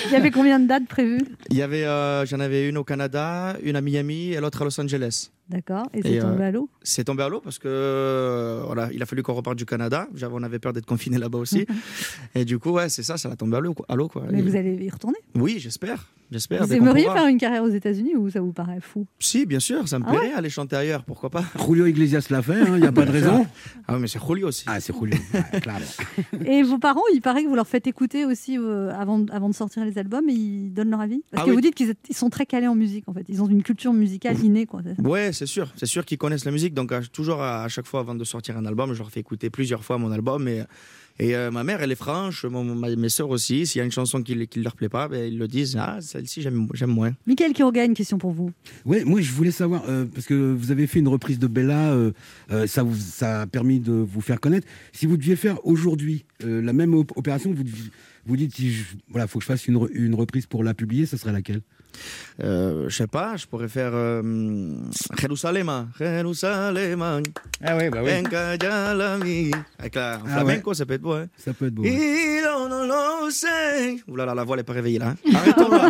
Il 0.07 0.11
y 0.13 0.15
avait 0.15 0.31
combien 0.31 0.59
de 0.59 0.65
dates 0.67 0.87
prévues? 0.87 1.19
Il 1.49 1.57
y 1.57 1.61
avait, 1.61 1.83
euh, 1.83 2.25
j'en 2.25 2.39
avais 2.39 2.69
une 2.69 2.77
au 2.77 2.83
Canada, 2.85 3.57
une 3.63 3.75
à 3.75 3.81
Miami 3.81 4.31
et 4.31 4.39
l'autre 4.39 4.61
à 4.61 4.65
Los 4.65 4.79
Angeles. 4.79 5.29
D'accord. 5.49 5.83
Et 5.93 6.01
c'est 6.01 6.19
tombé 6.19 6.43
euh, 6.43 6.47
à 6.47 6.51
l'eau? 6.51 6.69
C'est 6.83 7.03
tombé 7.03 7.23
à 7.23 7.27
l'eau 7.29 7.41
parce 7.41 7.59
que 7.59 7.67
euh, 7.67 8.63
voilà, 8.65 8.89
il 8.93 9.03
a 9.03 9.05
fallu 9.05 9.23
qu'on 9.23 9.33
reparte 9.33 9.57
du 9.57 9.65
Canada. 9.65 10.07
J'avais- 10.15 10.33
On 10.33 10.41
avait 10.43 10.59
peur 10.59 10.71
d'être 10.71 10.85
confiné 10.85 11.17
là-bas 11.17 11.37
aussi. 11.39 11.65
et 12.35 12.45
du 12.45 12.59
coup, 12.59 12.71
ouais, 12.71 12.87
c'est 12.89 13.03
ça, 13.03 13.17
ça 13.17 13.29
a 13.29 13.35
tombé 13.35 13.57
à 13.57 13.59
l'eau. 13.59 13.73
quoi- 13.73 13.85
à 13.89 13.95
l'eau, 13.95 14.07
quoi. 14.07 14.23
Mais 14.31 14.39
Et- 14.39 14.41
vous 14.41 14.55
allez 14.55 14.73
y 14.75 14.89
retourner? 14.89 15.17
Oui, 15.35 15.57
j'espère. 15.59 16.07
J'espère. 16.33 16.65
Vous 16.65 16.73
aimeriez 16.73 17.03
faire 17.05 17.27
une 17.27 17.37
carrière 17.37 17.63
aux 17.63 17.69
États-Unis 17.69 18.15
ou 18.15 18.29
ça 18.29 18.41
vous 18.41 18.51
paraît 18.51 18.79
fou? 18.81 19.05
Si, 19.19 19.45
bien 19.45 19.59
sûr, 19.59 19.87
ça 19.87 19.99
me 19.99 20.03
Ah 20.05 20.09
plairait 20.09 20.27
ouais 20.29 20.33
aller 20.33 20.49
chanter 20.49 20.75
ailleurs, 20.75 21.03
pourquoi 21.05 21.29
pas. 21.29 21.43
Julio 21.67 21.85
Iglesias 21.85 22.25
l'a 22.31 22.41
fait, 22.41 22.59
il 22.65 22.73
n'y 22.81 22.87
a 22.87 22.91
pas 22.91 23.05
de 23.05 23.11
raison. 23.11 23.45
Ah, 23.87 23.97
mais 23.99 24.07
c'est 24.07 24.19
Julio 24.19 24.47
aussi. 24.47 24.63
Ah, 24.67 24.79
c'est 24.79 24.93
Julio. 24.93 25.15
Ouais, 25.33 25.59
claro. 25.61 25.79
Et 26.45 26.63
vos 26.63 26.79
parents, 26.79 27.03
il 27.13 27.21
paraît 27.21 27.43
que 27.43 27.47
vous 27.47 27.55
leur 27.55 27.67
faites 27.67 27.85
écouter 27.87 28.25
aussi 28.25 28.57
euh, 28.57 28.91
avant, 28.93 29.25
avant 29.31 29.47
de 29.49 29.53
sortir 29.53 29.85
les 29.85 29.97
albums 29.97 30.27
et 30.29 30.33
ils 30.33 30.73
donnent 30.73 30.89
leur 30.89 31.01
avis? 31.01 31.23
Parce 31.31 31.43
Ah 31.43 31.45
que 31.45 31.49
oui. 31.51 31.55
vous 31.55 31.61
dites 31.61 31.75
qu'ils 31.75 31.95
sont 32.15 32.29
très 32.29 32.45
calés 32.47 32.67
en 32.67 32.75
musique 32.75 33.07
en 33.07 33.13
fait. 33.13 33.25
Ils 33.29 33.41
ont 33.43 33.47
une 33.47 33.61
culture 33.63 33.93
musicale 33.93 34.39
innée. 34.43 34.65
Quoi. 34.65 34.81
Ouais, 35.03 35.31
c'est 35.33 35.45
sûr, 35.45 35.71
c'est 35.75 35.85
sûr 35.85 36.03
qu'ils 36.05 36.17
connaissent 36.17 36.45
la 36.45 36.51
musique. 36.51 36.73
Donc, 36.73 36.91
à- 36.91 37.01
toujours 37.01 37.41
à, 37.43 37.63
à 37.63 37.67
chaque 37.67 37.85
fois 37.85 37.99
avant 37.99 38.15
de 38.15 38.23
sortir 38.23 38.57
un 38.57 38.65
album, 38.65 38.93
je 38.93 38.99
leur 38.99 39.11
fais 39.11 39.19
écouter 39.19 39.49
plusieurs 39.51 39.83
fois 39.83 39.97
mon 39.99 40.11
album. 40.11 40.47
Et, 40.47 40.63
et 41.19 41.35
euh, 41.35 41.51
ma 41.51 41.63
mère, 41.63 41.81
elle 41.81 41.91
est 41.91 41.95
franche, 41.95 42.43
mon- 42.45 42.63
ma- 42.63 42.95
mes 42.95 43.09
sœurs 43.09 43.29
aussi. 43.29 43.65
S'il 43.67 43.79
y 43.79 43.81
a 43.81 43.85
une 43.85 43.91
chanson 43.91 44.21
qui 44.23 44.35
ne 44.35 44.45
leur 44.63 44.75
plaît 44.75 44.89
pas, 44.89 45.07
ben, 45.07 45.31
ils 45.31 45.37
le 45.37 45.47
disent 45.47 45.77
Ah, 45.79 45.99
celle-ci, 46.01 46.41
j'aime 46.41 46.67
moins. 46.87 47.11
Michael 47.27 47.53
Quiroga, 47.53 47.85
une 47.85 47.93
question 47.93 48.17
pour 48.17 48.31
vous. 48.31 48.51
Ouais, 48.85 49.03
moi 49.03 49.21
je 49.21 49.31
voulais 49.31 49.51
savoir 49.51 49.83
euh, 49.87 50.05
parce 50.05 50.25
que 50.25 50.33
vous 50.53 50.71
avez 50.71 50.87
fait 50.87 50.99
une 50.99 51.07
reprise 51.07 51.39
de 51.39 51.47
Bella, 51.47 51.91
euh, 51.93 52.11
euh, 52.51 52.67
ça 52.67 52.83
vous 52.83 52.95
ça 52.95 53.41
a 53.41 53.47
permis 53.47 53.79
de 53.79 53.91
vous 53.93 54.21
faire 54.21 54.39
connaître. 54.39 54.67
Si 54.91 55.05
vous 55.05 55.17
deviez 55.17 55.35
faire 55.35 55.63
aujourd'hui 55.65 56.25
euh, 56.43 56.61
la 56.61 56.73
même 56.73 56.93
op- 56.93 57.11
opération, 57.15 57.53
vous 57.53 57.63
deviez- 57.63 57.91
vous 58.25 58.37
dites 58.37 58.55
si 58.55 58.71
je- 58.71 58.83
voilà, 59.09 59.27
faut 59.27 59.39
que 59.39 59.43
je 59.43 59.47
fasse 59.47 59.67
une, 59.67 59.87
une 59.93 60.15
reprise 60.15 60.45
pour 60.47 60.63
la 60.63 60.73
publier, 60.73 61.05
ça 61.05 61.17
serait 61.17 61.31
laquelle? 61.33 61.61
Euh, 62.43 62.85
je 62.89 62.95
sais 62.95 63.07
pas, 63.07 63.35
je 63.35 63.45
pourrais 63.45 63.67
faire 63.67 63.91
euh, 63.93 64.21
Jerusalem, 65.19 65.87
Jerusalem. 65.97 67.01
Ah 67.63 67.77
oui, 67.77 67.89
bah 67.89 67.99
oui. 68.03 68.11
Venga 68.23 68.55
ya 68.55 68.93
la 68.93 69.17
mi. 69.17 69.51
Avec 69.77 69.95
la 69.95 70.17
en 70.17 70.21
Ah 70.25 70.29
flamenco, 70.41 70.73
ça 70.73 70.85
peut 70.85 70.93
être 70.95 71.01
beau. 71.01 71.13
Hein. 71.13 71.27
Ça 71.37 71.53
peut 71.53 71.67
être 71.67 71.73
beau. 71.75 71.83
ouais. 71.83 72.41
Ouh 74.07 74.15
là 74.15 74.25
là, 74.25 74.35
la 74.35 74.43
voix 74.43 74.57
n'est 74.57 74.63
pas 74.63 74.73
réveillée 74.73 74.99
là. 74.99 75.15
hein. 75.25 75.31
Arrêtons 75.33 75.69
là. 75.69 75.89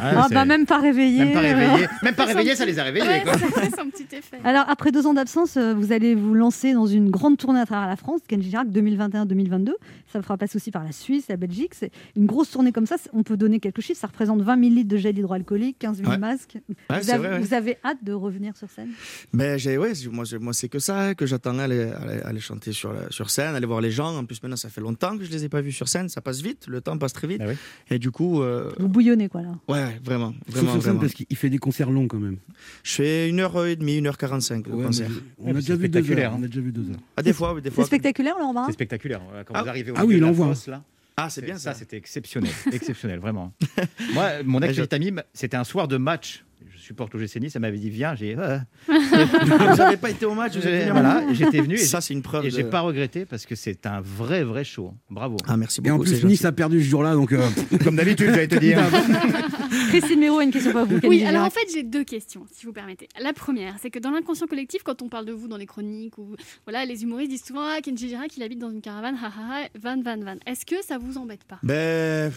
Ah, 0.00 0.26
bah 0.30 0.44
même 0.44 0.66
pas 0.66 0.78
réveillé. 0.80 1.24
Même 1.24 1.32
pas 1.32 1.40
euh. 1.40 1.54
réveillé. 1.54 1.86
Même 2.02 2.14
pas 2.14 2.24
réveillé, 2.24 2.54
ça 2.56 2.64
les 2.64 2.78
a 2.78 2.84
réveillés. 2.84 3.06
Ouais, 3.06 3.22
quoi. 3.22 3.32
ça 3.34 3.46
fait 3.48 3.70
son 3.76 3.90
petit 3.90 4.06
effet. 4.16 4.38
Alors, 4.44 4.64
après 4.68 4.92
deux 4.92 5.06
ans 5.06 5.14
d'absence, 5.14 5.56
euh, 5.56 5.74
vous 5.74 5.92
allez 5.92 6.14
vous 6.14 6.34
lancer 6.34 6.72
dans 6.72 6.86
une 6.86 7.10
grande 7.10 7.36
tournée 7.36 7.60
à 7.60 7.66
travers 7.66 7.88
la 7.88 7.96
France, 7.96 8.20
Kenji 8.28 8.50
Girac 8.50 8.68
2021-2022. 8.68 9.70
Ça 10.12 10.22
fera 10.22 10.36
passer 10.36 10.56
aussi 10.56 10.70
par 10.70 10.84
la 10.84 10.92
Suisse, 10.92 11.26
la 11.28 11.36
Belgique. 11.36 11.74
C'est 11.74 11.90
une 12.16 12.26
grosse 12.26 12.50
tournée 12.50 12.72
comme 12.72 12.86
ça. 12.86 12.96
On 13.12 13.22
peut 13.22 13.36
donner 13.36 13.60
quelques 13.60 13.80
chiffres. 13.80 14.00
Ça 14.00 14.06
représente 14.08 14.40
20 14.42 14.58
000 14.60 14.74
litres 14.74 14.88
de 14.88 14.96
gel 14.96 15.16
hydroalcoolique, 15.18 15.39
15 15.44 15.98
000 15.98 16.10
Ouais. 16.10 16.18
masques. 16.18 16.56
Ouais, 16.56 16.74
vous, 16.98 17.02
c'est 17.02 17.12
avez, 17.12 17.18
vrai, 17.28 17.36
ouais. 17.38 17.40
vous 17.44 17.54
avez 17.54 17.76
hâte 17.84 18.02
de 18.02 18.12
revenir 18.12 18.56
sur 18.56 18.70
scène? 18.70 18.90
Ben, 19.32 19.58
j'ai, 19.58 19.78
ouais, 19.78 19.94
c'est- 19.94 20.08
moi, 20.08 20.24
moi 20.40 20.52
c'est 20.52 20.68
que 20.68 20.78
ça 20.78 21.14
que 21.14 21.26
j'attends 21.26 21.58
aller, 21.58 21.82
aller, 21.90 22.20
aller 22.22 22.40
chanter 22.40 22.72
sur, 22.72 22.92
la- 22.92 23.10
sur 23.10 23.30
scène, 23.30 23.54
aller 23.54 23.66
voir 23.66 23.80
les 23.80 23.90
gens. 23.90 24.16
En 24.16 24.24
plus, 24.24 24.42
maintenant, 24.42 24.56
ça 24.56 24.68
fait 24.68 24.80
longtemps 24.80 25.16
que 25.18 25.24
je 25.24 25.30
les 25.30 25.44
ai 25.44 25.48
pas 25.48 25.60
vus 25.60 25.72
sur 25.72 25.88
scène. 25.88 26.08
Ça 26.08 26.20
passe 26.20 26.40
vite, 26.40 26.66
le 26.68 26.80
temps 26.80 26.96
passe 26.98 27.12
très 27.12 27.26
vite. 27.26 27.40
Ah 27.42 27.48
oui. 27.48 27.54
Et 27.90 27.98
du 27.98 28.10
coup, 28.10 28.42
euh, 28.42 28.70
Vous 28.78 28.88
bouillonnez, 28.88 29.28
quoi, 29.28 29.42
là. 29.42 29.54
ouais, 29.68 29.74
ouais, 29.84 30.00
vraiment, 30.04 30.32
Sauf 30.46 30.54
vraiment, 30.54 30.72
sur 30.72 30.72
scène, 30.72 30.80
vraiment. 30.92 31.00
parce 31.00 31.14
qu'il 31.14 31.36
fait 31.36 31.50
des 31.50 31.58
concerts 31.58 31.90
longs 31.90 32.08
quand 32.08 32.18
même. 32.20 32.38
Je 32.82 32.92
fais 32.94 33.28
une 33.28 33.40
heure 33.40 33.66
et 33.66 33.76
demie, 33.76 33.96
une 33.98 34.06
heure 34.06 34.18
quarante-cinq 34.18 34.66
de 34.68 34.72
Ouais, 34.72 34.84
concert. 34.84 35.10
on 35.38 35.44
Ouais, 35.44 35.50
a 35.50 35.54
déjà 35.54 35.74
c'est 35.74 35.80
vu 35.80 35.88
deux 35.88 36.10
heures. 36.12 36.32
hein. 36.32 36.36
On 36.40 36.42
a 36.42 36.46
déjà 36.46 36.60
vu 36.60 36.72
deux 36.72 36.90
heures. 36.90 37.00
Ah, 37.16 37.22
des 37.22 37.32
fois, 37.32 37.54
oui, 37.54 37.62
des 37.62 37.68
C'est 37.70 37.74
fois. 37.76 37.84
spectaculaire, 37.84 38.36
Laurent 38.38 38.54
Barra 38.54 38.66
C'est 38.66 38.72
spectaculaire. 38.72 39.20
Quand 39.46 39.54
Ah. 39.56 39.62
vous 39.62 39.68
arrivez 39.68 39.90
au 39.90 39.94
Ah 39.96 40.04
oui, 40.04 40.16
de 40.16 40.20
la 40.20 40.26
l'envoi. 40.28 40.48
fosse, 40.48 40.66
là. 40.68 40.82
Ah, 41.16 41.28
c'est 41.30 41.42
bien 41.42 41.58
ça. 41.58 41.74
c'était 41.74 41.96
exceptionnel. 41.96 42.50
exceptionnel, 42.72 43.18
vraiment. 43.18 43.52
Moi, 44.14 44.42
mon 44.44 44.60
ex 44.62 44.74
je- 44.74 44.80
petite 44.82 44.92
amie, 44.94 45.12
c'était 45.34 45.56
un 45.56 45.64
soir 45.64 45.88
de 45.88 45.96
match. 45.96 46.44
Je 46.90 46.92
supporte 46.92 47.14
l'OGC 47.14 47.36
Nice, 47.36 47.52
elle 47.54 47.60
m'avait 47.62 47.78
dit 47.78 47.88
viens, 47.88 48.16
j'ai 48.16 48.34
ah. 48.36 48.62
Vous 48.88 49.76
n'avez 49.76 49.96
pas 49.96 50.10
été 50.10 50.26
au 50.26 50.34
match, 50.34 50.56
vous 50.56 50.60
J'ai- 50.62 50.90
voilà, 50.90 51.22
et 51.30 51.34
j'étais 51.36 51.60
venu 51.60 51.74
et 51.74 51.76
Ça, 51.76 52.00
j'ai- 52.00 52.06
c'est 52.08 52.14
une 52.14 52.22
preuve. 52.22 52.44
et 52.46 52.50
j'ai 52.50 52.64
de- 52.64 52.68
pas 52.68 52.80
regretté 52.80 53.24
parce 53.26 53.46
que 53.46 53.54
c'est 53.54 53.86
un 53.86 54.00
vrai 54.00 54.42
vrai 54.42 54.64
show. 54.64 54.92
Bravo. 55.08 55.36
Ah, 55.46 55.56
merci 55.56 55.80
Et 55.84 55.88
beaucoup. 55.88 56.02
en 56.02 56.04
c'est 56.04 56.10
plus, 56.10 56.20
gentil. 56.22 56.26
Nice 56.32 56.44
a 56.44 56.50
perdu 56.50 56.82
ce 56.82 56.88
jour-là, 56.88 57.14
donc. 57.14 57.30
euh, 57.30 57.46
Comme 57.84 57.94
d'habitude, 57.94 58.26
j'allais 58.30 58.48
te 58.48 58.56
dire. 58.58 58.80
Christine 59.90 60.18
Méro, 60.18 60.40
une 60.40 60.50
question 60.50 60.72
pour 60.72 60.84
vous, 60.84 60.98
Oui, 61.04 61.22
alors 61.24 61.44
en 61.46 61.50
fait, 61.50 61.60
j'ai 61.72 61.84
deux 61.84 62.02
questions, 62.02 62.44
si 62.52 62.66
vous 62.66 62.72
permettez. 62.72 63.08
La 63.22 63.32
première, 63.32 63.76
c'est 63.80 63.90
que 63.90 64.00
dans 64.00 64.10
l'inconscient 64.10 64.48
collectif, 64.48 64.82
quand 64.82 65.00
on 65.00 65.08
parle 65.08 65.26
de 65.26 65.32
vous 65.32 65.46
dans 65.46 65.56
les 65.58 65.66
chroniques, 65.66 66.18
ou 66.18 66.34
voilà, 66.66 66.84
les 66.86 67.04
humoristes 67.04 67.30
disent 67.30 67.44
souvent 67.44 67.62
Ah, 67.62 67.80
Kenji 67.80 68.08
Girac, 68.08 68.36
il 68.36 68.42
habite 68.42 68.58
dans 68.58 68.70
une 68.72 68.80
caravane, 68.80 69.14
ha 69.14 69.26
ha 69.28 69.62
ha, 69.62 69.68
van, 69.80 70.02
van, 70.02 70.18
van. 70.18 70.36
Est-ce 70.44 70.66
que 70.66 70.82
ça 70.84 70.98
vous 70.98 71.18
embête 71.18 71.44
pas? 71.44 71.60
Ben, 71.62 72.32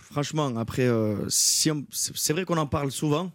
franchement, 0.00 0.52
après, 0.56 0.86
euh, 0.86 1.16
si 1.28 1.72
c'est 1.90 2.32
vrai 2.32 2.44
qu'on 2.44 2.56
en 2.58 2.68
parle 2.68 2.92
souvent. 2.92 3.32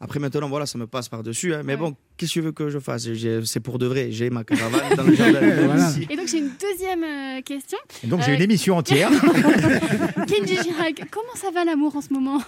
Après, 0.00 0.20
maintenant, 0.20 0.48
voilà, 0.48 0.66
ça 0.66 0.78
me 0.78 0.86
passe 0.86 1.08
par-dessus. 1.08 1.54
hein. 1.54 1.62
Mais 1.64 1.74
Ouais. 1.74 1.78
bon, 1.80 1.96
qu'est-ce 2.18 2.30
que 2.34 2.38
tu 2.38 2.40
veux 2.42 2.52
que 2.52 2.68
je 2.68 2.78
fasse? 2.78 3.08
C'est 3.44 3.60
pour 3.60 3.78
de 3.78 3.86
vrai. 3.86 4.08
J'ai 4.10 4.28
ma 4.30 4.44
caravane 4.44 4.80
dans 4.96 5.02
le 5.04 5.14
jardin. 5.14 5.38
Voilà. 5.64 5.88
Et 6.10 6.16
donc, 6.16 6.26
j'ai 6.26 6.38
une 6.38 6.50
deuxième 6.60 7.02
euh, 7.04 7.40
question. 7.42 7.78
Et 8.04 8.06
donc 8.06 8.20
j'ai 8.22 8.32
Euh, 8.32 8.36
une 8.36 8.42
émission 8.42 8.76
entière. 8.76 9.10
Kenji 10.26 10.56
Girac, 10.62 11.02
comment 11.10 11.34
ça 11.34 11.50
va 11.52 11.64
l'amour 11.64 11.96
en 11.96 12.00
ce 12.00 12.12
moment? 12.12 12.38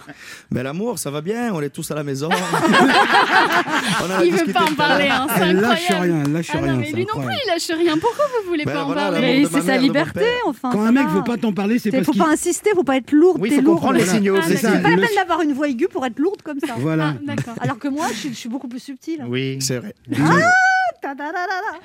Ben, 0.51 0.63
l'amour, 0.63 0.99
ça 0.99 1.09
va 1.09 1.21
bien. 1.21 1.53
On 1.53 1.61
est 1.61 1.69
tous 1.69 1.89
à 1.91 1.95
la 1.95 2.03
maison. 2.03 2.29
On 4.01 4.05
en 4.05 4.09
a 4.19 4.23
Il 4.25 4.31
veut 4.31 4.37
discuté 4.37 4.53
pas 4.53 4.63
en 4.65 4.73
parler, 4.75 5.07
hein, 5.09 5.27
c'est 5.35 5.41
Elle 5.43 5.59
lâche 5.59 5.89
incroyable. 5.91 6.11
rien, 6.13 6.23
elle 6.25 6.31
lâche 6.33 6.47
Ah 6.53 6.57
rien. 6.57 6.73
non, 6.73 6.79
mais 6.79 6.91
lui 6.91 7.01
non 7.01 7.05
plus, 7.05 7.19
incroyable. 7.19 7.41
il 7.43 7.47
lâche 7.49 7.71
rien. 7.77 7.97
Pourquoi 7.97 8.25
vous 8.43 8.49
voulez 8.49 8.65
Ben 8.65 8.73
pas 8.73 8.83
en 8.83 8.85
voilà, 8.85 9.11
parler 9.11 9.47
c'est 9.51 9.61
sa 9.61 9.77
liberté, 9.77 10.25
enfin. 10.45 10.69
Quand 10.71 10.81
un 10.81 10.91
mec 10.91 11.07
va. 11.07 11.13
veut 11.13 11.23
pas 11.23 11.37
t'en 11.37 11.53
parler, 11.53 11.79
c'est 11.79 11.91
parce 11.91 12.05
faut 12.05 12.11
qu'il. 12.11 12.21
pas 12.21 12.29
insister, 12.29 12.71
faut 12.75 12.83
pas 12.83 12.97
être 12.97 13.11
lourde. 13.11 13.39
Oui, 13.41 13.49
t'es 13.49 13.55
faut 13.55 13.61
lourde. 13.61 13.75
comprendre 13.77 13.97
les 13.97 14.03
Voilà. 14.03 14.17
signaux. 14.19 14.35
Ah, 14.39 14.45
c'est 14.47 14.57
ça. 14.57 14.71
pas 14.77 14.89
la 14.89 14.95
le- 14.95 15.01
peine 15.01 15.15
d'avoir 15.15 15.41
une 15.41 15.53
voix 15.53 15.67
aiguë 15.67 15.87
pour 15.87 16.05
être 16.05 16.19
lourde 16.19 16.41
comme 16.43 16.59
ça. 16.59 16.75
Voilà. 16.77 17.15
Ah, 17.17 17.21
d'accord. 17.35 17.55
Alors 17.61 17.79
que 17.79 17.87
moi, 17.87 18.07
je 18.11 18.17
suis, 18.17 18.29
je 18.29 18.35
suis 18.35 18.49
beaucoup 18.49 18.67
plus 18.67 18.79
subtile. 18.81 19.23
Oui. 19.27 19.60
C'est 19.61 19.77
vrai. 19.77 19.93
Da. 20.07 21.13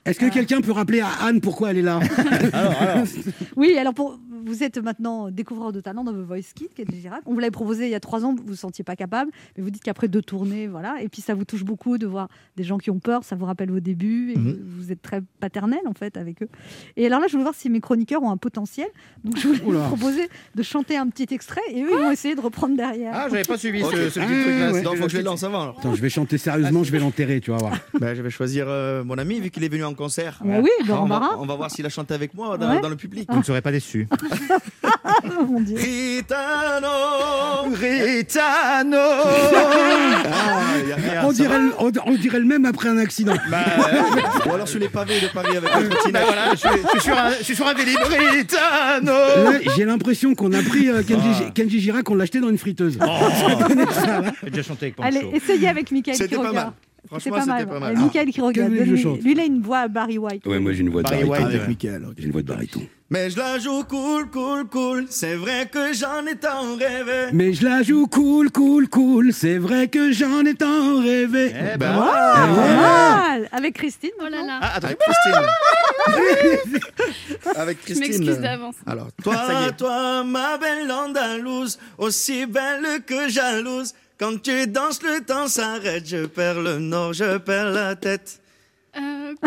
Est-ce 0.04 0.18
que 0.18 0.28
quelqu'un 0.28 0.60
peut 0.60 0.72
rappeler 0.72 1.00
à 1.00 1.08
Anne 1.22 1.40
pourquoi 1.40 1.70
elle 1.70 1.78
est 1.78 1.82
là? 1.82 2.00
Alors, 2.52 2.82
alors. 2.82 3.04
Oui, 3.56 3.76
alors 3.78 3.94
pour, 3.94 4.18
vous 4.44 4.62
êtes 4.62 4.78
maintenant 4.78 5.30
découvreur 5.30 5.72
de 5.72 5.80
talent 5.80 6.04
dans 6.04 6.12
The 6.12 6.16
Voice 6.26 6.52
Kids, 6.54 6.68
Kenji 6.74 7.00
Girac. 7.00 7.22
On 7.26 7.32
vous 7.34 7.38
l'avait 7.40 7.50
proposé 7.50 7.84
il 7.86 7.90
y 7.90 7.94
a 7.94 8.00
trois 8.00 8.24
ans, 8.24 8.34
vous 8.34 8.42
vous 8.46 8.54
sentiez 8.56 8.84
pas 8.84 8.96
capable, 8.96 9.30
mais 9.56 9.62
vous 9.62 9.70
dites 9.70 9.82
qu'après 9.82 10.08
deux 10.08 10.22
tournées, 10.22 10.66
voilà, 10.66 10.96
et 11.02 11.08
puis 11.08 11.22
ça 11.22 11.34
vous 11.34 11.44
touche 11.44 11.64
beaucoup 11.64 11.98
de 11.98 12.06
voir 12.06 12.28
des 12.56 12.64
gens 12.64 12.78
qui 12.78 12.90
ont 12.90 12.98
peur, 12.98 13.24
ça 13.24 13.36
vous 13.36 13.44
rappelle 13.46 13.70
vos 13.70 13.80
débuts, 13.80 14.32
et 14.32 14.38
Mhm. 14.38 14.58
vous, 14.64 14.82
vous 14.84 14.92
êtes 14.92 15.02
très 15.02 15.22
paternel 15.40 15.80
en 15.86 15.94
fait 15.94 16.16
avec 16.16 16.42
eux. 16.42 16.48
Et 16.96 17.06
alors 17.06 17.20
là, 17.20 17.26
je 17.26 17.32
voulais 17.32 17.44
voir 17.44 17.54
si 17.54 17.70
mes 17.70 17.80
chroniqueurs 17.80 18.22
ont 18.22 18.30
un 18.30 18.36
potentiel, 18.36 18.88
donc 19.24 19.36
je 19.38 19.46
voulais 19.48 19.58
vous 19.60 19.70
Oula. 19.70 19.86
proposer 19.86 20.28
de 20.54 20.62
chanter 20.62 20.96
un 20.96 21.08
petit 21.08 21.32
extrait, 21.34 21.60
et 21.70 21.82
eux, 21.82 21.88
ils 21.92 21.96
vont 22.04 22.10
essayer 22.10 22.34
de 22.34 22.40
reprendre 22.40 22.76
derrière. 22.76 23.12
Ah, 23.14 23.28
j'avais 23.30 23.44
pas 23.44 23.58
suivi 23.58 23.82
ce, 23.82 24.10
ce 24.10 24.20
petit 24.20 24.20
Ah, 24.20 24.42
truc-là. 24.42 24.72
ouais. 24.72 24.82
Donc, 24.82 24.96
faut 24.96 25.04
que 25.04 25.10
je 25.10 25.16
les 25.18 25.22
lance 25.22 25.42
avant. 25.44 25.62
alors. 25.62 25.78
Attends, 25.78 25.94
je 25.94 26.02
vais 26.02 26.08
chanter 26.10 26.38
sérieusement, 26.38 26.84
je 26.84 26.92
vais 26.92 26.98
l'enterrer, 26.98 27.40
tu 27.40 27.50
vas 27.50 27.58
voir. 27.58 27.72
Ben, 28.00 28.14
je 28.14 28.22
vais 28.22 28.30
choisir 28.30 28.66
euh, 28.68 29.02
mon 29.04 29.16
ami, 29.18 29.40
vu 29.40 29.50
qu'il 29.50 29.64
est 29.64 29.68
venu 29.68 29.84
en 29.84 29.94
concert. 29.94 30.38
Ah 30.40 30.44
bah 30.44 30.58
oui, 30.62 30.68
Ah, 30.82 30.84
Laurent 30.86 31.04
on, 31.04 31.06
va, 31.08 31.30
on 31.40 31.46
va 31.46 31.54
voir 31.56 31.70
s'il 31.70 31.86
a 31.86 31.88
chanté 31.88 32.12
avec 32.14 32.34
moi 32.34 32.58
dans, 32.58 32.70
Ouais. 32.70 32.80
dans 32.80 32.88
le 32.88 32.96
public. 32.96 33.28
Vous 33.30 33.38
ne 33.38 33.42
serez 33.44 33.62
pas 33.62 33.72
déçus. 33.72 34.06
Oh 35.38 35.44
mon 35.48 35.60
Dieu. 35.60 35.76
Gitano, 35.78 36.88
Britano. 37.70 38.96
on, 41.24 41.32
dirait, 41.32 41.58
le- 41.58 41.72
on, 41.78 41.90
on 42.06 42.14
dirait 42.14 42.38
le 42.38 42.44
même 42.44 42.64
après 42.64 42.88
un 42.88 42.98
accident. 42.98 43.34
Ou 44.46 44.52
alors 44.54 44.68
sur 44.68 44.78
les 44.80 44.88
pavés 44.88 45.20
de 45.20 45.26
Paris 45.28 45.56
avec 45.56 45.62
la 45.70 45.82
trottinette. 45.82 46.12
Bah 46.12 46.20
voilà, 46.24 46.50
je, 46.52 46.56
suis- 46.58 46.68
je 46.84 46.88
suis 46.90 47.00
sur 47.00 47.18
un, 47.18 47.30
je 47.38 47.42
suis 47.44 47.56
sur 47.56 47.66
un 47.66 47.74
Vélib 47.74 47.98
Britano. 47.98 49.12
Là, 49.12 49.58
J'ai 49.76 49.84
l'impression 49.84 50.34
qu'on 50.34 50.52
a 50.52 50.62
pris 50.62 50.88
euh, 50.88 51.02
Kenji, 51.02 51.28
Ah. 51.46 51.50
Kenji 51.54 51.80
Girac, 51.80 52.08
on 52.10 52.14
l'a 52.14 52.24
acheté 52.24 52.40
dans 52.40 52.48
une 52.50 52.58
friteuse. 52.58 52.98
J'ai 54.44 54.50
déjà 54.50 54.62
chanté 54.62 54.94
avec 54.98 55.16
Allez, 55.16 55.26
essayez 55.34 55.68
avec 55.68 55.90
Michael 55.90 56.16
C'était 56.16 56.36
pas 56.36 56.52
mal. 56.52 56.72
Franchement, 57.08 57.32
pas 57.36 57.40
c'était 57.42 57.52
mal. 57.52 57.66
pas 57.68 57.78
mal. 57.78 57.96
Michael 57.98 58.28
Quiroga, 58.30 58.62
Quel 58.62 58.72
lui, 58.72 58.78
je 58.78 58.84
donne-lui- 58.84 59.02
chante 59.02 59.22
lui, 59.22 59.32
il 59.32 59.40
a 59.40 59.44
une 59.44 59.62
voix 59.62 59.78
à 59.78 59.88
Barry 59.88 60.18
White. 60.18 60.44
Ouais, 60.44 60.58
moi 60.58 60.72
j'ai 60.72 60.80
une 60.80 60.88
voix 60.90 61.02
de 61.04 61.08
Barry. 61.08 61.22
White. 61.22 61.40
Avec 61.44 61.68
Mickaël. 61.68 62.02
ok. 62.04 62.14
J'ai 62.18 62.24
une 62.26 62.32
voix 62.32 62.42
de 62.42 62.46
baryton. 62.48 62.80
Mais 63.08 63.30
je 63.30 63.38
la 63.38 63.58
joue 63.60 63.84
cool, 63.84 64.28
cool, 64.30 64.64
cool. 64.66 65.06
C'est 65.10 65.36
vrai 65.36 65.68
que 65.72 65.92
j'en 65.92 66.26
ai 66.26 66.34
tant 66.34 66.74
rêvé. 66.76 67.28
Mais 67.32 67.52
je 67.52 67.64
la 67.64 67.82
joue 67.84 68.08
cool, 68.08 68.50
cool, 68.50 68.88
cool. 68.88 69.32
C'est 69.32 69.58
vrai 69.58 69.86
que 69.86 70.10
j'en 70.10 70.44
ai 70.44 70.54
tant 70.54 71.00
rêvé. 71.00 71.54
Eh 71.54 71.76
ben, 71.78 71.94
Ah, 72.02 72.48
pas 72.56 72.74
mal. 73.36 73.48
Avec 73.52 73.74
Christine. 73.74 74.10
Oh 74.20 74.24
là 74.28 74.42
là. 74.42 74.58
Ah, 74.60 74.72
attends, 74.74 74.88
Avec 74.88 74.98
Christine. 74.98 76.80
Avec 77.54 77.78
Je 77.80 77.84
Christine. 77.84 78.08
m'excuse 78.24 78.38
d'avance. 78.40 78.74
Alors, 78.86 79.08
toi, 79.22 79.70
toi, 79.78 80.24
ma 80.24 80.58
belle 80.58 80.90
Andalouse, 80.90 81.78
aussi 81.98 82.44
belle 82.46 83.02
que 83.06 83.28
jalouse. 83.28 83.92
Quand 84.18 84.40
tu 84.42 84.66
danses, 84.66 85.00
le 85.02 85.20
temps 85.24 85.46
s'arrête. 85.46 86.08
Je 86.08 86.26
perds 86.26 86.60
le 86.60 86.78
nord, 86.80 87.12
je 87.12 87.36
perds 87.38 87.70
la 87.70 87.94
tête. 87.94 88.40
Euh, 88.98 89.34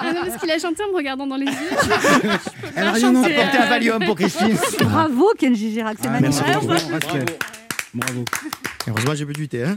Ah 0.00 0.12
non, 0.12 0.20
parce 0.26 0.36
qu'il 0.40 0.50
a 0.50 0.58
chanté 0.58 0.82
en 0.84 0.88
me 0.92 0.96
regardant 0.96 1.26
dans 1.26 1.36
les 1.36 1.46
yeux. 1.46 1.52
Je, 1.52 1.76
je 1.76 2.28
peux 2.28 2.68
Elle 2.76 2.86
a 2.86 2.92
rien 2.92 3.12
chanter. 3.14 3.36
Un 3.36 3.62
euh, 3.62 3.66
Valium 3.68 4.04
pour 4.04 4.14
Christine. 4.18 4.56
Bravo 4.82 5.32
Kenji 5.38 5.72
Girac, 5.72 5.96
c'est 6.00 6.08
Ah, 6.08 6.12
magnifique. 6.12 6.44
merci 6.46 6.66
bravo. 6.66 6.90
Pascal. 6.90 7.24
Bravo. 7.94 8.24
Heureusement, 8.88 9.14
j'ai 9.14 9.24
bu 9.24 9.32
du 9.32 9.48
thé. 9.48 9.64
Hein. 9.64 9.74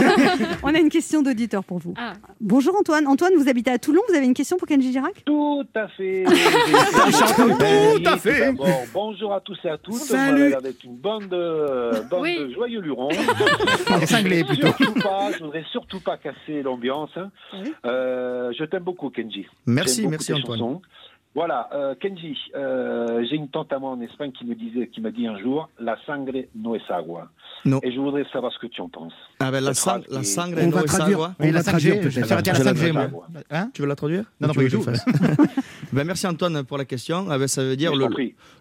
On 0.62 0.74
a 0.74 0.78
une 0.78 0.88
question 0.88 1.22
d'auditeur 1.22 1.62
pour 1.62 1.78
vous. 1.78 1.94
Ah. 1.98 2.14
Bonjour 2.40 2.74
Antoine. 2.78 3.06
Antoine, 3.06 3.32
vous 3.36 3.48
habitez 3.48 3.70
à 3.70 3.78
Toulon. 3.78 4.00
Vous 4.08 4.14
avez 4.14 4.24
une 4.24 4.34
question 4.34 4.56
pour 4.56 4.66
Kenji 4.66 4.92
Girac? 4.92 5.12
Tout 5.24 5.64
à 5.74 5.88
fait. 5.96 6.24
Tout 6.24 8.08
à 8.08 8.16
fait. 8.16 8.52
Bonjour 8.94 9.32
à 9.34 9.40
tous 9.40 9.58
et 9.64 9.68
à 9.68 9.78
toutes. 9.78 9.94
Salut. 9.94 10.54
Avec 10.54 10.82
une 10.84 10.96
bande 10.96 11.28
de, 11.28 12.00
bande 12.08 12.22
Oui. 12.22 12.38
de 12.38 12.50
joyeux 12.54 12.80
lurons. 12.80 13.10
Cinglés, 14.06 14.44
plutôt. 14.44 14.68
Surtout 14.68 15.00
pas, 15.00 15.30
je 15.32 15.38
voudrais 15.44 15.64
surtout 15.70 16.00
pas 16.00 16.16
casser 16.16 16.62
l'ambiance. 16.62 17.10
hein. 17.16 17.30
Oui. 17.52 17.74
Euh, 17.84 18.52
je 18.58 18.64
t'aime 18.64 18.84
beaucoup, 18.84 19.10
Kenji. 19.10 19.46
Merci, 19.66 20.02
beaucoup 20.02 20.10
merci 20.12 20.32
Antoine. 20.32 20.58
chansons. 20.58 20.82
Voilà, 21.36 21.68
euh, 21.74 21.94
Kenji, 22.00 22.34
euh, 22.54 23.22
j'ai 23.28 23.36
une 23.36 23.48
tante 23.48 23.70
à 23.70 23.78
moi 23.78 23.90
en 23.90 24.00
Espagne 24.00 24.32
qui 24.32 24.46
me 24.46 24.54
disait, 24.54 24.86
qui 24.88 25.02
m'a 25.02 25.10
dit 25.10 25.26
un 25.26 25.38
jour, 25.38 25.68
la 25.78 25.98
sangre 26.06 26.32
no 26.54 26.74
es 26.74 26.80
agua. 26.88 27.28
Non. 27.66 27.78
Et 27.82 27.92
je 27.92 28.00
voudrais 28.00 28.24
savoir 28.32 28.50
ce 28.54 28.58
que 28.58 28.66
tu 28.68 28.80
en 28.80 28.88
penses. 28.88 29.12
Ah 29.40 29.50
ben 29.50 29.62
la, 29.62 29.74
sang, 29.74 30.00
la 30.08 30.22
sangre 30.22 30.56
On 30.62 30.66
no 30.68 30.76
va 30.76 30.80
es 30.80 30.84
traduire. 30.84 31.18
agua. 31.18 31.34
On 31.38 31.52
la 31.52 31.62
traduire 31.62 31.96
5G, 31.96 32.02
je 32.02 32.08
peut-être. 32.08 32.26
s'arrêter 32.26 32.50
à 32.50 32.52
la 32.54 32.58
Je 32.60 32.64
la 32.64 32.72
5G, 32.72 32.92
moi. 32.92 33.26
traduis. 33.50 33.70
Tu 33.74 33.82
veux 33.82 33.88
la 33.88 33.96
traduire? 33.96 34.24
Non, 34.40 34.48
non, 34.48 34.54
pas 34.54 34.62
du 34.62 34.70
fasse? 34.82 35.04
ben, 35.92 36.04
Merci 36.04 36.26
Antoine 36.26 36.64
pour 36.64 36.78
la 36.78 36.84
question. 36.84 37.26
Ah 37.30 37.38
ben, 37.38 37.46
ça 37.48 37.62
veut 37.62 37.76
dire 37.76 37.94
le, 37.94 38.06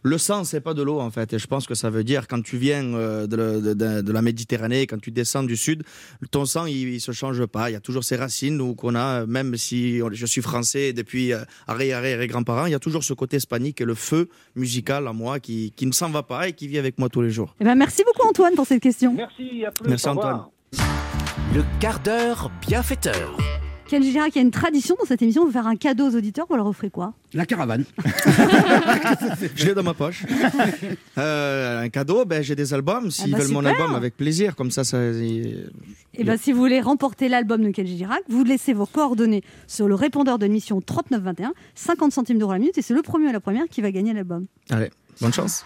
le 0.03 0.17
sang, 0.17 0.43
c'est 0.43 0.61
pas 0.61 0.73
de 0.73 0.81
l'eau 0.83 0.99
en 0.99 1.09
fait. 1.11 1.33
Et 1.33 1.39
je 1.39 1.47
pense 1.47 1.65
que 1.67 1.75
ça 1.75 1.89
veut 1.89 2.03
dire 2.03 2.27
quand 2.27 2.41
tu 2.41 2.57
viens 2.57 2.83
euh, 2.93 3.27
de, 3.27 3.35
la- 3.35 4.01
de- 4.01 4.11
la 4.11 4.21
Méditerranée, 4.21 4.87
quand 4.87 4.99
tu 5.01 5.11
descends 5.11 5.43
du 5.43 5.57
sud, 5.57 5.83
ton 6.31 6.45
sang 6.45 6.65
il, 6.65 6.75
il 6.93 7.01
se 7.01 7.11
change 7.11 7.45
pas. 7.45 7.69
Il 7.69 7.73
y 7.73 7.75
a 7.75 7.79
toujours 7.79 8.03
ces 8.03 8.15
racines 8.15 8.57
donc 8.57 8.77
qu'on 8.77 8.95
a, 8.95 9.25
même 9.25 9.55
si 9.57 9.99
on- 10.03 10.09
je 10.11 10.25
suis 10.25 10.41
français 10.41 10.93
depuis 10.93 11.33
euh, 11.33 11.39
arrière 11.67 11.97
arrière 11.97 12.21
et 12.21 12.27
grands-parents, 12.27 12.65
il 12.65 12.71
y 12.71 12.75
a 12.75 12.79
toujours 12.79 13.03
ce 13.03 13.13
côté 13.13 13.37
hispanique 13.37 13.81
et 13.81 13.85
le 13.85 13.95
feu 13.95 14.29
musical 14.55 15.07
en 15.07 15.13
moi 15.13 15.39
qui, 15.39 15.71
qui 15.75 15.85
ne 15.85 15.91
s'en 15.91 16.09
va 16.09 16.23
pas 16.23 16.47
et 16.47 16.53
qui 16.53 16.67
vit 16.67 16.77
avec 16.77 16.97
moi 16.99 17.09
tous 17.09 17.21
les 17.21 17.29
jours. 17.31 17.55
Eh 17.59 17.63
ben, 17.63 17.75
Merci 17.75 18.03
beaucoup 18.05 18.27
Antoine 18.27 18.55
pour 18.55 18.65
cette 18.65 18.81
question. 18.81 19.13
Merci, 19.13 19.65
à 19.65 19.71
plus. 19.71 19.89
Merci. 19.89 20.07
Antoine. 20.09 20.43
Le 21.53 21.63
quart 21.79 21.99
d'heure 22.01 22.51
bienfaiteur. 22.67 23.37
Kenji 23.87 24.11
Girac, 24.11 24.31
il 24.33 24.37
y 24.37 24.39
a 24.39 24.41
une 24.41 24.49
tradition 24.51 24.95
dans 24.99 25.05
cette 25.05 25.21
émission 25.21 25.45
de 25.45 25.51
faire 25.51 25.67
un 25.67 25.75
cadeau 25.75 26.09
aux 26.09 26.15
auditeurs. 26.15 26.47
Vous 26.49 26.55
leur 26.55 26.65
offrez 26.65 26.89
quoi? 26.89 27.13
La 27.33 27.45
caravane. 27.45 27.85
Je 29.55 29.65
l'ai 29.67 29.73
dans 29.75 29.83
ma 29.83 29.93
poche. 29.93 30.25
Euh, 31.17 31.83
un 31.83 31.89
cadeau, 31.89 32.25
ben, 32.25 32.43
j'ai 32.43 32.55
des 32.55 32.73
albums. 32.73 33.09
S'ils 33.09 33.31
bah, 33.31 33.37
veulent 33.37 33.51
mon 33.53 33.63
album, 33.63 33.95
avec 33.95 34.17
plaisir. 34.17 34.55
Comme 34.57 34.69
ça, 34.69 34.83
ça. 34.83 34.97
il- 35.11 35.69
Eh 36.13 36.23
ben, 36.25 36.37
si 36.37 36.51
vous 36.51 36.59
voulez 36.59 36.81
remporter 36.81 37.29
l'album 37.29 37.63
de 37.63 37.69
Kenji 37.69 37.97
Girac, 37.97 38.21
vous 38.27 38.43
laissez 38.43 38.73
vos 38.73 38.85
coordonnées 38.85 39.41
sur 39.65 39.87
le 39.87 39.95
répondeur 39.95 40.37
de 40.39 40.45
l'émission 40.45 40.81
3921, 40.81 41.53
50 41.75 42.11
centimes 42.11 42.37
d'euros 42.37 42.51
la 42.51 42.59
minute, 42.59 42.77
et 42.77 42.81
c'est 42.81 42.93
le 42.93 43.01
premier 43.01 43.29
ou 43.29 43.31
la 43.31 43.39
première 43.39 43.65
qui 43.69 43.81
va 43.81 43.91
gagner 43.91 44.13
l'album. 44.13 44.45
Allez, 44.69 44.89
bonne 45.21 45.33
chance. 45.33 45.65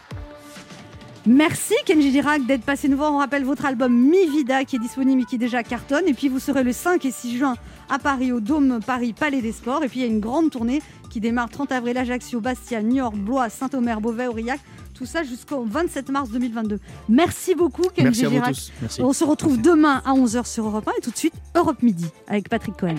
Merci 1.26 1.74
Kenji 1.86 2.12
Girac 2.12 2.46
d'être 2.46 2.64
passé 2.64 2.88
nous 2.88 2.98
voir. 2.98 3.14
On 3.14 3.18
rappelle 3.18 3.44
votre 3.44 3.66
album 3.66 3.94
Mi 3.94 4.26
Vida 4.28 4.64
qui 4.64 4.78
est 4.78 4.80
disponible 4.80 5.22
et 5.22 5.26
qui 5.26 5.38
déjà 5.38 5.64
cartonne. 5.64 6.08
Et 6.08 6.14
puis 6.14 6.30
vous 6.30 6.40
serez 6.40 6.64
le 6.64 6.72
5 6.74 7.04
et 7.06 7.12
6 7.12 7.38
juin 7.38 7.56
à 7.90 8.00
Paris 8.00 8.32
au 8.32 8.40
Dôme 8.40 8.80
Paris 8.86 9.14
Palais 9.14 9.42
des 9.42 9.52
Sports. 9.52 9.84
Et 9.84 9.90
puis 9.90 10.00
il 10.00 10.04
y 10.04 10.06
a 10.06 10.12
une 10.12 10.20
grande 10.20 10.50
tournée 10.50 10.82
qui 11.10 11.20
démarre 11.20 11.50
30 11.50 11.72
avril 11.72 11.98
Ajaccio, 11.98 12.40
Bastia, 12.40 12.82
Niort, 12.82 13.12
Blois, 13.14 13.50
Saint-Omer, 13.50 14.00
Beauvais, 14.02 14.28
Aurillac. 14.28 14.60
Tout 14.94 15.06
ça 15.06 15.24
jusqu'au 15.24 15.64
27 15.66 16.10
mars 16.10 16.30
2022. 16.30 16.80
Merci 17.08 17.56
beaucoup 17.56 17.84
Kenji 17.84 18.04
Merci 18.04 18.26
à 18.26 18.30
vous 18.30 18.36
Girac. 18.36 18.54
tous. 18.56 18.72
Merci. 18.82 19.02
On 19.02 19.14
se 19.14 19.24
retrouve 19.24 19.62
demain 19.62 20.02
à 20.06 20.14
11h 20.14 20.46
sur 20.46 20.66
Europe 20.66 20.88
1 20.88 20.92
et 20.98 21.02
tout 21.02 21.12
de 21.12 21.18
suite 21.18 21.34
Europe 21.56 21.82
Midi 21.84 22.08
avec 22.28 22.50
Patrick 22.50 22.76
Cohen. 22.78 22.96